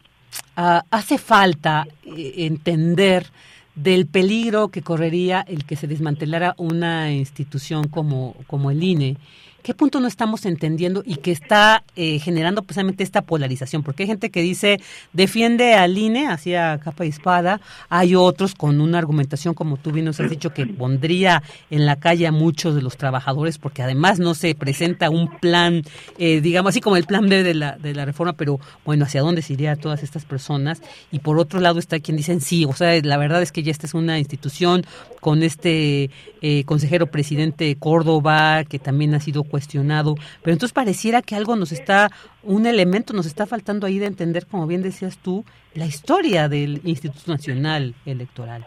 ah, 0.56 0.84
hace 0.92 1.18
falta 1.18 1.88
eh, 2.06 2.34
entender 2.38 3.28
del 3.76 4.06
peligro 4.06 4.70
que 4.70 4.84
correría 4.84 5.44
el 5.48 5.66
que 5.66 5.76
se 5.76 5.88
desmantelara 5.88 6.54
una 6.58 7.12
institución 7.12 7.88
como, 7.88 8.36
como 8.48 8.72
el 8.72 8.84
INE? 8.84 9.18
¿Qué 9.64 9.74
punto 9.74 10.00
no 10.00 10.08
estamos 10.08 10.46
entendiendo 10.46 11.02
y 11.06 11.16
que 11.16 11.32
está 11.32 11.84
eh, 11.96 12.20
generando 12.20 12.62
precisamente 12.62 13.04
esta 13.04 13.22
polarización? 13.22 13.82
Porque 13.82 14.04
hay 14.04 14.08
gente 14.08 14.30
que 14.30 14.42
dice, 14.42 14.80
defiende 15.14 15.74
al 15.74 15.98
INE, 15.98 16.28
hacia 16.28 16.78
capa 16.80 17.06
y 17.06 17.10
espada, 17.10 17.62
hay 17.90 18.16
otros 18.16 18.54
con 18.54 18.82
una 18.82 18.98
argumentación, 18.98 19.54
como 19.54 19.78
tú 19.78 19.92
bien 19.92 20.06
nos 20.06 20.20
has 20.20 20.30
dicho, 20.30 20.54
que 20.54 20.66
pondría 20.68 21.42
en 21.72 21.86
la 21.86 21.96
calle 21.96 22.28
a 22.28 22.32
muchos 22.32 22.76
de 22.76 22.82
los 22.82 22.98
trabajadores, 22.98 23.58
porque 23.58 23.82
además 23.82 24.20
no 24.20 24.36
se 24.36 24.54
presenta 24.54 25.10
un 25.10 25.40
plan, 25.40 25.84
eh, 26.18 26.42
digamos 26.42 26.72
así 26.72 26.82
como 26.82 26.98
el 26.98 27.06
plan 27.06 27.28
B 27.30 27.44
de 27.44 27.54
la, 27.54 27.78
de 27.78 27.94
la 27.94 28.06
reforma, 28.06 28.34
pero 28.34 28.60
bueno, 28.86 29.06
¿hacia 29.06 29.22
dónde 29.22 29.42
se 29.42 29.54
iría 29.54 29.76
todas 29.78 30.04
estas 30.04 30.26
personas? 30.26 30.82
Y 31.12 31.20
por 31.20 31.40
otro 31.40 31.60
lado 31.60 31.80
está 31.80 32.00
quien 32.00 32.18
dicen, 32.18 32.42
sí, 32.42 32.66
o 32.66 32.74
sea, 32.74 33.00
la 33.02 33.18
verdad 33.18 33.42
es 33.42 33.52
que 33.52 33.64
ya 33.64 33.72
esta 33.72 33.88
es 33.88 33.94
una 33.94 34.20
institución 34.20 34.86
con 35.22 35.42
este 35.42 36.10
eh, 36.42 36.64
consejero 36.66 37.08
presidente 37.08 37.76
Córdoba, 37.78 38.66
que 38.66 38.78
también 38.78 39.14
ha 39.14 39.22
sido 39.22 39.46
cuestionado, 39.54 40.16
pero 40.42 40.54
entonces 40.54 40.74
pareciera 40.74 41.22
que 41.22 41.36
algo 41.36 41.56
nos 41.56 41.72
está, 41.72 42.10
un 42.42 42.66
elemento 42.66 43.14
nos 43.14 43.28
está 43.28 43.46
faltando 43.46 43.86
ahí 43.86 44.00
de 44.00 44.08
entender, 44.08 44.48
como 44.48 44.66
bien 44.66 44.82
decías 44.82 45.20
tú, 45.20 45.46
la 45.76 45.86
historia 45.86 46.50
del 46.50 46.82
Instituto 46.84 47.32
Nacional 47.32 47.94
Electoral. 48.08 48.66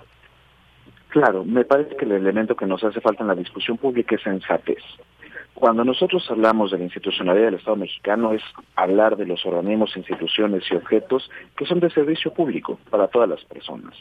Claro, 1.08 1.44
me 1.44 1.64
parece 1.64 1.96
que 1.96 2.04
el 2.04 2.12
elemento 2.12 2.54
que 2.54 2.66
nos 2.66 2.84
hace 2.84 3.00
falta 3.00 3.24
en 3.24 3.28
la 3.28 3.34
discusión 3.34 3.78
pública 3.78 4.14
es 4.14 4.22
sensatez. 4.22 4.84
Cuando 5.54 5.82
nosotros 5.82 6.24
hablamos 6.30 6.70
de 6.70 6.78
la 6.78 6.84
institucionalidad 6.84 7.46
del 7.46 7.54
Estado 7.54 7.78
mexicano 7.78 8.32
es 8.32 8.42
hablar 8.76 9.16
de 9.16 9.26
los 9.26 9.44
organismos, 9.44 9.96
instituciones 9.96 10.62
y 10.70 10.76
objetos 10.76 11.28
que 11.56 11.66
son 11.66 11.80
de 11.80 11.90
servicio 11.90 12.32
público 12.32 12.78
para 12.90 13.08
todas 13.08 13.28
las 13.28 13.44
personas. 13.46 13.94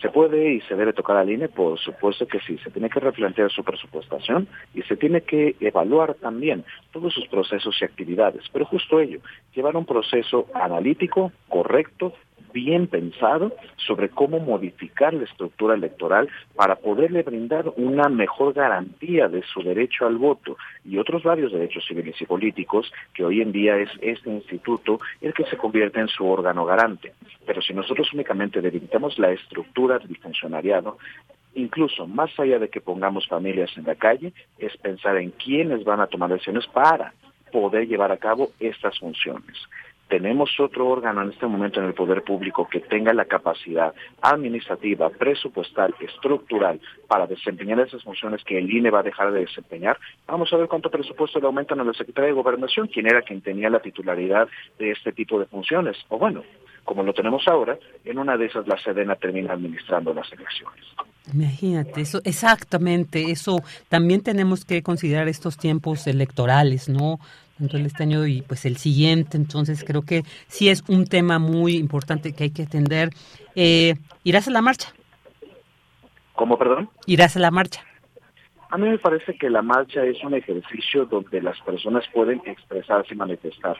¿Se 0.00 0.08
puede 0.08 0.54
y 0.54 0.60
se 0.62 0.76
debe 0.76 0.94
tocar 0.94 1.18
al 1.18 1.30
INE? 1.30 1.48
Por 1.48 1.78
supuesto 1.78 2.26
que 2.26 2.40
sí. 2.40 2.56
Se 2.58 2.70
tiene 2.70 2.88
que 2.88 3.00
replantear 3.00 3.50
su 3.50 3.62
presupuestación 3.62 4.48
y 4.74 4.82
se 4.82 4.96
tiene 4.96 5.20
que 5.20 5.56
evaluar 5.60 6.14
también 6.14 6.64
todos 6.90 7.12
sus 7.12 7.28
procesos 7.28 7.76
y 7.80 7.84
actividades. 7.84 8.44
Pero 8.50 8.64
justo 8.64 8.98
ello, 8.98 9.20
llevar 9.54 9.76
un 9.76 9.84
proceso 9.84 10.46
analítico, 10.54 11.32
correcto, 11.48 12.14
bien 12.52 12.86
pensado 12.86 13.52
sobre 13.76 14.08
cómo 14.08 14.38
modificar 14.40 15.14
la 15.14 15.24
estructura 15.24 15.74
electoral 15.74 16.28
para 16.54 16.76
poderle 16.76 17.22
brindar 17.22 17.72
una 17.76 18.08
mejor 18.08 18.52
garantía 18.52 19.28
de 19.28 19.42
su 19.42 19.62
derecho 19.62 20.06
al 20.06 20.16
voto 20.16 20.56
y 20.84 20.98
otros 20.98 21.22
varios 21.22 21.52
derechos 21.52 21.84
civiles 21.86 22.20
y 22.20 22.26
políticos 22.26 22.92
que 23.14 23.24
hoy 23.24 23.40
en 23.40 23.52
día 23.52 23.76
es 23.76 23.90
este 24.00 24.30
instituto 24.30 25.00
el 25.20 25.34
que 25.34 25.44
se 25.44 25.56
convierte 25.56 26.00
en 26.00 26.08
su 26.08 26.26
órgano 26.26 26.64
garante. 26.64 27.14
Pero 27.46 27.62
si 27.62 27.72
nosotros 27.72 28.12
únicamente 28.12 28.60
debilitamos 28.60 29.18
la 29.18 29.32
estructura 29.32 29.98
del 29.98 30.16
funcionariado, 30.18 30.98
incluso 31.54 32.06
más 32.06 32.30
allá 32.38 32.58
de 32.58 32.68
que 32.68 32.80
pongamos 32.80 33.26
familias 33.26 33.70
en 33.76 33.84
la 33.84 33.94
calle, 33.94 34.32
es 34.58 34.76
pensar 34.76 35.16
en 35.16 35.30
quiénes 35.30 35.84
van 35.84 36.00
a 36.00 36.06
tomar 36.06 36.30
decisiones 36.30 36.66
para 36.68 37.12
poder 37.50 37.88
llevar 37.88 38.12
a 38.12 38.16
cabo 38.16 38.50
estas 38.60 38.98
funciones 38.98 39.56
tenemos 40.10 40.50
otro 40.58 40.88
órgano 40.88 41.22
en 41.22 41.30
este 41.30 41.46
momento 41.46 41.80
en 41.80 41.86
el 41.86 41.94
poder 41.94 42.22
público 42.22 42.68
que 42.68 42.80
tenga 42.80 43.14
la 43.14 43.24
capacidad 43.24 43.94
administrativa, 44.20 45.08
presupuestal, 45.08 45.94
estructural 46.00 46.80
para 47.06 47.28
desempeñar 47.28 47.78
esas 47.80 48.02
funciones 48.02 48.42
que 48.44 48.58
el 48.58 48.70
INE 48.70 48.90
va 48.90 49.00
a 49.00 49.04
dejar 49.04 49.32
de 49.32 49.40
desempeñar, 49.40 49.96
vamos 50.26 50.52
a 50.52 50.56
ver 50.56 50.66
cuánto 50.66 50.90
presupuesto 50.90 51.38
le 51.38 51.46
aumentan 51.46 51.80
a 51.80 51.84
la 51.84 51.94
Secretaría 51.94 52.30
de 52.30 52.34
Gobernación, 52.34 52.88
quien 52.88 53.06
era 53.06 53.22
quien 53.22 53.40
tenía 53.40 53.70
la 53.70 53.80
titularidad 53.80 54.48
de 54.78 54.90
este 54.90 55.12
tipo 55.12 55.38
de 55.38 55.46
funciones. 55.46 55.96
O 56.08 56.18
bueno, 56.18 56.42
como 56.84 57.04
lo 57.04 57.14
tenemos 57.14 57.46
ahora, 57.46 57.78
en 58.04 58.18
una 58.18 58.36
de 58.36 58.46
esas 58.46 58.66
la 58.66 58.76
Sedena 58.82 59.14
termina 59.14 59.52
administrando 59.52 60.12
las 60.12 60.30
elecciones. 60.32 60.84
Imagínate, 61.32 62.00
eso 62.00 62.20
exactamente, 62.24 63.30
eso 63.30 63.62
también 63.88 64.22
tenemos 64.22 64.64
que 64.64 64.82
considerar 64.82 65.28
estos 65.28 65.56
tiempos 65.56 66.08
electorales, 66.08 66.88
¿no? 66.88 67.20
Entonces 67.60 67.88
este 67.88 68.02
año 68.04 68.26
y 68.26 68.42
pues 68.42 68.64
el 68.64 68.76
siguiente, 68.76 69.36
entonces 69.36 69.84
creo 69.84 70.02
que 70.02 70.22
sí 70.48 70.68
es 70.68 70.82
un 70.88 71.06
tema 71.06 71.38
muy 71.38 71.76
importante 71.76 72.32
que 72.32 72.44
hay 72.44 72.50
que 72.50 72.62
atender. 72.62 73.10
Eh, 73.54 73.94
¿Irás 74.24 74.48
a 74.48 74.50
la 74.50 74.62
marcha? 74.62 74.92
¿Cómo, 76.34 76.58
perdón? 76.58 76.88
¿Irás 77.06 77.36
a 77.36 77.40
la 77.40 77.50
marcha? 77.50 77.84
A 78.70 78.78
mí 78.78 78.88
me 78.88 78.98
parece 78.98 79.36
que 79.36 79.50
la 79.50 79.62
marcha 79.62 80.04
es 80.04 80.22
un 80.22 80.34
ejercicio 80.34 81.04
donde 81.04 81.42
las 81.42 81.60
personas 81.60 82.04
pueden 82.14 82.40
expresarse 82.46 83.14
y 83.14 83.16
manifestar. 83.16 83.76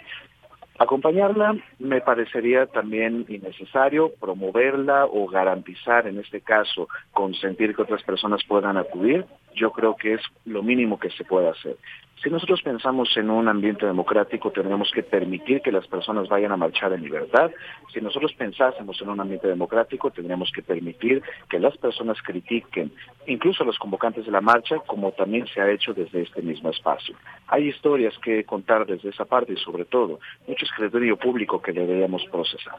Acompañarla 0.80 1.56
me 1.78 2.00
parecería 2.00 2.66
también 2.66 3.26
innecesario, 3.28 4.12
promoverla 4.18 5.04
o 5.04 5.28
garantizar, 5.28 6.06
en 6.06 6.18
este 6.18 6.40
caso, 6.40 6.88
consentir 7.12 7.76
que 7.76 7.82
otras 7.82 8.02
personas 8.02 8.40
puedan 8.48 8.78
acudir, 8.78 9.26
yo 9.54 9.72
creo 9.72 9.94
que 9.94 10.14
es 10.14 10.22
lo 10.46 10.62
mínimo 10.62 10.98
que 10.98 11.10
se 11.10 11.24
puede 11.24 11.50
hacer. 11.50 11.76
Si 12.22 12.28
nosotros 12.28 12.60
pensamos 12.60 13.16
en 13.16 13.30
un 13.30 13.48
ambiente 13.48 13.86
democrático, 13.86 14.50
tendremos 14.50 14.90
que 14.92 15.02
permitir 15.02 15.62
que 15.62 15.72
las 15.72 15.86
personas 15.86 16.28
vayan 16.28 16.52
a 16.52 16.56
marchar 16.58 16.92
en 16.92 17.02
libertad. 17.02 17.50
Si 17.94 18.00
nosotros 18.02 18.34
pensásemos 18.34 19.00
en 19.00 19.08
un 19.08 19.20
ambiente 19.20 19.48
democrático, 19.48 20.10
tendríamos 20.10 20.52
que 20.52 20.62
permitir 20.62 21.22
que 21.48 21.58
las 21.58 21.78
personas 21.78 22.18
critiquen, 22.20 22.92
incluso 23.26 23.64
los 23.64 23.78
convocantes 23.78 24.26
de 24.26 24.32
la 24.32 24.42
marcha, 24.42 24.76
como 24.86 25.12
también 25.12 25.46
se 25.46 25.62
ha 25.62 25.70
hecho 25.70 25.94
desde 25.94 26.20
este 26.20 26.42
mismo 26.42 26.68
espacio. 26.68 27.16
Hay 27.46 27.68
historias 27.68 28.14
que 28.18 28.44
contar 28.44 28.84
desde 28.84 29.08
esa 29.08 29.24
parte 29.24 29.54
y 29.54 29.56
sobre 29.56 29.86
todo 29.86 30.20
mucho 30.46 30.66
escrutinio 30.66 31.16
público 31.16 31.62
que 31.62 31.72
deberíamos 31.72 32.22
procesar. 32.30 32.76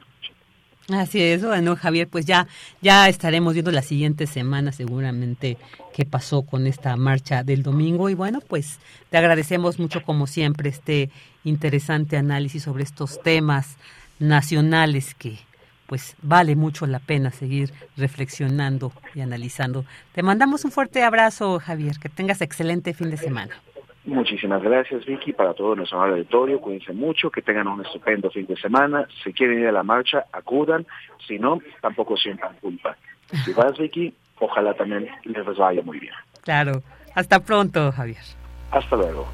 Así 0.94 1.22
es, 1.22 1.44
bueno, 1.44 1.76
Javier, 1.76 2.08
pues 2.08 2.26
ya, 2.26 2.48
ya 2.82 3.08
estaremos 3.08 3.54
viendo 3.54 3.72
la 3.72 3.82
siguiente 3.82 4.28
semana 4.28 4.72
seguramente 4.72 5.58
qué 5.94 6.06
pasó 6.06 6.42
con 6.42 6.68
esta 6.68 6.96
marcha 6.98 7.44
del 7.44 7.64
domingo 7.64 8.10
y 8.10 8.14
bueno, 8.14 8.42
pues 8.42 8.80
te 9.10 9.18
agradecemos 9.18 9.80
mucho 9.80 10.04
como 10.04 10.28
siempre 10.28 10.70
este 10.70 11.10
interesante 11.44 12.18
análisis 12.18 12.64
sobre 12.64 12.84
estos 12.84 13.22
temas 13.22 13.78
nacionales 14.20 15.16
que 15.16 15.40
pues 15.88 16.16
vale 16.22 16.56
mucho 16.56 16.88
la 16.88 17.00
pena 17.00 17.32
seguir 17.32 17.74
reflexionando 17.98 18.94
y 19.14 19.22
analizando. 19.22 19.86
Te 20.14 20.24
mandamos 20.24 20.64
un 20.64 20.72
fuerte 20.72 21.04
abrazo, 21.04 21.60
Javier, 21.60 22.00
que 22.00 22.10
tengas 22.10 22.42
excelente 22.42 22.94
fin 22.94 23.12
de 23.12 23.18
semana. 23.18 23.56
Muchísimas 24.04 24.64
gracias, 24.64 25.06
Vicky, 25.06 25.32
para 25.32 25.54
todo 25.54 25.76
nuestro 25.76 26.02
auditorio. 26.02 26.60
Cuídense 26.60 26.92
mucho, 26.92 27.30
que 27.30 27.42
tengan 27.42 27.68
un 27.68 27.86
estupendo 27.86 28.32
fin 28.32 28.48
de 28.48 28.56
semana. 28.58 29.08
Si 29.24 29.32
quieren 29.32 29.60
ir 29.60 29.68
a 29.68 29.72
la 29.72 29.84
marcha, 29.84 30.26
acudan. 30.32 30.88
Si 31.28 31.38
no, 31.38 31.60
tampoco 31.82 32.18
sientan 32.18 32.56
culpa. 32.62 32.98
Si 33.46 33.54
vas, 33.54 33.78
Vicky, 33.78 34.14
ojalá 34.40 34.74
también 34.74 35.08
les 35.24 35.46
vaya 35.58 35.82
muy 35.84 36.00
bien. 36.00 36.14
Claro. 36.42 36.82
Hasta 37.14 37.40
pronto, 37.42 37.92
Javier. 37.92 38.24
Hasta 38.72 38.96
luego. 38.96 39.28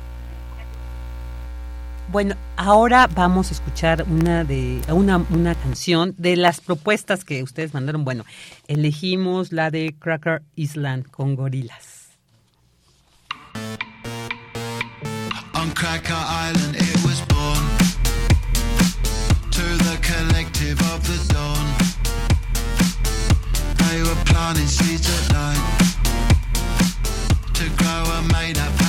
Bueno, 2.10 2.35
ahora 2.56 3.07
vamos 3.14 3.49
a 3.49 3.53
escuchar 3.53 4.06
una 4.10 4.45
de 4.45 4.81
una, 4.94 5.18
una 5.30 5.56
canción 5.56 6.14
de 6.18 6.38
las 6.38 6.61
propuestas 6.61 7.26
que 7.26 7.44
ustedes 7.44 7.73
mandaron. 7.73 8.06
Bueno, 8.06 8.23
elegimos 8.68 9.52
la 9.52 9.72
de 9.72 9.94
Cracker 9.99 10.41
Island 10.56 11.10
con 11.11 11.35
gorilas. 11.35 12.18
Cracker 15.77 16.15
Island 16.15 16.75
it 16.75 17.03
was 17.05 17.21
born. 17.29 17.61
To 19.51 19.65
the 19.85 19.99
collective 20.01 20.81
of 20.91 21.05
the 21.05 21.19
dawn. 21.31 21.65
They 23.85 24.01
were 24.01 24.19
planting 24.25 24.65
seeds 24.65 25.07
at 25.07 25.33
night. 25.33 25.65
To 27.53 27.69
grow 27.77 28.03
a 28.17 28.23
made 28.33 28.57
up 28.57 28.86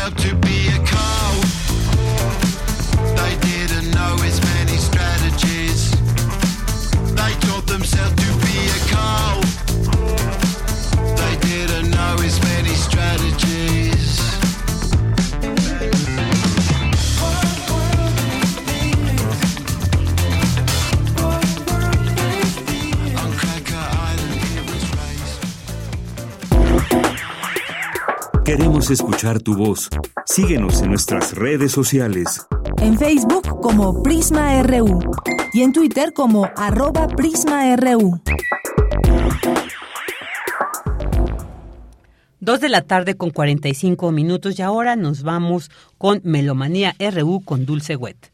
up 0.00 0.14
to 0.14 0.34
be 0.36 0.49
Queremos 28.80 28.98
escuchar 29.02 29.40
tu 29.40 29.56
voz. 29.56 29.90
Síguenos 30.24 30.80
en 30.80 30.88
nuestras 30.88 31.34
redes 31.34 31.70
sociales. 31.70 32.46
En 32.78 32.98
Facebook 32.98 33.60
como 33.60 34.02
Prisma 34.02 34.62
RU 34.62 35.00
y 35.52 35.60
en 35.60 35.74
Twitter 35.74 36.14
como 36.14 36.48
arroba 36.56 37.06
PrismaRU. 37.08 38.22
Dos 42.40 42.60
de 42.60 42.70
la 42.70 42.80
tarde 42.80 43.18
con 43.18 43.28
45 43.28 44.12
minutos 44.12 44.58
y 44.58 44.62
ahora 44.62 44.96
nos 44.96 45.24
vamos 45.24 45.70
con 45.98 46.22
Melomanía 46.24 46.96
RU 46.98 47.42
con 47.44 47.66
Dulce 47.66 47.96
Wet. 47.96 48.32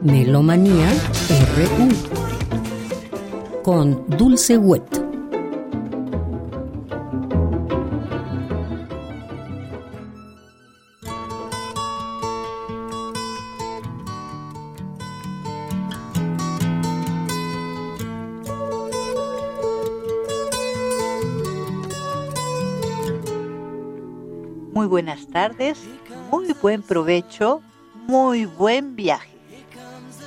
Melomanía 0.00 0.88
RU 1.58 1.88
con 3.62 4.06
Dulce 4.16 4.56
Wet. 4.56 4.97
Buenas 24.98 25.28
tardes, 25.28 25.78
muy 26.28 26.52
buen 26.60 26.82
provecho, 26.82 27.62
muy 28.08 28.46
buen 28.46 28.96
viaje. 28.96 29.30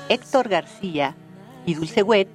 Héctor 0.08 0.48
García 0.48 1.14
y 1.66 1.74
Dulce 1.74 2.04
Wet 2.04 2.30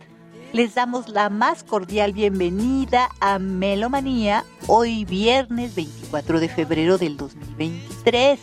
les 0.52 0.74
damos 0.74 1.08
la 1.08 1.30
más 1.30 1.64
cordial 1.64 2.12
bienvenida 2.12 3.08
a 3.20 3.38
Melomanía 3.38 4.44
hoy 4.66 5.06
viernes 5.06 5.74
24 5.74 6.38
de 6.38 6.50
febrero 6.50 6.98
del 6.98 7.16
2023, 7.16 8.38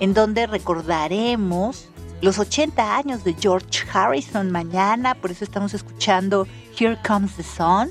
en 0.00 0.14
donde 0.14 0.46
recordaremos 0.46 1.90
los 2.22 2.38
80 2.38 2.96
años 2.96 3.22
de 3.22 3.34
George 3.34 3.86
Harrison 3.92 4.50
mañana, 4.50 5.14
por 5.14 5.30
eso 5.30 5.44
estamos 5.44 5.74
escuchando 5.74 6.46
Here 6.74 6.96
Comes 7.06 7.34
the 7.34 7.42
Sun, 7.42 7.90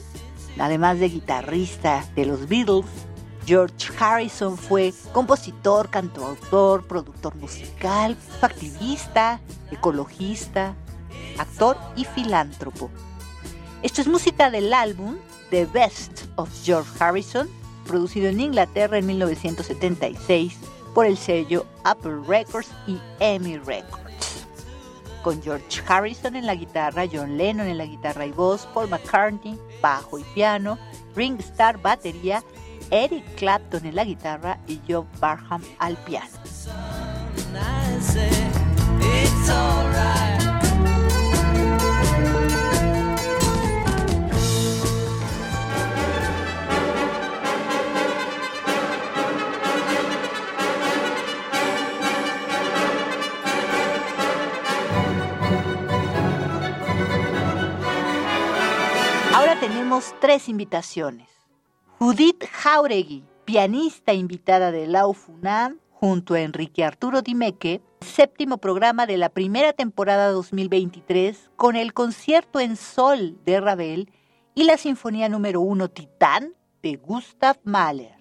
además 0.58 1.00
de 1.00 1.10
guitarrista 1.10 2.04
de 2.16 2.26
los 2.26 2.50
Beatles. 2.50 3.09
George 3.46 3.92
Harrison 4.00 4.58
fue 4.58 4.94
compositor, 5.12 5.90
cantautor, 5.90 6.86
productor 6.86 7.36
musical, 7.36 8.16
activista, 8.42 9.40
ecologista, 9.72 10.76
actor 11.38 11.78
y 11.96 12.06
filántropo. 12.06 12.90
Esto 13.82 14.02
es 14.02 14.08
música 14.08 14.52
del 14.52 14.74
álbum 14.74 15.18
The 15.50 15.66
Best 15.66 16.26
of 16.36 16.50
George 16.64 16.92
Harrison, 17.00 17.50
producido 17.88 18.28
en 18.28 18.40
Inglaterra 18.40 18.98
en 18.98 19.08
1976 19.08 20.58
por 20.94 21.06
el 21.06 21.18
sello 21.18 21.66
Apple 21.84 22.20
Records 22.28 22.70
y 22.88 23.00
EMI 23.20 23.58
Records. 23.60 24.46
Con 25.24 25.42
George 25.42 25.82
Harrison 25.88 26.36
en 26.36 26.46
la 26.46 26.56
guitarra, 26.56 27.06
John 27.12 27.38
Lennon 27.38 27.68
en 27.68 27.78
la 27.78 27.86
guitarra 27.86 28.26
y 28.26 28.32
voz, 28.32 28.68
Paul 28.74 28.90
McCartney, 28.90 29.60
bajo 29.82 30.20
y 30.20 30.24
piano, 30.36 30.78
Ring 31.16 31.40
Starr 31.40 31.82
batería, 31.82 32.44
Eric 32.92 33.24
Clapton 33.36 33.86
en 33.86 33.96
la 33.96 34.04
guitarra 34.04 34.60
y 34.68 34.80
John 34.88 35.08
Barham 35.20 35.62
al 35.78 35.96
piano. 35.98 36.28
Ahora 59.34 59.60
tenemos 59.60 60.14
tres 60.20 60.50
invitaciones. 60.50 61.29
Judith 62.02 62.46
Jauregui, 62.46 63.26
pianista 63.44 64.14
invitada 64.14 64.72
de 64.72 64.88
la 64.88 65.06
UFUNAM, 65.06 65.80
junto 65.92 66.34
a 66.34 66.40
Enrique 66.40 66.86
Arturo 66.86 67.22
Dimeque, 67.22 67.82
séptimo 68.00 68.58
programa 68.58 69.06
de 69.06 69.18
la 69.18 69.28
primera 69.28 69.74
temporada 69.74 70.32
2023 70.32 71.52
con 71.58 71.76
el 71.76 71.92
concierto 71.92 72.62
en 72.62 72.78
sol 72.78 73.38
de 73.44 73.60
Ravel 73.60 74.14
y 74.56 74.64
la 74.64 74.78
sinfonía 74.78 75.28
número 75.28 75.60
uno 75.60 75.90
Titán 75.90 76.54
de 76.82 76.96
Gustav 76.96 77.58
Mahler. 77.66 78.16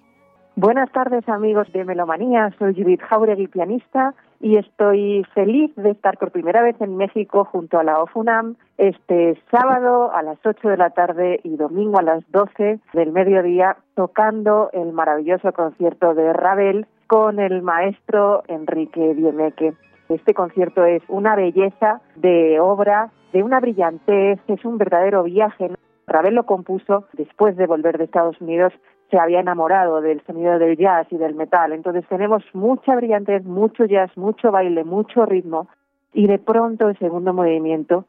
Buenas 0.57 0.91
tardes 0.91 1.29
amigos 1.29 1.73
de 1.73 1.85
Melomanía, 1.85 2.53
soy 2.59 2.75
Judith 2.75 3.03
Jauregui, 3.03 3.47
pianista, 3.47 4.13
y 4.41 4.57
estoy 4.57 5.25
feliz 5.35 5.75
de 5.77 5.91
estar 5.91 6.17
por 6.19 6.31
primera 6.31 6.63
vez 6.63 6.81
en 6.81 6.97
México 6.97 7.45
junto 7.45 7.79
a 7.79 7.85
la 7.85 8.01
OFUNAM 8.03 8.57
este 8.77 9.41
sábado 9.51 10.13
a 10.13 10.23
las 10.23 10.39
8 10.45 10.69
de 10.69 10.77
la 10.77 10.91
tarde 10.91 11.41
y 11.43 11.57
domingo 11.57 11.99
a 11.99 12.03
las 12.03 12.23
12 12.31 12.79
del 12.93 13.13
mediodía 13.13 13.77
tocando 13.95 14.71
el 14.73 14.93
maravilloso 14.93 15.53
concierto 15.53 16.15
de 16.15 16.33
Ravel 16.33 16.87
con 17.07 17.41
el 17.41 17.63
maestro 17.63 18.43
Enrique 18.47 19.15
Diemeque. 19.15 19.75
Este 20.09 20.35
concierto 20.35 20.85
es 20.85 21.03
una 21.09 21.35
belleza 21.35 22.01
de 22.17 22.61
obra, 22.61 23.11
de 23.33 23.43
una 23.43 23.61
brillantez, 23.61 24.39
es 24.47 24.65
un 24.65 24.79
verdadero 24.79 25.25
viaje. 25.25 25.71
Ravel 26.07 26.35
lo 26.35 26.47
compuso 26.47 27.05
después 27.13 27.57
de 27.57 27.67
volver 27.67 27.99
de 27.99 28.05
Estados 28.05 28.41
Unidos 28.41 28.73
se 29.11 29.19
había 29.19 29.41
enamorado 29.41 30.01
del 30.01 30.23
sonido 30.27 30.59
del 30.59 30.77
jazz 30.77 31.07
y 31.11 31.17
del 31.17 31.35
metal. 31.35 31.73
Entonces 31.73 32.05
tenemos 32.09 32.43
mucha 32.53 32.95
brillantez, 32.97 33.45
mucho 33.45 33.85
jazz, 33.87 34.11
mucho 34.17 34.51
baile, 34.51 34.85
mucho 34.85 35.25
ritmo 35.25 35.69
y 36.13 36.27
de 36.27 36.39
pronto 36.39 36.89
el 36.89 36.99
segundo 36.99 37.33
movimiento 37.33 38.05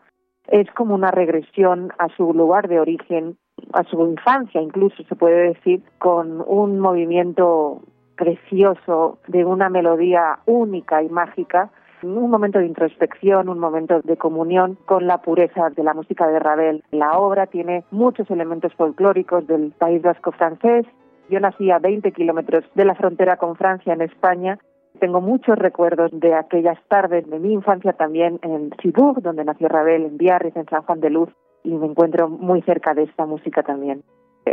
es 0.47 0.69
como 0.71 0.95
una 0.95 1.11
regresión 1.11 1.91
a 1.99 2.07
su 2.15 2.33
lugar 2.33 2.67
de 2.67 2.79
origen, 2.79 3.37
a 3.73 3.83
su 3.83 4.03
infancia 4.05 4.61
incluso 4.61 5.03
se 5.03 5.15
puede 5.15 5.53
decir, 5.53 5.83
con 5.99 6.43
un 6.45 6.79
movimiento 6.79 7.81
precioso 8.15 9.19
de 9.27 9.45
una 9.45 9.69
melodía 9.69 10.39
única 10.45 11.03
y 11.03 11.09
mágica 11.09 11.69
un 12.03 12.29
momento 12.29 12.59
de 12.59 12.65
introspección, 12.65 13.49
un 13.49 13.59
momento 13.59 14.01
de 14.01 14.17
comunión 14.17 14.77
con 14.85 15.07
la 15.07 15.21
pureza 15.21 15.69
de 15.69 15.83
la 15.83 15.93
música 15.93 16.27
de 16.27 16.39
Ravel. 16.39 16.83
La 16.91 17.17
obra 17.17 17.47
tiene 17.47 17.83
muchos 17.91 18.29
elementos 18.29 18.73
folclóricos 18.73 19.47
del 19.47 19.71
País 19.71 20.01
Vasco 20.01 20.31
francés. 20.31 20.85
Yo 21.29 21.39
nací 21.39 21.71
a 21.71 21.79
20 21.79 22.11
kilómetros 22.11 22.65
de 22.75 22.85
la 22.85 22.95
frontera 22.95 23.37
con 23.37 23.55
Francia 23.55 23.93
en 23.93 24.01
España. 24.01 24.59
Tengo 24.99 25.21
muchos 25.21 25.57
recuerdos 25.57 26.11
de 26.13 26.33
aquellas 26.33 26.77
tardes 26.87 27.29
de 27.29 27.39
mi 27.39 27.53
infancia 27.53 27.93
también 27.93 28.39
en 28.41 28.71
Cibourg, 28.81 29.21
donde 29.21 29.45
nació 29.45 29.67
Ravel, 29.67 30.05
en 30.05 30.17
Biarritz, 30.17 30.57
en 30.57 30.65
San 30.65 30.81
Juan 30.81 30.99
de 30.99 31.09
Luz, 31.09 31.29
y 31.63 31.73
me 31.73 31.85
encuentro 31.85 32.27
muy 32.27 32.61
cerca 32.63 32.93
de 32.93 33.03
esta 33.03 33.25
música 33.25 33.63
también 33.63 34.03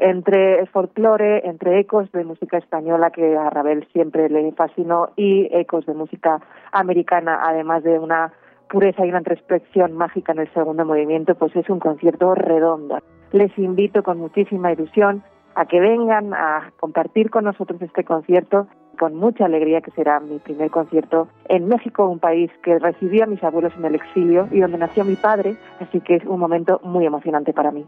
entre 0.02 0.66
folclore, 0.66 1.46
entre 1.46 1.80
ecos 1.80 2.10
de 2.12 2.24
música 2.24 2.58
española 2.58 3.10
que 3.10 3.36
a 3.36 3.50
Ravel 3.50 3.86
siempre 3.92 4.28
le 4.28 4.52
fascinó 4.52 5.10
y 5.16 5.48
ecos 5.52 5.86
de 5.86 5.94
música 5.94 6.40
americana, 6.72 7.40
además 7.42 7.82
de 7.82 7.98
una 7.98 8.32
pureza 8.68 9.04
y 9.04 9.10
una 9.10 9.18
introspección 9.18 9.92
mágica 9.92 10.32
en 10.32 10.40
el 10.40 10.52
segundo 10.52 10.84
movimiento, 10.84 11.34
pues 11.34 11.54
es 11.56 11.68
un 11.70 11.78
concierto 11.78 12.34
redondo. 12.34 12.98
Les 13.32 13.56
invito 13.58 14.02
con 14.02 14.18
muchísima 14.18 14.72
ilusión 14.72 15.22
a 15.54 15.66
que 15.66 15.80
vengan 15.80 16.34
a 16.34 16.72
compartir 16.78 17.30
con 17.30 17.44
nosotros 17.44 17.80
este 17.80 18.04
concierto 18.04 18.66
con 18.98 19.14
mucha 19.14 19.44
alegría 19.44 19.80
que 19.80 19.90
será 19.90 20.20
mi 20.20 20.38
primer 20.38 20.70
concierto 20.70 21.28
en 21.48 21.68
México, 21.68 22.08
un 22.08 22.18
país 22.18 22.50
que 22.62 22.78
recibió 22.78 23.24
a 23.24 23.26
mis 23.26 23.42
abuelos 23.42 23.72
en 23.76 23.84
el 23.84 23.94
exilio 23.94 24.48
y 24.50 24.60
donde 24.60 24.78
nació 24.78 25.04
mi 25.04 25.16
padre, 25.16 25.56
así 25.80 26.00
que 26.00 26.16
es 26.16 26.24
un 26.24 26.40
momento 26.40 26.80
muy 26.82 27.06
emocionante 27.06 27.52
para 27.52 27.70
mí. 27.70 27.86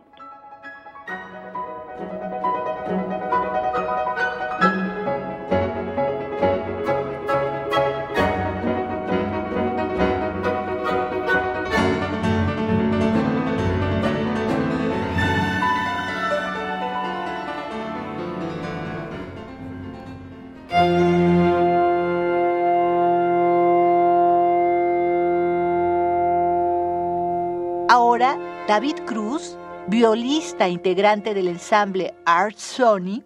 David 28.68 28.96
Cruz, 29.06 29.56
violista 29.86 30.68
integrante 30.68 31.32
del 31.32 31.48
ensamble 31.48 32.14
Art 32.26 32.58
Sony 32.58 33.24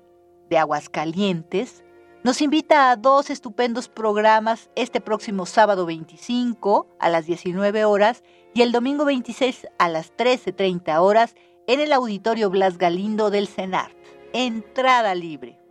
de 0.49 0.57
Aguascalientes, 0.57 1.83
nos 2.23 2.41
invita 2.41 2.93
a 2.93 2.97
dos 2.97 3.29
estupendos 3.29 3.89
programas 3.89 4.71
este 4.77 5.01
próximo 5.01 5.45
sábado 5.45 5.85
25 5.85 6.87
a 7.01 7.09
las 7.09 7.27
19 7.27 7.85
horas 7.85 8.23
y 8.55 8.63
el 8.63 8.71
domingo 8.71 9.05
26 9.05 9.67
a 9.81 9.89
las 9.89 10.17
13.30 10.17 11.01
horas 11.01 11.35
en 11.67 11.81
el 11.81 11.93
Auditorio 11.93 12.49
Blas 12.49 12.79
Galindo 12.79 13.31
del 13.31 13.49
CENART. 13.49 13.97
entrada 14.33 15.17
libre. 15.17 15.62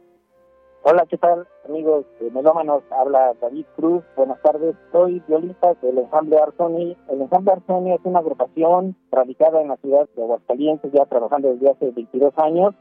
Hola, 0.84 1.06
¿qué 1.06 1.16
tal, 1.16 1.46
amigos 1.70 2.08
de 2.20 2.32
Melómanos? 2.32 2.82
Habla 2.90 3.36
David 3.40 3.68
Cruz. 3.76 4.04
Buenas 4.16 4.42
tardes. 4.42 4.76
Soy 4.92 5.22
violista 5.28 5.76
del 5.76 6.00
ensamble 6.00 6.40
Arzoni. 6.40 6.98
El 7.08 7.22
ensamble 7.22 7.52
Arzoni 7.52 7.94
es 7.94 8.00
una 8.04 8.18
agrupación 8.18 8.96
radicada 9.12 9.62
en 9.62 9.68
la 9.68 9.78
ciudad 9.78 10.10
de 10.16 10.24
Aguascalientes, 10.24 10.92
ya 10.92 11.06
trabajando 11.06 11.54
desde 11.54 11.70
hace 11.70 11.92
22 11.92 12.34
años, 12.38 12.74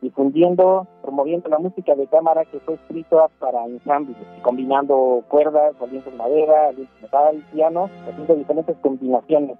difundiendo, 0.00 0.86
promoviendo 1.02 1.50
la 1.50 1.58
música 1.58 1.94
de 1.94 2.06
cámara 2.06 2.46
que 2.46 2.58
fue 2.60 2.76
escrita 2.76 3.28
para 3.38 3.66
ensambles, 3.66 4.16
combinando 4.40 5.22
cuerdas, 5.28 5.74
alientos 5.78 6.10
de 6.10 6.18
madera, 6.18 6.68
alientos 6.68 7.02
metal, 7.02 7.44
piano, 7.52 7.90
haciendo 8.08 8.34
diferentes 8.34 8.78
combinaciones. 8.78 9.58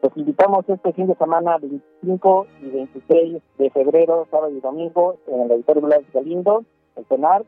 Los 0.00 0.16
invitamos 0.16 0.66
este 0.68 0.90
fin 0.94 1.06
de 1.06 1.14
semana 1.16 1.58
25 1.58 2.46
y 2.62 2.70
26 2.70 3.42
de 3.58 3.70
febrero, 3.70 4.26
sábado 4.30 4.56
y 4.56 4.60
domingo, 4.60 5.16
en 5.26 5.42
el 5.42 5.52
Auditorio 5.52 5.82
Blas 5.82 6.02
Galindo, 6.14 6.64
el 6.96 7.04
CENAR, 7.06 7.44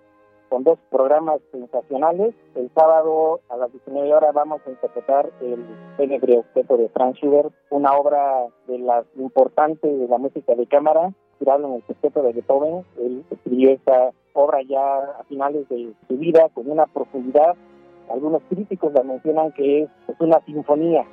con 0.48 0.64
dos 0.64 0.78
programas 0.90 1.40
sensacionales. 1.52 2.34
El 2.54 2.70
sábado 2.74 3.40
a 3.48 3.56
las 3.56 3.70
19 3.72 4.12
horas 4.14 4.34
vamos 4.34 4.60
a 4.66 4.70
interpretar 4.70 5.30
el 5.40 5.64
Fúnebre 5.96 6.38
Objeto 6.38 6.76
de 6.76 6.88
Franz 6.88 7.16
Schubert, 7.18 7.52
una 7.70 7.92
obra 7.92 8.46
de 8.66 8.78
las 8.78 9.04
importantes 9.16 9.98
de 9.98 10.08
la 10.08 10.18
música 10.18 10.54
de 10.54 10.66
cámara, 10.66 11.12
inspirado 11.32 11.66
en 11.66 11.74
el 11.74 11.86
Sexteto 11.86 12.22
de 12.22 12.32
Beethoven. 12.32 12.84
Él 12.98 13.24
escribió 13.30 13.70
esta 13.70 14.10
obra 14.32 14.62
ya 14.62 14.98
a 15.18 15.24
finales 15.28 15.68
de 15.68 15.92
su 16.06 16.16
vida 16.16 16.48
con 16.54 16.70
una 16.70 16.86
profundidad. 16.86 17.54
Algunos 18.10 18.42
críticos 18.48 18.92
la 18.94 19.02
mencionan 19.02 19.52
que 19.52 19.82
es, 19.82 19.90
es 20.08 20.20
una 20.20 20.40
sinfonía. 20.46 21.04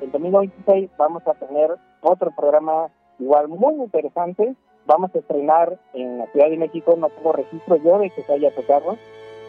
El 0.00 0.12
domingo 0.12 0.38
26 0.38 0.90
vamos 0.96 1.26
a 1.26 1.34
tener 1.34 1.70
otro 2.00 2.30
programa 2.36 2.88
igual 3.18 3.48
muy 3.48 3.74
interesante, 3.76 4.54
vamos 4.86 5.14
a 5.14 5.18
estrenar 5.18 5.78
en 5.92 6.18
la 6.18 6.26
Ciudad 6.26 6.50
de 6.50 6.56
México, 6.56 6.96
no 6.98 7.08
tengo 7.08 7.32
registro 7.32 7.76
yo 7.76 7.98
de 7.98 8.10
que 8.10 8.22
se 8.22 8.32
haya 8.32 8.54
tocado, 8.54 8.96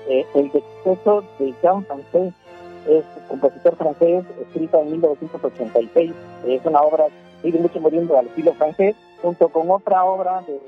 eh, 0.07 0.26
el 0.36 0.52
Sexteto 0.52 1.24
de 1.40 1.53
Jean 1.62 1.86
Francés, 1.86 2.34
es 2.88 3.03
compositor 3.28 3.76
francés, 3.76 4.24
escrita 4.40 4.80
en 4.80 4.91
1986, 4.91 6.12
es 6.45 6.66
una 6.66 6.82
obra 6.82 7.06
sigue 7.41 7.60
mucho 7.60 7.80
muriendo 7.80 8.18
al 8.18 8.28
estilo 8.28 8.53
francés, 8.53 8.95
junto 9.22 9.49
con 9.49 9.70
otra 9.72 10.03
obra 10.03 10.41
de, 10.41 10.60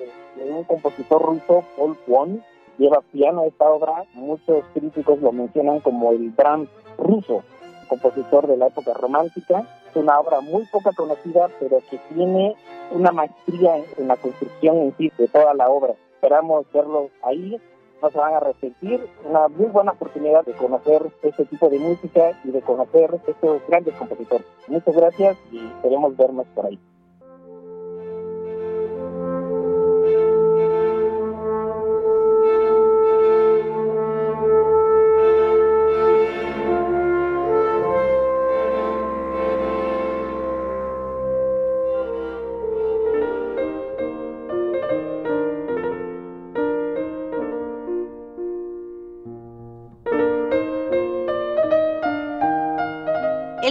de 0.43 0.51
un 0.51 0.63
compositor 0.63 1.21
ruso, 1.21 1.63
Paul 1.75 1.97
Kwon, 2.05 2.43
lleva 2.77 3.01
piano 3.11 3.43
esta 3.45 3.69
obra, 3.69 4.03
muchos 4.13 4.63
críticos 4.73 5.19
lo 5.21 5.31
mencionan 5.31 5.79
como 5.79 6.11
el 6.11 6.29
Brahms 6.29 6.69
ruso, 6.97 7.43
compositor 7.87 8.47
de 8.47 8.57
la 8.57 8.67
época 8.67 8.93
romántica, 8.93 9.63
una 9.99 10.19
obra 10.19 10.41
muy 10.41 10.65
poca 10.65 10.91
conocida, 10.93 11.49
pero 11.59 11.81
que 11.89 11.97
tiene 12.13 12.55
una 12.91 13.11
maestría 13.11 13.77
en, 13.77 14.07
la 14.07 14.15
construcción 14.15 14.77
en 14.77 14.95
sí 14.97 15.11
de 15.17 15.27
toda 15.27 15.53
la 15.53 15.69
obra. 15.69 15.93
Esperamos 16.15 16.65
verlos 16.71 17.11
ahí, 17.23 17.59
no 18.01 18.09
se 18.09 18.17
van 18.17 18.33
a 18.33 18.39
resentir. 18.39 19.07
Una 19.25 19.47
muy 19.47 19.67
buena 19.67 19.91
oportunidad 19.91 20.45
de 20.45 20.53
conocer 20.53 21.11
este 21.21 21.45
tipo 21.45 21.69
de 21.69 21.79
música 21.79 22.31
y 22.43 22.51
de 22.51 22.61
conocer 22.61 23.19
estos 23.27 23.61
grandes 23.67 23.95
compositores. 23.95 24.45
Muchas 24.67 24.95
gracias 24.95 25.37
y 25.51 25.65
esperemos 25.65 26.15
vernos 26.15 26.47
por 26.55 26.67
ahí. 26.67 26.79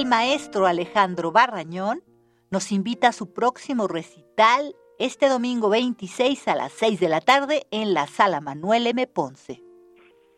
Maestro 0.07 0.67
Alejandro 0.67 1.33
Barrañón 1.33 1.99
nos 2.53 2.71
invita 2.71 3.09
a 3.09 3.13
su 3.13 3.35
próximo 3.35 3.89
recital 3.89 4.73
este 5.01 5.29
domingo 5.29 5.69
26 5.69 6.47
a 6.47 6.55
las 6.55 6.73
6 6.73 7.01
de 7.01 7.09
la 7.09 7.21
tarde 7.21 7.63
en 7.73 7.93
la 7.93 8.07
sala 8.07 8.41
Manuel 8.41 8.87
M. 8.87 9.05
Ponce. 9.09 9.61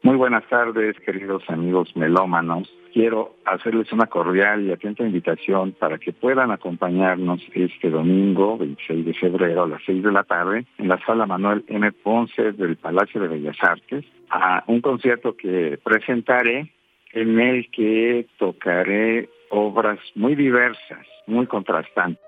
Muy 0.03 0.17
buenas 0.17 0.49
tardes, 0.49 0.97
queridos 1.05 1.43
amigos 1.49 1.95
melómanos. 1.97 2.73
Quiero 2.95 3.35
hacerles 3.45 3.93
una 3.93 4.07
cordial 4.07 4.65
y 4.65 4.73
atenta 4.73 5.03
invitación 5.03 5.73
para 5.73 5.99
que 5.99 6.15
puedan 6.15 6.51
acompañarnos 6.51 7.43
este 7.53 7.91
domingo, 7.91 8.57
26 8.57 9.05
de 9.05 9.15
febrero, 9.15 9.65
a 9.65 9.69
las 9.69 9.83
6 9.85 10.03
de 10.03 10.13
la 10.13 10.25
tarde, 10.25 10.67
en 10.79 10.89
la 10.89 10.99
sala 11.05 11.27
Manuel 11.27 11.65
M. 11.69 11.93
Ponce 11.93 12.53
del 12.53 12.77
Palacio 12.77 13.21
de 13.21 13.29
Bellas 13.29 13.59
Artes, 13.61 14.07
a 14.31 14.65
un 14.67 14.81
concierto 14.81 15.37
que 15.37 15.79
presentaré 15.85 16.73
en 17.13 17.41
el 17.41 17.71
que 17.71 18.27
tocaré 18.39 19.29
obras 19.51 19.99
muy 20.15 20.35
diversas, 20.35 21.07
muy 21.27 21.47
contrastantes. 21.47 22.23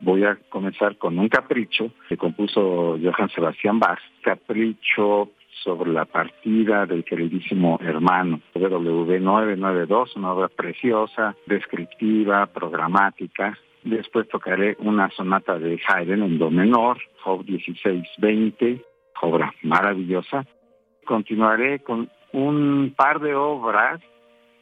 Voy 0.00 0.24
a 0.24 0.36
comenzar 0.50 0.96
con 0.98 1.18
un 1.18 1.28
capricho 1.28 1.90
que 2.08 2.16
compuso 2.16 2.98
Johann 3.02 3.30
Sebastian 3.30 3.78
Bach, 3.78 3.98
capricho 4.22 5.30
sobre 5.64 5.90
la 5.90 6.04
partida 6.04 6.84
del 6.84 7.02
queridísimo 7.02 7.78
hermano 7.80 8.40
WW992, 8.54 10.16
una 10.16 10.32
obra 10.32 10.48
preciosa, 10.48 11.34
descriptiva, 11.46 12.46
programática. 12.46 13.58
Después 13.84 14.28
tocaré 14.28 14.76
una 14.80 15.08
sonata 15.10 15.58
de 15.58 15.80
Haydn 15.86 16.22
en 16.22 16.38
do 16.38 16.50
menor, 16.50 16.98
Job 17.22 17.44
1620, 17.46 18.84
obra 19.22 19.54
maravillosa. 19.62 20.44
Continuaré 21.04 21.80
con 21.80 22.10
un 22.32 22.92
par 22.96 23.20
de 23.20 23.34
obras 23.34 24.00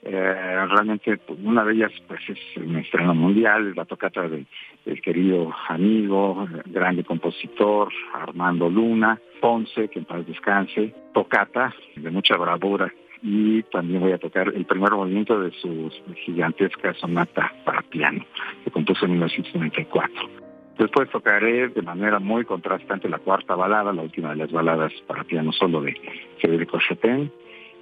eh, 0.04 0.66
realmente 0.68 1.16
pues, 1.16 1.38
una 1.42 1.64
de 1.64 1.72
ellas 1.74 1.92
pues 2.06 2.20
es 2.28 2.38
un 2.56 2.76
estreno 2.76 3.14
mundial, 3.14 3.74
la 3.74 3.84
tocata 3.84 4.28
de, 4.28 4.44
del 4.84 5.00
querido 5.00 5.50
amigo, 5.68 6.46
grande 6.66 7.04
compositor 7.04 7.90
Armando 8.12 8.68
Luna, 8.68 9.18
Ponce, 9.40 9.88
que 9.88 10.00
en 10.00 10.04
paz 10.04 10.26
descanse, 10.26 10.94
tocata 11.12 11.74
de 11.96 12.10
mucha 12.10 12.36
bravura 12.36 12.92
y 13.22 13.62
también 13.64 14.02
voy 14.02 14.12
a 14.12 14.18
tocar 14.18 14.48
el 14.54 14.66
primer 14.66 14.92
movimiento 14.92 15.40
de 15.40 15.50
su 15.52 15.90
gigantesca 16.26 16.92
sonata 16.94 17.50
para 17.64 17.80
piano, 17.80 18.22
que 18.62 18.70
compuso 18.70 19.06
en 19.06 19.12
1994. 19.12 20.44
Después 20.78 21.08
tocaré 21.08 21.68
de 21.68 21.82
manera 21.82 22.18
muy 22.18 22.44
contrastante 22.44 23.08
la 23.08 23.18
cuarta 23.18 23.54
balada, 23.54 23.92
la 23.92 24.02
última 24.02 24.30
de 24.30 24.36
las 24.36 24.52
baladas 24.52 24.92
para 25.06 25.24
piano 25.24 25.52
solo 25.52 25.80
de 25.80 25.94
Federico 26.40 26.78
Chopin, 26.78 27.32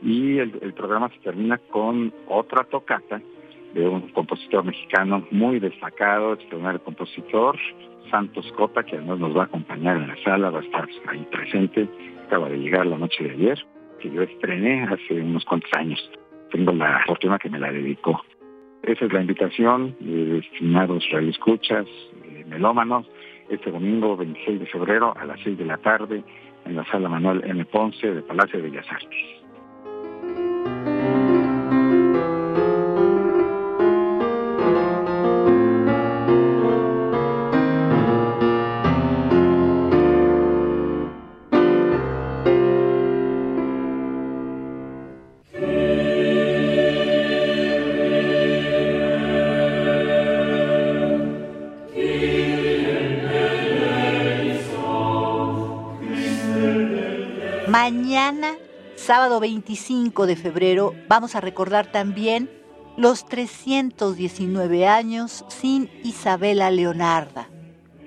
y 0.02 0.38
el, 0.38 0.74
programa 0.74 1.08
se 1.10 1.18
termina 1.20 1.58
con 1.58 2.12
otra 2.26 2.64
tocata 2.64 3.20
de 3.74 3.88
un 3.88 4.08
compositor 4.08 4.64
mexicano 4.64 5.26
muy 5.30 5.60
destacado, 5.60 6.34
extraordinario 6.34 6.82
compositor, 6.82 7.56
Santos 8.10 8.50
Cota, 8.52 8.82
que 8.82 8.96
además 8.96 9.20
nos 9.20 9.36
va 9.36 9.42
a 9.42 9.46
acompañar 9.46 9.96
en 9.96 10.08
la 10.08 10.16
sala, 10.22 10.50
va 10.50 10.58
a 10.58 10.62
estar 10.62 10.88
ahí 11.08 11.26
presente, 11.30 11.88
acaba 12.26 12.48
de 12.48 12.58
llegar 12.58 12.84
la 12.86 12.98
noche 12.98 13.24
de 13.24 13.30
ayer, 13.30 13.66
que 14.00 14.10
yo 14.10 14.22
estrené 14.22 14.82
hace 14.84 15.14
unos 15.14 15.44
cuantos 15.44 15.70
años. 15.74 16.10
Tengo 16.50 16.72
la 16.72 17.02
fortuna 17.06 17.38
que 17.38 17.48
me 17.48 17.58
la 17.58 17.72
dedicó. 17.72 18.20
Esa 18.82 19.06
es 19.06 19.12
la 19.12 19.20
invitación, 19.20 19.94
de 20.00 20.38
estimados 20.38 21.08
radioescuchas, 21.10 21.86
eh, 22.24 22.44
melómanos, 22.48 23.06
este 23.48 23.70
domingo 23.70 24.16
26 24.16 24.60
de 24.60 24.66
febrero 24.66 25.14
a 25.16 25.24
las 25.24 25.40
6 25.40 25.56
de 25.56 25.64
la 25.64 25.78
tarde 25.78 26.22
en 26.64 26.76
la 26.76 26.84
sala 26.86 27.08
Manuel 27.08 27.42
M. 27.44 27.64
Ponce 27.66 28.12
de 28.12 28.22
Palacio 28.22 28.60
de 28.60 28.68
Bellas 28.68 28.86
Artes. 28.90 29.41
Mañana, 58.22 58.56
sábado 58.94 59.40
25 59.40 60.26
de 60.26 60.36
febrero, 60.36 60.94
vamos 61.08 61.34
a 61.34 61.40
recordar 61.40 61.90
también 61.90 62.48
los 62.96 63.26
319 63.26 64.86
años 64.86 65.44
sin 65.48 65.90
Isabela 66.04 66.70
Leonarda, 66.70 67.48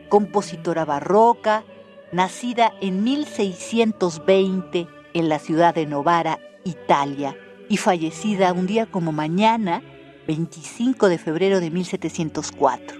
compositora 0.07 0.85
barroca, 0.85 1.65
nacida 2.13 2.71
en 2.79 3.03
1620 3.03 4.87
en 5.13 5.27
la 5.27 5.37
ciudad 5.37 5.75
de 5.75 5.85
Novara, 5.85 6.39
Italia, 6.63 7.35
y 7.67 7.75
fallecida 7.75 8.53
un 8.53 8.67
día 8.67 8.85
como 8.85 9.11
mañana, 9.11 9.83
25 10.27 11.09
de 11.09 11.17
febrero 11.17 11.59
de 11.59 11.71
1704. 11.71 12.97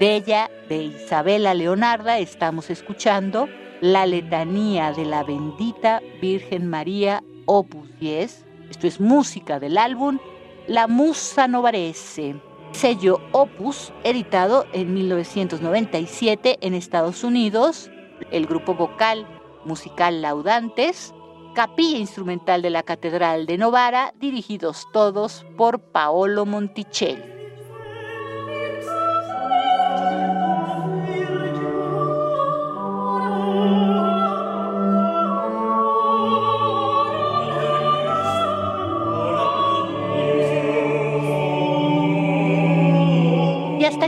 De 0.00 0.16
ella, 0.16 0.50
de 0.68 0.82
Isabela 0.82 1.54
Leonarda, 1.54 2.18
estamos 2.18 2.70
escuchando 2.70 3.48
la 3.80 4.06
letanía 4.06 4.92
de 4.92 5.04
la 5.04 5.22
bendita 5.22 6.00
Virgen 6.20 6.68
María, 6.68 7.22
opus 7.46 7.88
10. 8.00 8.46
Esto 8.70 8.86
es 8.86 9.00
música 9.00 9.60
del 9.60 9.78
álbum 9.78 10.18
La 10.66 10.86
Musa 10.86 11.46
Novarese, 11.46 12.36
sello 12.72 13.20
opus, 13.32 13.92
editado 14.04 14.66
en 14.72 14.94
1997 14.94 16.58
en 16.60 16.74
Estados 16.74 17.22
Unidos. 17.22 17.90
El 18.30 18.46
grupo 18.46 18.74
vocal 18.74 19.26
musical 19.64 20.22
Laudantes, 20.22 21.14
capilla 21.54 21.98
instrumental 21.98 22.62
de 22.62 22.70
la 22.70 22.82
Catedral 22.82 23.46
de 23.46 23.58
Novara, 23.58 24.14
dirigidos 24.18 24.86
todos 24.92 25.44
por 25.56 25.80
Paolo 25.80 26.46
Monticelli. 26.46 27.35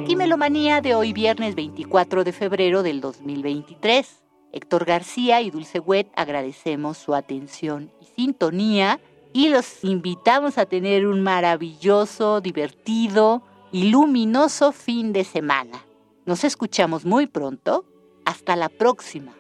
Aquí 0.09 0.17
Melomanía 0.17 0.81
de 0.81 0.95
hoy 0.95 1.13
viernes 1.13 1.55
24 1.55 2.25
de 2.25 2.33
febrero 2.33 2.83
del 2.83 3.03
2023. 3.03 4.23
Héctor 4.53 4.87
García 4.87 5.43
y 5.43 5.51
Dulce 5.51 5.81
Wet 5.81 6.11
agradecemos 6.17 6.97
su 6.97 7.15
atención 7.15 7.93
y 8.01 8.07
sintonía 8.07 9.01
y 9.35 9.51
los 9.51 9.85
invitamos 9.85 10.57
a 10.57 10.65
tener 10.65 11.07
un 11.07 11.21
maravilloso, 11.21 12.41
divertido 12.41 13.43
y 13.71 13.91
luminoso 13.91 14.73
fin 14.73 15.13
de 15.13 15.25
semana. 15.25 15.85
Nos 16.25 16.43
escuchamos 16.43 17.05
muy 17.05 17.27
pronto. 17.27 17.85
Hasta 18.25 18.57
la 18.57 18.71
próxima. 18.71 19.38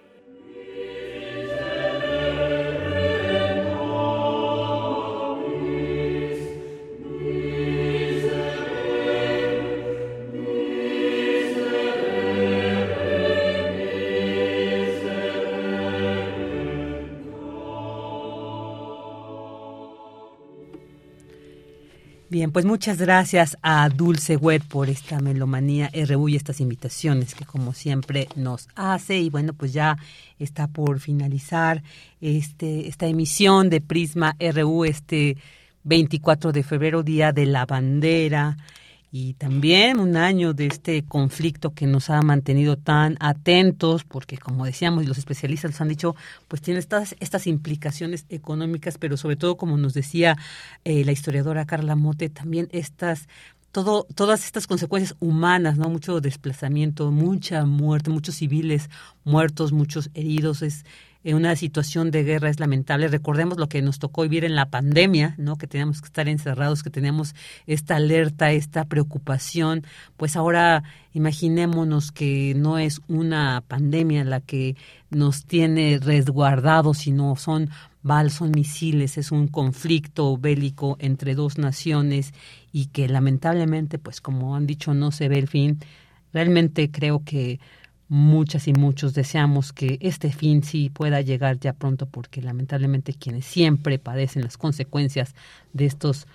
Bien, 22.30 22.52
pues 22.52 22.66
muchas 22.66 22.98
gracias 22.98 23.56
a 23.62 23.88
Dulce 23.88 24.36
Wet 24.36 24.62
por 24.62 24.90
esta 24.90 25.18
melomanía 25.18 25.90
RU 26.06 26.28
y 26.28 26.36
estas 26.36 26.60
invitaciones 26.60 27.34
que 27.34 27.46
como 27.46 27.72
siempre 27.72 28.28
nos 28.36 28.68
hace. 28.74 29.18
Y 29.18 29.30
bueno, 29.30 29.54
pues 29.54 29.72
ya 29.72 29.96
está 30.38 30.66
por 30.66 31.00
finalizar 31.00 31.82
este, 32.20 32.86
esta 32.86 33.06
emisión 33.06 33.70
de 33.70 33.80
Prisma 33.80 34.36
RU 34.38 34.84
este 34.84 35.38
24 35.84 36.52
de 36.52 36.62
febrero, 36.62 37.02
Día 37.02 37.32
de 37.32 37.46
la 37.46 37.64
Bandera 37.64 38.58
y 39.10 39.34
también 39.34 40.00
un 40.00 40.16
año 40.16 40.52
de 40.52 40.66
este 40.66 41.02
conflicto 41.04 41.72
que 41.72 41.86
nos 41.86 42.10
ha 42.10 42.20
mantenido 42.22 42.76
tan 42.76 43.16
atentos, 43.20 44.04
porque 44.04 44.36
como 44.36 44.66
decíamos 44.66 45.04
y 45.04 45.06
los 45.06 45.18
especialistas 45.18 45.70
nos 45.72 45.80
han 45.80 45.88
dicho, 45.88 46.14
pues 46.46 46.60
tiene 46.60 46.80
estas, 46.80 47.16
estas 47.20 47.46
implicaciones 47.46 48.26
económicas, 48.28 48.98
pero 48.98 49.16
sobre 49.16 49.36
todo, 49.36 49.56
como 49.56 49.78
nos 49.78 49.94
decía 49.94 50.36
eh, 50.84 51.04
la 51.04 51.12
historiadora 51.12 51.64
Carla 51.64 51.96
Mote, 51.96 52.28
también 52.28 52.68
estas 52.72 53.28
todo, 53.72 54.06
todas 54.14 54.44
estas 54.44 54.66
consecuencias 54.66 55.16
humanas, 55.20 55.76
¿no? 55.76 55.88
Mucho 55.90 56.20
desplazamiento, 56.20 57.10
mucha 57.10 57.64
muerte, 57.64 58.10
muchos 58.10 58.36
civiles 58.36 58.88
muertos, 59.24 59.72
muchos 59.72 60.10
heridos, 60.14 60.62
es 60.62 60.84
en 61.24 61.36
una 61.36 61.56
situación 61.56 62.10
de 62.10 62.22
guerra 62.22 62.48
es 62.48 62.60
lamentable. 62.60 63.08
Recordemos 63.08 63.58
lo 63.58 63.68
que 63.68 63.82
nos 63.82 63.98
tocó 63.98 64.22
vivir 64.22 64.44
en 64.44 64.54
la 64.54 64.70
pandemia, 64.70 65.34
¿no? 65.36 65.56
Que 65.56 65.66
teníamos 65.66 66.00
que 66.00 66.06
estar 66.06 66.28
encerrados, 66.28 66.82
que 66.82 66.90
teníamos 66.90 67.34
esta 67.66 67.96
alerta, 67.96 68.52
esta 68.52 68.84
preocupación. 68.84 69.84
Pues 70.16 70.36
ahora 70.36 70.84
imaginémonos 71.12 72.12
que 72.12 72.54
no 72.56 72.78
es 72.78 73.00
una 73.08 73.62
pandemia 73.66 74.24
la 74.24 74.40
que 74.40 74.76
nos 75.10 75.44
tiene 75.44 75.98
resguardados, 76.00 76.98
sino 76.98 77.34
son 77.36 77.70
bal, 78.02 78.30
son 78.30 78.52
misiles, 78.52 79.18
es 79.18 79.32
un 79.32 79.48
conflicto 79.48 80.36
bélico 80.38 80.96
entre 81.00 81.34
dos 81.34 81.58
naciones 81.58 82.32
y 82.72 82.86
que 82.86 83.08
lamentablemente, 83.08 83.98
pues 83.98 84.20
como 84.20 84.54
han 84.54 84.66
dicho, 84.66 84.94
no 84.94 85.10
se 85.10 85.28
ve 85.28 85.38
el 85.38 85.48
fin. 85.48 85.80
Realmente 86.32 86.90
creo 86.90 87.22
que 87.24 87.58
muchas 88.08 88.68
y 88.68 88.72
muchos 88.72 89.14
deseamos 89.14 89.72
que 89.72 89.98
este 90.00 90.32
fin 90.32 90.62
sí 90.62 90.90
pueda 90.90 91.20
llegar 91.20 91.58
ya 91.58 91.72
pronto 91.74 92.06
porque 92.06 92.40
lamentablemente 92.40 93.14
quienes 93.14 93.44
siempre 93.44 93.98
padecen 93.98 94.42
las 94.42 94.56
consecuencias 94.56 95.34
de 95.72 95.86
estos 95.86 96.26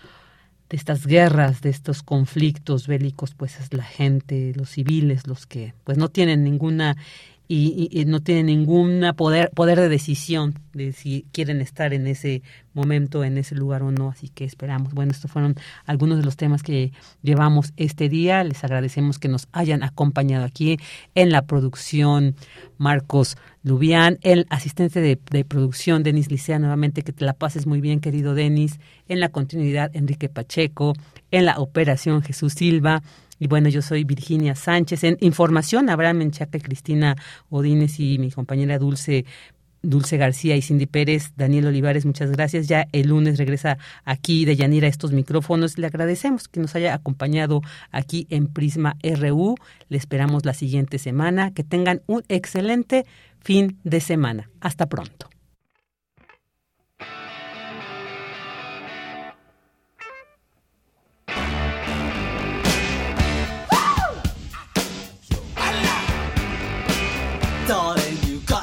de 0.69 0.77
estas 0.77 1.05
guerras, 1.05 1.61
de 1.61 1.69
estos 1.69 2.01
conflictos 2.01 2.87
bélicos, 2.87 3.35
pues 3.35 3.59
es 3.59 3.73
la 3.73 3.83
gente, 3.83 4.53
los 4.55 4.69
civiles, 4.71 5.27
los 5.27 5.45
que 5.45 5.75
pues 5.83 5.99
no 5.99 6.09
tienen 6.09 6.43
ninguna 6.43 6.97
y, 7.47 7.89
y, 7.91 8.05
no 8.05 8.21
tienen 8.21 8.45
ningún 8.45 9.05
poder, 9.17 9.51
poder 9.51 9.79
de 9.79 9.89
decisión 9.89 10.59
de 10.73 10.93
si 10.93 11.25
quieren 11.33 11.59
estar 11.59 11.93
en 11.93 12.07
ese 12.07 12.41
momento, 12.73 13.23
en 13.23 13.37
ese 13.37 13.53
lugar 13.53 13.83
o 13.83 13.91
no. 13.91 14.09
Así 14.09 14.29
que 14.29 14.45
esperamos. 14.45 14.93
Bueno, 14.93 15.11
estos 15.11 15.29
fueron 15.29 15.55
algunos 15.85 16.17
de 16.17 16.23
los 16.23 16.37
temas 16.37 16.63
que 16.63 16.93
llevamos 17.21 17.73
este 17.75 18.07
día. 18.07 18.43
Les 18.43 18.63
agradecemos 18.63 19.19
que 19.19 19.27
nos 19.27 19.47
hayan 19.51 19.83
acompañado 19.83 20.45
aquí 20.45 20.79
en 21.15 21.31
la 21.31 21.41
producción 21.41 22.35
Marcos 22.77 23.37
Lubián, 23.61 24.19
el 24.21 24.47
asistente 24.49 25.01
de, 25.01 25.19
de 25.29 25.45
producción 25.45 26.01
Denis 26.03 26.31
Licea, 26.31 26.59
nuevamente 26.59 27.01
que 27.01 27.13
te 27.13 27.25
la 27.25 27.33
pases 27.33 27.67
muy 27.67 27.81
bien, 27.81 27.99
querido 27.99 28.35
Denis, 28.35 28.79
en 29.07 29.19
la 29.19 29.29
continuidad 29.29 29.91
Enrique 29.93 30.29
Pacheco, 30.29 30.93
en 31.31 31.45
la 31.45 31.59
operación 31.59 32.21
Jesús 32.21 32.53
Silva 32.53 33.03
y 33.43 33.47
bueno, 33.47 33.67
yo 33.67 33.81
soy 33.81 34.05
Virginia 34.05 34.55
Sánchez. 34.55 35.03
En 35.03 35.17
información, 35.19 35.89
Abraham 35.89 36.19
Menchaca, 36.19 36.59
Cristina 36.59 37.17
Odines 37.49 37.99
y 37.99 38.17
mi 38.17 38.31
compañera 38.31 38.79
Dulce 38.79 39.25
Dulce 39.81 40.15
García 40.15 40.55
y 40.55 40.61
Cindy 40.61 40.85
Pérez, 40.85 41.33
Daniel 41.35 41.67
Olivares, 41.67 42.05
muchas 42.05 42.31
gracias. 42.31 42.69
Ya 42.69 42.87
el 42.93 43.09
lunes 43.09 43.37
regresa 43.37 43.77
aquí 44.05 44.45
de 44.45 44.55
Yanira 44.55 44.87
estos 44.87 45.11
micrófonos. 45.11 45.77
Le 45.77 45.87
agradecemos 45.87 46.47
que 46.47 46.61
nos 46.61 46.73
haya 46.77 46.93
acompañado 46.93 47.59
aquí 47.91 48.25
en 48.29 48.47
Prisma 48.47 48.95
RU. 49.03 49.55
Le 49.89 49.97
esperamos 49.97 50.45
la 50.45 50.53
siguiente 50.53 50.99
semana. 50.99 51.51
Que 51.51 51.65
tengan 51.65 52.01
un 52.07 52.23
excelente 52.29 53.05
fin 53.41 53.77
de 53.83 53.99
semana. 53.99 54.49
Hasta 54.61 54.85
pronto. 54.85 55.32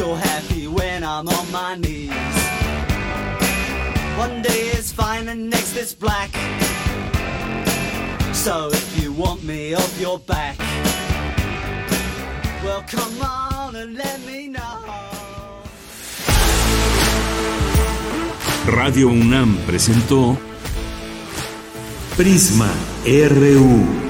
You're 0.00 0.16
happy 0.16 0.66
when 0.66 1.04
I'm 1.04 1.28
on 1.28 1.52
my 1.52 1.76
knees. 1.76 2.08
One 4.16 4.40
day 4.40 4.70
is 4.72 4.90
fine 4.90 5.28
and 5.28 5.50
next 5.50 5.76
is 5.76 5.94
black. 5.94 6.30
So 8.32 8.70
if 8.72 9.02
you 9.02 9.12
want 9.12 9.44
me 9.44 9.74
off 9.74 10.00
your 10.00 10.18
back, 10.18 10.56
well 12.64 12.82
come 12.88 13.20
on 13.20 13.76
and 13.76 13.94
let 13.94 14.18
me 14.24 14.48
know. 14.48 14.78
Radio 18.64 19.08
UNAM 19.10 19.54
presentó 19.66 20.38
Prisma 22.16 22.72
RU. 23.04 24.09